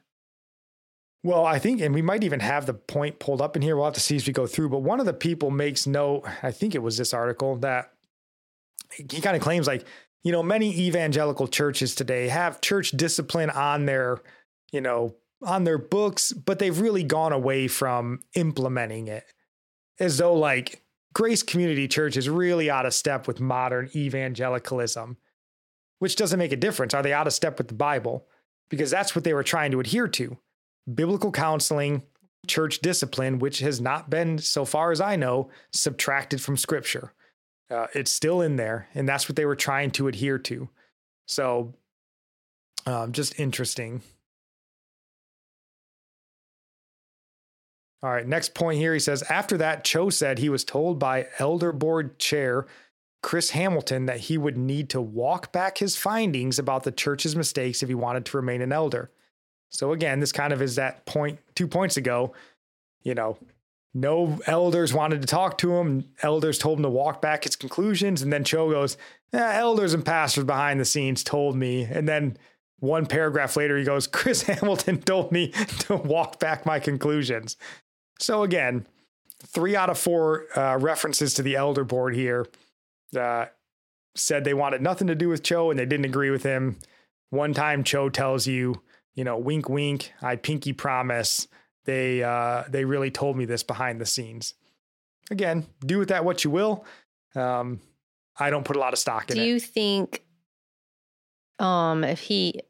Well, 1.23 1.45
I 1.45 1.57
think, 1.57 1.81
and 1.81 1.95
we 1.95 2.03
might 2.03 2.23
even 2.23 2.39
have 2.39 2.67
the 2.67 2.75
point 2.75 3.17
pulled 3.19 3.41
up 3.41 3.55
in 3.55 3.63
here. 3.63 3.75
We'll 3.75 3.85
have 3.85 3.95
to 3.95 3.99
see 3.99 4.15
as 4.15 4.27
we 4.27 4.33
go 4.33 4.45
through. 4.45 4.69
But 4.69 4.83
one 4.83 4.99
of 4.99 5.07
the 5.07 5.13
people 5.13 5.49
makes 5.49 5.87
note, 5.87 6.23
I 6.43 6.51
think 6.51 6.75
it 6.75 6.83
was 6.83 6.97
this 6.97 7.15
article, 7.15 7.55
that 7.57 7.91
he 8.91 9.21
kind 9.21 9.35
of 9.35 9.41
claims 9.41 9.65
like, 9.65 9.85
you 10.23 10.31
know, 10.31 10.43
many 10.43 10.71
evangelical 10.81 11.47
churches 11.47 11.95
today 11.95 12.27
have 12.27 12.61
church 12.61 12.91
discipline 12.91 13.49
on 13.49 13.87
their, 13.87 14.19
you 14.71 14.81
know, 14.81 15.15
on 15.41 15.63
their 15.63 15.77
books, 15.77 16.31
but 16.33 16.59
they've 16.59 16.79
really 16.79 17.03
gone 17.03 17.33
away 17.33 17.67
from 17.67 18.21
implementing 18.35 19.07
it 19.07 19.25
as 19.99 20.17
though 20.17 20.33
like 20.33 20.81
Grace 21.13 21.43
Community 21.43 21.87
Church 21.87 22.17
is 22.17 22.29
really 22.29 22.69
out 22.69 22.85
of 22.85 22.93
step 22.93 23.27
with 23.27 23.39
modern 23.39 23.89
evangelicalism, 23.95 25.17
which 25.99 26.15
doesn't 26.15 26.39
make 26.39 26.51
a 26.51 26.57
difference. 26.57 26.93
Are 26.93 27.03
they 27.03 27.13
out 27.13 27.27
of 27.27 27.33
step 27.33 27.57
with 27.57 27.67
the 27.67 27.73
Bible? 27.73 28.27
Because 28.69 28.91
that's 28.91 29.15
what 29.15 29.23
they 29.23 29.33
were 29.33 29.43
trying 29.43 29.71
to 29.71 29.79
adhere 29.79 30.07
to 30.09 30.37
biblical 30.93 31.31
counseling, 31.31 32.03
church 32.47 32.79
discipline, 32.79 33.39
which 33.39 33.59
has 33.59 33.81
not 33.81 34.09
been, 34.09 34.37
so 34.37 34.65
far 34.65 34.91
as 34.91 35.01
I 35.01 35.15
know, 35.15 35.49
subtracted 35.71 36.41
from 36.41 36.57
scripture. 36.57 37.13
Uh, 37.69 37.87
it's 37.95 38.11
still 38.11 38.41
in 38.41 38.55
there, 38.57 38.87
and 38.93 39.09
that's 39.09 39.27
what 39.27 39.35
they 39.35 39.45
were 39.45 39.55
trying 39.55 39.91
to 39.91 40.07
adhere 40.07 40.37
to. 40.37 40.69
So, 41.27 41.73
um, 42.85 43.11
just 43.11 43.39
interesting. 43.39 44.03
All 48.03 48.11
right, 48.11 48.27
next 48.27 48.53
point 48.53 48.77
here. 48.77 48.93
He 48.93 48.99
says, 48.99 49.23
after 49.23 49.57
that, 49.57 49.83
Cho 49.83 50.09
said 50.09 50.37
he 50.37 50.49
was 50.49 50.63
told 50.63 50.99
by 50.99 51.27
Elder 51.39 51.71
Board 51.71 52.19
Chair 52.19 52.67
Chris 53.23 53.51
Hamilton 53.51 54.05
that 54.05 54.19
he 54.19 54.37
would 54.37 54.57
need 54.57 54.89
to 54.91 55.01
walk 55.01 55.51
back 55.51 55.79
his 55.79 55.95
findings 55.95 56.59
about 56.59 56.83
the 56.83 56.91
church's 56.91 57.35
mistakes 57.35 57.81
if 57.81 57.89
he 57.89 57.95
wanted 57.95 58.25
to 58.25 58.37
remain 58.37 58.61
an 58.61 58.71
elder. 58.71 59.09
So, 59.69 59.93
again, 59.93 60.19
this 60.19 60.31
kind 60.31 60.53
of 60.53 60.61
is 60.61 60.75
that 60.75 61.05
point 61.05 61.39
two 61.55 61.67
points 61.67 61.97
ago. 61.97 62.33
You 63.01 63.15
know, 63.15 63.37
no 63.95 64.39
elders 64.45 64.93
wanted 64.93 65.21
to 65.21 65.27
talk 65.27 65.57
to 65.59 65.73
him. 65.75 66.05
Elders 66.21 66.59
told 66.59 66.79
him 66.79 66.83
to 66.83 66.89
walk 66.89 67.21
back 67.21 67.45
his 67.45 67.55
conclusions. 67.55 68.21
And 68.21 68.31
then 68.31 68.43
Cho 68.43 68.69
goes, 68.69 68.97
eh, 69.33 69.57
Elders 69.57 69.93
and 69.93 70.05
pastors 70.05 70.43
behind 70.43 70.79
the 70.79 70.85
scenes 70.85 71.23
told 71.23 71.55
me. 71.55 71.83
And 71.83 72.07
then 72.07 72.37
one 72.79 73.05
paragraph 73.05 73.55
later, 73.55 73.77
he 73.77 73.85
goes, 73.85 74.05
Chris 74.05 74.41
Hamilton 74.43 75.01
told 75.01 75.31
me 75.31 75.49
to 75.79 75.95
walk 75.95 76.39
back 76.39 76.65
my 76.65 76.79
conclusions. 76.79 77.57
So 78.19 78.43
again, 78.43 78.87
three 79.43 79.75
out 79.75 79.89
of 79.89 79.97
four 79.97 80.45
uh, 80.57 80.77
references 80.77 81.33
to 81.35 81.43
the 81.43 81.55
elder 81.55 81.83
board 81.83 82.15
here 82.15 82.47
uh, 83.17 83.45
said 84.15 84.43
they 84.43 84.53
wanted 84.53 84.81
nothing 84.81 85.07
to 85.07 85.15
do 85.15 85.29
with 85.29 85.43
Cho 85.43 85.69
and 85.69 85.79
they 85.79 85.85
didn't 85.85 86.05
agree 86.05 86.29
with 86.29 86.43
him. 86.43 86.77
One 87.29 87.53
time, 87.53 87.83
Cho 87.83 88.09
tells 88.09 88.47
you, 88.47 88.81
you 89.13 89.23
know, 89.23 89.37
wink, 89.37 89.67
wink, 89.67 90.13
I 90.21 90.35
pinky 90.35 90.73
promise. 90.73 91.47
They 91.85 92.23
uh, 92.23 92.63
they 92.69 92.85
really 92.85 93.11
told 93.11 93.37
me 93.37 93.45
this 93.45 93.63
behind 93.63 93.99
the 93.99 94.05
scenes. 94.05 94.53
Again, 95.29 95.65
do 95.85 95.99
with 95.99 96.09
that 96.09 96.23
what 96.23 96.43
you 96.43 96.51
will. 96.51 96.85
Um, 97.35 97.81
I 98.37 98.49
don't 98.49 98.63
put 98.63 98.75
a 98.75 98.79
lot 98.79 98.93
of 98.93 98.99
stock 98.99 99.29
in 99.29 99.35
do 99.35 99.41
it. 99.41 99.45
Do 99.45 99.49
you 99.49 99.59
think, 99.59 100.23
um, 101.59 102.03
if 102.03 102.19
he, 102.19 102.61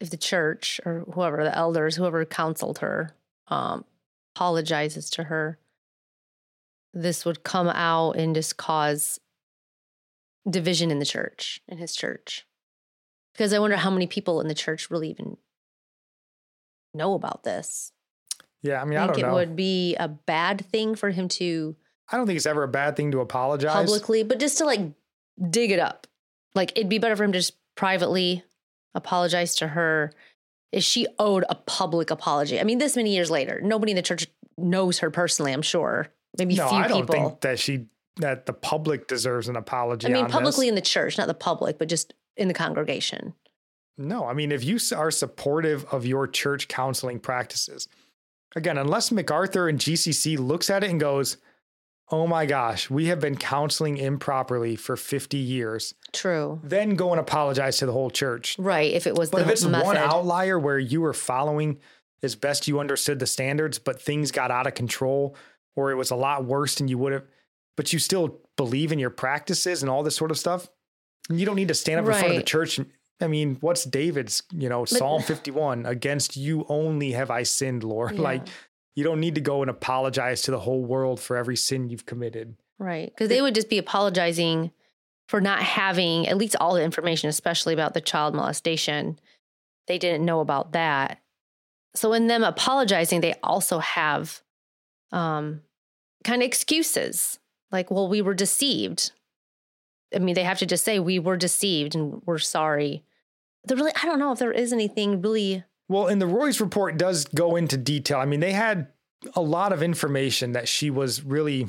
if 0.00 0.10
the 0.10 0.16
church 0.16 0.80
or 0.84 1.04
whoever, 1.12 1.44
the 1.44 1.56
elders, 1.56 1.96
whoever 1.96 2.24
counseled 2.24 2.78
her, 2.78 3.14
um, 3.48 3.84
apologizes 4.34 5.10
to 5.10 5.24
her, 5.24 5.58
this 6.92 7.24
would 7.24 7.42
come 7.44 7.68
out 7.68 8.12
and 8.12 8.34
just 8.34 8.56
cause 8.56 9.20
division 10.48 10.90
in 10.90 10.98
the 10.98 11.06
church, 11.06 11.60
in 11.68 11.78
his 11.78 11.94
church. 11.94 12.46
Because 13.32 13.52
I 13.52 13.58
wonder 13.58 13.76
how 13.76 13.90
many 13.90 14.06
people 14.06 14.40
in 14.40 14.48
the 14.48 14.54
church 14.54 14.90
really 14.90 15.10
even 15.10 15.36
know 16.92 17.14
about 17.14 17.42
this. 17.42 17.92
Yeah, 18.62 18.80
I 18.80 18.84
mean, 18.84 18.98
I, 18.98 19.04
I 19.04 19.12
think 19.12 19.26
it 19.26 19.32
would 19.32 19.56
be 19.56 19.96
a 19.96 20.08
bad 20.08 20.64
thing 20.66 20.94
for 20.94 21.10
him 21.10 21.28
to. 21.28 21.76
I 22.08 22.16
don't 22.16 22.26
think 22.26 22.36
it's 22.36 22.46
ever 22.46 22.62
a 22.62 22.68
bad 22.68 22.96
thing 22.96 23.10
to 23.10 23.20
apologize 23.20 23.74
publicly, 23.74 24.22
but 24.22 24.38
just 24.38 24.58
to 24.58 24.64
like 24.64 24.80
dig 25.50 25.70
it 25.70 25.78
up. 25.78 26.06
Like 26.54 26.72
it'd 26.72 26.88
be 26.88 26.98
better 26.98 27.16
for 27.16 27.24
him 27.24 27.32
to 27.32 27.38
just 27.38 27.56
privately 27.74 28.44
apologize 28.94 29.56
to 29.56 29.68
her. 29.68 30.12
Is 30.74 30.82
she 30.82 31.06
owed 31.20 31.44
a 31.48 31.54
public 31.54 32.10
apology? 32.10 32.58
I 32.58 32.64
mean, 32.64 32.78
this 32.78 32.96
many 32.96 33.14
years 33.14 33.30
later, 33.30 33.60
nobody 33.62 33.92
in 33.92 33.96
the 33.96 34.02
church 34.02 34.26
knows 34.58 34.98
her 34.98 35.10
personally. 35.10 35.52
I'm 35.52 35.62
sure. 35.62 36.08
Maybe 36.36 36.56
no, 36.56 36.68
few 36.68 36.78
I 36.78 36.88
don't 36.88 37.02
people. 37.02 37.14
think 37.14 37.40
that 37.42 37.60
she 37.60 37.86
that 38.16 38.46
the 38.46 38.52
public 38.52 39.06
deserves 39.06 39.48
an 39.48 39.54
apology. 39.54 40.08
I 40.08 40.10
mean, 40.10 40.26
publicly 40.26 40.66
this. 40.66 40.70
in 40.70 40.74
the 40.74 40.80
church, 40.80 41.16
not 41.16 41.28
the 41.28 41.34
public, 41.34 41.78
but 41.78 41.88
just 41.88 42.12
in 42.36 42.48
the 42.48 42.54
congregation. 42.54 43.34
No, 43.96 44.26
I 44.26 44.34
mean, 44.34 44.50
if 44.50 44.64
you 44.64 44.78
are 44.96 45.12
supportive 45.12 45.84
of 45.92 46.04
your 46.04 46.26
church 46.26 46.66
counseling 46.66 47.20
practices, 47.20 47.86
again, 48.56 48.78
unless 48.78 49.12
MacArthur 49.12 49.68
and 49.68 49.78
GCC 49.78 50.38
looks 50.38 50.70
at 50.70 50.82
it 50.82 50.90
and 50.90 50.98
goes, 50.98 51.36
"Oh 52.10 52.26
my 52.26 52.46
gosh, 52.46 52.90
we 52.90 53.06
have 53.06 53.20
been 53.20 53.36
counseling 53.36 53.96
improperly 53.96 54.76
for 54.76 54.96
50 54.96 55.36
years." 55.36 55.94
True. 56.12 56.60
Then 56.62 56.94
go 56.94 57.10
and 57.10 57.20
apologize 57.20 57.78
to 57.78 57.86
the 57.86 57.92
whole 57.92 58.10
church. 58.10 58.56
Right. 58.58 58.92
If 58.92 59.06
it 59.06 59.14
was, 59.16 59.30
but 59.30 59.42
if 59.42 59.48
it's 59.48 59.64
method. 59.64 59.86
one 59.86 59.96
outlier 59.96 60.58
where 60.58 60.78
you 60.78 61.00
were 61.00 61.12
following 61.12 61.78
as 62.22 62.34
best 62.34 62.66
you 62.66 62.80
understood 62.80 63.18
the 63.18 63.26
standards, 63.26 63.78
but 63.78 64.00
things 64.00 64.32
got 64.32 64.50
out 64.50 64.66
of 64.66 64.74
control, 64.74 65.36
or 65.76 65.90
it 65.90 65.96
was 65.96 66.10
a 66.10 66.16
lot 66.16 66.44
worse 66.44 66.76
than 66.76 66.88
you 66.88 66.98
would 66.98 67.12
have, 67.12 67.24
but 67.76 67.92
you 67.92 67.98
still 67.98 68.40
believe 68.56 68.92
in 68.92 68.98
your 68.98 69.10
practices 69.10 69.82
and 69.82 69.90
all 69.90 70.02
this 70.02 70.16
sort 70.16 70.30
of 70.30 70.38
stuff. 70.38 70.68
You 71.28 71.46
don't 71.46 71.56
need 71.56 71.68
to 71.68 71.74
stand 71.74 72.00
up 72.00 72.06
right. 72.06 72.16
in 72.16 72.20
front 72.20 72.34
of 72.34 72.40
the 72.40 72.46
church. 72.46 72.80
I 73.20 73.26
mean, 73.26 73.58
what's 73.60 73.84
David's, 73.84 74.42
you 74.52 74.68
know, 74.68 74.80
but, 74.80 74.90
Psalm 74.90 75.22
51 75.22 75.86
against 75.86 76.36
you 76.36 76.66
only 76.68 77.12
have 77.12 77.30
I 77.30 77.44
sinned, 77.44 77.84
Lord. 77.84 78.16
Yeah. 78.16 78.22
Like, 78.22 78.46
you 78.94 79.04
don't 79.04 79.20
need 79.20 79.34
to 79.34 79.40
go 79.40 79.62
and 79.62 79.70
apologize 79.70 80.42
to 80.42 80.50
the 80.50 80.60
whole 80.60 80.84
world 80.84 81.20
for 81.20 81.36
every 81.36 81.56
sin 81.56 81.88
you've 81.88 82.06
committed. 82.06 82.56
Right. 82.78 83.10
Because 83.12 83.28
they 83.28 83.42
would 83.42 83.54
just 83.54 83.70
be 83.70 83.78
apologizing 83.78 84.70
for 85.28 85.40
not 85.40 85.62
having 85.62 86.28
at 86.28 86.36
least 86.36 86.56
all 86.60 86.74
the 86.74 86.82
information, 86.82 87.28
especially 87.28 87.74
about 87.74 87.94
the 87.94 88.00
child 88.00 88.34
molestation. 88.34 89.18
They 89.86 89.98
didn't 89.98 90.24
know 90.24 90.40
about 90.40 90.72
that. 90.72 91.20
So, 91.94 92.12
in 92.12 92.26
them 92.26 92.42
apologizing, 92.42 93.20
they 93.20 93.34
also 93.42 93.78
have 93.78 94.42
um, 95.12 95.62
kind 96.24 96.42
of 96.42 96.46
excuses 96.46 97.38
like, 97.70 97.90
well, 97.90 98.08
we 98.08 98.20
were 98.22 98.34
deceived. 98.34 99.12
I 100.14 100.18
mean, 100.18 100.34
they 100.34 100.44
have 100.44 100.58
to 100.58 100.66
just 100.66 100.84
say 100.84 100.98
we 100.98 101.18
were 101.18 101.36
deceived 101.36 101.94
and 101.94 102.22
we're 102.26 102.38
sorry. 102.38 103.04
There 103.64 103.76
really, 103.76 103.92
I 104.00 104.06
don't 104.06 104.18
know 104.18 104.32
if 104.32 104.38
there 104.38 104.52
is 104.52 104.72
anything 104.72 105.22
really. 105.22 105.64
Well, 105.88 106.06
and 106.06 106.20
the 106.20 106.26
Roys 106.26 106.60
report 106.60 106.96
does 106.96 107.24
go 107.26 107.56
into 107.56 107.76
detail. 107.76 108.18
I 108.18 108.24
mean, 108.24 108.40
they 108.40 108.52
had 108.52 108.88
a 109.34 109.40
lot 109.40 109.72
of 109.72 109.82
information 109.82 110.52
that 110.52 110.68
she 110.68 110.90
was 110.90 111.22
really 111.22 111.68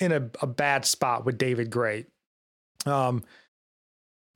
in 0.00 0.12
a, 0.12 0.30
a 0.40 0.46
bad 0.46 0.84
spot 0.84 1.24
with 1.24 1.38
David 1.38 1.70
Gray. 1.70 2.06
Um, 2.86 3.24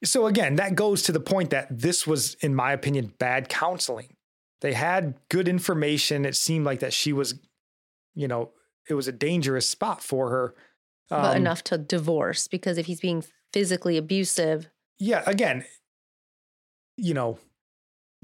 so 0.04 0.26
again, 0.26 0.56
that 0.56 0.74
goes 0.74 1.02
to 1.04 1.12
the 1.12 1.20
point 1.20 1.50
that 1.50 1.68
this 1.70 2.06
was, 2.06 2.34
in 2.40 2.54
my 2.54 2.72
opinion, 2.72 3.14
bad 3.18 3.48
counseling. 3.48 4.16
They 4.60 4.72
had 4.72 5.14
good 5.28 5.48
information. 5.48 6.24
It 6.24 6.36
seemed 6.36 6.64
like 6.64 6.80
that 6.80 6.92
she 6.92 7.12
was, 7.12 7.34
you 8.14 8.28
know, 8.28 8.50
it 8.88 8.94
was 8.94 9.08
a 9.08 9.12
dangerous 9.12 9.68
spot 9.68 10.02
for 10.02 10.30
her. 10.30 10.54
Um, 11.10 11.22
but 11.22 11.36
enough 11.36 11.62
to 11.64 11.78
divorce 11.78 12.48
because 12.48 12.78
if 12.78 12.86
he's 12.86 13.00
being 13.00 13.24
physically 13.52 13.96
abusive. 13.96 14.68
Yeah, 14.98 15.22
again, 15.26 15.64
you 16.96 17.14
know, 17.14 17.38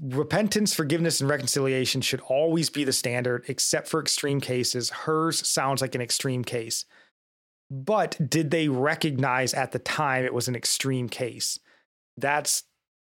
repentance, 0.01 0.73
forgiveness, 0.73 1.21
and 1.21 1.29
reconciliation 1.29 2.01
should 2.01 2.21
always 2.21 2.69
be 2.69 2.83
the 2.83 2.93
standard, 2.93 3.45
except 3.47 3.87
for 3.87 3.99
extreme 3.99 4.39
cases. 4.39 4.89
Hers 4.89 5.45
sounds 5.47 5.81
like 5.81 5.95
an 5.95 6.01
extreme 6.01 6.43
case. 6.43 6.85
But 7.71 8.17
did 8.29 8.49
they 8.49 8.67
recognize 8.67 9.53
at 9.53 9.71
the 9.71 9.79
time 9.79 10.25
it 10.25 10.33
was 10.33 10.47
an 10.47 10.55
extreme 10.55 11.07
case? 11.07 11.59
That's 12.17 12.63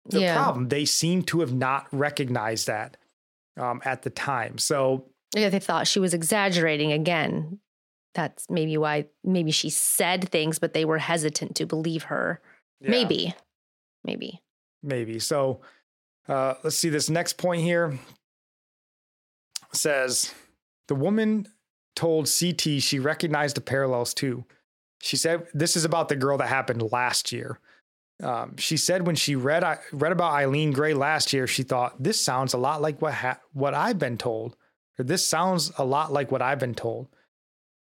the 0.07 0.21
yeah. 0.21 0.43
problem. 0.43 0.69
They 0.69 0.85
seem 0.85 1.23
to 1.25 1.41
have 1.41 1.53
not 1.53 1.87
recognized 1.93 2.67
that 2.67 2.97
um, 3.59 3.81
at 3.85 4.03
the 4.03 4.11
time. 4.11 4.59
So 4.59 5.07
yeah, 5.37 5.51
they 5.51 5.61
thought 5.61 5.87
she 5.87 6.01
was 6.01 6.15
exaggerating 6.15 6.91
again. 6.93 7.61
That's 8.15 8.47
maybe 8.51 8.77
why 8.77 9.07
maybe 9.23 9.53
she 9.53 9.71
said 9.71 10.29
things, 10.31 10.59
but 10.59 10.73
they 10.73 10.85
were 10.85 10.99
hesitant 10.99 11.55
to 11.57 11.67
believe 11.67 12.05
her. 12.05 12.41
Yeah. 12.81 12.91
Maybe. 12.91 13.35
Maybe. 14.03 14.43
Maybe. 14.83 15.21
So 15.21 15.61
uh, 16.31 16.55
let's 16.63 16.77
see 16.77 16.89
this 16.89 17.11
next 17.11 17.35
point 17.35 17.63
here 17.63 17.99
says 19.73 20.33
the 20.89 20.95
woman 20.95 21.49
told 21.97 22.31
CT 22.31 22.81
she 22.81 22.99
recognized 22.99 23.57
the 23.57 23.61
parallels 23.61 24.15
too. 24.15 24.45
She 25.01 25.17
said 25.17 25.47
this 25.53 25.77
is 25.77 25.85
about 25.85 26.09
the 26.09 26.17
girl 26.17 26.39
that 26.39 26.49
happened 26.49 26.93
last 26.93 27.33
year. 27.33 27.59
Um, 28.23 28.57
she 28.59 28.77
said 28.77 29.07
when 29.07 29.17
she 29.17 29.35
read 29.35 29.65
read 29.93 30.13
about 30.13 30.33
Eileen 30.33 30.73
Gray 30.73 30.95
last 30.95 31.33
year, 31.33 31.47
she 31.47 31.63
thought 31.63 32.03
this 32.03 32.21
sounds 32.21 32.55
a 32.55 32.59
lot 32.59 32.81
like 32.81 33.03
what 33.03 33.15
ha- 33.15 33.41
what 33.53 33.75
I've 33.75 33.99
been 33.99 34.19
told 34.19 34.57
or 35.01 35.05
this 35.05 35.27
sounds 35.27 35.73
a 35.79 35.85
lot 35.85 36.13
like 36.13 36.31
what 36.31 36.43
I've 36.43 36.59
been 36.59 36.75
told. 36.75 37.09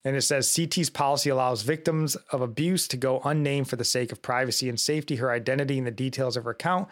And 0.04 0.14
it 0.14 0.22
says 0.22 0.54
CT's 0.54 0.90
policy 0.90 1.30
allows 1.30 1.62
victims 1.62 2.16
of 2.30 2.40
abuse 2.40 2.86
to 2.88 2.96
go 2.96 3.20
unnamed 3.24 3.68
for 3.68 3.76
the 3.76 3.84
sake 3.84 4.12
of 4.12 4.22
privacy 4.22 4.68
and 4.68 4.78
safety. 4.78 5.16
Her 5.16 5.30
identity 5.30 5.78
and 5.78 5.86
the 5.86 5.90
details 5.90 6.36
of 6.36 6.44
her 6.44 6.50
account 6.50 6.88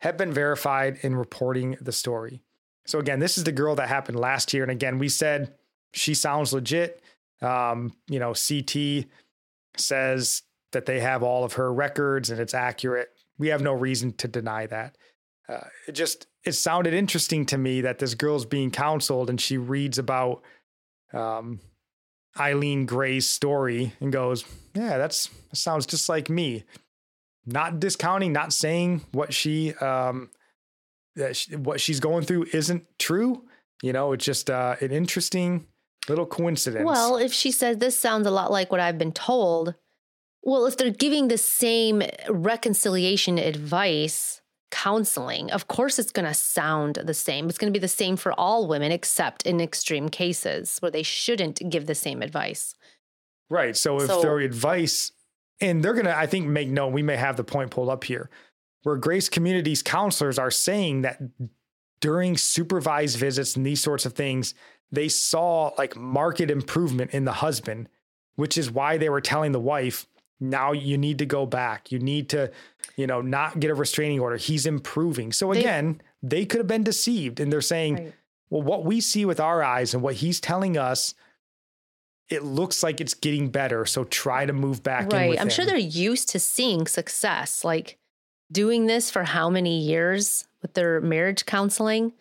have 0.00 0.16
been 0.16 0.32
verified 0.32 0.98
in 1.02 1.16
reporting 1.16 1.76
the 1.80 1.92
story. 1.92 2.42
So, 2.86 2.98
again, 2.98 3.18
this 3.18 3.36
is 3.36 3.44
the 3.44 3.52
girl 3.52 3.74
that 3.76 3.88
happened 3.88 4.18
last 4.18 4.54
year. 4.54 4.62
And 4.62 4.72
again, 4.72 4.98
we 4.98 5.08
said 5.08 5.54
she 5.92 6.14
sounds 6.14 6.52
legit. 6.52 7.02
Um, 7.42 7.92
you 8.08 8.18
know, 8.18 8.32
CT 8.32 9.06
says 9.76 10.42
that 10.72 10.86
they 10.86 11.00
have 11.00 11.22
all 11.22 11.44
of 11.44 11.54
her 11.54 11.72
records 11.72 12.30
and 12.30 12.40
it's 12.40 12.54
accurate. 12.54 13.08
We 13.38 13.48
have 13.48 13.62
no 13.62 13.72
reason 13.72 14.12
to 14.14 14.28
deny 14.28 14.66
that. 14.66 14.96
Uh, 15.48 15.66
it 15.86 15.92
just 15.92 16.26
it 16.44 16.52
sounded 16.52 16.92
interesting 16.92 17.46
to 17.46 17.58
me 17.58 17.80
that 17.80 17.98
this 17.98 18.14
girl's 18.14 18.44
being 18.44 18.70
counseled 18.70 19.30
and 19.30 19.40
she 19.40 19.56
reads 19.56 19.98
about 19.98 20.42
um, 21.12 21.60
Eileen 22.38 22.84
Gray's 22.84 23.26
story 23.26 23.92
and 24.00 24.12
goes, 24.12 24.44
"Yeah, 24.74 24.98
that's 24.98 25.28
that 25.50 25.56
sounds 25.56 25.86
just 25.86 26.08
like 26.08 26.28
me." 26.28 26.64
Not 27.50 27.80
discounting, 27.80 28.32
not 28.32 28.52
saying 28.52 29.02
what 29.12 29.32
she 29.32 29.74
um, 29.74 30.30
that 31.16 31.36
she, 31.36 31.56
what 31.56 31.80
she's 31.80 31.98
going 31.98 32.24
through 32.24 32.46
isn't 32.52 32.84
true. 32.98 33.44
You 33.82 33.92
know, 33.92 34.12
it's 34.12 34.24
just 34.24 34.50
uh, 34.50 34.76
an 34.80 34.90
interesting 34.90 35.66
little 36.08 36.26
coincidence. 36.26 36.84
Well, 36.84 37.16
if 37.16 37.32
she 37.32 37.50
says 37.50 37.78
this 37.78 37.96
sounds 37.96 38.26
a 38.26 38.30
lot 38.30 38.50
like 38.50 38.70
what 38.70 38.80
I've 38.80 38.98
been 38.98 39.12
told, 39.12 39.74
well, 40.42 40.66
if 40.66 40.76
they're 40.76 40.90
giving 40.90 41.28
the 41.28 41.38
same 41.38 42.02
reconciliation 42.28 43.38
advice, 43.38 44.40
counseling, 44.70 45.50
of 45.50 45.68
course 45.68 45.98
it's 45.98 46.12
going 46.12 46.26
to 46.26 46.34
sound 46.34 46.96
the 46.96 47.14
same. 47.14 47.48
It's 47.48 47.58
going 47.58 47.72
to 47.72 47.78
be 47.78 47.80
the 47.80 47.88
same 47.88 48.16
for 48.16 48.32
all 48.32 48.68
women, 48.68 48.92
except 48.92 49.46
in 49.46 49.60
extreme 49.60 50.08
cases 50.08 50.78
where 50.80 50.90
they 50.90 51.02
shouldn't 51.02 51.62
give 51.70 51.86
the 51.86 51.94
same 51.94 52.22
advice. 52.22 52.74
Right. 53.50 53.76
So 53.76 53.96
if 53.96 54.08
so, 54.08 54.20
their 54.20 54.38
advice, 54.40 55.12
and 55.60 55.82
they're 55.82 55.94
going 55.94 56.06
to, 56.06 56.16
I 56.16 56.26
think, 56.26 56.46
make 56.46 56.68
note, 56.68 56.92
we 56.92 57.02
may 57.02 57.16
have 57.16 57.36
the 57.36 57.44
point 57.44 57.70
pulled 57.70 57.88
up 57.88 58.04
here, 58.04 58.30
where 58.82 58.96
Grace 58.96 59.28
Communities 59.28 59.82
counselors 59.82 60.38
are 60.38 60.50
saying 60.50 61.02
that 61.02 61.20
during 62.00 62.36
supervised 62.36 63.18
visits 63.18 63.56
and 63.56 63.66
these 63.66 63.80
sorts 63.80 64.06
of 64.06 64.12
things, 64.12 64.54
they 64.90 65.08
saw 65.08 65.72
like 65.76 65.96
market 65.96 66.50
improvement 66.50 67.12
in 67.12 67.24
the 67.24 67.32
husband, 67.32 67.88
which 68.36 68.56
is 68.56 68.70
why 68.70 68.96
they 68.96 69.08
were 69.08 69.20
telling 69.20 69.52
the 69.52 69.60
wife, 69.60 70.06
now 70.40 70.72
you 70.72 70.96
need 70.96 71.18
to 71.18 71.26
go 71.26 71.44
back. 71.44 71.90
You 71.90 71.98
need 71.98 72.28
to, 72.30 72.50
you 72.96 73.06
know, 73.06 73.20
not 73.20 73.58
get 73.58 73.70
a 73.70 73.74
restraining 73.74 74.20
order. 74.20 74.36
He's 74.36 74.66
improving. 74.66 75.32
So 75.32 75.52
again, 75.52 76.00
they, 76.22 76.38
they 76.40 76.46
could 76.46 76.58
have 76.58 76.68
been 76.68 76.84
deceived 76.84 77.40
and 77.40 77.52
they're 77.52 77.60
saying, 77.60 77.96
right. 77.96 78.14
well, 78.48 78.62
what 78.62 78.84
we 78.84 79.00
see 79.00 79.24
with 79.24 79.40
our 79.40 79.62
eyes 79.62 79.94
and 79.94 80.02
what 80.02 80.14
he's 80.14 80.40
telling 80.40 80.78
us 80.78 81.14
it 82.28 82.44
looks 82.44 82.82
like 82.82 83.00
it's 83.00 83.14
getting 83.14 83.48
better. 83.48 83.86
So 83.86 84.04
try 84.04 84.44
to 84.46 84.52
move 84.52 84.82
back 84.82 85.12
right. 85.12 85.38
I'm 85.38 85.46
him. 85.46 85.50
sure 85.50 85.64
they're 85.64 85.76
used 85.76 86.28
to 86.30 86.38
seeing 86.38 86.86
success. 86.86 87.64
Like 87.64 87.98
doing 88.52 88.86
this 88.86 89.10
for 89.10 89.24
how 89.24 89.48
many 89.48 89.80
years 89.80 90.44
with 90.62 90.74
their 90.74 91.00
marriage 91.00 91.46
counseling, 91.46 92.12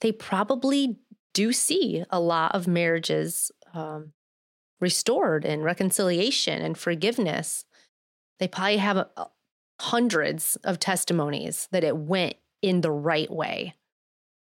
they 0.00 0.12
probably 0.12 0.98
do 1.34 1.52
see 1.52 2.04
a 2.10 2.20
lot 2.20 2.54
of 2.54 2.66
marriages 2.66 3.50
um, 3.74 4.12
restored 4.80 5.44
and 5.44 5.64
reconciliation 5.64 6.62
and 6.62 6.76
forgiveness. 6.76 7.64
They 8.38 8.48
probably 8.48 8.78
have 8.78 8.96
a, 8.96 9.08
a, 9.16 9.28
hundreds 9.80 10.56
of 10.64 10.80
testimonies 10.80 11.68
that 11.70 11.84
it 11.84 11.96
went 11.96 12.34
in 12.62 12.80
the 12.80 12.90
right 12.90 13.30
way. 13.30 13.74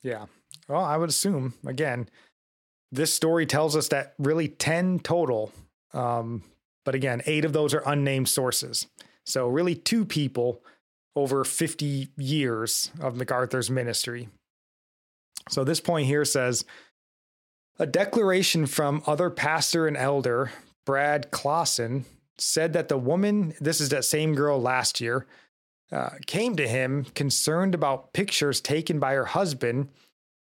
Yeah. 0.03 0.27
Well, 0.69 0.85
I 0.85 0.97
would 0.97 1.09
assume, 1.09 1.55
again, 1.65 2.09
this 2.93 3.13
story 3.13 3.47
tells 3.47 3.75
us 3.75 3.89
that 3.89 4.15
really 4.19 4.49
10 4.49 5.01
total. 5.01 5.51
Um, 5.95 6.43
but 6.85 6.95
again, 6.95 7.23
eight 7.27 7.45
of 7.45 7.53
those 7.53 7.75
are 7.75 7.83
unnamed 7.87 8.29
sources. 8.29 8.87
So, 9.25 9.49
really, 9.49 9.75
two 9.75 10.05
people 10.05 10.63
over 11.17 11.45
50 11.45 12.09
years 12.17 12.91
of 13.01 13.17
MacArthur's 13.17 13.71
ministry. 13.71 14.29
So, 15.49 15.65
this 15.65 15.81
point 15.81 16.07
here 16.07 16.25
says 16.25 16.65
a 17.79 17.87
declaration 17.87 18.67
from 18.67 19.03
other 19.07 19.31
pastor 19.31 19.87
and 19.87 19.97
elder, 19.97 20.51
Brad 20.85 21.31
Klassen, 21.31 22.05
said 22.37 22.73
that 22.73 22.89
the 22.89 22.99
woman, 22.99 23.55
this 23.61 23.81
is 23.81 23.91
that 23.91 24.05
same 24.05 24.35
girl 24.35 24.61
last 24.61 25.01
year, 25.01 25.27
uh, 25.93 26.11
came 26.27 26.57
to 26.57 26.67
him 26.67 27.05
concerned 27.15 27.75
about 27.75 28.13
pictures 28.13 28.61
taken 28.61 28.99
by 28.99 29.15
her 29.15 29.27
husband, 29.27 29.89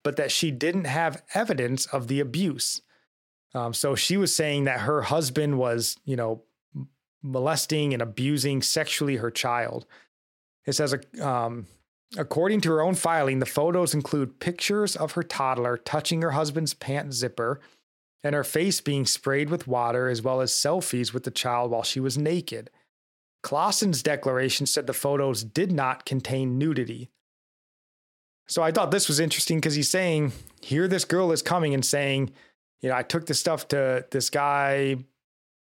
but 0.03 0.17
that 0.17 0.33
she 0.33 0.51
didn't 0.51 0.85
have 0.85 1.23
evidence 1.35 1.87
of 1.87 2.09
the 2.09 2.21
abuse. 2.21 2.83
Um, 3.55 3.75
so 3.75 3.95
she 3.95 4.17
was 4.17 4.35
saying 4.35 4.65
that 4.65 4.81
her 4.81 5.03
husband 5.03 5.59
was, 5.59 5.97
you 6.05 6.17
know, 6.17 6.43
molesting 7.23 7.93
and 7.93 8.03
abusing 8.03 8.63
sexually 8.63 9.17
her 9.17 9.31
child. 9.31 9.87
It 10.67 10.73
says, 10.73 10.95
um, 11.21 11.67
according 12.17 12.61
to 12.63 12.71
her 12.71 12.83
own 12.83 12.95
filing, 12.95 13.39
the 13.39 13.47
photos 13.47 13.95
include 13.95 14.41
pictures 14.41 14.97
of 14.97 15.13
her 15.13 15.23
toddler 15.23 15.77
touching 15.77 16.23
her 16.23 16.31
husband's 16.31 16.75
pant 16.75 17.13
zipper 17.13 17.61
and 18.23 18.35
her 18.35 18.45
face 18.45 18.81
being 18.81 19.07
sprayed 19.07 19.49
with 19.49 19.67
water, 19.67 20.09
as 20.09 20.23
well 20.23 20.41
as 20.41 20.53
selfies 20.53 21.13
with 21.13 21.25
the 21.25 21.31
child 21.31 21.71
while 21.71 21.83
she 21.83 22.01
was 22.01 22.19
naked. 22.19 22.71
Klassen's 23.43 24.03
declaration 24.03 24.67
said 24.67 24.87
the 24.87 24.93
photos 24.93 25.43
did 25.43 25.73
not 25.73 26.05
contain 26.05 26.59
nudity. 26.59 27.09
So 28.51 28.65
I 28.65 28.73
thought 28.73 28.91
this 28.91 29.07
was 29.07 29.21
interesting 29.21 29.59
because 29.59 29.77
he's 29.77 29.89
saying, 29.89 30.33
here 30.61 30.89
this 30.89 31.05
girl 31.05 31.31
is 31.31 31.41
coming 31.41 31.73
and 31.73 31.85
saying, 31.85 32.33
you 32.81 32.89
know, 32.89 32.97
I 32.97 33.05
took 33.05 33.27
this 33.27 33.39
stuff 33.39 33.69
to 33.69 34.05
this 34.11 34.29
guy 34.29 34.97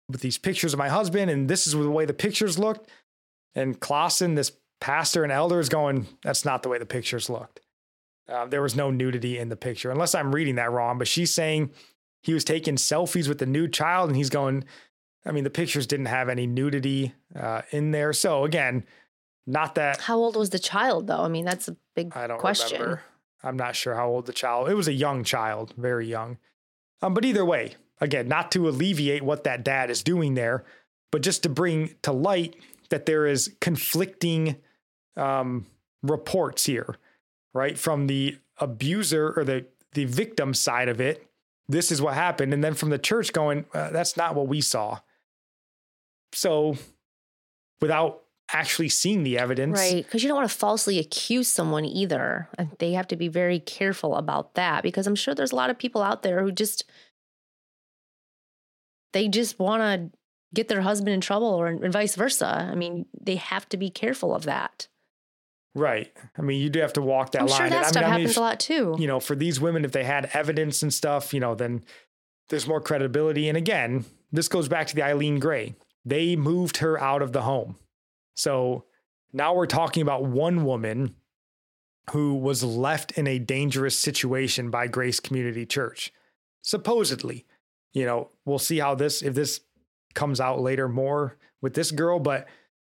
with 0.09 0.21
these 0.21 0.37
pictures 0.37 0.71
of 0.71 0.79
my 0.79 0.87
husband, 0.87 1.29
and 1.29 1.49
this 1.49 1.67
is 1.67 1.73
the 1.73 1.91
way 1.91 2.05
the 2.05 2.13
pictures 2.13 2.57
looked. 2.57 2.89
And 3.55 3.77
Klassen, 3.77 4.37
this 4.37 4.53
pastor 4.79 5.23
and 5.23 5.33
elder, 5.33 5.59
is 5.59 5.67
going, 5.67 6.07
that's 6.23 6.45
not 6.45 6.63
the 6.63 6.69
way 6.69 6.77
the 6.77 6.85
pictures 6.85 7.29
looked. 7.29 7.59
Uh, 8.29 8.45
there 8.45 8.61
was 8.61 8.75
no 8.75 8.89
nudity 8.89 9.37
in 9.37 9.49
the 9.49 9.57
picture, 9.57 9.91
unless 9.91 10.15
I'm 10.15 10.33
reading 10.33 10.55
that 10.55 10.71
wrong. 10.71 10.97
But 10.97 11.09
she's 11.09 11.33
saying 11.33 11.71
he 12.23 12.33
was 12.33 12.45
taking 12.45 12.75
selfies 12.75 13.27
with 13.27 13.39
the 13.39 13.45
nude 13.45 13.73
child, 13.73 14.09
and 14.09 14.15
he's 14.15 14.29
going, 14.29 14.63
I 15.25 15.33
mean, 15.33 15.43
the 15.43 15.49
pictures 15.49 15.87
didn't 15.87 16.05
have 16.05 16.29
any 16.29 16.47
nudity 16.47 17.13
uh, 17.35 17.63
in 17.71 17.91
there. 17.91 18.13
So 18.13 18.45
again, 18.45 18.85
not 19.47 19.75
that. 19.75 20.01
How 20.01 20.17
old 20.17 20.35
was 20.35 20.49
the 20.49 20.59
child, 20.59 21.07
though? 21.07 21.21
I 21.21 21.29
mean, 21.29 21.45
that's 21.45 21.69
a 21.69 21.77
big 21.95 22.11
question. 22.11 22.23
I 22.23 22.27
don't 22.27 22.39
question. 22.39 22.81
Remember. 22.81 23.01
I'm 23.43 23.55
not 23.55 23.75
sure 23.75 23.95
how 23.95 24.09
old 24.09 24.25
the 24.25 24.33
child. 24.33 24.69
It 24.69 24.73
was 24.73 24.89
a 24.89 24.93
young 24.93 25.23
child, 25.23 25.73
very 25.77 26.07
young. 26.07 26.37
Um, 27.01 27.13
but 27.13 27.23
either 27.23 27.45
way, 27.45 27.75
again, 28.01 28.27
not 28.27 28.51
to 28.51 28.67
alleviate 28.67 29.23
what 29.23 29.45
that 29.45 29.63
dad 29.63 29.89
is 29.89 30.03
doing 30.03 30.33
there, 30.33 30.65
but 31.11 31.21
just 31.21 31.43
to 31.43 31.49
bring 31.49 31.95
to 32.01 32.11
light 32.11 32.57
that 32.89 33.05
there 33.05 33.25
is 33.25 33.55
conflicting 33.61 34.57
um, 35.15 35.65
reports 36.03 36.65
here, 36.65 36.97
right? 37.53 37.77
From 37.77 38.07
the 38.07 38.37
abuser 38.59 39.33
or 39.37 39.43
the 39.43 39.65
the 39.93 40.05
victim 40.05 40.53
side 40.53 40.89
of 40.89 40.99
it, 40.99 41.25
this 41.69 41.91
is 41.91 42.01
what 42.01 42.13
happened, 42.13 42.53
and 42.53 42.63
then 42.63 42.73
from 42.73 42.89
the 42.89 42.99
church 42.99 43.33
going, 43.33 43.65
uh, 43.73 43.91
that's 43.91 44.17
not 44.17 44.35
what 44.35 44.47
we 44.47 44.61
saw. 44.61 44.99
So, 46.33 46.75
without 47.81 48.23
actually 48.51 48.89
seeing 48.89 49.23
the 49.23 49.37
evidence. 49.37 49.77
Right. 49.77 50.03
Because 50.03 50.23
you 50.23 50.29
don't 50.29 50.37
want 50.37 50.49
to 50.49 50.57
falsely 50.57 50.99
accuse 50.99 51.47
someone 51.47 51.85
either. 51.85 52.47
And 52.57 52.71
they 52.79 52.93
have 52.93 53.07
to 53.07 53.15
be 53.15 53.27
very 53.27 53.59
careful 53.59 54.15
about 54.15 54.55
that 54.55 54.83
because 54.83 55.07
I'm 55.07 55.15
sure 55.15 55.35
there's 55.35 55.51
a 55.51 55.55
lot 55.55 55.69
of 55.69 55.77
people 55.77 56.01
out 56.01 56.23
there 56.23 56.41
who 56.41 56.51
just, 56.51 56.85
they 59.13 59.27
just 59.27 59.59
want 59.59 59.81
to 59.81 60.17
get 60.53 60.69
their 60.69 60.81
husband 60.81 61.13
in 61.13 61.21
trouble 61.21 61.47
or 61.47 61.67
and 61.67 61.91
vice 61.91 62.15
versa. 62.15 62.67
I 62.71 62.75
mean, 62.75 63.05
they 63.19 63.35
have 63.35 63.67
to 63.69 63.77
be 63.77 63.89
careful 63.89 64.33
of 64.33 64.43
that. 64.43 64.87
Right. 65.75 66.11
I 66.37 66.41
mean, 66.41 66.61
you 66.61 66.69
do 66.69 66.79
have 66.79 66.93
to 66.93 67.01
walk 67.01 67.33
that 67.33 67.41
I'm 67.41 67.47
line. 67.47 67.57
Sure 67.57 67.69
that 67.69 67.77
and, 67.77 67.87
stuff 67.87 68.03
I 68.03 68.05
mean, 68.05 68.13
happens 68.13 68.31
if, 68.31 68.37
a 68.37 68.41
lot 68.41 68.59
too. 68.59 68.95
You 68.97 69.07
know, 69.07 69.19
for 69.19 69.35
these 69.35 69.59
women, 69.59 69.85
if 69.85 69.91
they 69.91 70.05
had 70.05 70.29
evidence 70.33 70.81
and 70.81 70.93
stuff, 70.93 71.33
you 71.33 71.39
know, 71.39 71.53
then 71.53 71.83
there's 72.49 72.65
more 72.65 72.81
credibility. 72.81 73.49
And 73.49 73.57
again, 73.57 74.05
this 74.31 74.47
goes 74.47 74.67
back 74.67 74.87
to 74.87 74.95
the 74.95 75.03
Eileen 75.03 75.39
Gray. 75.39 75.75
They 76.05 76.35
moved 76.37 76.77
her 76.77 76.99
out 76.99 77.21
of 77.21 77.33
the 77.33 77.41
home. 77.41 77.75
So 78.37 78.85
now 79.33 79.53
we're 79.53 79.65
talking 79.65 80.03
about 80.03 80.23
one 80.23 80.63
woman 80.63 81.15
who 82.11 82.35
was 82.35 82.63
left 82.63 83.11
in 83.17 83.27
a 83.27 83.39
dangerous 83.39 83.97
situation 83.97 84.69
by 84.69 84.87
Grace 84.87 85.19
Community 85.19 85.65
Church. 85.65 86.13
Supposedly, 86.61 87.45
you 87.93 88.05
know, 88.05 88.29
we'll 88.45 88.59
see 88.59 88.77
how 88.77 88.95
this, 88.95 89.21
if 89.21 89.33
this 89.33 89.61
comes 90.13 90.39
out 90.39 90.61
later 90.61 90.87
more 90.87 91.37
with 91.61 91.73
this 91.73 91.91
girl, 91.91 92.19
but 92.19 92.47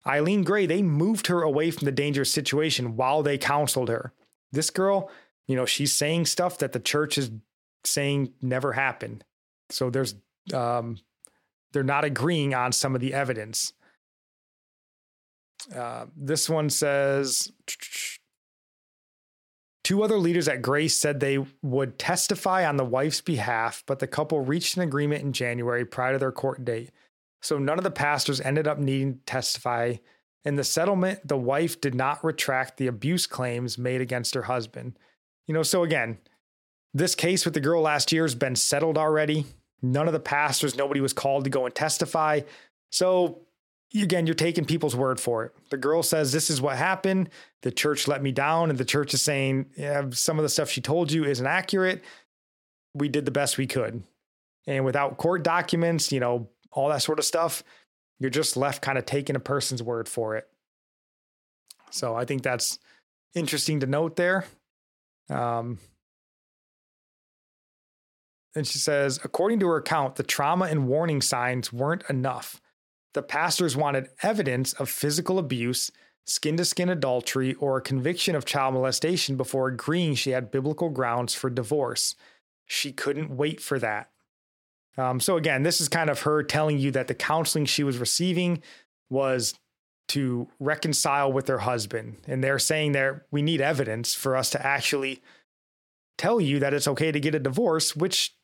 Eileen 0.06 0.42
Gray, 0.42 0.66
they 0.66 0.82
moved 0.82 1.28
her 1.28 1.42
away 1.42 1.70
from 1.70 1.86
the 1.86 1.92
dangerous 1.92 2.30
situation 2.30 2.96
while 2.96 3.22
they 3.22 3.38
counseled 3.38 3.88
her. 3.88 4.12
This 4.52 4.70
girl, 4.70 5.10
you 5.46 5.56
know, 5.56 5.64
she's 5.64 5.92
saying 5.92 6.26
stuff 6.26 6.58
that 6.58 6.72
the 6.72 6.80
church 6.80 7.18
is 7.18 7.30
saying 7.84 8.32
never 8.42 8.72
happened. 8.72 9.24
So 9.70 9.90
there's 9.90 10.14
um, 10.52 10.98
they're 11.72 11.82
not 11.82 12.04
agreeing 12.04 12.54
on 12.54 12.72
some 12.72 12.94
of 12.94 13.00
the 13.00 13.14
evidence. 13.14 13.72
Uh, 15.74 16.06
this 16.16 16.48
one 16.48 16.70
says 16.70 17.52
two 19.82 20.02
other 20.02 20.18
leaders 20.18 20.48
at 20.48 20.62
Grace 20.62 20.96
said 20.96 21.20
they 21.20 21.38
would 21.62 21.98
testify 21.98 22.66
on 22.66 22.76
the 22.76 22.84
wife's 22.84 23.20
behalf, 23.20 23.84
but 23.86 23.98
the 23.98 24.06
couple 24.06 24.40
reached 24.40 24.76
an 24.76 24.82
agreement 24.82 25.22
in 25.22 25.32
January 25.32 25.84
prior 25.84 26.12
to 26.12 26.18
their 26.18 26.32
court 26.32 26.64
date. 26.64 26.90
So 27.42 27.58
none 27.58 27.78
of 27.78 27.84
the 27.84 27.90
pastors 27.90 28.40
ended 28.40 28.66
up 28.66 28.78
needing 28.78 29.14
to 29.14 29.20
testify. 29.26 29.94
In 30.44 30.56
the 30.56 30.64
settlement, 30.64 31.26
the 31.26 31.36
wife 31.36 31.80
did 31.80 31.94
not 31.94 32.24
retract 32.24 32.76
the 32.76 32.86
abuse 32.88 33.26
claims 33.26 33.78
made 33.78 34.00
against 34.00 34.34
her 34.34 34.42
husband. 34.42 34.98
You 35.46 35.54
know, 35.54 35.62
so 35.62 35.84
again, 35.84 36.18
this 36.92 37.14
case 37.14 37.44
with 37.44 37.54
the 37.54 37.60
girl 37.60 37.82
last 37.82 38.10
year 38.10 38.24
has 38.24 38.34
been 38.34 38.56
settled 38.56 38.98
already. 38.98 39.46
None 39.82 40.06
of 40.06 40.12
the 40.12 40.20
pastors, 40.20 40.76
nobody 40.76 41.00
was 41.00 41.12
called 41.12 41.44
to 41.44 41.50
go 41.50 41.66
and 41.66 41.74
testify. 41.74 42.40
So 42.90 43.45
again, 44.02 44.26
you're 44.26 44.34
taking 44.34 44.64
people's 44.64 44.96
word 44.96 45.20
for 45.20 45.44
it. 45.44 45.52
The 45.70 45.76
girl 45.76 46.02
says, 46.02 46.32
This 46.32 46.50
is 46.50 46.60
what 46.60 46.76
happened. 46.76 47.30
The 47.62 47.70
church 47.70 48.08
let 48.08 48.22
me 48.22 48.32
down. 48.32 48.70
And 48.70 48.78
the 48.78 48.84
church 48.84 49.14
is 49.14 49.22
saying, 49.22 49.66
Yeah, 49.76 50.06
some 50.10 50.38
of 50.38 50.42
the 50.42 50.48
stuff 50.48 50.70
she 50.70 50.80
told 50.80 51.12
you 51.12 51.24
isn't 51.24 51.46
accurate. 51.46 52.02
We 52.94 53.08
did 53.08 53.24
the 53.24 53.30
best 53.30 53.58
we 53.58 53.66
could. 53.66 54.02
And 54.66 54.84
without 54.84 55.16
court 55.16 55.42
documents, 55.42 56.10
you 56.10 56.20
know, 56.20 56.48
all 56.72 56.88
that 56.88 57.02
sort 57.02 57.18
of 57.18 57.24
stuff, 57.24 57.62
you're 58.18 58.30
just 58.30 58.56
left 58.56 58.82
kind 58.82 58.98
of 58.98 59.06
taking 59.06 59.36
a 59.36 59.40
person's 59.40 59.82
word 59.82 60.08
for 60.08 60.36
it. 60.36 60.48
So 61.90 62.14
I 62.14 62.24
think 62.24 62.42
that's 62.42 62.78
interesting 63.34 63.80
to 63.80 63.86
note 63.86 64.16
there. 64.16 64.44
Um, 65.30 65.78
and 68.54 68.66
she 68.66 68.78
says, 68.78 69.20
according 69.22 69.60
to 69.60 69.68
her 69.68 69.76
account, 69.76 70.16
the 70.16 70.22
trauma 70.22 70.66
and 70.66 70.88
warning 70.88 71.20
signs 71.20 71.72
weren't 71.72 72.04
enough. 72.08 72.60
The 73.16 73.22
pastors 73.22 73.74
wanted 73.74 74.10
evidence 74.22 74.74
of 74.74 74.90
physical 74.90 75.38
abuse, 75.38 75.90
skin 76.26 76.58
to 76.58 76.66
skin 76.66 76.90
adultery, 76.90 77.54
or 77.54 77.78
a 77.78 77.80
conviction 77.80 78.36
of 78.36 78.44
child 78.44 78.74
molestation 78.74 79.38
before 79.38 79.68
agreeing 79.68 80.16
she 80.16 80.32
had 80.32 80.50
biblical 80.50 80.90
grounds 80.90 81.32
for 81.32 81.48
divorce. 81.48 82.14
She 82.66 82.92
couldn't 82.92 83.34
wait 83.34 83.58
for 83.58 83.78
that. 83.78 84.10
Um, 84.98 85.18
so, 85.18 85.38
again, 85.38 85.62
this 85.62 85.80
is 85.80 85.88
kind 85.88 86.10
of 86.10 86.20
her 86.20 86.42
telling 86.42 86.78
you 86.78 86.90
that 86.90 87.08
the 87.08 87.14
counseling 87.14 87.64
she 87.64 87.82
was 87.82 87.96
receiving 87.96 88.62
was 89.08 89.54
to 90.08 90.48
reconcile 90.60 91.32
with 91.32 91.48
her 91.48 91.60
husband. 91.60 92.18
And 92.28 92.44
they're 92.44 92.58
saying 92.58 92.92
that 92.92 93.22
we 93.30 93.40
need 93.40 93.62
evidence 93.62 94.14
for 94.14 94.36
us 94.36 94.50
to 94.50 94.66
actually 94.66 95.22
tell 96.18 96.38
you 96.38 96.58
that 96.58 96.74
it's 96.74 96.86
okay 96.86 97.12
to 97.12 97.20
get 97.20 97.34
a 97.34 97.38
divorce, 97.38 97.96
which 97.96 98.34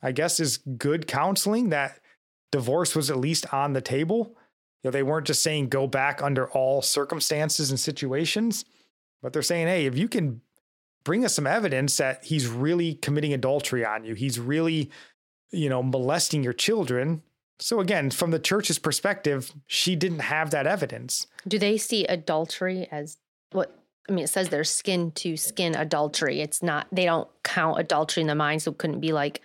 I 0.00 0.12
guess 0.12 0.40
is 0.40 0.56
good 0.56 1.06
counseling 1.06 1.68
that 1.68 2.00
divorce 2.54 2.94
was 2.94 3.10
at 3.10 3.18
least 3.18 3.52
on 3.52 3.72
the 3.72 3.80
table. 3.80 4.36
You 4.82 4.88
know, 4.88 4.90
they 4.90 5.02
weren't 5.02 5.26
just 5.26 5.42
saying 5.42 5.68
go 5.68 5.86
back 5.86 6.22
under 6.22 6.48
all 6.50 6.82
circumstances 6.82 7.70
and 7.70 7.80
situations, 7.80 8.64
but 9.22 9.32
they're 9.32 9.42
saying, 9.42 9.66
hey, 9.66 9.86
if 9.86 9.98
you 9.98 10.08
can 10.08 10.40
bring 11.04 11.24
us 11.24 11.34
some 11.34 11.46
evidence 11.46 11.96
that 11.96 12.24
he's 12.24 12.46
really 12.46 12.94
committing 12.94 13.32
adultery 13.32 13.84
on 13.84 14.04
you, 14.04 14.14
he's 14.14 14.38
really 14.38 14.90
you 15.54 15.68
know, 15.68 15.82
molesting 15.82 16.42
your 16.42 16.52
children. 16.52 17.22
So 17.60 17.80
again, 17.80 18.10
from 18.10 18.30
the 18.30 18.38
church's 18.38 18.78
perspective, 18.78 19.52
she 19.66 19.94
didn't 19.94 20.18
have 20.20 20.50
that 20.50 20.66
evidence. 20.66 21.26
Do 21.46 21.58
they 21.58 21.78
see 21.78 22.04
adultery 22.06 22.88
as 22.90 23.18
what 23.52 23.78
I 24.08 24.12
mean, 24.12 24.24
it 24.24 24.28
says 24.28 24.50
there's 24.50 24.68
skin 24.68 25.12
to 25.12 25.36
skin 25.36 25.74
adultery. 25.74 26.42
It's 26.42 26.62
not, 26.62 26.86
they 26.92 27.06
don't 27.06 27.28
count 27.42 27.78
adultery 27.78 28.20
in 28.20 28.26
the 28.26 28.34
mind. 28.34 28.60
So 28.60 28.72
it 28.72 28.78
couldn't 28.78 29.00
be 29.00 29.12
like 29.12 29.40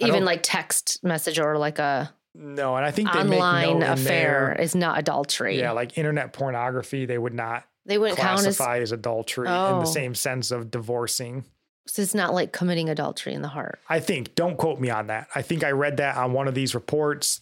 even 0.00 0.24
like 0.24 0.40
text 0.42 1.02
message 1.02 1.38
or 1.38 1.58
like 1.58 1.78
a 1.78 2.12
no. 2.34 2.76
And 2.76 2.84
I 2.84 2.90
think 2.90 3.14
online 3.14 3.82
affair 3.82 4.56
is 4.58 4.74
not 4.74 4.98
adultery. 4.98 5.58
Yeah. 5.58 5.72
Like 5.72 5.98
internet 5.98 6.32
pornography, 6.32 7.06
they 7.06 7.18
would 7.18 7.34
not, 7.34 7.64
they 7.86 7.98
wouldn't 7.98 8.18
classify 8.18 8.76
as, 8.76 8.84
as 8.84 8.92
adultery 8.92 9.48
oh. 9.48 9.74
in 9.74 9.84
the 9.84 9.88
oh. 9.88 9.92
same 9.92 10.14
sense 10.14 10.50
of 10.50 10.70
divorcing. 10.70 11.44
So 11.86 12.02
it's 12.02 12.14
not 12.14 12.34
like 12.34 12.52
committing 12.52 12.88
adultery 12.88 13.34
in 13.34 13.42
the 13.42 13.48
heart. 13.48 13.80
I 13.88 13.98
think, 13.98 14.34
don't 14.34 14.56
quote 14.56 14.78
me 14.78 14.90
on 14.90 15.08
that. 15.08 15.28
I 15.34 15.42
think 15.42 15.64
I 15.64 15.70
read 15.70 15.96
that 15.96 16.16
on 16.16 16.32
one 16.32 16.46
of 16.46 16.54
these 16.54 16.74
reports. 16.74 17.40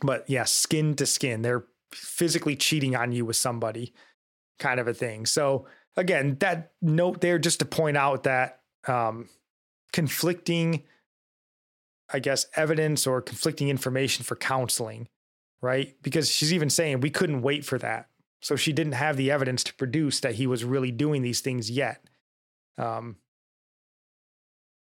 But 0.00 0.28
yeah, 0.28 0.44
skin 0.44 0.94
to 0.96 1.06
skin. 1.06 1.42
They're 1.42 1.64
physically 1.92 2.56
cheating 2.56 2.96
on 2.96 3.12
you 3.12 3.24
with 3.24 3.36
somebody 3.36 3.92
kind 4.58 4.80
of 4.80 4.88
a 4.88 4.94
thing. 4.94 5.26
So 5.26 5.66
again, 5.96 6.36
that 6.40 6.72
note 6.80 7.20
there 7.20 7.38
just 7.38 7.58
to 7.58 7.64
point 7.64 7.96
out 7.96 8.22
that 8.22 8.60
um, 8.86 9.28
conflicting, 9.92 10.84
I 12.12 12.18
guess, 12.18 12.46
evidence 12.54 13.06
or 13.06 13.20
conflicting 13.20 13.68
information 13.68 14.24
for 14.24 14.36
counseling, 14.36 15.08
right? 15.60 15.94
Because 16.02 16.30
she's 16.30 16.52
even 16.52 16.70
saying 16.70 17.00
we 17.00 17.10
couldn't 17.10 17.42
wait 17.42 17.64
for 17.64 17.78
that. 17.78 18.08
So 18.40 18.54
she 18.54 18.72
didn't 18.72 18.92
have 18.92 19.16
the 19.16 19.30
evidence 19.30 19.64
to 19.64 19.74
produce 19.74 20.20
that 20.20 20.36
he 20.36 20.46
was 20.46 20.64
really 20.64 20.90
doing 20.90 21.22
these 21.22 21.40
things 21.40 21.70
yet. 21.70 22.04
Um, 22.78 23.16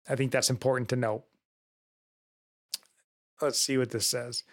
I 0.07 0.15
think 0.15 0.31
that's 0.31 0.49
important 0.49 0.89
to 0.89 0.95
note. 0.95 1.23
Let's 3.41 3.59
see 3.59 3.77
what 3.77 3.89
this 3.89 4.07
says. 4.07 4.43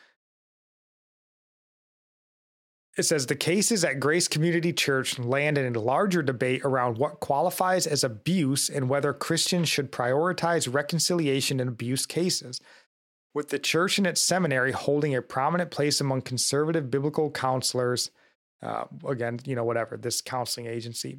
It 2.98 3.04
says 3.04 3.26
the 3.26 3.36
cases 3.36 3.84
at 3.84 4.00
Grace 4.00 4.28
Community 4.28 4.72
Church 4.72 5.18
land 5.18 5.56
in 5.56 5.74
a 5.74 5.80
larger 5.80 6.22
debate 6.22 6.62
around 6.62 6.98
what 6.98 7.20
qualifies 7.20 7.86
as 7.86 8.04
abuse 8.04 8.68
and 8.68 8.88
whether 8.88 9.14
Christians 9.14 9.70
should 9.70 9.90
prioritize 9.90 10.72
reconciliation 10.72 11.58
in 11.58 11.68
abuse 11.68 12.04
cases. 12.04 12.60
With 13.32 13.48
the 13.48 13.58
church 13.58 13.96
and 13.96 14.06
its 14.06 14.20
seminary 14.20 14.72
holding 14.72 15.14
a 15.14 15.22
prominent 15.22 15.70
place 15.70 16.02
among 16.02 16.22
conservative 16.22 16.90
biblical 16.90 17.30
counselors, 17.30 18.10
uh, 18.62 18.84
again, 19.08 19.40
you 19.46 19.56
know, 19.56 19.64
whatever, 19.64 19.96
this 19.96 20.20
counseling 20.20 20.66
agency. 20.66 21.18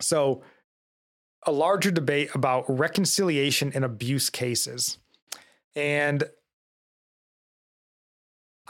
So, 0.00 0.42
a 1.46 1.52
larger 1.52 1.90
debate 1.90 2.34
about 2.34 2.64
reconciliation 2.68 3.70
in 3.72 3.84
abuse 3.84 4.30
cases. 4.30 4.96
And 5.76 6.24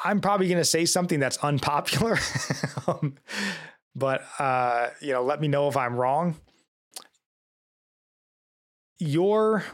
I'm 0.02 0.20
probably 0.20 0.48
going 0.48 0.58
to 0.58 0.64
say 0.64 0.84
something 0.86 1.20
that's 1.20 1.36
unpopular, 1.38 2.18
um, 2.86 3.16
but 3.94 4.24
uh, 4.38 4.88
you 5.00 5.12
know, 5.12 5.22
let 5.22 5.40
me 5.40 5.48
know 5.48 5.68
if 5.68 5.76
I'm 5.76 5.94
wrong. 5.94 6.36
Your 8.98 9.64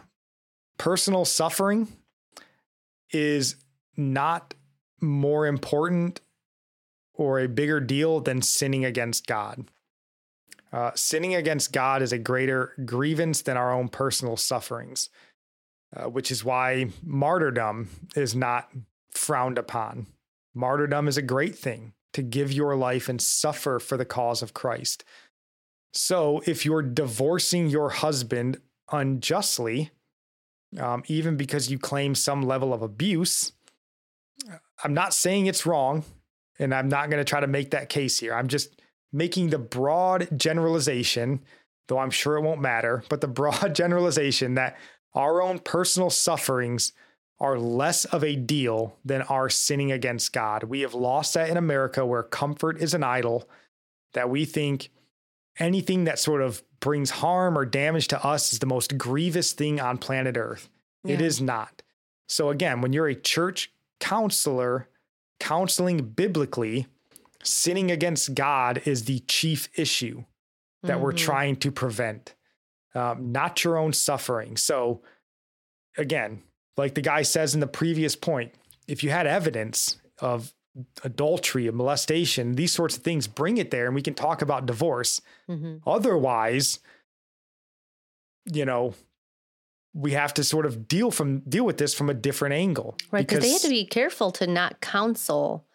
personal 0.78 1.24
suffering 1.24 1.88
is 3.12 3.56
not 3.96 4.54
more 5.00 5.46
important 5.46 6.20
or 7.14 7.40
a 7.40 7.48
bigger 7.48 7.80
deal 7.80 8.20
than 8.20 8.42
sinning 8.42 8.84
against 8.84 9.26
God. 9.26 9.68
Uh, 10.72 10.92
sinning 10.94 11.34
against 11.34 11.72
God 11.72 12.00
is 12.00 12.12
a 12.12 12.18
greater 12.18 12.72
grievance 12.84 13.42
than 13.42 13.56
our 13.56 13.72
own 13.72 13.88
personal 13.88 14.36
sufferings, 14.36 15.10
uh, 15.94 16.04
which 16.04 16.30
is 16.30 16.44
why 16.44 16.86
martyrdom 17.02 17.90
is 18.14 18.36
not 18.36 18.70
frowned 19.12 19.58
upon. 19.58 20.06
Martyrdom 20.54 21.08
is 21.08 21.16
a 21.16 21.22
great 21.22 21.56
thing 21.56 21.92
to 22.12 22.22
give 22.22 22.52
your 22.52 22.76
life 22.76 23.08
and 23.08 23.20
suffer 23.20 23.78
for 23.78 23.96
the 23.96 24.04
cause 24.04 24.42
of 24.42 24.54
Christ. 24.54 25.04
So 25.92 26.42
if 26.46 26.64
you're 26.64 26.82
divorcing 26.82 27.68
your 27.68 27.90
husband 27.90 28.61
unjustly, 28.90 29.90
um, 30.78 31.02
even 31.06 31.36
because 31.36 31.70
you 31.70 31.78
claim 31.78 32.14
some 32.14 32.42
level 32.42 32.72
of 32.72 32.82
abuse, 32.82 33.52
I'm 34.82 34.94
not 34.94 35.14
saying 35.14 35.46
it's 35.46 35.66
wrong, 35.66 36.04
and 36.58 36.74
I'm 36.74 36.88
not 36.88 37.11
going 37.11 37.20
to 37.20 37.28
try 37.28 37.40
to 37.40 37.46
make 37.46 37.70
that 37.70 37.88
case 37.88 38.18
here. 38.18 38.34
I'm 38.34 38.48
just 38.48 38.80
making 39.12 39.50
the 39.50 39.58
broad 39.58 40.28
generalization, 40.36 41.40
though 41.88 41.98
I'm 41.98 42.11
sure 42.11 42.36
it 42.36 42.42
won't 42.42 42.61
matter, 42.61 43.04
but 43.08 43.20
the 43.20 43.28
broad 43.40 43.74
generalization 43.74 44.54
that 44.54 44.76
our 45.14 45.42
own 45.42 45.58
personal 45.58 46.11
sufferings 46.11 46.92
are 47.41 47.59
less 47.59 48.05
of 48.05 48.22
a 48.22 48.36
deal 48.36 48.97
than 49.05 49.22
our 49.22 49.49
sinning 49.49 49.91
against 49.91 50.32
God. 50.32 50.64
We 50.64 50.82
have 50.82 50.95
lost 50.95 51.34
that 51.34 51.49
in 51.49 51.57
America 51.57 52.05
where 52.05 52.22
comfort 52.22 52.80
is 52.80 52.93
an 52.93 53.03
idol, 53.03 53.49
that 54.12 54.28
we 54.28 54.45
think 54.45 54.91
anything 55.59 56.05
that 56.05 56.18
sort 56.18 56.43
of 56.43 56.62
brings 56.80 57.11
harm 57.11 57.57
or 57.57 57.64
damage 57.64 58.09
to 58.09 58.24
us 58.24 58.53
is 58.53 58.59
the 58.59 58.66
most 58.66 58.99
grievous 58.99 59.53
thing 59.53 59.80
on 59.80 59.99
planet 59.99 60.36
Earth. 60.36 60.68
Yeah. 61.03 61.14
It 61.14 61.20
is 61.22 61.41
not. 61.41 61.82
So, 62.28 62.51
again, 62.51 62.80
when 62.80 62.93
you're 62.93 63.09
a 63.09 63.14
church 63.14 63.72
counselor 64.01 64.88
counseling 65.38 65.99
biblically, 65.99 66.86
sinning 67.43 67.91
against 67.91 68.34
God 68.34 68.82
is 68.84 69.05
the 69.05 69.20
chief 69.20 69.68
issue 69.74 70.24
that 70.82 70.95
mm-hmm. 70.95 71.03
we're 71.03 71.12
trying 71.12 71.57
to 71.57 71.72
prevent, 71.72 72.34
um, 72.95 73.32
not 73.32 73.64
your 73.64 73.78
own 73.78 73.93
suffering. 73.93 74.57
So, 74.57 75.01
again, 75.97 76.43
like 76.81 76.95
the 76.95 77.03
guy 77.03 77.22
says 77.22 77.55
in 77.55 77.61
the 77.61 77.66
previous 77.66 78.16
point, 78.16 78.53
if 78.89 79.05
you 79.05 79.11
had 79.11 79.26
evidence 79.26 79.99
of 80.18 80.53
adultery, 81.05 81.66
of 81.66 81.74
molestation, 81.74 82.55
these 82.55 82.72
sorts 82.72 82.97
of 82.97 83.03
things, 83.03 83.26
bring 83.26 83.59
it 83.59 83.70
there 83.70 83.87
and 83.87 83.95
we 83.95 84.03
can 84.03 84.14
talk 84.14 84.43
about 84.43 84.66
divorce. 84.66 85.20
Mm-hmm. 85.49 85.89
Otherwise, 85.89 86.81
you 88.53 88.64
know, 88.64 88.95
we 89.93 90.12
have 90.12 90.33
to 90.35 90.45
sort 90.45 90.66
of 90.66 90.89
deal 90.89 91.11
from 91.11 91.41
deal 91.41 91.64
with 91.64 91.76
this 91.76 91.95
from 91.95 92.09
a 92.09 92.14
different 92.14 92.55
angle. 92.55 92.97
Right, 93.11 93.26
because 93.26 93.43
they 93.43 93.51
have 93.51 93.62
to 93.62 93.68
be 93.68 93.85
careful 93.85 94.31
to 94.33 94.47
not 94.47 94.81
counsel 94.81 95.66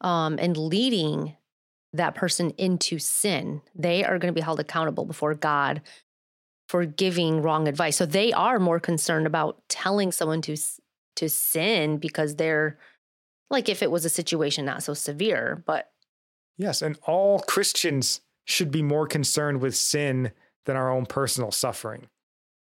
um, 0.00 0.38
and 0.40 0.56
leading 0.56 1.36
that 1.92 2.14
person 2.14 2.50
into 2.58 2.98
sin. 2.98 3.60
They 3.74 4.04
are 4.04 4.18
going 4.18 4.32
to 4.32 4.38
be 4.38 4.44
held 4.44 4.60
accountable 4.60 5.04
before 5.04 5.34
God 5.34 5.82
for 6.68 6.84
giving 6.84 7.42
wrong 7.42 7.68
advice. 7.68 7.96
So 7.96 8.06
they 8.06 8.32
are 8.32 8.58
more 8.58 8.80
concerned 8.80 9.26
about 9.26 9.62
telling 9.68 10.12
someone 10.12 10.42
to 10.42 10.56
to 11.16 11.28
sin 11.28 11.96
because 11.96 12.36
they're 12.36 12.78
like 13.50 13.68
if 13.68 13.82
it 13.82 13.90
was 13.90 14.04
a 14.04 14.10
situation 14.10 14.64
not 14.64 14.82
so 14.82 14.94
severe, 14.94 15.62
but 15.66 15.90
yes, 16.58 16.82
and 16.82 16.98
all 17.06 17.38
Christians 17.40 18.20
should 18.44 18.70
be 18.70 18.82
more 18.82 19.06
concerned 19.06 19.60
with 19.60 19.76
sin 19.76 20.32
than 20.66 20.76
our 20.76 20.90
own 20.90 21.06
personal 21.06 21.50
suffering. 21.50 22.08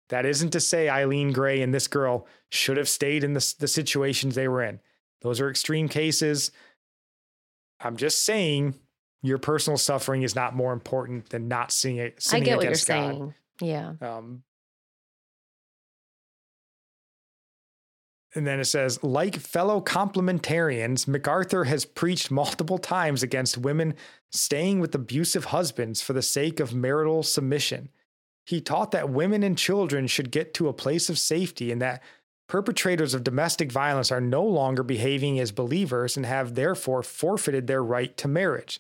That 0.10 0.26
isn't 0.26 0.52
to 0.52 0.60
say 0.60 0.90
Eileen 0.90 1.32
Gray 1.32 1.62
and 1.62 1.74
this 1.74 1.88
girl 1.88 2.28
should 2.50 2.78
have 2.78 2.90
stayed 2.90 3.24
in 3.24 3.34
the, 3.34 3.56
the 3.60 3.68
situations 3.68 4.36
they 4.36 4.48
were 4.48 4.64
in. 4.64 4.82
Those 5.22 5.40
are 5.40 5.50
extreme 5.50 5.88
cases. 5.88 6.52
I'm 7.80 7.96
just 7.96 8.26
saying 8.26 8.76
your 9.24 9.38
personal 9.38 9.78
suffering 9.78 10.24
is 10.24 10.36
not 10.36 10.56
more 10.56 10.74
important 10.74 11.30
than 11.30 11.48
not 11.48 11.72
sinning, 11.72 12.12
sinning 12.18 12.44
I 12.44 12.46
get 12.46 12.58
what 12.58 12.64
you're 12.64 12.72
God. 12.74 12.80
saying. 12.80 13.34
Yeah. 13.62 13.94
Um, 14.02 14.44
and 18.34 18.48
then 18.48 18.60
it 18.60 18.66
says, 18.66 19.04
like 19.04 19.36
fellow 19.36 19.82
complementarians, 19.82 21.08
MacArthur 21.08 21.66
has 21.66 21.86
preached 21.86 22.32
multiple 22.32 22.78
times 22.78 23.24
against 23.24 23.58
women 23.58 23.94
staying 24.32 24.80
with 24.80 24.96
abusive 24.96 25.46
husbands 25.46 26.02
for 26.02 26.14
the 26.14 26.22
sake 26.22 26.60
of 26.60 26.74
marital 26.74 27.24
submission. 27.24 27.90
He 28.46 28.62
taught 28.62 28.92
that 28.92 29.10
women 29.10 29.44
and 29.44 29.58
children 29.58 30.08
should 30.08 30.32
get 30.32 30.54
to 30.56 30.70
a 30.70 30.74
place 30.74 31.10
of 31.10 31.20
safety 31.20 31.72
and 31.72 31.82
that 31.82 32.02
perpetrators 32.48 33.14
of 33.14 33.24
domestic 33.24 33.72
violence 33.72 34.12
are 34.12 34.22
no 34.22 34.44
longer 34.44 34.84
behaving 34.84 35.40
as 35.40 35.52
believers 35.52 36.18
and 36.18 36.26
have 36.26 36.56
therefore 36.56 37.04
forfeited 37.04 37.68
their 37.68 37.84
right 37.84 38.16
to 38.18 38.28
marriage. 38.28 38.80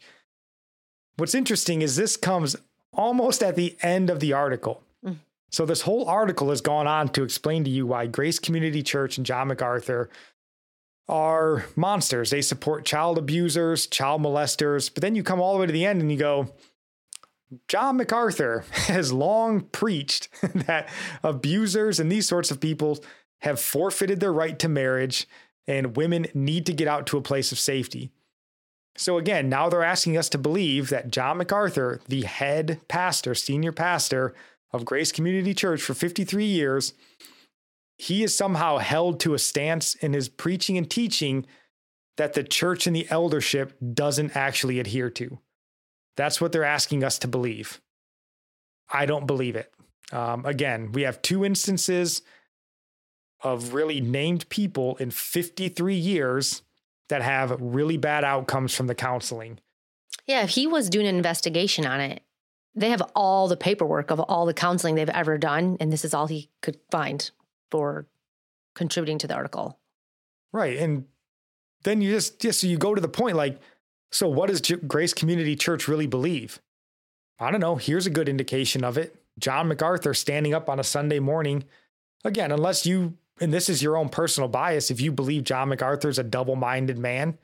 What's 1.17 1.35
interesting 1.35 1.81
is 1.81 1.97
this 1.97 2.17
comes 2.17 2.55
almost 2.93 3.43
at 3.43 3.55
the 3.55 3.77
end 3.81 4.09
of 4.09 4.19
the 4.19 4.33
article. 4.33 4.81
Mm. 5.05 5.17
So, 5.49 5.65
this 5.65 5.81
whole 5.81 6.07
article 6.07 6.49
has 6.49 6.61
gone 6.61 6.87
on 6.87 7.09
to 7.09 7.23
explain 7.23 7.63
to 7.63 7.69
you 7.69 7.87
why 7.87 8.07
Grace 8.07 8.39
Community 8.39 8.83
Church 8.83 9.17
and 9.17 9.25
John 9.25 9.47
MacArthur 9.47 10.09
are 11.07 11.65
monsters. 11.75 12.29
They 12.29 12.41
support 12.41 12.85
child 12.85 13.17
abusers, 13.17 13.85
child 13.85 14.21
molesters. 14.21 14.91
But 14.91 15.01
then 15.01 15.15
you 15.15 15.23
come 15.23 15.41
all 15.41 15.53
the 15.53 15.59
way 15.59 15.65
to 15.67 15.73
the 15.73 15.85
end 15.85 16.01
and 16.01 16.11
you 16.11 16.17
go, 16.17 16.53
John 17.67 17.97
MacArthur 17.97 18.63
has 18.71 19.11
long 19.11 19.61
preached 19.61 20.29
that 20.41 20.87
abusers 21.23 21.99
and 21.99 22.11
these 22.11 22.27
sorts 22.27 22.49
of 22.49 22.59
people 22.59 23.03
have 23.41 23.59
forfeited 23.59 24.19
their 24.19 24.33
right 24.33 24.57
to 24.59 24.69
marriage 24.69 25.27
and 25.67 25.97
women 25.97 26.27
need 26.33 26.65
to 26.65 26.73
get 26.73 26.87
out 26.87 27.05
to 27.07 27.17
a 27.17 27.21
place 27.21 27.51
of 27.51 27.59
safety. 27.59 28.11
So 28.97 29.17
again, 29.17 29.49
now 29.49 29.69
they're 29.69 29.83
asking 29.83 30.17
us 30.17 30.29
to 30.29 30.37
believe 30.37 30.89
that 30.89 31.11
John 31.11 31.37
MacArthur, 31.37 32.01
the 32.07 32.23
head 32.23 32.81
pastor, 32.87 33.33
senior 33.33 33.71
pastor 33.71 34.33
of 34.71 34.85
Grace 34.85 35.11
Community 35.11 35.53
Church 35.53 35.81
for 35.81 35.93
53 35.93 36.45
years, 36.45 36.93
he 37.97 38.23
is 38.23 38.35
somehow 38.35 38.77
held 38.77 39.19
to 39.21 39.33
a 39.33 39.39
stance 39.39 39.95
in 39.95 40.13
his 40.13 40.27
preaching 40.27 40.77
and 40.77 40.89
teaching 40.89 41.45
that 42.17 42.33
the 42.33 42.43
church 42.43 42.87
and 42.87 42.95
the 42.95 43.07
eldership 43.09 43.77
doesn't 43.93 44.35
actually 44.35 44.79
adhere 44.79 45.09
to. 45.11 45.39
That's 46.17 46.41
what 46.41 46.51
they're 46.51 46.63
asking 46.63 47.03
us 47.03 47.19
to 47.19 47.27
believe. 47.27 47.79
I 48.91 49.05
don't 49.05 49.27
believe 49.27 49.55
it. 49.55 49.71
Um, 50.11 50.45
again, 50.45 50.91
we 50.91 51.03
have 51.03 51.21
two 51.21 51.45
instances 51.45 52.21
of 53.41 53.73
really 53.73 54.01
named 54.01 54.49
people 54.49 54.97
in 54.97 55.11
53 55.11 55.95
years 55.95 56.61
that 57.11 57.21
have 57.21 57.55
really 57.59 57.97
bad 57.97 58.23
outcomes 58.23 58.73
from 58.73 58.87
the 58.87 58.95
counseling. 58.95 59.59
Yeah, 60.25 60.43
if 60.43 60.51
he 60.51 60.65
was 60.65 60.89
doing 60.89 61.07
an 61.07 61.17
investigation 61.17 61.85
on 61.85 61.99
it, 61.99 62.23
they 62.73 62.89
have 62.89 63.01
all 63.15 63.49
the 63.49 63.57
paperwork 63.57 64.11
of 64.11 64.21
all 64.21 64.45
the 64.45 64.53
counseling 64.53 64.95
they've 64.95 65.09
ever 65.09 65.37
done, 65.37 65.75
and 65.81 65.91
this 65.91 66.05
is 66.05 66.13
all 66.13 66.27
he 66.27 66.49
could 66.61 66.79
find 66.89 67.29
for 67.69 68.07
contributing 68.75 69.17
to 69.17 69.27
the 69.27 69.33
article. 69.33 69.77
Right. 70.53 70.77
And 70.77 71.05
then 71.83 72.01
you 72.01 72.11
just, 72.11 72.39
just 72.39 72.61
so 72.61 72.67
you 72.67 72.77
go 72.77 72.95
to 72.95 73.01
the 73.01 73.09
point 73.09 73.35
like, 73.35 73.59
so 74.11 74.29
what 74.29 74.49
does 74.49 74.61
Grace 74.61 75.13
Community 75.13 75.57
Church 75.57 75.89
really 75.89 76.07
believe? 76.07 76.61
I 77.39 77.51
don't 77.51 77.59
know. 77.59 77.75
Here's 77.75 78.05
a 78.05 78.11
good 78.11 78.29
indication 78.29 78.85
of 78.85 78.97
it. 78.97 79.15
John 79.37 79.67
MacArthur 79.67 80.13
standing 80.13 80.53
up 80.53 80.69
on 80.69 80.79
a 80.79 80.83
Sunday 80.83 81.19
morning. 81.19 81.65
Again, 82.23 82.51
unless 82.51 82.85
you, 82.85 83.17
and 83.41 83.51
this 83.51 83.69
is 83.69 83.81
your 83.81 83.97
own 83.97 84.07
personal 84.07 84.47
bias, 84.47 84.91
if 84.91 85.01
you 85.01 85.11
believe 85.11 85.43
John 85.43 85.69
MacArthur's 85.69 86.19
a 86.19 86.23
double 86.23 86.55
minded 86.55 86.99
man, 86.99 87.39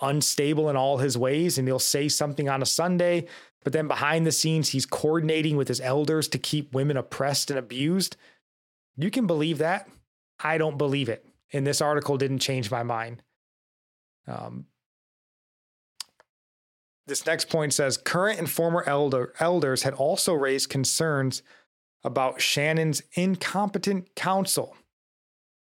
unstable 0.00 0.70
in 0.70 0.76
all 0.76 0.98
his 0.98 1.18
ways, 1.18 1.58
and 1.58 1.66
he'll 1.66 1.80
say 1.80 2.08
something 2.08 2.48
on 2.48 2.62
a 2.62 2.66
Sunday, 2.66 3.26
but 3.64 3.72
then 3.72 3.88
behind 3.88 4.26
the 4.26 4.32
scenes, 4.32 4.70
he's 4.70 4.86
coordinating 4.86 5.56
with 5.56 5.66
his 5.66 5.80
elders 5.80 6.28
to 6.28 6.38
keep 6.38 6.72
women 6.72 6.96
oppressed 6.96 7.50
and 7.50 7.58
abused. 7.58 8.16
You 8.96 9.10
can 9.10 9.26
believe 9.26 9.58
that. 9.58 9.88
I 10.42 10.56
don't 10.56 10.78
believe 10.78 11.08
it. 11.08 11.26
And 11.52 11.66
this 11.66 11.80
article 11.80 12.16
didn't 12.16 12.38
change 12.38 12.70
my 12.70 12.84
mind. 12.84 13.22
Um, 14.28 14.66
this 17.08 17.26
next 17.26 17.48
point 17.48 17.74
says 17.74 17.96
current 17.96 18.38
and 18.38 18.48
former 18.48 18.84
elder, 18.86 19.34
elders 19.40 19.82
had 19.82 19.94
also 19.94 20.32
raised 20.32 20.70
concerns 20.70 21.42
about 22.04 22.40
Shannon's 22.40 23.02
incompetent 23.14 24.14
counsel. 24.14 24.76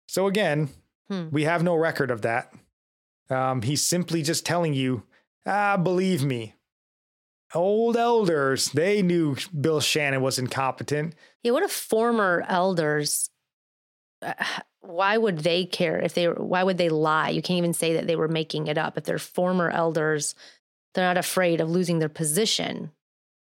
So, 0.06 0.26
again, 0.26 0.70
hmm. 1.10 1.28
we 1.30 1.44
have 1.44 1.62
no 1.62 1.74
record 1.74 2.10
of 2.10 2.22
that. 2.22 2.52
Um, 3.28 3.62
he's 3.62 3.82
simply 3.82 4.22
just 4.22 4.46
telling 4.46 4.74
you, 4.74 5.02
ah, 5.46 5.76
believe 5.76 6.24
me. 6.24 6.54
Old 7.54 7.96
elders, 7.96 8.70
they 8.70 9.02
knew 9.02 9.36
Bill 9.58 9.80
Shannon 9.80 10.20
was 10.20 10.38
incompetent. 10.38 11.14
Yeah, 11.42 11.52
what 11.52 11.62
if 11.62 11.72
former 11.72 12.44
elders 12.48 13.30
uh, 14.22 14.32
why 14.80 15.16
would 15.16 15.38
they 15.38 15.64
care 15.64 15.98
if 15.98 16.14
they 16.14 16.28
were 16.28 16.34
why 16.34 16.62
would 16.62 16.78
they 16.78 16.88
lie 16.88 17.28
you 17.28 17.42
can't 17.42 17.58
even 17.58 17.74
say 17.74 17.94
that 17.94 18.06
they 18.06 18.16
were 18.16 18.28
making 18.28 18.66
it 18.66 18.78
up 18.78 18.96
if 18.96 19.04
they're 19.04 19.18
former 19.18 19.70
elders 19.70 20.34
they're 20.94 21.04
not 21.04 21.18
afraid 21.18 21.60
of 21.60 21.70
losing 21.70 21.98
their 21.98 22.08
position 22.08 22.90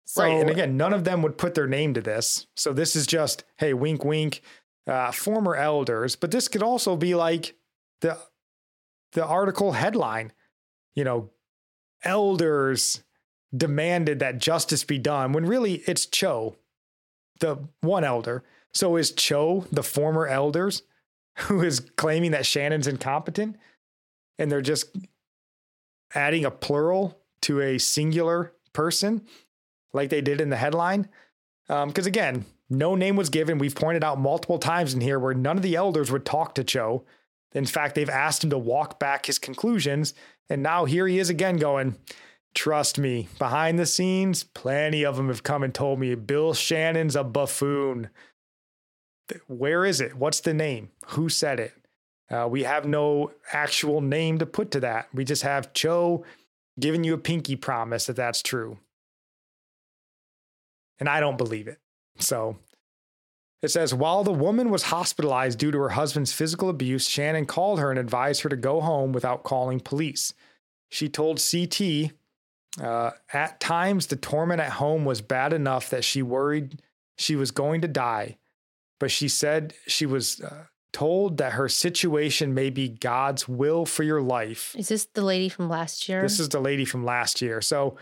so, 0.05 0.23
right 0.23 0.31
and 0.31 0.49
again 0.49 0.75
none 0.75 0.93
of 0.93 1.03
them 1.03 1.21
would 1.21 1.37
put 1.37 1.55
their 1.55 1.67
name 1.67 1.93
to 1.93 2.01
this 2.01 2.47
so 2.55 2.73
this 2.73 2.95
is 2.95 3.07
just 3.07 3.43
hey 3.57 3.73
wink 3.73 4.03
wink 4.03 4.41
uh, 4.89 5.11
former 5.11 5.55
elders 5.55 6.15
but 6.15 6.31
this 6.31 6.47
could 6.47 6.63
also 6.63 6.95
be 6.95 7.15
like 7.15 7.55
the 8.01 8.17
the 9.13 9.25
article 9.25 9.73
headline 9.73 10.31
you 10.95 11.03
know 11.03 11.29
elders 12.03 13.03
demanded 13.55 14.19
that 14.19 14.37
justice 14.37 14.83
be 14.83 14.97
done 14.97 15.33
when 15.33 15.45
really 15.45 15.75
it's 15.85 16.05
cho 16.05 16.55
the 17.39 17.57
one 17.81 18.03
elder 18.03 18.43
so 18.73 18.95
is 18.95 19.11
Cho 19.11 19.65
the 19.71 19.83
former 19.83 20.27
elders 20.27 20.83
who 21.39 21.61
is 21.61 21.79
claiming 21.79 22.31
that 22.31 22.45
Shannon's 22.45 22.87
incompetent 22.87 23.57
and 24.37 24.51
they're 24.51 24.61
just 24.61 24.95
adding 26.13 26.45
a 26.45 26.51
plural 26.51 27.19
to 27.41 27.61
a 27.61 27.77
singular 27.77 28.53
person 28.73 29.25
like 29.93 30.09
they 30.09 30.21
did 30.21 30.41
in 30.41 30.49
the 30.49 30.57
headline? 30.57 31.09
Because 31.67 32.05
um, 32.05 32.07
again, 32.07 32.45
no 32.69 32.95
name 32.95 33.15
was 33.15 33.29
given. 33.29 33.57
We've 33.57 33.75
pointed 33.75 34.03
out 34.03 34.19
multiple 34.19 34.59
times 34.59 34.93
in 34.93 35.01
here 35.01 35.19
where 35.19 35.33
none 35.33 35.57
of 35.57 35.63
the 35.63 35.75
elders 35.75 36.11
would 36.11 36.25
talk 36.25 36.55
to 36.55 36.63
Cho. 36.63 37.03
In 37.53 37.65
fact, 37.65 37.95
they've 37.95 38.09
asked 38.09 38.43
him 38.43 38.51
to 38.51 38.57
walk 38.57 38.99
back 38.99 39.25
his 39.25 39.39
conclusions. 39.39 40.13
And 40.49 40.61
now 40.61 40.85
here 40.85 41.07
he 41.07 41.19
is 41.19 41.29
again 41.29 41.57
going, 41.57 41.97
Trust 42.55 42.97
me, 42.97 43.27
behind 43.37 43.77
the 43.77 43.85
scenes, 43.85 44.43
plenty 44.43 45.05
of 45.05 45.17
them 45.17 45.27
have 45.27 45.43
come 45.43 45.63
and 45.63 45.73
told 45.73 45.99
me 45.99 46.13
Bill 46.15 46.53
Shannon's 46.53 47.15
a 47.15 47.23
buffoon 47.23 48.09
where 49.47 49.85
is 49.85 50.01
it? 50.01 50.15
What's 50.15 50.41
the 50.41 50.53
name? 50.53 50.89
Who 51.07 51.29
said 51.29 51.59
it? 51.59 51.73
Uh, 52.29 52.47
we 52.49 52.63
have 52.63 52.85
no 52.85 53.31
actual 53.51 54.01
name 54.01 54.37
to 54.37 54.45
put 54.45 54.71
to 54.71 54.79
that. 54.81 55.07
We 55.13 55.25
just 55.25 55.43
have 55.43 55.73
Cho 55.73 56.23
giving 56.79 57.03
you 57.03 57.13
a 57.13 57.19
pinky 57.19 57.55
promise 57.55 58.05
that 58.05 58.15
that's 58.15 58.41
true. 58.41 58.77
And 60.99 61.09
I 61.09 61.19
don't 61.19 61.37
believe 61.37 61.67
it. 61.67 61.79
So 62.19 62.57
it 63.61 63.69
says 63.69 63.93
while 63.93 64.23
the 64.23 64.31
woman 64.31 64.69
was 64.69 64.83
hospitalized 64.83 65.59
due 65.59 65.71
to 65.71 65.79
her 65.79 65.89
husband's 65.89 66.33
physical 66.33 66.69
abuse, 66.69 67.07
Shannon 67.07 67.45
called 67.45 67.79
her 67.79 67.89
and 67.89 67.99
advised 67.99 68.41
her 68.41 68.49
to 68.49 68.55
go 68.55 68.81
home 68.81 69.11
without 69.11 69.43
calling 69.43 69.79
police. 69.79 70.33
She 70.89 71.09
told 71.09 71.41
CT 71.41 72.11
uh, 72.81 73.11
at 73.33 73.59
times 73.59 74.07
the 74.07 74.15
torment 74.15 74.61
at 74.61 74.73
home 74.73 75.05
was 75.05 75.21
bad 75.21 75.53
enough 75.53 75.89
that 75.89 76.03
she 76.03 76.21
worried 76.21 76.81
she 77.17 77.35
was 77.35 77.51
going 77.51 77.81
to 77.81 77.87
die 77.87 78.37
but 78.99 79.09
she 79.09 79.27
said 79.27 79.73
she 79.87 80.05
was 80.05 80.41
uh, 80.41 80.65
told 80.91 81.37
that 81.37 81.53
her 81.53 81.69
situation 81.69 82.53
may 82.53 82.69
be 82.69 82.89
God's 82.89 83.47
will 83.47 83.85
for 83.85 84.03
your 84.03 84.21
life. 84.21 84.75
Is 84.77 84.89
this 84.89 85.05
the 85.05 85.23
lady 85.23 85.49
from 85.49 85.69
last 85.69 86.07
year? 86.09 86.21
This 86.21 86.39
is 86.39 86.49
the 86.49 86.59
lady 86.59 86.85
from 86.85 87.05
last 87.05 87.41
year. 87.41 87.61
So, 87.61 87.97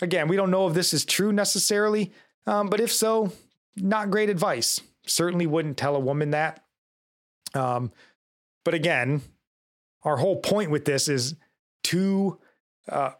again, 0.00 0.28
we 0.28 0.36
don't 0.36 0.50
know 0.50 0.68
if 0.68 0.74
this 0.74 0.92
is 0.92 1.04
true 1.04 1.32
necessarily, 1.32 2.12
um, 2.48 2.68
but 2.68 2.80
if 2.80 2.90
so, 2.90 3.32
not 3.76 4.10
great 4.10 4.30
advice. 4.30 4.80
Certainly 5.06 5.46
wouldn't 5.46 5.76
tell 5.76 5.96
a 5.96 6.00
woman 6.00 6.30
that. 6.30 6.64
Um, 7.54 7.92
but 8.64 8.74
again, 8.74 9.20
our 10.02 10.16
whole 10.16 10.36
point 10.36 10.70
with 10.70 10.84
this 10.84 11.08
is 11.08 11.34
to 11.84 12.38
uh, 12.88 13.10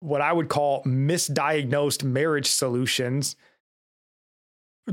what 0.00 0.20
I 0.20 0.32
would 0.32 0.48
call 0.48 0.84
misdiagnosed 0.84 2.04
marriage 2.04 2.46
solutions 2.46 3.36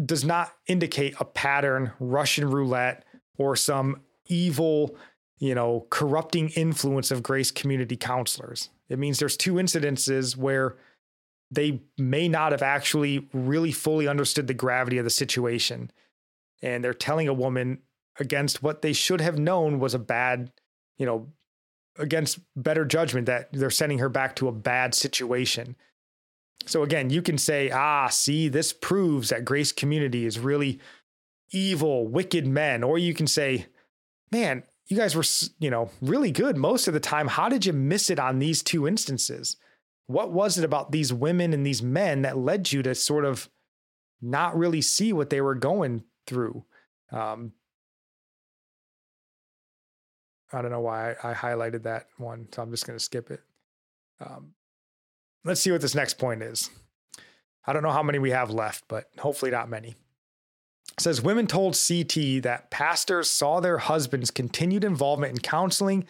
does 0.06 0.24
not 0.24 0.54
indicate 0.68 1.16
a 1.20 1.26
pattern, 1.26 1.92
Russian 2.00 2.50
roulette, 2.50 3.06
or 3.38 3.56
some 3.56 4.02
evil, 4.28 4.96
you 5.38 5.54
know, 5.54 5.86
corrupting 5.90 6.50
influence 6.50 7.12
of 7.12 7.22
grace 7.22 7.52
community 7.52 7.98
counselors. 7.98 8.70
It 8.90 9.00
means 9.00 9.20
there's 9.20 9.38
two 9.38 9.56
incidences 9.56 10.36
where 10.38 10.78
they 11.52 11.82
may 11.98 12.28
not 12.28 12.54
have 12.54 12.62
actually 12.62 13.28
really 13.34 13.72
fully 13.72 14.08
understood 14.08 14.48
the 14.48 14.54
gravity 14.54 14.98
of 14.98 15.04
the 15.04 15.10
situation. 15.10 15.92
And 16.62 16.84
they're 16.84 16.94
telling 16.94 17.28
a 17.28 17.34
woman 17.34 17.80
against 18.20 18.64
what 18.64 18.82
they 18.82 18.94
should 18.94 19.22
have 19.22 19.38
known 19.38 19.80
was 19.80 19.94
a 19.94 20.00
bad, 20.00 20.52
you 20.98 21.06
know, 21.06 21.28
against 21.98 22.40
better 22.56 22.86
judgment 22.86 23.26
that 23.26 23.50
they're 23.52 23.70
sending 23.70 24.00
her 24.00 24.10
back 24.10 24.36
to 24.38 24.48
a 24.48 24.54
bad 24.54 24.96
situation. 24.96 25.76
So 26.66 26.84
again, 26.84 27.10
you 27.10 27.22
can 27.22 27.38
say, 27.38 27.70
ah, 27.72 28.08
see, 28.08 28.48
this 28.48 28.72
proves 28.72 29.30
that 29.30 29.46
Grace 29.46 29.72
Community 29.72 30.26
is 30.26 30.40
really 30.40 30.80
evil, 31.52 32.08
wicked 32.08 32.48
men. 32.48 32.84
Or 32.84 32.98
you 32.98 33.14
can 33.14 33.28
say, 33.28 33.66
man, 34.32 34.64
you 34.88 34.96
guys 34.96 35.16
were, 35.16 35.24
you 35.60 35.70
know, 35.70 35.90
really 36.02 36.32
good 36.32 36.56
most 36.56 36.88
of 36.88 36.94
the 36.94 37.00
time. 37.00 37.28
How 37.28 37.50
did 37.50 37.66
you 37.66 37.74
miss 37.74 38.10
it 38.10 38.20
on 38.20 38.40
these 38.40 38.62
two 38.62 38.88
instances? 38.88 39.58
What 40.08 40.32
was 40.32 40.58
it 40.58 40.66
about 40.66 40.92
these 40.92 41.14
women 41.14 41.54
and 41.54 41.66
these 41.66 41.82
men 41.82 42.24
that 42.24 42.38
led 42.38 42.72
you 42.72 42.84
to 42.84 42.96
sort 42.96 43.26
of 43.26 43.50
not 44.22 44.58
really 44.58 44.82
see 44.82 45.14
what 45.14 45.30
they 45.30 45.42
were 45.42 45.56
going 45.56 46.04
through? 46.28 46.66
Um, 47.12 47.54
I 50.54 50.62
don't 50.62 50.72
know 50.72 50.82
why 50.82 51.14
I, 51.14 51.32
I 51.32 51.34
highlighted 51.34 51.84
that 51.84 52.08
one, 52.18 52.48
so 52.52 52.62
I'm 52.62 52.72
just 52.72 52.86
going 52.86 52.98
to 52.98 53.04
skip 53.04 53.32
it. 53.32 53.42
Um, 54.20 54.54
let's 55.44 55.62
see 55.62 55.72
what 55.72 55.82
this 55.82 55.96
next 55.96 56.18
point 56.18 56.44
is. 56.44 56.70
I 57.66 57.74
don't 57.74 57.84
know 57.84 57.92
how 57.92 58.04
many 58.04 58.20
we 58.20 58.32
have 58.32 58.50
left, 58.50 58.86
but 58.88 59.10
hopefully 59.20 59.52
not 59.52 59.70
many. 59.70 59.90
It 59.90 61.00
says 61.00 61.22
women 61.22 61.48
told 61.48 61.80
CT 61.88 62.44
that 62.44 62.70
pastors 62.70 63.30
saw 63.30 63.60
their 63.60 63.78
husbands' 63.78 64.32
continued 64.32 64.84
involvement 64.84 65.32
in 65.34 65.40
counseling, 65.40 66.06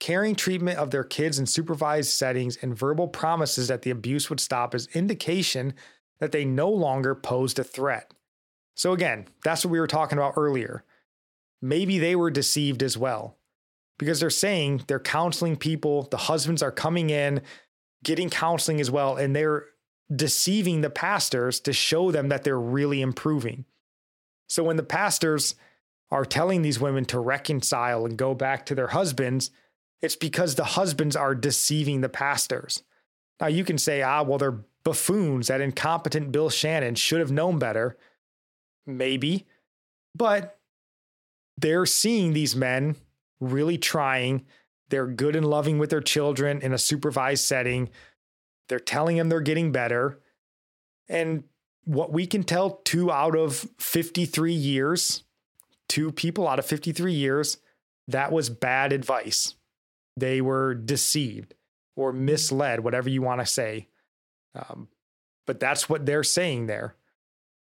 caring 0.00 0.34
treatment 0.34 0.78
of 0.78 0.90
their 0.90 1.04
kids 1.04 1.38
in 1.38 1.46
supervised 1.46 2.10
settings, 2.10 2.56
and 2.62 2.76
verbal 2.76 3.08
promises 3.08 3.68
that 3.68 3.82
the 3.82 3.90
abuse 3.90 4.30
would 4.30 4.40
stop 4.40 4.74
as 4.74 4.86
indication 4.94 5.74
that 6.20 6.32
they 6.32 6.44
no 6.44 6.70
longer 6.70 7.14
posed 7.14 7.58
a 7.58 7.64
threat. 7.64 8.12
So, 8.74 8.92
again, 8.92 9.26
that's 9.44 9.64
what 9.64 9.72
we 9.72 9.80
were 9.80 9.86
talking 9.86 10.18
about 10.18 10.34
earlier. 10.36 10.84
Maybe 11.60 11.98
they 11.98 12.14
were 12.14 12.30
deceived 12.30 12.82
as 12.82 12.96
well 12.96 13.36
because 13.98 14.20
they're 14.20 14.30
saying 14.30 14.84
they're 14.86 15.00
counseling 15.00 15.56
people, 15.56 16.04
the 16.04 16.16
husbands 16.16 16.62
are 16.62 16.70
coming 16.70 17.10
in, 17.10 17.42
getting 18.04 18.30
counseling 18.30 18.80
as 18.80 18.90
well, 18.90 19.16
and 19.16 19.34
they're 19.34 19.66
deceiving 20.14 20.80
the 20.80 20.90
pastors 20.90 21.60
to 21.60 21.72
show 21.72 22.10
them 22.10 22.28
that 22.28 22.44
they're 22.44 22.60
really 22.60 23.02
improving. 23.02 23.64
So 24.48 24.62
when 24.62 24.76
the 24.76 24.82
pastors 24.82 25.56
are 26.10 26.24
telling 26.24 26.62
these 26.62 26.80
women 26.80 27.04
to 27.06 27.18
reconcile 27.18 28.06
and 28.06 28.16
go 28.16 28.34
back 28.34 28.64
to 28.66 28.74
their 28.74 28.86
husbands, 28.88 29.50
it's 30.00 30.16
because 30.16 30.54
the 30.54 30.64
husbands 30.64 31.16
are 31.16 31.34
deceiving 31.34 32.00
the 32.00 32.08
pastors. 32.08 32.82
Now 33.40 33.48
you 33.48 33.64
can 33.64 33.78
say, 33.78 34.02
ah, 34.02 34.22
well, 34.22 34.38
they're 34.38 34.64
buffoons. 34.84 35.48
That 35.48 35.60
incompetent 35.60 36.32
Bill 36.32 36.50
Shannon 36.50 36.94
should 36.94 37.20
have 37.20 37.32
known 37.32 37.58
better. 37.58 37.96
Maybe. 38.86 39.46
But 40.14 40.58
they're 41.56 41.86
seeing 41.86 42.32
these 42.32 42.56
men 42.56 42.96
really 43.40 43.78
trying. 43.78 44.46
They're 44.88 45.06
good 45.06 45.36
and 45.36 45.46
loving 45.46 45.78
with 45.78 45.90
their 45.90 46.00
children 46.00 46.60
in 46.62 46.72
a 46.72 46.78
supervised 46.78 47.44
setting. 47.44 47.90
They're 48.68 48.78
telling 48.78 49.16
them 49.16 49.28
they're 49.28 49.40
getting 49.40 49.72
better. 49.72 50.20
And 51.08 51.44
what 51.84 52.12
we 52.12 52.26
can 52.26 52.42
tell, 52.42 52.80
two 52.84 53.10
out 53.10 53.36
of 53.36 53.66
53 53.78 54.52
years, 54.52 55.24
two 55.88 56.12
people 56.12 56.46
out 56.46 56.58
of 56.58 56.66
53 56.66 57.12
years, 57.12 57.58
that 58.08 58.30
was 58.30 58.50
bad 58.50 58.92
advice. 58.92 59.54
They 60.18 60.40
were 60.40 60.74
deceived 60.74 61.54
or 61.96 62.12
misled, 62.12 62.80
whatever 62.80 63.08
you 63.08 63.22
want 63.22 63.40
to 63.40 63.46
say. 63.46 63.88
Um, 64.54 64.88
but 65.46 65.60
that's 65.60 65.88
what 65.88 66.06
they're 66.06 66.24
saying 66.24 66.66
there. 66.66 66.94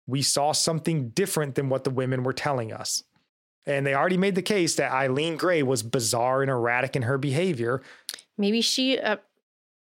We 0.08 0.22
saw 0.22 0.52
something 0.52 1.10
different 1.10 1.56
than 1.56 1.70
what 1.70 1.84
the 1.84 1.90
women 1.90 2.24
were 2.24 2.34
telling 2.34 2.72
us. 2.72 3.04
And 3.66 3.86
they 3.86 3.96
already 3.96 4.18
made 4.18 4.36
the 4.36 4.42
case 4.42 4.76
that 4.76 4.92
Eileen 4.92 5.38
Gray 5.38 5.64
was 5.64 5.82
bizarre 5.82 6.42
and 6.42 6.52
erratic 6.52 6.96
in 6.96 7.04
her 7.04 7.18
behavior. 7.18 7.82
Maybe 8.38 8.62
she 8.62 9.00
uh, 9.00 9.18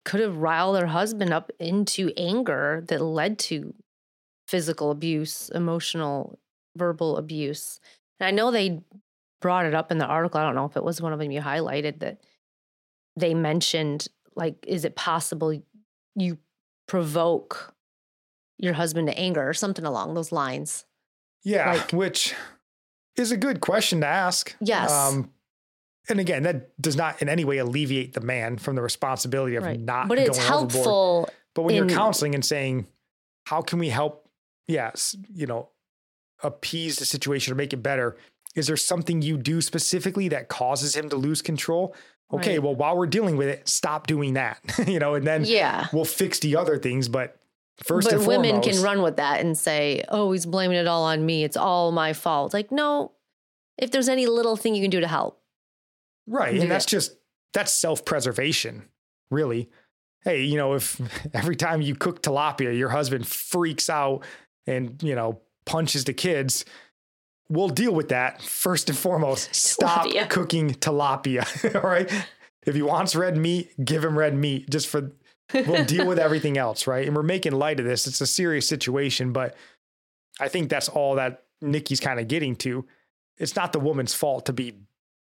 could 0.05 0.21
have 0.21 0.37
riled 0.37 0.79
her 0.79 0.87
husband 0.87 1.33
up 1.33 1.51
into 1.59 2.13
anger 2.17 2.85
that 2.89 3.01
led 3.01 3.39
to 3.41 3.75
physical 4.47 4.91
abuse, 4.91 5.49
emotional, 5.49 6.39
verbal 6.77 7.17
abuse. 7.17 7.81
And 8.21 8.29
I 8.29 8.31
know 8.31 8.51
they 8.51 8.81
brought 9.41 9.67
it 9.67 9.75
up 9.75 9.91
in 9.91 9.99
the 9.99 10.07
article. 10.07 10.41
I 10.41 10.45
don't 10.45 10.55
know 10.55 10.67
if 10.67 10.77
it 10.77 10.85
was 10.85 11.01
one 11.01 11.13
of 11.13 11.19
them 11.19 11.31
you 11.31 11.41
highlighted 11.41 12.01
that 12.01 12.19
they 13.17 13.35
mentioned 13.35 14.09
like 14.37 14.57
is 14.67 14.85
it 14.85 14.97
possible 14.97 15.63
you 16.17 16.39
provoke 16.87 17.75
your 18.59 18.75
husband 18.75 19.09
to 19.09 19.19
anger 19.19 19.49
or 19.49 19.55
something 19.55 19.85
along 19.85 20.15
those 20.15 20.33
lines? 20.33 20.85
Yeah, 21.45 21.75
like, 21.75 21.93
which 21.93 22.35
is 23.17 23.31
a 23.31 23.37
good 23.37 23.61
question 23.61 24.01
to 24.01 24.07
ask. 24.07 24.55
Yes. 24.61 24.91
Um, 24.91 25.31
and 26.09 26.21
again, 26.21 26.43
that 26.43 26.81
does 26.81 26.97
not 26.97 27.23
in 27.23 27.29
any 27.29 27.45
way 27.45 27.59
alleviate 27.59 28.13
the 28.13 28.21
man 28.21 28.59
from 28.59 28.77
the 28.77 28.83
responsibility 28.83 29.57
of 29.57 29.65
right. 29.65 29.81
not. 29.81 30.09
But 30.09 30.19
it's 30.19 30.39
helpful. 30.39 30.81
Overboard. 30.81 31.31
But 31.55 31.63
when 31.63 31.75
in, 31.75 31.89
you're 31.89 31.97
counseling 31.97 32.35
and 32.35 32.45
saying, 32.45 32.87
"How 33.47 33.63
can 33.63 33.79
we 33.79 33.89
help?" 33.89 34.29
Yes, 34.67 35.17
you 35.33 35.47
know, 35.47 35.71
appease 36.43 36.97
the 36.97 37.05
situation 37.05 37.53
or 37.53 37.57
make 37.57 37.73
it 37.73 37.83
better. 37.83 38.17
Is 38.55 38.67
there 38.67 38.77
something 38.77 39.23
you 39.23 39.37
do 39.37 39.61
specifically 39.61 40.29
that 40.29 40.49
causes 40.49 40.95
him 40.95 41.09
to 41.09 41.17
lose 41.17 41.43
control? 41.43 41.95
Okay, 42.33 42.53
right. 42.53 42.63
well, 42.63 42.75
while 42.75 42.97
we're 42.97 43.07
dealing 43.07 43.37
with 43.37 43.49
it, 43.49 43.69
stop 43.69 44.07
doing 44.07 44.35
that. 44.35 44.59
you 44.87 44.99
know, 44.99 45.15
and 45.15 45.27
then 45.27 45.45
yeah, 45.45 45.87
we'll 45.93 46.05
fix 46.05 46.39
the 46.41 46.57
other 46.57 46.79
things. 46.79 47.09
But 47.09 47.39
first, 47.83 48.11
but 48.11 48.27
women 48.27 48.51
foremost, 48.51 48.69
can 48.69 48.83
run 48.83 49.03
with 49.03 49.17
that 49.17 49.41
and 49.41 49.57
say, 49.57 50.03
"Oh, 50.09 50.33
he's 50.33 50.47
blaming 50.47 50.77
it 50.77 50.87
all 50.87 51.05
on 51.05 51.25
me. 51.25 51.45
It's 51.45 51.57
all 51.57 51.93
my 51.93 52.13
fault." 52.13 52.55
Like, 52.55 52.73
no, 52.73 53.13
if 53.79 53.91
there's 53.91 54.09
any 54.09 54.27
little 54.27 54.57
thing 54.57 54.75
you 54.75 54.83
can 54.83 54.91
do 54.91 55.01
to 55.01 55.09
help, 55.09 55.41
right? 56.27 56.59
And 56.59 56.71
that's 56.71 56.87
just 56.87 57.17
that's 57.53 57.73
self 57.73 58.05
preservation, 58.05 58.85
really. 59.31 59.71
Hey, 60.23 60.43
you 60.45 60.57
know, 60.57 60.73
if 60.73 61.01
every 61.35 61.57
time 61.57 61.83
you 61.83 61.95
cook 61.95 62.23
tilapia, 62.23 62.77
your 62.77 62.89
husband 62.89 63.27
freaks 63.27 63.91
out 63.91 64.25
and 64.67 65.01
you 65.03 65.15
know 65.15 65.41
punches 65.67 66.05
the 66.05 66.15
kids, 66.15 66.65
we'll 67.49 67.69
deal 67.69 67.95
with 67.95 68.09
that 68.09 68.43
first 68.43 68.89
and 68.89 68.99
foremost. 68.99 69.55
Stop 69.55 70.07
tilapia. 70.07 70.29
cooking 70.31 70.71
tilapia. 70.71 71.75
all 71.83 71.91
right. 71.91 72.11
If 72.67 72.75
he 72.75 72.83
wants 72.83 73.15
red 73.15 73.37
meat, 73.37 73.73
give 73.85 74.05
him 74.05 74.19
red 74.19 74.35
meat 74.35 74.71
just 74.71 74.89
for, 74.89 75.13
we'll 75.53 75.85
deal 75.87 76.07
with 76.07 76.19
everything 76.19 76.57
else. 76.57 76.87
Right. 76.87 77.07
And 77.07 77.15
we're 77.15 77.23
making 77.23 77.53
light 77.53 77.79
of 77.79 77.87
this. 77.87 78.07
It's 78.07 78.21
a 78.21 78.27
serious 78.27 78.69
situation, 78.69 79.33
but 79.33 79.55
I 80.41 80.49
think 80.49 80.71
that's 80.71 80.89
all 80.89 81.17
that 81.17 81.45
Nikki's 81.61 82.01
kind 82.01 82.19
of 82.19 82.29
getting 82.29 82.57
to. 82.57 82.87
It's 83.37 83.57
not 83.57 83.73
the 83.73 83.81
woman's 83.81 84.15
fault 84.15 84.47
to 84.47 84.53
be 84.53 84.75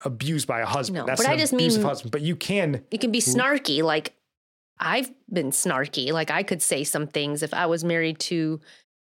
abused 0.05 0.47
by 0.47 0.61
a 0.61 0.67
husband. 0.67 0.99
No, 0.99 1.07
that's 1.07 1.23
but 1.23 1.31
I 1.31 1.37
just 1.37 1.53
mean, 1.53 1.71
husband. 1.83 2.13
But 2.13 2.23
you 2.23 2.37
can, 2.37 2.85
you 2.91 2.99
can 2.99 3.11
be 3.11 3.21
snarky. 3.21 3.83
Like 3.83 4.15
I've 4.79 5.11
been 5.33 5.51
snarky. 5.51 6.13
Like 6.13 6.31
I 6.31 6.43
could 6.43 6.63
say 6.63 6.85
some 6.85 7.07
things 7.07 7.43
if 7.43 7.53
I 7.53 7.67
was 7.67 7.85
married 7.85 8.19
to 8.21 8.61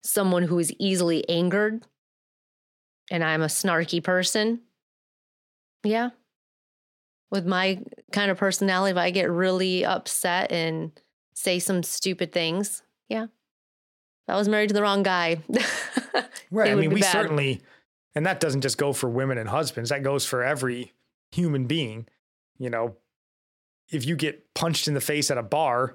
someone 0.03 0.45
who 0.45 0.59
is 0.59 0.73
easily 0.79 1.29
angered 1.29 1.85
and 3.11 3.23
I'm 3.23 3.43
a 3.43 3.47
snarky 3.47 4.03
person, 4.03 4.61
yeah. 5.87 6.11
With 7.31 7.47
my 7.47 7.81
kind 8.13 8.31
of 8.31 8.39
personality, 8.39 8.93
if 8.93 8.97
I 8.97 9.11
get 9.11 9.31
really 9.31 9.85
upset 9.85 10.53
and 10.53 10.93
say 11.35 11.59
some 11.59 11.83
stupid 11.83 12.33
things, 12.33 12.83
yeah. 13.09 13.25
If 13.25 14.35
I 14.35 14.37
was 14.37 14.49
married 14.49 14.69
to 14.69 14.75
the 14.75 14.83
wrong 14.83 15.03
guy. 15.03 15.39
right. 16.51 16.73
I 16.73 16.75
mean, 16.75 16.93
we 16.93 17.01
bad. 17.01 17.13
certainly, 17.13 17.61
and 18.15 18.27
that 18.27 18.41
doesn't 18.41 18.63
just 18.63 18.79
go 18.79 18.93
for 18.93 19.09
women 19.09 19.39
and 19.39 19.49
husbands, 19.49 19.91
that 19.91 20.03
goes 20.03 20.25
for 20.25 20.43
every 20.43 20.93
human 21.33 21.67
being. 21.67 22.07
You 22.59 22.71
know, 22.71 22.97
if 23.91 24.07
you 24.07 24.17
get 24.17 24.55
punched 24.55 24.89
in 24.89 24.95
the 24.95 25.01
face 25.01 25.31
at 25.31 25.39
a 25.39 25.43
bar, 25.43 25.95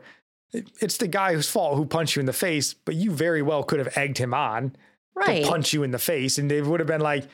it's 0.53 0.97
the 0.97 1.07
guy 1.07 1.33
whose 1.33 1.49
fault 1.49 1.75
who 1.75 1.85
punched 1.85 2.15
you 2.15 2.19
in 2.19 2.25
the 2.25 2.33
face, 2.33 2.73
but 2.73 2.95
you 2.95 3.11
very 3.11 3.41
well 3.41 3.63
could 3.63 3.79
have 3.79 3.97
egged 3.97 4.17
him 4.17 4.33
on 4.33 4.75
right. 5.15 5.43
to 5.43 5.49
punch 5.49 5.73
you 5.73 5.83
in 5.83 5.91
the 5.91 5.99
face. 5.99 6.37
And 6.37 6.49
they 6.49 6.61
would 6.61 6.79
have 6.79 6.87
been 6.87 7.01
like, 7.01 7.27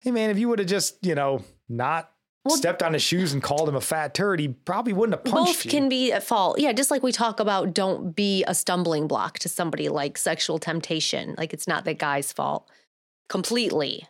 hey, 0.00 0.10
man, 0.10 0.30
if 0.30 0.38
you 0.38 0.48
would 0.48 0.58
have 0.58 0.68
just, 0.68 1.04
you 1.04 1.14
know, 1.14 1.44
not 1.68 2.10
well, 2.44 2.56
stepped 2.56 2.82
on 2.82 2.92
his 2.92 3.02
shoes 3.02 3.32
and 3.32 3.42
called 3.42 3.68
him 3.68 3.76
a 3.76 3.80
fat 3.80 4.14
turd, 4.14 4.40
he 4.40 4.48
probably 4.48 4.92
wouldn't 4.92 5.16
have 5.16 5.24
punched 5.24 5.54
both 5.54 5.64
you. 5.64 5.70
can 5.70 5.88
be 5.88 6.12
at 6.12 6.22
fault. 6.22 6.58
Yeah, 6.58 6.72
just 6.72 6.90
like 6.90 7.02
we 7.02 7.12
talk 7.12 7.40
about 7.40 7.74
don't 7.74 8.14
be 8.14 8.44
a 8.46 8.54
stumbling 8.54 9.06
block 9.06 9.38
to 9.40 9.48
somebody 9.48 9.88
like 9.88 10.18
sexual 10.18 10.58
temptation. 10.58 11.34
Like 11.38 11.52
it's 11.52 11.68
not 11.68 11.84
the 11.84 11.94
guy's 11.94 12.32
fault 12.32 12.68
completely. 13.28 14.06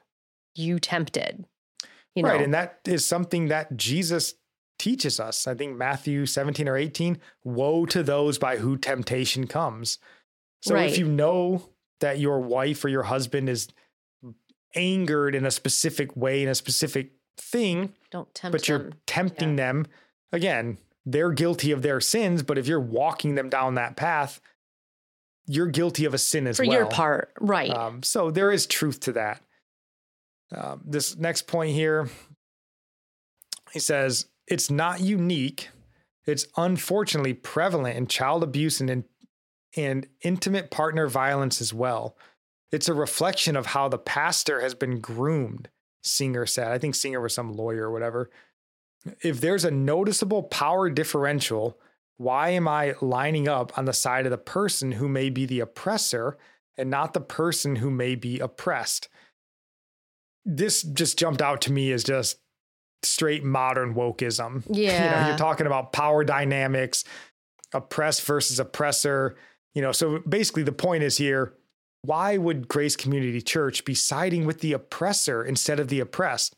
You 0.54 0.78
tempted. 0.78 1.44
You 2.14 2.22
know? 2.22 2.30
Right. 2.30 2.42
And 2.42 2.54
that 2.54 2.80
is 2.84 3.06
something 3.06 3.48
that 3.48 3.76
Jesus 3.76 4.34
teaches 4.78 5.20
us. 5.20 5.46
I 5.46 5.54
think 5.54 5.76
Matthew 5.76 6.26
17 6.26 6.68
or 6.68 6.76
18, 6.76 7.20
woe 7.44 7.86
to 7.86 8.02
those 8.02 8.38
by 8.38 8.56
who 8.56 8.76
temptation 8.76 9.46
comes. 9.46 9.98
So 10.62 10.74
right. 10.74 10.90
if 10.90 10.98
you 10.98 11.06
know 11.06 11.68
that 12.02 12.20
your 12.20 12.38
wife 12.38 12.84
or 12.84 12.88
your 12.88 13.04
husband 13.04 13.48
is 13.48 13.68
angered 14.74 15.34
in 15.34 15.44
a 15.44 15.50
specific 15.50 16.16
way 16.16 16.42
in 16.42 16.48
a 16.48 16.54
specific 16.54 17.12
thing, 17.36 17.94
don't 18.10 18.32
tempt 18.34 18.52
but 18.52 18.68
you're 18.68 18.78
them. 18.78 18.94
tempting 19.06 19.50
yeah. 19.50 19.56
them, 19.56 19.86
again, 20.32 20.78
they're 21.04 21.32
guilty 21.32 21.72
of 21.72 21.82
their 21.82 22.00
sins, 22.00 22.42
but 22.42 22.58
if 22.58 22.66
you're 22.66 22.80
walking 22.80 23.34
them 23.34 23.48
down 23.48 23.74
that 23.74 23.96
path, 23.96 24.40
you're 25.46 25.66
guilty 25.66 26.04
of 26.04 26.14
a 26.14 26.18
sin 26.18 26.46
as 26.46 26.58
For 26.58 26.64
well. 26.64 26.70
For 26.70 26.78
your 26.78 26.86
part, 26.86 27.32
right. 27.40 27.70
Um, 27.70 28.02
so 28.02 28.30
there 28.30 28.52
is 28.52 28.66
truth 28.66 29.00
to 29.00 29.12
that. 29.12 29.42
Um, 30.54 30.82
this 30.84 31.16
next 31.16 31.46
point 31.46 31.72
here, 31.72 32.08
he 33.72 33.80
says, 33.80 34.26
it's 34.46 34.70
not 34.70 35.00
unique. 35.00 35.70
It's 36.26 36.46
unfortunately 36.56 37.34
prevalent 37.34 37.96
in 37.96 38.06
child 38.06 38.42
abuse 38.44 38.80
and 38.80 38.90
in, 38.90 39.04
and 39.76 40.06
intimate 40.22 40.70
partner 40.70 41.06
violence 41.06 41.60
as 41.60 41.72
well. 41.72 42.16
It's 42.70 42.88
a 42.88 42.94
reflection 42.94 43.56
of 43.56 43.66
how 43.66 43.88
the 43.88 43.98
pastor 43.98 44.60
has 44.60 44.74
been 44.74 45.00
groomed, 45.00 45.68
Singer 46.02 46.46
said. 46.46 46.68
I 46.68 46.78
think 46.78 46.94
Singer 46.94 47.20
was 47.20 47.34
some 47.34 47.52
lawyer 47.52 47.88
or 47.88 47.90
whatever. 47.90 48.30
If 49.22 49.40
there's 49.40 49.64
a 49.64 49.70
noticeable 49.70 50.44
power 50.44 50.88
differential, 50.88 51.78
why 52.16 52.50
am 52.50 52.68
I 52.68 52.94
lining 53.00 53.48
up 53.48 53.76
on 53.76 53.84
the 53.84 53.92
side 53.92 54.26
of 54.26 54.30
the 54.30 54.38
person 54.38 54.92
who 54.92 55.08
may 55.08 55.28
be 55.28 55.44
the 55.44 55.60
oppressor 55.60 56.38
and 56.78 56.88
not 56.88 57.12
the 57.14 57.20
person 57.20 57.76
who 57.76 57.90
may 57.90 58.14
be 58.14 58.38
oppressed? 58.38 59.08
This 60.44 60.82
just 60.82 61.18
jumped 61.18 61.42
out 61.42 61.60
to 61.62 61.72
me 61.72 61.92
as 61.92 62.04
just 62.04 62.38
straight 63.02 63.44
modern 63.44 63.94
wokeism. 63.94 64.62
Yeah. 64.70 64.92
You 65.16 65.20
know, 65.20 65.28
you're 65.28 65.38
talking 65.38 65.66
about 65.66 65.92
power 65.92 66.24
dynamics, 66.24 67.04
oppressed 67.72 68.22
versus 68.22 68.58
oppressor. 68.60 69.36
You 69.74 69.82
know, 69.82 69.92
so 69.92 70.20
basically 70.20 70.62
the 70.62 70.72
point 70.72 71.02
is 71.02 71.16
here, 71.16 71.54
why 72.02 72.36
would 72.36 72.68
Grace 72.68 72.96
Community 72.96 73.40
Church 73.40 73.84
be 73.84 73.94
siding 73.94 74.44
with 74.44 74.60
the 74.60 74.72
oppressor 74.72 75.44
instead 75.44 75.78
of 75.80 75.88
the 75.88 76.00
oppressed? 76.00 76.56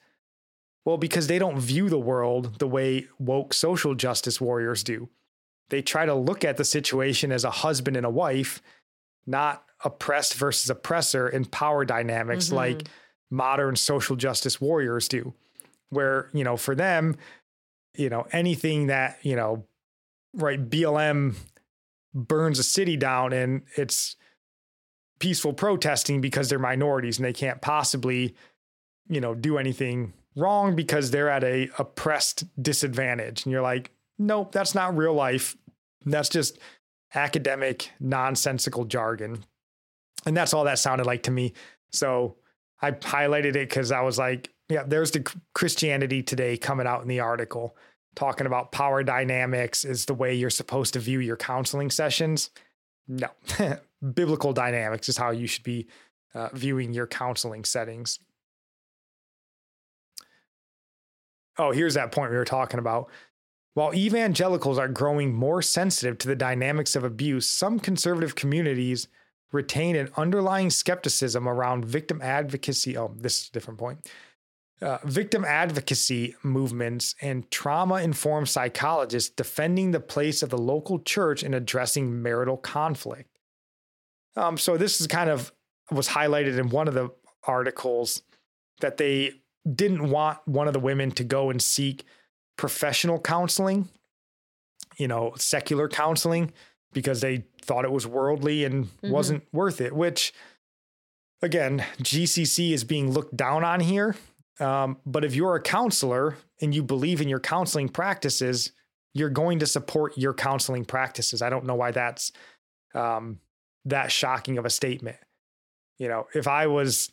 Well, 0.84 0.98
because 0.98 1.26
they 1.26 1.38
don't 1.38 1.58
view 1.58 1.88
the 1.88 1.98
world 1.98 2.58
the 2.58 2.66
way 2.66 3.08
woke 3.18 3.54
social 3.54 3.94
justice 3.94 4.40
warriors 4.40 4.82
do. 4.82 5.08
They 5.70 5.80
try 5.82 6.06
to 6.06 6.14
look 6.14 6.44
at 6.44 6.56
the 6.56 6.64
situation 6.64 7.32
as 7.32 7.44
a 7.44 7.50
husband 7.50 7.96
and 7.96 8.04
a 8.04 8.10
wife, 8.10 8.60
not 9.26 9.64
oppressed 9.82 10.34
versus 10.34 10.68
oppressor 10.68 11.28
in 11.28 11.44
power 11.44 11.84
dynamics 11.84 12.46
mm-hmm. 12.46 12.56
like 12.56 12.88
modern 13.30 13.76
social 13.76 14.16
justice 14.16 14.60
warriors 14.60 15.08
do 15.08 15.34
where, 15.90 16.28
you 16.32 16.44
know, 16.44 16.56
for 16.56 16.74
them, 16.74 17.16
you 17.96 18.10
know, 18.10 18.26
anything 18.32 18.88
that, 18.88 19.18
you 19.22 19.36
know, 19.36 19.64
right, 20.34 20.68
BLM 20.68 21.36
burns 22.14 22.58
a 22.58 22.62
city 22.62 22.96
down 22.96 23.32
and 23.32 23.62
it's 23.76 24.16
peaceful 25.18 25.52
protesting 25.52 26.20
because 26.20 26.48
they're 26.48 26.58
minorities 26.58 27.18
and 27.18 27.24
they 27.24 27.32
can't 27.32 27.60
possibly 27.60 28.34
you 29.08 29.20
know, 29.20 29.34
do 29.34 29.58
anything 29.58 30.12
wrong 30.36 30.74
because 30.74 31.10
they're 31.10 31.30
at 31.30 31.44
a 31.44 31.68
oppressed 31.78 32.44
disadvantage. 32.62 33.44
And 33.44 33.52
you're 33.52 33.62
like, 33.62 33.90
nope, 34.18 34.52
that's 34.52 34.74
not 34.74 34.96
real 34.96 35.14
life. 35.14 35.56
That's 36.04 36.28
just 36.28 36.58
academic, 37.14 37.90
nonsensical 38.00 38.84
jargon. 38.84 39.44
And 40.26 40.36
that's 40.36 40.54
all 40.54 40.64
that 40.64 40.78
sounded 40.78 41.06
like 41.06 41.24
to 41.24 41.30
me. 41.30 41.52
So 41.92 42.36
I 42.80 42.92
highlighted 42.92 43.56
it 43.56 43.68
because 43.68 43.92
I 43.92 44.00
was 44.00 44.18
like, 44.18 44.50
yeah, 44.68 44.82
there's 44.86 45.10
the 45.10 45.30
Christianity 45.54 46.22
Today 46.22 46.56
coming 46.56 46.86
out 46.86 47.02
in 47.02 47.08
the 47.08 47.20
article 47.20 47.76
talking 48.14 48.46
about 48.46 48.72
power 48.72 49.02
dynamics 49.02 49.84
is 49.84 50.06
the 50.06 50.14
way 50.14 50.34
you're 50.34 50.50
supposed 50.50 50.92
to 50.94 51.00
view 51.00 51.20
your 51.20 51.36
counseling 51.36 51.90
sessions. 51.90 52.50
No, 53.08 53.28
biblical 54.14 54.52
dynamics 54.52 55.08
is 55.08 55.16
how 55.16 55.30
you 55.30 55.46
should 55.46 55.64
be 55.64 55.86
uh, 56.34 56.48
viewing 56.52 56.92
your 56.92 57.06
counseling 57.06 57.64
settings. 57.64 58.18
Oh, 61.56 61.70
here's 61.70 61.94
that 61.94 62.12
point 62.12 62.30
we 62.30 62.36
were 62.36 62.44
talking 62.44 62.80
about. 62.80 63.10
While 63.74 63.94
evangelicals 63.94 64.78
are 64.78 64.88
growing 64.88 65.34
more 65.34 65.60
sensitive 65.60 66.18
to 66.18 66.28
the 66.28 66.36
dynamics 66.36 66.94
of 66.94 67.04
abuse, 67.04 67.48
some 67.48 67.80
conservative 67.80 68.34
communities 68.34 69.08
retain 69.52 69.96
an 69.96 70.10
underlying 70.16 70.70
skepticism 70.70 71.48
around 71.48 71.84
victim 71.84 72.20
advocacy. 72.22 72.96
Oh, 72.96 73.14
this 73.16 73.42
is 73.42 73.48
a 73.48 73.52
different 73.52 73.78
point. 73.78 74.08
Uh, 74.82 74.98
victim 75.04 75.44
advocacy 75.44 76.34
movements 76.42 77.14
and 77.22 77.48
trauma 77.50 78.02
informed 78.02 78.48
psychologists 78.48 79.30
defending 79.30 79.92
the 79.92 80.00
place 80.00 80.42
of 80.42 80.50
the 80.50 80.58
local 80.58 80.98
church 80.98 81.42
in 81.42 81.54
addressing 81.54 82.22
marital 82.22 82.56
conflict. 82.56 83.38
Um, 84.36 84.58
so, 84.58 84.76
this 84.76 85.00
is 85.00 85.06
kind 85.06 85.30
of 85.30 85.52
was 85.90 86.08
highlighted 86.08 86.58
in 86.58 86.70
one 86.70 86.88
of 86.88 86.94
the 86.94 87.10
articles 87.44 88.22
that 88.80 88.96
they 88.96 89.32
didn't 89.70 90.10
want 90.10 90.38
one 90.46 90.66
of 90.66 90.72
the 90.72 90.80
women 90.80 91.10
to 91.12 91.24
go 91.24 91.50
and 91.50 91.62
seek 91.62 92.04
professional 92.56 93.20
counseling, 93.20 93.88
you 94.96 95.08
know, 95.08 95.34
secular 95.36 95.88
counseling, 95.88 96.52
because 96.92 97.20
they 97.20 97.44
thought 97.62 97.84
it 97.84 97.92
was 97.92 98.06
worldly 98.06 98.64
and 98.64 98.86
mm-hmm. 98.86 99.10
wasn't 99.10 99.44
worth 99.52 99.80
it, 99.80 99.94
which 99.94 100.32
again, 101.42 101.84
GCC 102.00 102.72
is 102.72 102.84
being 102.84 103.12
looked 103.12 103.36
down 103.36 103.64
on 103.64 103.80
here. 103.80 104.16
Um, 104.60 104.98
but 105.04 105.24
if 105.24 105.34
you're 105.34 105.56
a 105.56 105.62
counselor 105.62 106.36
and 106.60 106.74
you 106.74 106.82
believe 106.82 107.20
in 107.20 107.28
your 107.28 107.40
counseling 107.40 107.88
practices, 107.88 108.72
you're 109.12 109.30
going 109.30 109.58
to 109.60 109.66
support 109.66 110.16
your 110.18 110.34
counseling 110.34 110.84
practices. 110.84 111.42
I 111.42 111.50
don't 111.50 111.64
know 111.64 111.74
why 111.74 111.90
that's 111.90 112.32
um, 112.94 113.40
that 113.84 114.12
shocking 114.12 114.58
of 114.58 114.64
a 114.64 114.70
statement. 114.70 115.16
You 115.98 116.08
know, 116.08 116.26
if 116.34 116.48
I 116.48 116.66
was 116.66 117.12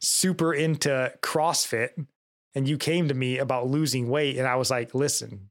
super 0.00 0.54
into 0.54 1.12
CrossFit 1.22 1.90
and 2.54 2.68
you 2.68 2.78
came 2.78 3.08
to 3.08 3.14
me 3.14 3.38
about 3.38 3.66
losing 3.66 4.08
weight 4.08 4.36
and 4.36 4.46
I 4.46 4.56
was 4.56 4.70
like, 4.70 4.94
listen, 4.94 5.50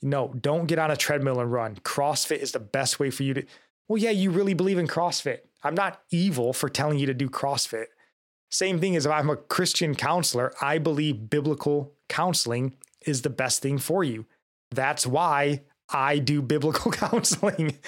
no, 0.00 0.32
don't 0.40 0.66
get 0.66 0.78
on 0.78 0.90
a 0.90 0.96
treadmill 0.96 1.40
and 1.40 1.52
run. 1.52 1.76
CrossFit 1.76 2.38
is 2.38 2.52
the 2.52 2.60
best 2.60 3.00
way 3.00 3.10
for 3.10 3.22
you 3.22 3.34
to. 3.34 3.44
Well, 3.88 3.98
yeah, 3.98 4.10
you 4.10 4.30
really 4.30 4.54
believe 4.54 4.78
in 4.78 4.86
CrossFit. 4.86 5.40
I'm 5.62 5.74
not 5.74 6.02
evil 6.10 6.52
for 6.52 6.68
telling 6.68 6.98
you 6.98 7.06
to 7.06 7.14
do 7.14 7.28
CrossFit. 7.28 7.86
Same 8.50 8.80
thing 8.80 8.96
as 8.96 9.06
if 9.06 9.12
I'm 9.12 9.30
a 9.30 9.36
Christian 9.36 9.94
counselor, 9.94 10.52
I 10.60 10.78
believe 10.78 11.30
biblical 11.30 11.94
counseling 12.08 12.76
is 13.06 13.22
the 13.22 13.30
best 13.30 13.62
thing 13.62 13.78
for 13.78 14.02
you. 14.02 14.26
That's 14.70 15.06
why 15.06 15.62
I 15.88 16.18
do 16.18 16.42
biblical 16.54 16.92
counseling. 16.92 17.78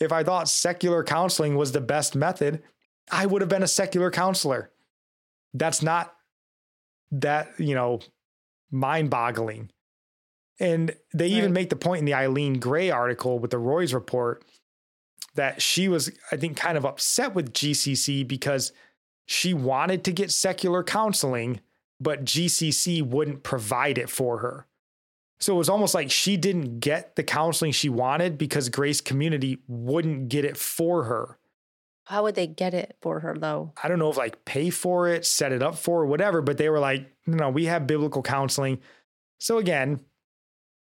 if 0.00 0.12
I 0.12 0.24
thought 0.24 0.48
secular 0.48 1.04
counseling 1.04 1.56
was 1.56 1.72
the 1.72 1.80
best 1.80 2.16
method, 2.16 2.62
I 3.10 3.26
would 3.26 3.42
have 3.42 3.48
been 3.48 3.62
a 3.62 3.68
secular 3.68 4.10
counselor. 4.10 4.70
That's 5.54 5.82
not 5.82 6.14
that, 7.12 7.52
you 7.58 7.74
know, 7.74 8.00
mind 8.70 9.10
boggling. 9.10 9.70
And 10.60 10.94
they 11.14 11.30
right. 11.30 11.38
even 11.38 11.52
make 11.52 11.70
the 11.70 11.76
point 11.76 12.00
in 12.00 12.04
the 12.04 12.14
Eileen 12.14 12.60
Gray 12.60 12.90
article 12.90 13.38
with 13.38 13.50
the 13.50 13.58
Roys 13.58 13.94
report 13.94 14.44
that 15.34 15.62
she 15.62 15.88
was, 15.88 16.10
I 16.30 16.36
think, 16.36 16.56
kind 16.56 16.76
of 16.76 16.84
upset 16.84 17.34
with 17.34 17.52
GCC 17.52 18.26
because 18.26 18.72
she 19.30 19.54
wanted 19.54 20.02
to 20.02 20.12
get 20.12 20.32
secular 20.32 20.82
counseling, 20.82 21.60
but 22.00 22.24
GCC 22.24 23.00
wouldn't 23.00 23.44
provide 23.44 23.96
it 23.96 24.10
for 24.10 24.38
her. 24.38 24.66
So 25.38 25.54
it 25.54 25.58
was 25.58 25.68
almost 25.68 25.94
like 25.94 26.10
she 26.10 26.36
didn't 26.36 26.80
get 26.80 27.14
the 27.14 27.22
counseling 27.22 27.70
she 27.70 27.88
wanted 27.88 28.36
because 28.36 28.68
Grace 28.68 29.00
Community 29.00 29.58
wouldn't 29.68 30.30
get 30.30 30.44
it 30.44 30.56
for 30.56 31.04
her. 31.04 31.38
How 32.06 32.24
would 32.24 32.34
they 32.34 32.48
get 32.48 32.74
it 32.74 32.96
for 33.00 33.20
her 33.20 33.36
though? 33.38 33.72
I 33.80 33.86
don't 33.86 34.00
know 34.00 34.10
if 34.10 34.16
like 34.16 34.44
pay 34.44 34.68
for 34.68 35.06
it, 35.06 35.24
set 35.24 35.52
it 35.52 35.62
up 35.62 35.76
for, 35.76 36.04
whatever, 36.06 36.42
but 36.42 36.58
they 36.58 36.68
were 36.68 36.80
like, 36.80 37.08
no, 37.24 37.50
we 37.50 37.66
have 37.66 37.86
biblical 37.86 38.22
counseling. 38.22 38.80
So 39.38 39.58
again, 39.58 40.00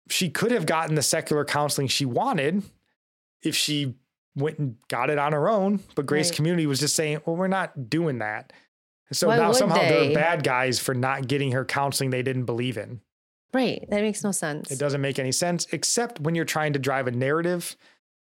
she 0.09 0.31
could 0.31 0.51
have 0.51 0.65
gotten 0.65 0.95
the 0.95 1.03
secular 1.03 1.45
counseling 1.45 1.87
she 1.87 2.05
wanted 2.05 2.63
if 3.43 3.55
she 3.55 3.93
went 4.35 4.59
and 4.59 4.75
got 4.87 5.09
it 5.09 5.17
on 5.17 5.33
her 5.33 5.49
own. 5.49 5.79
But 5.95 6.05
Grace 6.05 6.29
right. 6.29 6.35
Community 6.35 6.65
was 6.65 6.79
just 6.79 6.95
saying, 6.95 7.21
well, 7.25 7.35
we're 7.35 7.47
not 7.47 7.89
doing 7.89 8.19
that. 8.19 8.53
So 9.11 9.27
Why 9.27 9.37
now 9.37 9.51
somehow 9.51 9.77
they? 9.77 10.07
they're 10.07 10.15
bad 10.15 10.43
guys 10.43 10.79
for 10.79 10.93
not 10.93 11.27
getting 11.27 11.51
her 11.51 11.65
counseling 11.65 12.09
they 12.09 12.23
didn't 12.23 12.45
believe 12.45 12.77
in. 12.77 13.01
Right. 13.53 13.85
That 13.89 14.01
makes 14.01 14.23
no 14.23 14.31
sense. 14.31 14.71
It 14.71 14.79
doesn't 14.79 15.01
make 15.01 15.19
any 15.19 15.31
sense, 15.31 15.67
except 15.71 16.19
when 16.19 16.33
you're 16.33 16.45
trying 16.45 16.73
to 16.73 16.79
drive 16.79 17.07
a 17.07 17.11
narrative 17.11 17.75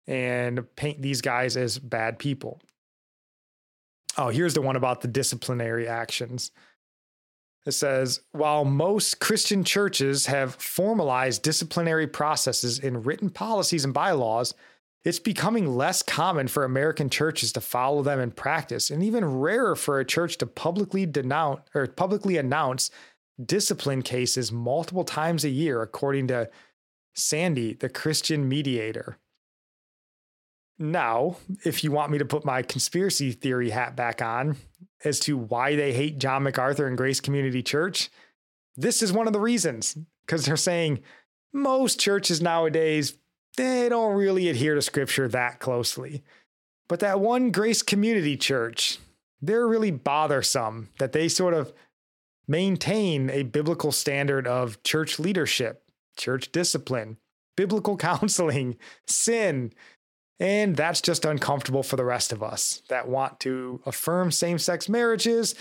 and 0.07 0.65
paint 0.77 1.01
these 1.01 1.23
guys 1.23 1.57
as 1.57 1.79
bad 1.79 2.19
people. 2.19 2.61
Oh, 4.19 4.29
here's 4.29 4.53
the 4.53 4.61
one 4.61 4.77
about 4.77 5.01
the 5.01 5.09
disciplinary 5.09 5.89
actions. 5.89 6.51
It 7.65 7.73
says 7.73 8.21
While 8.33 8.65
most 8.65 9.21
Christian 9.21 9.65
churches 9.65 10.27
have 10.27 10.57
formalized 10.57 11.43
disciplinary 11.43 12.07
processes 12.07 12.79
in 12.79 13.03
written 13.03 13.31
policies 13.31 13.85
and 13.85 13.95
bylaws, 13.95 14.53
it's 15.05 15.19
becoming 15.19 15.77
less 15.77 16.03
common 16.03 16.47
for 16.49 16.65
American 16.65 17.11
churches 17.11 17.53
to 17.53 17.61
follow 17.61 18.03
them 18.03 18.21
in 18.21 18.31
practice, 18.31 18.91
and 18.91 19.03
even 19.03 19.41
rarer 19.41 19.75
for 19.75 19.99
a 19.99 20.05
church 20.05 20.39
to 20.39 20.47
publicly 20.47 21.07
denounce 21.07 21.61
or 21.75 21.87
publicly 21.87 22.37
announce 22.37 22.91
discipline 23.45 24.03
cases 24.03 24.53
multiple 24.53 25.05
times 25.05 25.45
a 25.45 25.49
year, 25.49 25.83
according 25.83 26.29
to 26.29 26.49
Sande, 27.15 27.79
the 27.81 27.89
Christian 27.89 28.49
mediator. 28.49 29.19
Now, 30.79 31.37
if 31.65 31.85
you 31.85 31.93
want 31.93 32.11
me 32.11 32.19
to 32.19 32.25
put 32.25 32.45
my 32.45 32.63
conspiracy 32.63 33.33
theory 33.33 33.71
hat 33.71 33.97
back 33.97 34.23
on 34.23 34.57
as 35.05 35.21
to 35.21 35.37
why 35.37 35.77
they 35.77 35.93
hate 35.93 36.19
John 36.19 36.45
MacArthur 36.45 36.87
and 36.87 36.97
Grace 36.97 37.21
Community 37.21 37.63
Church, 37.63 38.11
this 38.77 39.03
is 39.03 39.13
one 39.13 39.27
of 39.27 39.33
the 39.33 39.41
reasons 39.41 39.97
because 40.25 40.45
they're 40.45 40.57
saying 40.57 41.01
most 41.53 42.01
churches 42.01 42.41
nowadays 42.41 43.19
they 43.57 43.89
don't 43.89 44.15
really 44.15 44.49
adhere 44.49 44.75
to 44.75 44.83
scripture 44.83 45.29
that 45.29 45.61
closely. 45.61 46.23
But 46.89 47.01
that 47.01 47.21
one 47.21 47.51
Grace 47.51 47.83
Community 47.83 48.37
Church, 48.37 48.99
they're 49.41 49.67
really 49.67 49.91
bothersome 49.91 50.91
that 50.99 51.13
they 51.13 51.29
sort 51.29 51.55
of 51.55 51.73
maintain 52.49 53.31
a 53.31 53.45
biblical 53.45 53.93
standard 53.93 54.47
of 54.47 54.83
church 54.83 55.19
leadership, 55.19 55.85
church 56.17 56.53
discipline, 56.53 57.19
biblical 57.57 57.97
counseling, 58.09 58.77
sin, 59.07 59.73
and 60.41 60.75
that's 60.75 61.01
just 61.01 61.25
uncomfortable 61.25 61.83
for 61.83 61.97
the 61.97 62.05
rest 62.05 62.33
of 62.33 62.43
us 62.43 62.83
that 62.89 63.07
want 63.07 63.39
to 63.41 63.81
affirm 63.87 64.33
same 64.33 64.59
sex 64.59 64.89
marriages, 64.89 65.55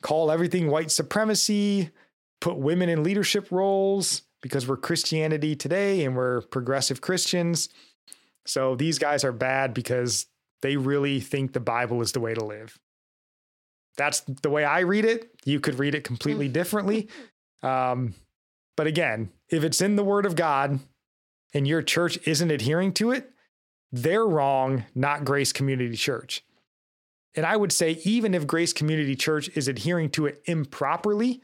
call 0.00 0.30
everything 0.30 0.70
white 0.70 0.92
supremacy, 0.92 1.90
put 2.40 2.56
women 2.56 2.88
in 2.88 3.02
leadership 3.02 3.50
roles 3.50 4.22
because 4.40 4.68
we're 4.68 4.76
Christianity 4.76 5.56
today 5.56 6.04
and 6.04 6.16
we're 6.16 6.42
progressive 6.42 7.00
Christians. 7.00 7.68
So 8.46 8.74
these 8.76 8.98
guys 8.98 9.24
are 9.24 9.32
bad 9.32 9.74
because 9.74 10.26
they 10.62 10.76
really 10.76 11.20
think 11.20 11.52
the 11.52 11.60
Bible 11.60 12.00
is 12.00 12.12
the 12.12 12.20
way 12.20 12.34
to 12.34 12.44
live. 12.44 12.78
That's 13.96 14.20
the 14.20 14.50
way 14.50 14.64
I 14.64 14.80
read 14.80 15.04
it. 15.04 15.30
You 15.44 15.60
could 15.60 15.78
read 15.78 15.94
it 15.94 16.04
completely 16.04 16.48
differently. 16.48 17.08
Um, 17.62 18.14
but 18.76 18.86
again, 18.86 19.30
if 19.48 19.64
it's 19.64 19.80
in 19.80 19.96
the 19.96 20.04
Word 20.04 20.24
of 20.24 20.36
God 20.36 20.78
and 21.52 21.66
your 21.66 21.82
church 21.82 22.18
isn't 22.26 22.50
adhering 22.50 22.92
to 22.94 23.10
it, 23.10 23.30
they're 23.90 24.26
wrong, 24.26 24.84
not 24.94 25.24
Grace 25.24 25.52
Community 25.52 25.96
Church. 25.96 26.44
And 27.34 27.44
I 27.44 27.56
would 27.56 27.72
say, 27.72 28.00
even 28.04 28.34
if 28.34 28.46
Grace 28.46 28.72
Community 28.72 29.16
Church 29.16 29.48
is 29.54 29.68
adhering 29.68 30.10
to 30.10 30.26
it 30.26 30.42
improperly, 30.44 31.42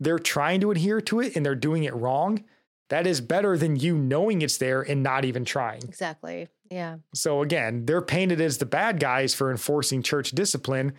they're 0.00 0.18
trying 0.18 0.60
to 0.60 0.70
adhere 0.70 1.00
to 1.02 1.20
it 1.20 1.36
and 1.36 1.44
they're 1.44 1.54
doing 1.54 1.84
it 1.84 1.94
wrong. 1.94 2.44
That 2.90 3.06
is 3.06 3.20
better 3.20 3.56
than 3.56 3.76
you 3.76 3.96
knowing 3.96 4.42
it's 4.42 4.58
there 4.58 4.82
and 4.82 5.02
not 5.02 5.24
even 5.24 5.44
trying. 5.44 5.82
Exactly. 5.82 6.48
Yeah. 6.70 6.98
So 7.14 7.42
again, 7.42 7.86
they're 7.86 8.02
painted 8.02 8.40
as 8.40 8.58
the 8.58 8.66
bad 8.66 9.00
guys 9.00 9.34
for 9.34 9.50
enforcing 9.50 10.02
church 10.02 10.32
discipline, 10.32 10.92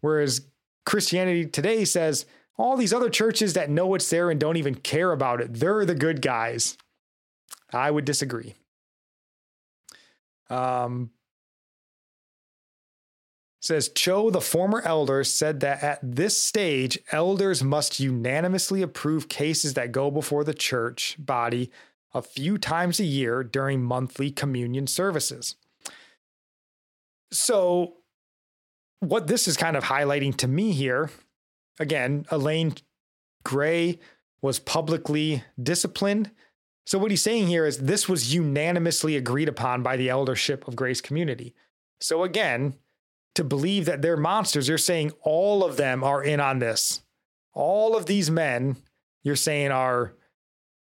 whereas 0.00 0.46
Christianity 0.86 1.46
today 1.46 1.84
says 1.84 2.26
all 2.56 2.76
these 2.76 2.92
other 2.92 3.10
churches 3.10 3.54
that 3.54 3.70
know 3.70 3.94
it's 3.94 4.10
there 4.10 4.30
and 4.30 4.40
don't 4.40 4.56
even 4.56 4.74
care 4.74 5.12
about 5.12 5.40
it, 5.40 5.54
they're 5.54 5.84
the 5.84 5.94
good 5.94 6.20
guys. 6.20 6.76
I 7.72 7.90
would 7.90 8.04
disagree. 8.04 8.54
Um, 10.48 11.10
says 13.60 13.90
Cho, 13.90 14.30
the 14.30 14.40
former 14.40 14.80
elder, 14.80 15.22
said 15.22 15.60
that 15.60 15.82
at 15.82 16.00
this 16.02 16.42
stage, 16.42 16.98
elders 17.12 17.62
must 17.62 18.00
unanimously 18.00 18.80
approve 18.80 19.28
cases 19.28 19.74
that 19.74 19.92
go 19.92 20.10
before 20.10 20.44
the 20.44 20.54
church 20.54 21.16
body 21.18 21.70
a 22.14 22.22
few 22.22 22.58
times 22.58 22.98
a 22.98 23.04
year 23.04 23.44
during 23.44 23.82
monthly 23.82 24.30
communion 24.30 24.86
services. 24.86 25.56
So, 27.30 27.98
what 29.00 29.26
this 29.26 29.46
is 29.46 29.56
kind 29.56 29.76
of 29.76 29.84
highlighting 29.84 30.34
to 30.38 30.48
me 30.48 30.72
here, 30.72 31.10
again, 31.78 32.26
Elaine 32.30 32.74
Gray 33.44 33.98
was 34.42 34.58
publicly 34.58 35.44
disciplined. 35.62 36.30
So, 36.86 36.98
what 36.98 37.10
he's 37.10 37.22
saying 37.22 37.46
here 37.46 37.66
is 37.66 37.78
this 37.78 38.08
was 38.08 38.34
unanimously 38.34 39.16
agreed 39.16 39.48
upon 39.48 39.82
by 39.82 39.96
the 39.96 40.08
eldership 40.08 40.66
of 40.66 40.76
Grace 40.76 41.00
Community. 41.00 41.54
So, 42.00 42.24
again, 42.24 42.74
to 43.40 43.44
believe 43.44 43.86
that 43.86 44.02
they're 44.02 44.18
monsters, 44.18 44.68
you're 44.68 44.76
saying 44.76 45.12
all 45.22 45.64
of 45.64 45.78
them 45.78 46.04
are 46.04 46.22
in 46.22 46.40
on 46.40 46.58
this. 46.58 47.00
All 47.54 47.96
of 47.96 48.04
these 48.04 48.30
men, 48.30 48.76
you're 49.24 49.34
saying 49.34 49.70
are, 49.70 50.12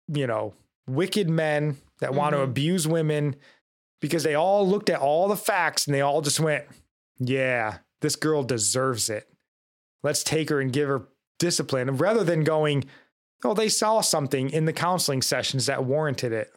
you 0.10 0.28
know, 0.28 0.54
wicked 0.86 1.30
men 1.30 1.78
that 2.02 2.10
mm-hmm. 2.10 2.18
want 2.18 2.36
to 2.36 2.42
abuse 2.42 2.86
women 2.86 3.38
because 4.02 4.24
they 4.24 4.36
all 4.36 4.68
looked 4.68 4.90
at 4.90 5.00
all 5.00 5.30
the 5.30 5.38
facts 5.38 5.88
and 5.88 5.96
they 5.96 6.02
all 6.02 6.22
just 6.22 6.42
went, 6.42 6.66
yeah, 7.20 7.78
this 8.02 8.18
girl 8.18 8.44
deserves 8.44 9.10
it. 9.10 9.30
Let's 10.04 10.22
take 10.22 10.50
her 10.50 10.60
and 10.60 10.74
give 10.74 10.90
her 10.90 11.04
discipline. 11.40 11.88
And 11.88 12.02
rather 12.02 12.26
than 12.26 12.44
going, 12.44 12.84
oh, 13.46 13.54
they 13.54 13.70
saw 13.70 14.02
something 14.02 14.50
in 14.50 14.66
the 14.66 14.74
counseling 14.74 15.22
sessions 15.22 15.68
that 15.68 15.86
warranted 15.86 16.34
it. 16.34 16.54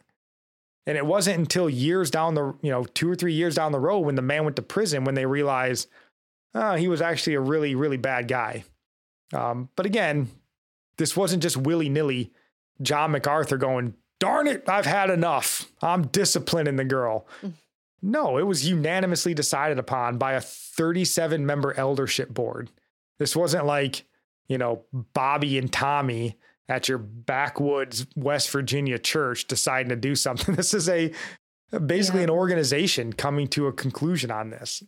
And 0.87 0.97
it 0.97 1.05
wasn't 1.05 1.39
until 1.39 1.69
years 1.69 2.11
down 2.11 2.35
the, 2.35 2.55
you 2.61 2.69
know, 2.69 2.83
two 2.83 3.09
or 3.09 3.15
three 3.15 3.33
years 3.33 3.55
down 3.55 3.71
the 3.71 3.79
road 3.79 4.01
when 4.01 4.15
the 4.15 4.21
man 4.21 4.43
went 4.43 4.55
to 4.57 4.61
prison 4.61 5.03
when 5.03 5.15
they 5.15 5.25
realized 5.25 5.89
oh, 6.55 6.75
he 6.75 6.87
was 6.87 7.01
actually 7.01 7.35
a 7.35 7.39
really, 7.41 7.75
really 7.75 7.97
bad 7.97 8.27
guy. 8.27 8.63
Um, 9.33 9.69
but 9.75 9.85
again, 9.85 10.29
this 10.97 11.15
wasn't 11.15 11.43
just 11.43 11.57
willy 11.57 11.89
nilly 11.89 12.31
John 12.81 13.11
MacArthur 13.11 13.57
going, 13.57 13.93
darn 14.19 14.47
it, 14.47 14.67
I've 14.67 14.85
had 14.85 15.09
enough. 15.09 15.69
I'm 15.81 16.07
disciplining 16.07 16.77
the 16.77 16.85
girl. 16.85 17.27
Mm. 17.43 17.53
No, 18.01 18.37
it 18.37 18.43
was 18.43 18.67
unanimously 18.67 19.33
decided 19.33 19.79
upon 19.79 20.17
by 20.17 20.33
a 20.33 20.41
37 20.41 21.45
member 21.45 21.73
eldership 21.73 22.33
board. 22.33 22.69
This 23.17 23.35
wasn't 23.35 23.65
like, 23.65 24.03
you 24.47 24.57
know, 24.57 24.83
Bobby 24.93 25.57
and 25.57 25.71
Tommy 25.71 26.37
at 26.67 26.89
your 26.89 26.97
backwoods 26.97 28.07
West 28.15 28.49
Virginia 28.49 28.97
church 28.97 29.45
deciding 29.47 29.89
to 29.89 29.95
do 29.95 30.15
something. 30.15 30.55
This 30.65 30.73
is 30.73 30.89
a 30.89 31.11
basically 31.85 32.21
yeah. 32.21 32.25
an 32.25 32.29
organization 32.29 33.13
coming 33.13 33.47
to 33.49 33.67
a 33.67 33.73
conclusion 33.73 34.31
on 34.31 34.49
this. 34.49 34.83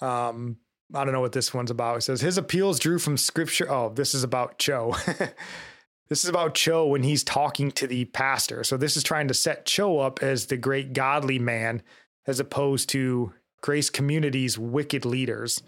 Um, 0.00 0.56
I 0.94 1.04
don't 1.04 1.12
know 1.12 1.20
what 1.20 1.32
this 1.32 1.54
one's 1.54 1.70
about. 1.70 1.98
It 1.98 2.00
says 2.02 2.20
his 2.20 2.38
appeals 2.38 2.78
drew 2.78 2.98
from 2.98 3.16
scripture. 3.16 3.70
Oh, 3.70 3.90
this 3.90 4.14
is 4.14 4.24
about 4.24 4.58
Cho. 4.58 4.94
this 6.08 6.24
is 6.24 6.28
about 6.28 6.54
Cho 6.54 6.86
when 6.86 7.02
he's 7.02 7.24
talking 7.24 7.70
to 7.72 7.86
the 7.86 8.06
pastor. 8.06 8.64
So 8.64 8.76
this 8.76 8.96
is 8.96 9.02
trying 9.02 9.28
to 9.28 9.34
set 9.34 9.64
Cho 9.64 9.98
up 9.98 10.22
as 10.22 10.46
the 10.46 10.56
great 10.56 10.92
godly 10.92 11.38
man 11.38 11.82
as 12.26 12.40
opposed 12.40 12.88
to 12.90 13.32
Grace 13.60 13.90
Community's 13.90 14.58
wicked 14.58 15.04
leaders 15.04 15.62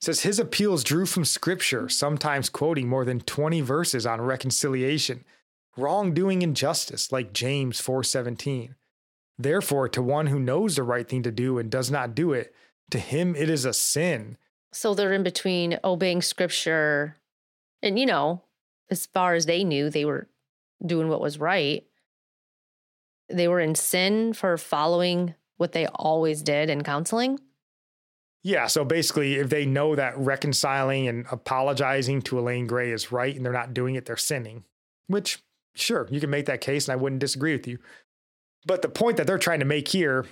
says 0.00 0.20
his 0.20 0.38
appeals 0.38 0.84
drew 0.84 1.06
from 1.06 1.24
scripture, 1.24 1.88
sometimes 1.88 2.48
quoting 2.48 2.88
more 2.88 3.04
than 3.04 3.20
20 3.20 3.60
verses 3.60 4.06
on 4.06 4.20
reconciliation, 4.20 5.24
wrongdoing 5.76 6.42
and 6.42 6.56
justice, 6.56 7.10
like 7.10 7.32
James 7.32 7.80
4:17. 7.80 8.74
Therefore, 9.38 9.88
to 9.88 10.02
one 10.02 10.26
who 10.26 10.40
knows 10.40 10.76
the 10.76 10.82
right 10.82 11.08
thing 11.08 11.22
to 11.22 11.30
do 11.30 11.58
and 11.58 11.70
does 11.70 11.90
not 11.90 12.14
do 12.14 12.32
it, 12.32 12.54
to 12.90 12.98
him 12.98 13.36
it 13.36 13.48
is 13.48 13.64
a 13.64 13.72
sin. 13.72 14.36
So 14.72 14.94
they're 14.94 15.12
in 15.12 15.22
between 15.22 15.78
obeying 15.84 16.22
scripture 16.22 17.16
and 17.82 17.98
you 17.98 18.06
know, 18.06 18.42
as 18.90 19.06
far 19.06 19.34
as 19.34 19.46
they 19.46 19.64
knew, 19.64 19.90
they 19.90 20.04
were 20.04 20.28
doing 20.84 21.08
what 21.08 21.20
was 21.20 21.38
right. 21.38 21.84
They 23.28 23.48
were 23.48 23.60
in 23.60 23.74
sin 23.74 24.32
for 24.32 24.56
following 24.56 25.34
what 25.56 25.72
they 25.72 25.86
always 25.86 26.42
did 26.42 26.70
in 26.70 26.82
counseling. 26.82 27.38
Yeah. 28.42 28.66
So 28.66 28.84
basically, 28.84 29.34
if 29.34 29.50
they 29.50 29.66
know 29.66 29.94
that 29.94 30.16
reconciling 30.16 31.08
and 31.08 31.26
apologizing 31.30 32.22
to 32.22 32.38
Elaine 32.38 32.66
Gray 32.66 32.92
is 32.92 33.12
right 33.12 33.34
and 33.34 33.44
they're 33.44 33.52
not 33.52 33.74
doing 33.74 33.94
it, 33.94 34.06
they're 34.06 34.16
sinning, 34.16 34.64
which, 35.06 35.42
sure, 35.74 36.06
you 36.10 36.20
can 36.20 36.30
make 36.30 36.46
that 36.46 36.60
case 36.60 36.88
and 36.88 36.92
I 36.92 37.02
wouldn't 37.02 37.20
disagree 37.20 37.52
with 37.52 37.66
you. 37.66 37.78
But 38.66 38.82
the 38.82 38.88
point 38.88 39.16
that 39.16 39.26
they're 39.26 39.38
trying 39.38 39.60
to 39.60 39.64
make 39.64 39.88
here 39.88 40.26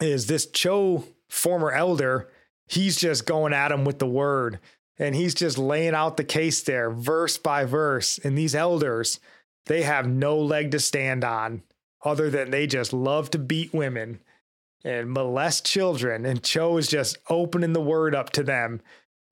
is 0.00 0.26
this 0.26 0.46
Cho 0.46 1.04
former 1.28 1.70
elder, 1.70 2.30
he's 2.66 2.96
just 2.96 3.26
going 3.26 3.52
at 3.52 3.72
him 3.72 3.84
with 3.84 3.98
the 3.98 4.06
word 4.06 4.58
and 4.98 5.14
he's 5.14 5.34
just 5.34 5.58
laying 5.58 5.94
out 5.94 6.16
the 6.16 6.24
case 6.24 6.62
there, 6.62 6.90
verse 6.90 7.36
by 7.38 7.64
verse. 7.64 8.18
And 8.18 8.36
these 8.38 8.54
elders, 8.54 9.18
they 9.66 9.82
have 9.82 10.06
no 10.06 10.38
leg 10.38 10.70
to 10.72 10.80
stand 10.80 11.24
on 11.24 11.62
other 12.04 12.30
than 12.30 12.50
they 12.50 12.66
just 12.66 12.92
love 12.92 13.30
to 13.30 13.38
beat 13.38 13.72
women 13.72 14.20
and 14.84 15.10
molest 15.10 15.64
children. 15.64 16.26
And 16.26 16.42
Cho 16.42 16.76
is 16.76 16.88
just 16.88 17.18
opening 17.30 17.72
the 17.72 17.80
word 17.80 18.14
up 18.14 18.30
to 18.30 18.42
them. 18.42 18.82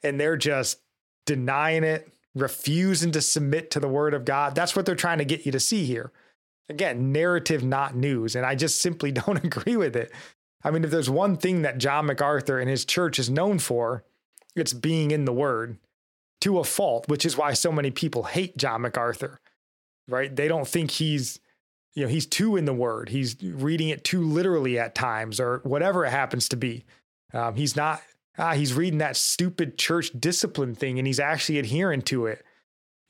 And 0.02 0.18
they're 0.18 0.36
just 0.36 0.80
denying 1.26 1.84
it, 1.84 2.10
refusing 2.34 3.12
to 3.12 3.20
submit 3.20 3.70
to 3.72 3.80
the 3.80 3.88
word 3.88 4.14
of 4.14 4.24
God. 4.24 4.54
That's 4.54 4.74
what 4.74 4.86
they're 4.86 4.94
trying 4.94 5.18
to 5.18 5.24
get 5.24 5.46
you 5.46 5.52
to 5.52 5.60
see 5.60 5.84
here. 5.84 6.10
Again, 6.68 7.12
narrative, 7.12 7.62
not 7.62 7.94
news. 7.94 8.34
And 8.34 8.46
I 8.46 8.54
just 8.54 8.80
simply 8.80 9.12
don't 9.12 9.44
agree 9.44 9.76
with 9.76 9.94
it. 9.94 10.10
I 10.64 10.70
mean, 10.70 10.84
if 10.84 10.90
there's 10.90 11.10
one 11.10 11.36
thing 11.36 11.62
that 11.62 11.78
John 11.78 12.06
MacArthur 12.06 12.58
and 12.58 12.70
his 12.70 12.84
church 12.84 13.18
is 13.18 13.28
known 13.28 13.58
for, 13.58 14.04
it's 14.54 14.72
being 14.72 15.10
in 15.10 15.24
the 15.24 15.32
word 15.32 15.78
to 16.42 16.58
a 16.58 16.64
fault, 16.64 17.08
which 17.08 17.26
is 17.26 17.36
why 17.36 17.52
so 17.52 17.72
many 17.72 17.90
people 17.90 18.24
hate 18.24 18.56
John 18.56 18.82
MacArthur, 18.82 19.40
right? 20.08 20.34
They 20.34 20.48
don't 20.48 20.68
think 20.68 20.92
he's 20.92 21.40
you 21.94 22.04
know 22.04 22.08
he's 22.08 22.26
too 22.26 22.56
in 22.56 22.64
the 22.64 22.72
word. 22.72 23.08
He's 23.10 23.36
reading 23.42 23.88
it 23.88 24.04
too 24.04 24.22
literally 24.22 24.78
at 24.78 24.94
times 24.94 25.38
or 25.38 25.60
whatever 25.64 26.04
it 26.04 26.10
happens 26.10 26.48
to 26.50 26.56
be. 26.56 26.84
Um, 27.34 27.54
he's 27.54 27.76
not 27.76 28.02
ah, 28.38 28.54
he's 28.54 28.74
reading 28.74 28.98
that 28.98 29.16
stupid 29.16 29.76
church 29.78 30.10
discipline 30.18 30.74
thing 30.74 30.98
and 30.98 31.06
he's 31.06 31.20
actually 31.20 31.58
adhering 31.58 32.02
to 32.02 32.26
it. 32.26 32.44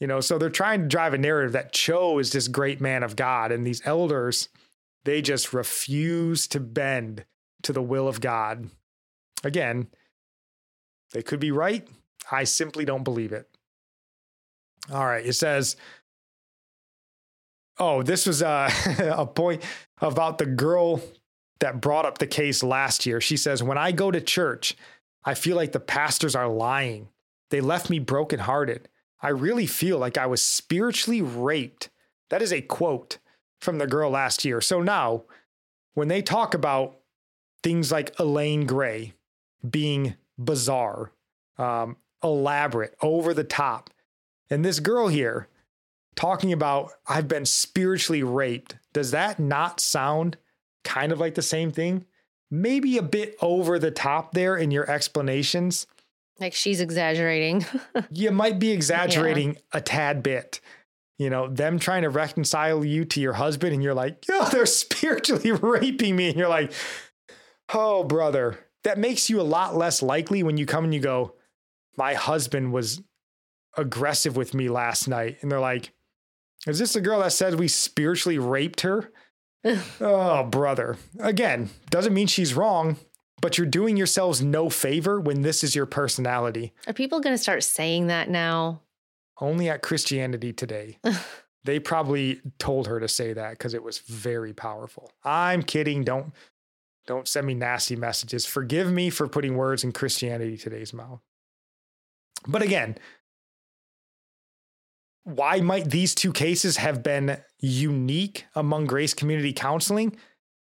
You 0.01 0.09
know 0.09 0.21
so 0.21 0.37
they're 0.37 0.51
trying 0.51 0.83
to 0.83 0.89
drive 0.89 1.15
a 1.15 1.19
narrative 1.19 1.53
that 1.53 1.73
cho 1.73 2.19
is 2.19 2.33
this 2.33 2.49
great 2.49 2.81
man 2.81 3.03
of 3.03 3.15
god 3.15 3.53
and 3.53 3.65
these 3.65 3.83
elders 3.85 4.49
they 5.05 5.23
just 5.23 5.53
refuse 5.53 6.47
to 6.49 6.61
bend 6.61 7.25
to 7.63 7.73
the 7.73 7.83
will 7.83 8.09
of 8.09 8.21
god. 8.21 8.69
Again 9.45 9.89
they 11.13 11.23
could 11.23 11.41
be 11.41 11.53
right. 11.53 11.87
I 12.31 12.45
simply 12.45 12.85
don't 12.85 13.05
believe 13.05 13.33
it. 13.33 13.49
All 14.93 15.07
right 15.07 15.25
it 15.25 15.35
says 15.35 15.77
Oh, 17.79 18.03
this 18.03 18.27
was 18.27 18.43
uh, 18.43 18.71
a 19.17 19.27
point 19.27 19.63
about 20.01 20.39
the 20.39 20.47
girl 20.47 21.01
that 21.61 21.81
brought 21.81 22.05
up 22.05 22.19
the 22.19 22.27
case 22.27 22.63
last 22.63 23.07
year. 23.07 23.21
She 23.21 23.37
says, 23.37 23.63
When 23.63 23.79
I 23.79 23.93
go 23.93 24.11
to 24.11 24.21
church, 24.21 24.77
I 25.25 25.35
feel 25.35 25.57
like 25.57 25.73
the 25.73 25.81
pastors 25.81 26.35
are 26.35 26.49
lying. 26.49 27.09
They 27.51 27.61
left 27.61 27.91
me 27.91 27.99
brokenhearted. 27.99 28.89
I 29.21 29.29
really 29.29 29.67
feel 29.67 29.99
like 29.99 30.19
I 30.19 30.27
was 30.27 30.43
spiritually 30.43 31.23
raped. 31.23 31.91
That 32.31 32.43
is 32.43 32.53
a 32.53 32.61
quote 32.61 33.19
from 33.61 33.79
the 33.79 33.87
girl 33.87 34.11
last 34.11 34.45
year. 34.45 34.61
So 34.61 34.83
now, 34.83 35.25
when 35.95 36.09
they 36.09 36.23
talk 36.23 36.55
about 36.55 36.97
things 37.63 37.93
like 37.93 38.19
Elaine 38.19 38.67
Gray 38.67 39.13
being 39.69 40.17
bizarre, 40.37 41.13
um, 41.59 41.97
elaborate, 42.25 42.97
over 43.01 43.33
the 43.33 43.45
top, 43.45 43.91
and 44.51 44.65
this 44.65 44.81
girl 44.81 45.07
here 45.09 45.47
talking 46.15 46.53
about 46.53 46.93
I've 47.07 47.29
been 47.29 47.47
spiritually 47.47 48.23
raped, 48.23 48.77
does 48.93 49.11
that 49.13 49.39
not 49.39 49.81
sound 49.81 50.37
kind 50.85 51.13
of 51.13 51.21
like 51.21 51.35
the 51.35 51.43
same 51.43 51.73
thing? 51.73 52.05
Maybe 52.51 52.99
a 52.99 53.03
bit 53.03 53.37
over 53.41 53.79
the 53.79 53.91
top 53.91 54.35
there 54.35 54.57
in 54.57 54.71
your 54.71 54.89
explanations. 54.91 55.87
Like 56.39 56.55
she's 56.55 56.81
exaggerating. 56.81 57.65
you 58.11 58.31
might 58.31 58.59
be 58.59 58.73
exaggerating 58.73 59.55
yeah. 59.55 59.61
a 59.73 59.81
tad 59.81 60.23
bit. 60.23 60.61
You 61.19 61.31
know, 61.31 61.47
them 61.47 61.79
trying 61.79 62.03
to 62.03 62.11
reconcile 62.11 62.85
you 62.85 63.05
to 63.05 63.21
your 63.21 63.35
husband, 63.35 63.73
and 63.73 63.83
you're 63.83 63.95
like, 63.95 64.27
yo, 64.27 64.45
they're 64.51 64.67
spiritually 64.67 65.53
raping 65.53 66.17
me. 66.17 66.29
And 66.29 66.37
you're 66.37 66.49
like, 66.49 66.73
oh, 67.73 68.05
brother. 68.05 68.59
That 68.85 68.99
makes 68.99 69.31
you 69.31 69.41
a 69.41 69.43
lot 69.43 69.77
less 69.77 70.03
likely 70.03 70.43
when 70.43 70.57
you 70.57 70.67
come 70.67 70.83
and 70.83 70.93
you 70.93 70.99
go, 70.99 71.37
my 71.97 72.15
husband 72.15 72.73
was 72.73 73.01
aggressive 73.77 74.37
with 74.37 74.55
me 74.55 74.69
last 74.69 75.07
night. 75.07 75.39
And 75.41 75.53
they're 75.53 75.61
like, 75.61 75.93
is 76.67 76.79
this 76.79 76.93
the 76.93 77.01
girl 77.01 77.21
that 77.21 77.33
said 77.33 77.59
we 77.59 77.69
spiritually 77.69 78.39
raped 78.39 78.83
her? 78.83 79.11
oh, 80.01 80.45
brother. 80.45 80.97
Again, 81.21 81.71
doesn't 81.91 82.15
mean 82.15 82.27
she's 82.27 82.55
wrong, 82.55 82.97
but 83.41 83.59
you're 83.59 83.67
doing 83.67 83.97
yourselves 83.97 84.43
no 84.43 84.71
favor 84.71 85.21
when 85.21 85.43
this 85.43 85.65
is 85.65 85.75
your 85.75 85.87
personality. 85.87 86.73
Are 86.87 86.93
people 86.93 87.21
going 87.21 87.35
to 87.35 87.43
start 87.43 87.63
saying 87.65 88.09
that 88.09 88.29
now? 88.29 88.83
Only 89.41 89.69
at 89.69 89.83
Christianity 89.83 90.53
Today. 90.53 90.99
they 91.65 91.79
probably 91.79 92.41
told 92.59 92.87
her 92.87 93.01
to 93.01 93.09
say 93.09 93.33
that 93.33 93.51
because 93.53 93.75
it 93.75 93.83
was 93.83 93.99
very 93.99 94.53
powerful. 94.53 95.13
I'm 95.25 95.63
kidding. 95.63 96.05
Don't 96.05 96.33
Don't 97.07 97.29
send 97.29 97.47
me 97.47 97.55
nasty 97.55 97.97
messages. 97.97 98.47
Forgive 98.47 98.91
me 98.91 99.11
for 99.11 99.29
putting 99.29 99.57
words 99.57 99.85
in 99.85 99.93
Christianity 99.93 100.57
today's 100.57 100.93
mouth. 100.93 101.21
But 102.47 102.63
again, 102.63 102.97
why 105.25 105.61
might 105.61 105.91
these 105.91 106.15
two 106.15 106.33
cases 106.33 106.79
have 106.79 107.03
been 107.03 107.39
unique 107.59 108.47
among 108.55 108.87
grace 108.87 109.15
community 109.15 109.53
counseling? 109.53 110.17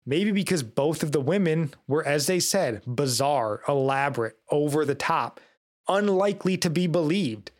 Maybe 0.06 0.32
because 0.32 0.62
both 0.62 1.02
of 1.02 1.12
the 1.12 1.20
women 1.20 1.72
were, 1.88 2.06
as 2.06 2.26
they 2.26 2.40
said, 2.40 2.82
bizarre, 2.86 3.62
elaborate, 3.66 4.36
over 4.50 4.84
the 4.84 4.94
top, 4.94 5.40
unlikely 5.88 6.58
to 6.58 6.68
be 6.68 6.86
believed. 6.86 7.50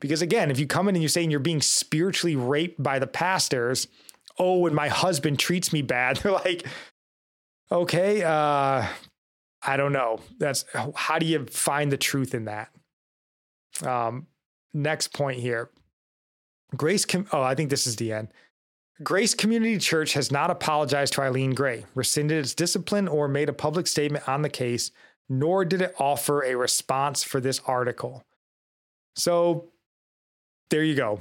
Because 0.00 0.22
again, 0.22 0.50
if 0.50 0.60
you 0.60 0.66
come 0.66 0.88
in 0.88 0.94
and 0.94 1.02
you're 1.02 1.08
saying 1.08 1.32
you're 1.32 1.40
being 1.40 1.60
spiritually 1.60 2.36
raped 2.36 2.80
by 2.80 3.00
the 3.00 3.08
pastors, 3.08 3.88
oh, 4.38 4.66
and 4.66 4.76
my 4.76 4.88
husband 4.88 5.40
treats 5.40 5.72
me 5.72 5.82
bad, 5.82 6.16
they're 6.18 6.32
like, 6.32 6.66
okay, 7.72 8.22
uh, 8.22 8.86
I 9.62 9.76
don't 9.76 9.92
know. 9.92 10.20
That's 10.38 10.64
how 10.94 11.18
do 11.18 11.26
you 11.26 11.46
find 11.46 11.90
the 11.90 11.96
truth 11.96 12.32
in 12.32 12.44
that? 12.44 12.70
Um, 13.82 14.28
next 14.72 15.12
point 15.12 15.40
here. 15.40 15.70
Grace, 16.76 17.04
com- 17.04 17.26
oh, 17.32 17.42
I 17.42 17.54
think 17.54 17.70
this 17.70 17.86
is 17.86 17.96
the 17.96 18.12
end. 18.12 18.28
Grace 19.02 19.34
Community 19.34 19.78
Church 19.78 20.14
has 20.14 20.32
not 20.32 20.50
apologized 20.50 21.12
to 21.14 21.22
Eileen 21.22 21.54
Gray, 21.54 21.84
rescinded 21.94 22.38
its 22.38 22.54
discipline, 22.54 23.06
or 23.06 23.28
made 23.28 23.48
a 23.48 23.52
public 23.52 23.86
statement 23.86 24.28
on 24.28 24.42
the 24.42 24.48
case, 24.48 24.90
nor 25.28 25.64
did 25.64 25.82
it 25.82 25.94
offer 25.98 26.42
a 26.42 26.56
response 26.56 27.22
for 27.22 27.40
this 27.40 27.60
article. 27.66 28.24
So 29.14 29.68
there 30.70 30.82
you 30.82 30.94
go. 30.94 31.20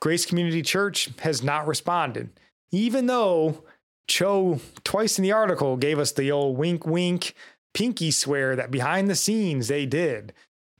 Grace 0.00 0.26
Community 0.26 0.62
Church 0.62 1.10
has 1.20 1.42
not 1.42 1.66
responded, 1.66 2.30
even 2.72 3.06
though 3.06 3.64
Cho, 4.08 4.60
twice 4.84 5.18
in 5.18 5.22
the 5.22 5.32
article, 5.32 5.76
gave 5.76 5.98
us 5.98 6.12
the 6.12 6.30
old 6.30 6.58
wink, 6.58 6.86
wink, 6.86 7.34
pinky 7.72 8.10
swear 8.10 8.56
that 8.56 8.70
behind 8.70 9.08
the 9.08 9.14
scenes 9.14 9.68
they 9.68 9.86
did. 9.86 10.32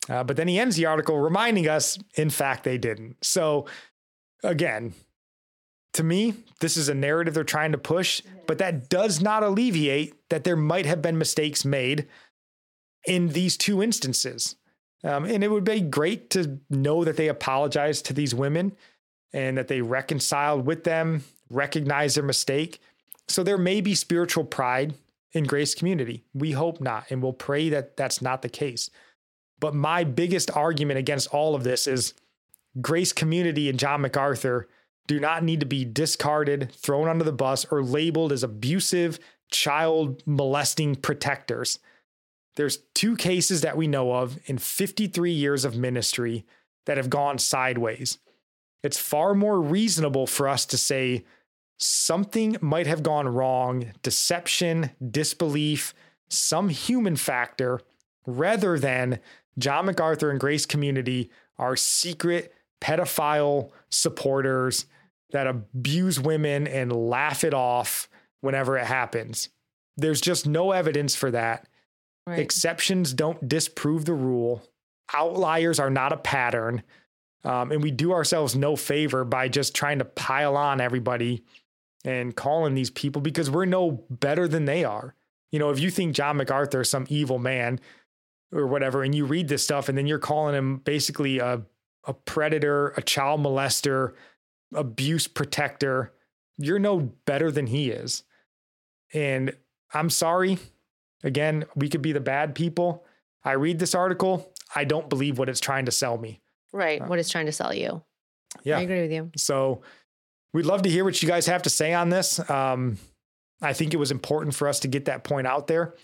Uh, 0.09 0.23
but 0.25 0.37
then 0.37 0.49
he 0.49 0.59
ends 0.59 0.77
the 0.77 0.87
article 0.87 1.19
reminding 1.19 1.69
us, 1.69 1.99
in 2.15 2.31
fact, 2.31 2.65
they 2.65 2.79
didn't. 2.79 3.17
So, 3.25 3.67
again, 4.43 4.95
to 5.95 6.05
me, 6.05 6.35
this 6.61 6.77
is 6.77 6.89
a 6.89 6.95
narrative 6.95 7.35
they're 7.35 7.45
trying 7.45 7.73
to 7.73 7.79
push, 7.79 8.23
but 8.47 8.59
that 8.59 8.89
does 8.89 9.21
not 9.21 9.43
alleviate 9.43 10.29
that 10.29 10.45
there 10.45 10.57
might 10.57 10.87
have 10.87 11.03
been 11.03 11.19
mistakes 11.19 11.65
made 11.65 12.07
in 13.07 13.29
these 13.29 13.57
two 13.57 13.83
instances. 13.83 14.57
Um, 15.03 15.25
and 15.25 15.43
it 15.43 15.51
would 15.51 15.65
be 15.65 15.81
great 15.81 16.31
to 16.31 16.61
know 16.69 17.05
that 17.05 17.17
they 17.17 17.29
apologized 17.29 18.07
to 18.07 18.13
these 18.13 18.35
women 18.35 18.77
and 19.33 19.57
that 19.57 19.69
they 19.69 19.81
reconciled 19.81 20.67
with 20.67 20.85
them, 20.85 21.25
recognize 21.51 22.15
their 22.15 22.25
mistake. 22.25 22.81
So 23.29 23.43
there 23.43 23.59
may 23.59 23.81
be 23.81 23.95
spiritual 23.95 24.45
pride 24.45 24.95
in 25.33 25.45
Grace 25.45 25.75
Community. 25.75 26.25
We 26.35 26.53
hope 26.53 26.81
not, 26.81 27.11
and 27.11 27.23
we'll 27.23 27.33
pray 27.33 27.69
that 27.71 27.97
that's 27.97 28.23
not 28.23 28.43
the 28.43 28.49
case. 28.49 28.91
But 29.59 29.75
my 29.75 30.05
biggest 30.05 30.51
argument 30.55 30.99
against 30.99 31.29
all 31.29 31.55
of 31.55 31.65
this 31.65 31.87
is 31.87 32.15
Grace 32.81 33.13
Community 33.13 33.69
and 33.69 33.79
John 33.79 34.03
MacArthur 34.03 34.69
do 35.07 35.21
not 35.21 35.45
need 35.45 35.61
to 35.61 35.67
be 35.67 35.85
discarded, 35.85 36.73
thrown 36.73 37.09
under 37.09 37.25
the 37.25 37.33
bus, 37.33 37.65
or 37.71 37.83
labeled 37.83 38.33
as 38.33 38.43
abusive, 38.43 39.19
child 39.51 40.23
molesting 40.27 40.97
protectors. 40.97 41.79
There's 42.57 42.79
two 42.95 43.17
cases 43.17 43.61
that 43.61 43.77
we 43.77 43.87
know 43.87 44.13
of 44.13 44.39
in 44.47 44.59
53 44.59 45.31
years 45.31 45.65
of 45.65 45.77
ministry 45.77 46.45
that 46.87 46.97
have 46.97 47.11
gone 47.11 47.39
sideways. 47.39 48.19
It's 48.83 48.99
far 48.99 49.35
more 49.35 49.61
reasonable 49.61 50.27
for 50.27 50.49
us 50.49 50.67
to 50.67 50.79
say 50.79 51.25
something 51.79 52.57
might 52.61 52.87
have 52.87 53.03
gone 53.03 53.29
wrong, 53.29 53.93
deception, 54.03 54.91
disbelief, 55.11 55.95
some 56.29 56.69
human 56.69 57.17
factor, 57.17 57.81
rather 58.27 58.79
than 58.79 59.21
John 59.59 59.87
MacArthur 59.87 60.31
and 60.31 60.41
Grace 60.41 60.67
Community 60.67 61.31
are 61.59 61.77
secret 61.77 62.53
pedophile 62.81 63.71
supporters 63.91 64.87
that 65.31 65.47
abuse 65.47 66.21
women 66.21 66.67
and 66.67 66.93
laugh 66.93 67.43
it 67.45 67.55
off 67.55 68.09
whenever 68.41 68.77
it 68.77 68.87
happens. 68.87 69.49
There's 69.97 70.21
just 70.21 70.47
no 70.47 70.73
evidence 70.73 71.15
for 71.15 71.31
that. 71.31 71.67
Right. 72.27 72.39
Exceptions 72.39 73.15
don't 73.15 73.49
disprove 73.49 74.05
the 74.05 74.15
rule. 74.15 74.63
Outliers 75.15 75.79
are 75.79 75.91
not 75.91 76.13
a 76.13 76.17
pattern. 76.17 76.83
Um, 77.45 77.71
and 77.71 77.83
we 77.83 77.93
do 77.93 78.13
ourselves 78.13 78.57
no 78.57 78.77
favor 78.77 79.25
by 79.25 79.49
just 79.49 79.75
trying 79.75 80.01
to 80.01 80.05
pile 80.05 80.57
on 80.57 80.81
everybody 80.81 81.45
and 82.05 82.35
calling 82.35 82.75
these 82.75 82.91
people 82.91 83.23
because 83.23 83.51
we're 83.51 83.65
no 83.65 84.05
better 84.11 84.49
than 84.49 84.65
they 84.65 84.85
are. 84.85 85.15
You 85.53 85.61
know, 85.61 85.71
if 85.71 85.81
you 85.81 85.91
think 85.91 86.15
John 86.15 86.37
MacArthur 86.37 86.81
is 86.81 86.91
some 86.91 87.07
evil 87.09 87.39
man 87.39 87.81
or 88.53 88.67
whatever, 88.67 89.03
and 89.03 89.15
you 89.15 89.25
read 89.25 89.49
this 89.49 89.63
stuff 89.63 89.89
and 89.89 89.97
then 89.97 90.07
you're 90.07 90.19
calling 90.19 90.55
him 90.55 90.79
basically 90.79 91.39
a, 91.39 91.63
a 92.05 92.15
predator, 92.15 92.89
a 92.97 93.03
child 93.03 93.41
molester, 93.41 94.15
abuse 94.75 95.27
protector, 95.27 96.13
you're 96.59 96.79
no 96.79 97.13
better 97.27 97.51
than 97.51 97.67
he 97.67 97.91
is. 97.91 98.25
And 99.13 99.57
I'm 99.93 100.11
sorry. 100.11 100.59
Again, 101.23 101.65
we 101.75 101.89
could 101.89 102.03
be 102.03 102.13
the 102.13 102.21
bad 102.21 102.55
people. 102.55 103.05
I 103.45 103.53
read 103.53 103.79
this 103.79 103.95
article. 103.95 104.53
I 104.75 104.85
don't 104.85 105.09
believe 105.09 105.39
what 105.39 105.49
it's 105.49 105.61
trying 105.61 105.87
to 105.87 105.93
sell 105.93 106.19
me. 106.19 106.41
Right. 106.73 107.01
Uh, 107.01 107.07
what 107.07 107.19
it's 107.19 107.31
trying 107.31 107.47
to 107.47 107.53
sell 107.53 107.73
you. 107.73 108.03
Yeah. 108.65 108.79
I 108.79 108.83
agree 108.83 109.03
with 109.03 109.13
you. 109.13 109.31
So 109.37 109.83
we'd 110.53 110.67
love 110.67 110.83
to 110.83 110.91
hear 110.91 111.05
what 111.05 111.23
you 111.23 111.29
guys 111.29 111.47
have 111.47 111.63
to 111.63 111.71
say 111.71 111.95
on 111.95 112.09
this. 112.09 112.39
Um, 112.51 112.99
I 113.63 113.73
think 113.73 113.95
it 113.95 113.99
was 113.99 114.11
important 114.11 114.55
for 114.55 114.69
us 114.69 114.81
to 114.81 114.89
get 114.89 115.07
that 115.07 115.25
point 115.25 115.47
out 115.47 115.67
there. 115.67 115.95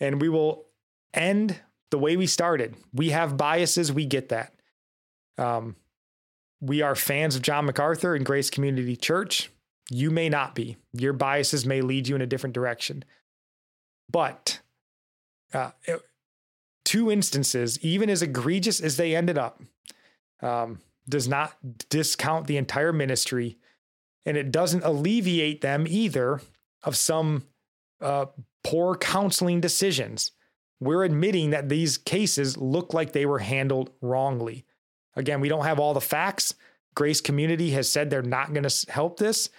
And 0.00 0.20
we 0.20 0.28
will 0.28 0.66
end 1.12 1.58
the 1.90 1.98
way 1.98 2.16
we 2.16 2.26
started. 2.26 2.74
We 2.92 3.10
have 3.10 3.36
biases. 3.36 3.92
We 3.92 4.06
get 4.06 4.30
that. 4.30 4.52
Um, 5.38 5.76
we 6.60 6.82
are 6.82 6.94
fans 6.94 7.36
of 7.36 7.42
John 7.42 7.66
MacArthur 7.66 8.14
and 8.14 8.24
Grace 8.24 8.50
Community 8.50 8.96
Church. 8.96 9.50
You 9.90 10.10
may 10.10 10.28
not 10.28 10.54
be. 10.54 10.76
Your 10.92 11.12
biases 11.12 11.66
may 11.66 11.80
lead 11.80 12.08
you 12.08 12.16
in 12.16 12.22
a 12.22 12.26
different 12.26 12.54
direction. 12.54 13.04
But 14.10 14.60
uh, 15.52 15.70
two 16.84 17.10
instances, 17.10 17.78
even 17.80 18.10
as 18.10 18.22
egregious 18.22 18.80
as 18.80 18.96
they 18.96 19.14
ended 19.14 19.38
up, 19.38 19.62
um, 20.42 20.80
does 21.08 21.28
not 21.28 21.56
discount 21.88 22.46
the 22.46 22.56
entire 22.56 22.92
ministry. 22.92 23.58
And 24.24 24.36
it 24.36 24.50
doesn't 24.50 24.84
alleviate 24.84 25.60
them 25.60 25.86
either 25.88 26.40
of 26.82 26.96
some 26.96 27.44
uh, 28.00 28.26
poor 28.64 28.96
counseling 28.96 29.60
decisions. 29.60 30.32
We're 30.80 31.04
admitting 31.04 31.50
that 31.50 31.68
these 31.68 31.96
cases 31.98 32.56
look 32.56 32.92
like 32.92 33.12
they 33.12 33.26
were 33.26 33.38
handled 33.38 33.90
wrongly. 34.00 34.64
Again, 35.14 35.40
we 35.40 35.48
don't 35.48 35.64
have 35.64 35.78
all 35.78 35.94
the 35.94 36.00
facts. 36.00 36.54
Grace 36.94 37.20
Community 37.20 37.70
has 37.70 37.90
said 37.90 38.10
they're 38.10 38.22
not 38.22 38.52
going 38.52 38.68
to 38.68 38.92
help 38.92 39.18
this. 39.18 39.50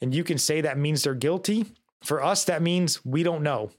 And 0.00 0.14
you 0.14 0.24
can 0.24 0.38
say 0.38 0.60
that 0.60 0.78
means 0.78 1.02
they're 1.02 1.14
guilty. 1.14 1.66
For 2.02 2.22
us, 2.22 2.44
that 2.44 2.62
means 2.62 3.04
we 3.04 3.22
don't 3.22 3.42
know. 3.42 3.70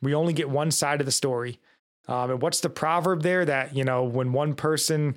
We 0.00 0.14
only 0.14 0.32
get 0.32 0.48
one 0.48 0.70
side 0.70 1.00
of 1.00 1.06
the 1.06 1.12
story. 1.12 1.60
Um, 2.08 2.30
and 2.30 2.42
what's 2.42 2.60
the 2.60 2.70
proverb 2.70 3.22
there 3.22 3.44
that, 3.44 3.76
you 3.76 3.84
know, 3.84 4.04
when 4.04 4.32
one 4.32 4.54
person, 4.54 5.16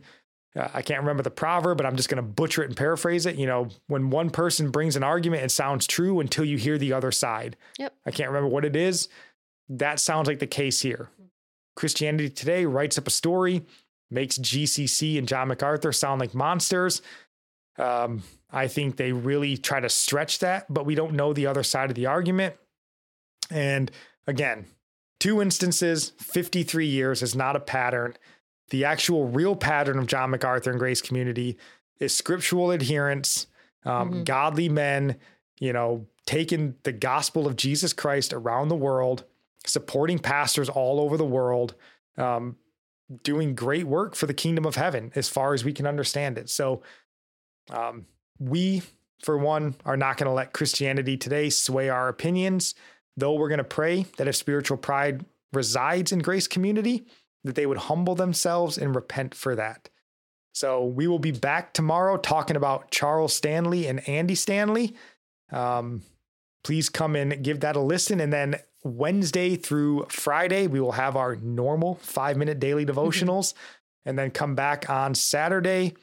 uh, 0.55 0.67
I 0.73 0.81
can't 0.81 0.99
remember 0.99 1.23
the 1.23 1.31
proverb, 1.31 1.77
but 1.77 1.85
I'm 1.85 1.95
just 1.95 2.09
going 2.09 2.17
to 2.17 2.21
butcher 2.21 2.61
it 2.63 2.67
and 2.67 2.77
paraphrase 2.77 3.25
it. 3.25 3.37
You 3.37 3.47
know, 3.47 3.69
when 3.87 4.09
one 4.09 4.29
person 4.29 4.69
brings 4.69 4.95
an 4.95 5.03
argument, 5.03 5.43
it 5.43 5.51
sounds 5.51 5.87
true 5.87 6.19
until 6.19 6.45
you 6.45 6.57
hear 6.57 6.77
the 6.77 6.93
other 6.93 7.11
side. 7.11 7.55
Yep. 7.79 7.93
I 8.05 8.11
can't 8.11 8.29
remember 8.29 8.49
what 8.49 8.65
it 8.65 8.75
is. 8.75 9.07
That 9.69 9.99
sounds 9.99 10.27
like 10.27 10.39
the 10.39 10.47
case 10.47 10.81
here. 10.81 11.09
Christianity 11.75 12.29
Today 12.29 12.65
writes 12.65 12.97
up 12.97 13.07
a 13.07 13.11
story 13.11 13.65
makes 14.09 14.37
GCC 14.37 15.17
and 15.17 15.27
John 15.27 15.47
MacArthur 15.47 15.91
sound 15.91 16.21
like 16.21 16.33
monsters. 16.33 17.01
Um, 17.77 18.23
I 18.51 18.67
think 18.67 18.95
they 18.95 19.11
really 19.11 19.57
try 19.57 19.79
to 19.79 19.89
stretch 19.89 20.39
that, 20.39 20.71
but 20.73 20.85
we 20.85 20.95
don't 20.95 21.13
know 21.13 21.33
the 21.33 21.47
other 21.47 21.63
side 21.63 21.89
of 21.89 21.95
the 21.95 22.05
argument. 22.05 22.55
And 23.49 23.91
again, 24.27 24.65
two 25.19 25.41
instances, 25.41 26.13
53 26.19 26.87
years 26.87 27.21
is 27.21 27.35
not 27.35 27.55
a 27.55 27.59
pattern. 27.59 28.15
The 28.69 28.85
actual 28.85 29.27
real 29.27 29.55
pattern 29.55 29.99
of 29.99 30.07
John 30.07 30.31
MacArthur 30.31 30.71
and 30.71 30.79
Grace 30.79 31.01
Community 31.01 31.57
is 31.99 32.15
scriptural 32.15 32.71
adherence, 32.71 33.47
um, 33.83 34.09
mm-hmm. 34.09 34.23
godly 34.23 34.69
men, 34.69 35.17
you 35.59 35.73
know, 35.73 36.07
taking 36.25 36.75
the 36.83 36.91
gospel 36.91 37.45
of 37.45 37.55
Jesus 37.55 37.93
Christ 37.93 38.33
around 38.33 38.69
the 38.69 38.75
world, 38.75 39.25
supporting 39.67 40.19
pastors 40.19 40.69
all 40.69 40.99
over 40.99 41.17
the 41.17 41.25
world, 41.25 41.75
um, 42.17 42.57
doing 43.23 43.55
great 43.55 43.85
work 43.85 44.15
for 44.15 44.25
the 44.25 44.33
kingdom 44.33 44.65
of 44.65 44.75
heaven 44.75 45.11
as 45.15 45.29
far 45.29 45.53
as 45.53 45.63
we 45.63 45.73
can 45.73 45.85
understand 45.85 46.37
it. 46.37 46.49
So, 46.49 46.81
um, 47.69 48.05
we, 48.39 48.81
for 49.23 49.37
one, 49.37 49.75
are 49.85 49.97
not 49.97 50.17
going 50.17 50.27
to 50.27 50.33
let 50.33 50.53
Christianity 50.53 51.17
today 51.17 51.49
sway 51.49 51.89
our 51.89 52.09
opinions, 52.09 52.75
though 53.17 53.33
we're 53.33 53.49
going 53.49 53.57
to 53.59 53.63
pray 53.63 54.05
that 54.17 54.27
if 54.27 54.35
spiritual 54.35 54.77
pride 54.77 55.25
resides 55.53 56.11
in 56.11 56.19
grace 56.19 56.47
community, 56.47 57.05
that 57.43 57.55
they 57.55 57.65
would 57.65 57.77
humble 57.77 58.15
themselves 58.15 58.77
and 58.77 58.95
repent 58.95 59.35
for 59.35 59.55
that. 59.55 59.89
So, 60.53 60.85
we 60.85 61.07
will 61.07 61.19
be 61.19 61.31
back 61.31 61.73
tomorrow 61.73 62.17
talking 62.17 62.55
about 62.55 62.91
Charles 62.91 63.33
Stanley 63.33 63.87
and 63.87 64.07
Andy 64.07 64.35
Stanley. 64.35 64.95
Um, 65.51 66.01
please 66.63 66.89
come 66.89 67.15
and 67.15 67.43
give 67.43 67.59
that 67.59 67.75
a 67.75 67.79
listen. 67.79 68.19
And 68.19 68.33
then 68.33 68.55
Wednesday 68.85 69.55
through 69.55 70.05
Friday, 70.09 70.67
we 70.67 70.79
will 70.79 70.93
have 70.93 71.15
our 71.17 71.35
normal 71.37 71.95
five 71.95 72.37
minute 72.37 72.59
daily 72.59 72.85
devotionals 72.85 73.53
and 74.05 74.17
then 74.17 74.31
come 74.31 74.55
back 74.55 74.89
on 74.89 75.15
Saturday 75.15 75.93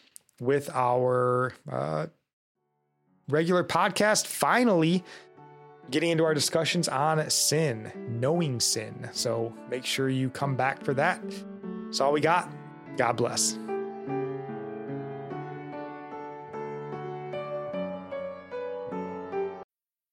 with 0.40 0.68
our 0.74 1.54
uh, 1.70 2.06
regular 3.28 3.62
podcast. 3.62 4.26
Finally, 4.26 5.04
getting 5.90 6.10
into 6.10 6.24
our 6.24 6.34
discussions 6.34 6.88
on 6.88 7.30
sin, 7.30 7.92
knowing 8.09 8.59
sin. 8.59 9.09
So 9.12 9.54
make 9.70 9.84
sure 9.84 10.09
you 10.09 10.28
come 10.30 10.56
back 10.56 10.84
for 10.84 10.94
that. 10.94 11.22
That's 11.84 12.00
all 12.00 12.12
we 12.12 12.20
got. 12.20 12.50
God 12.96 13.16
bless. 13.16 13.59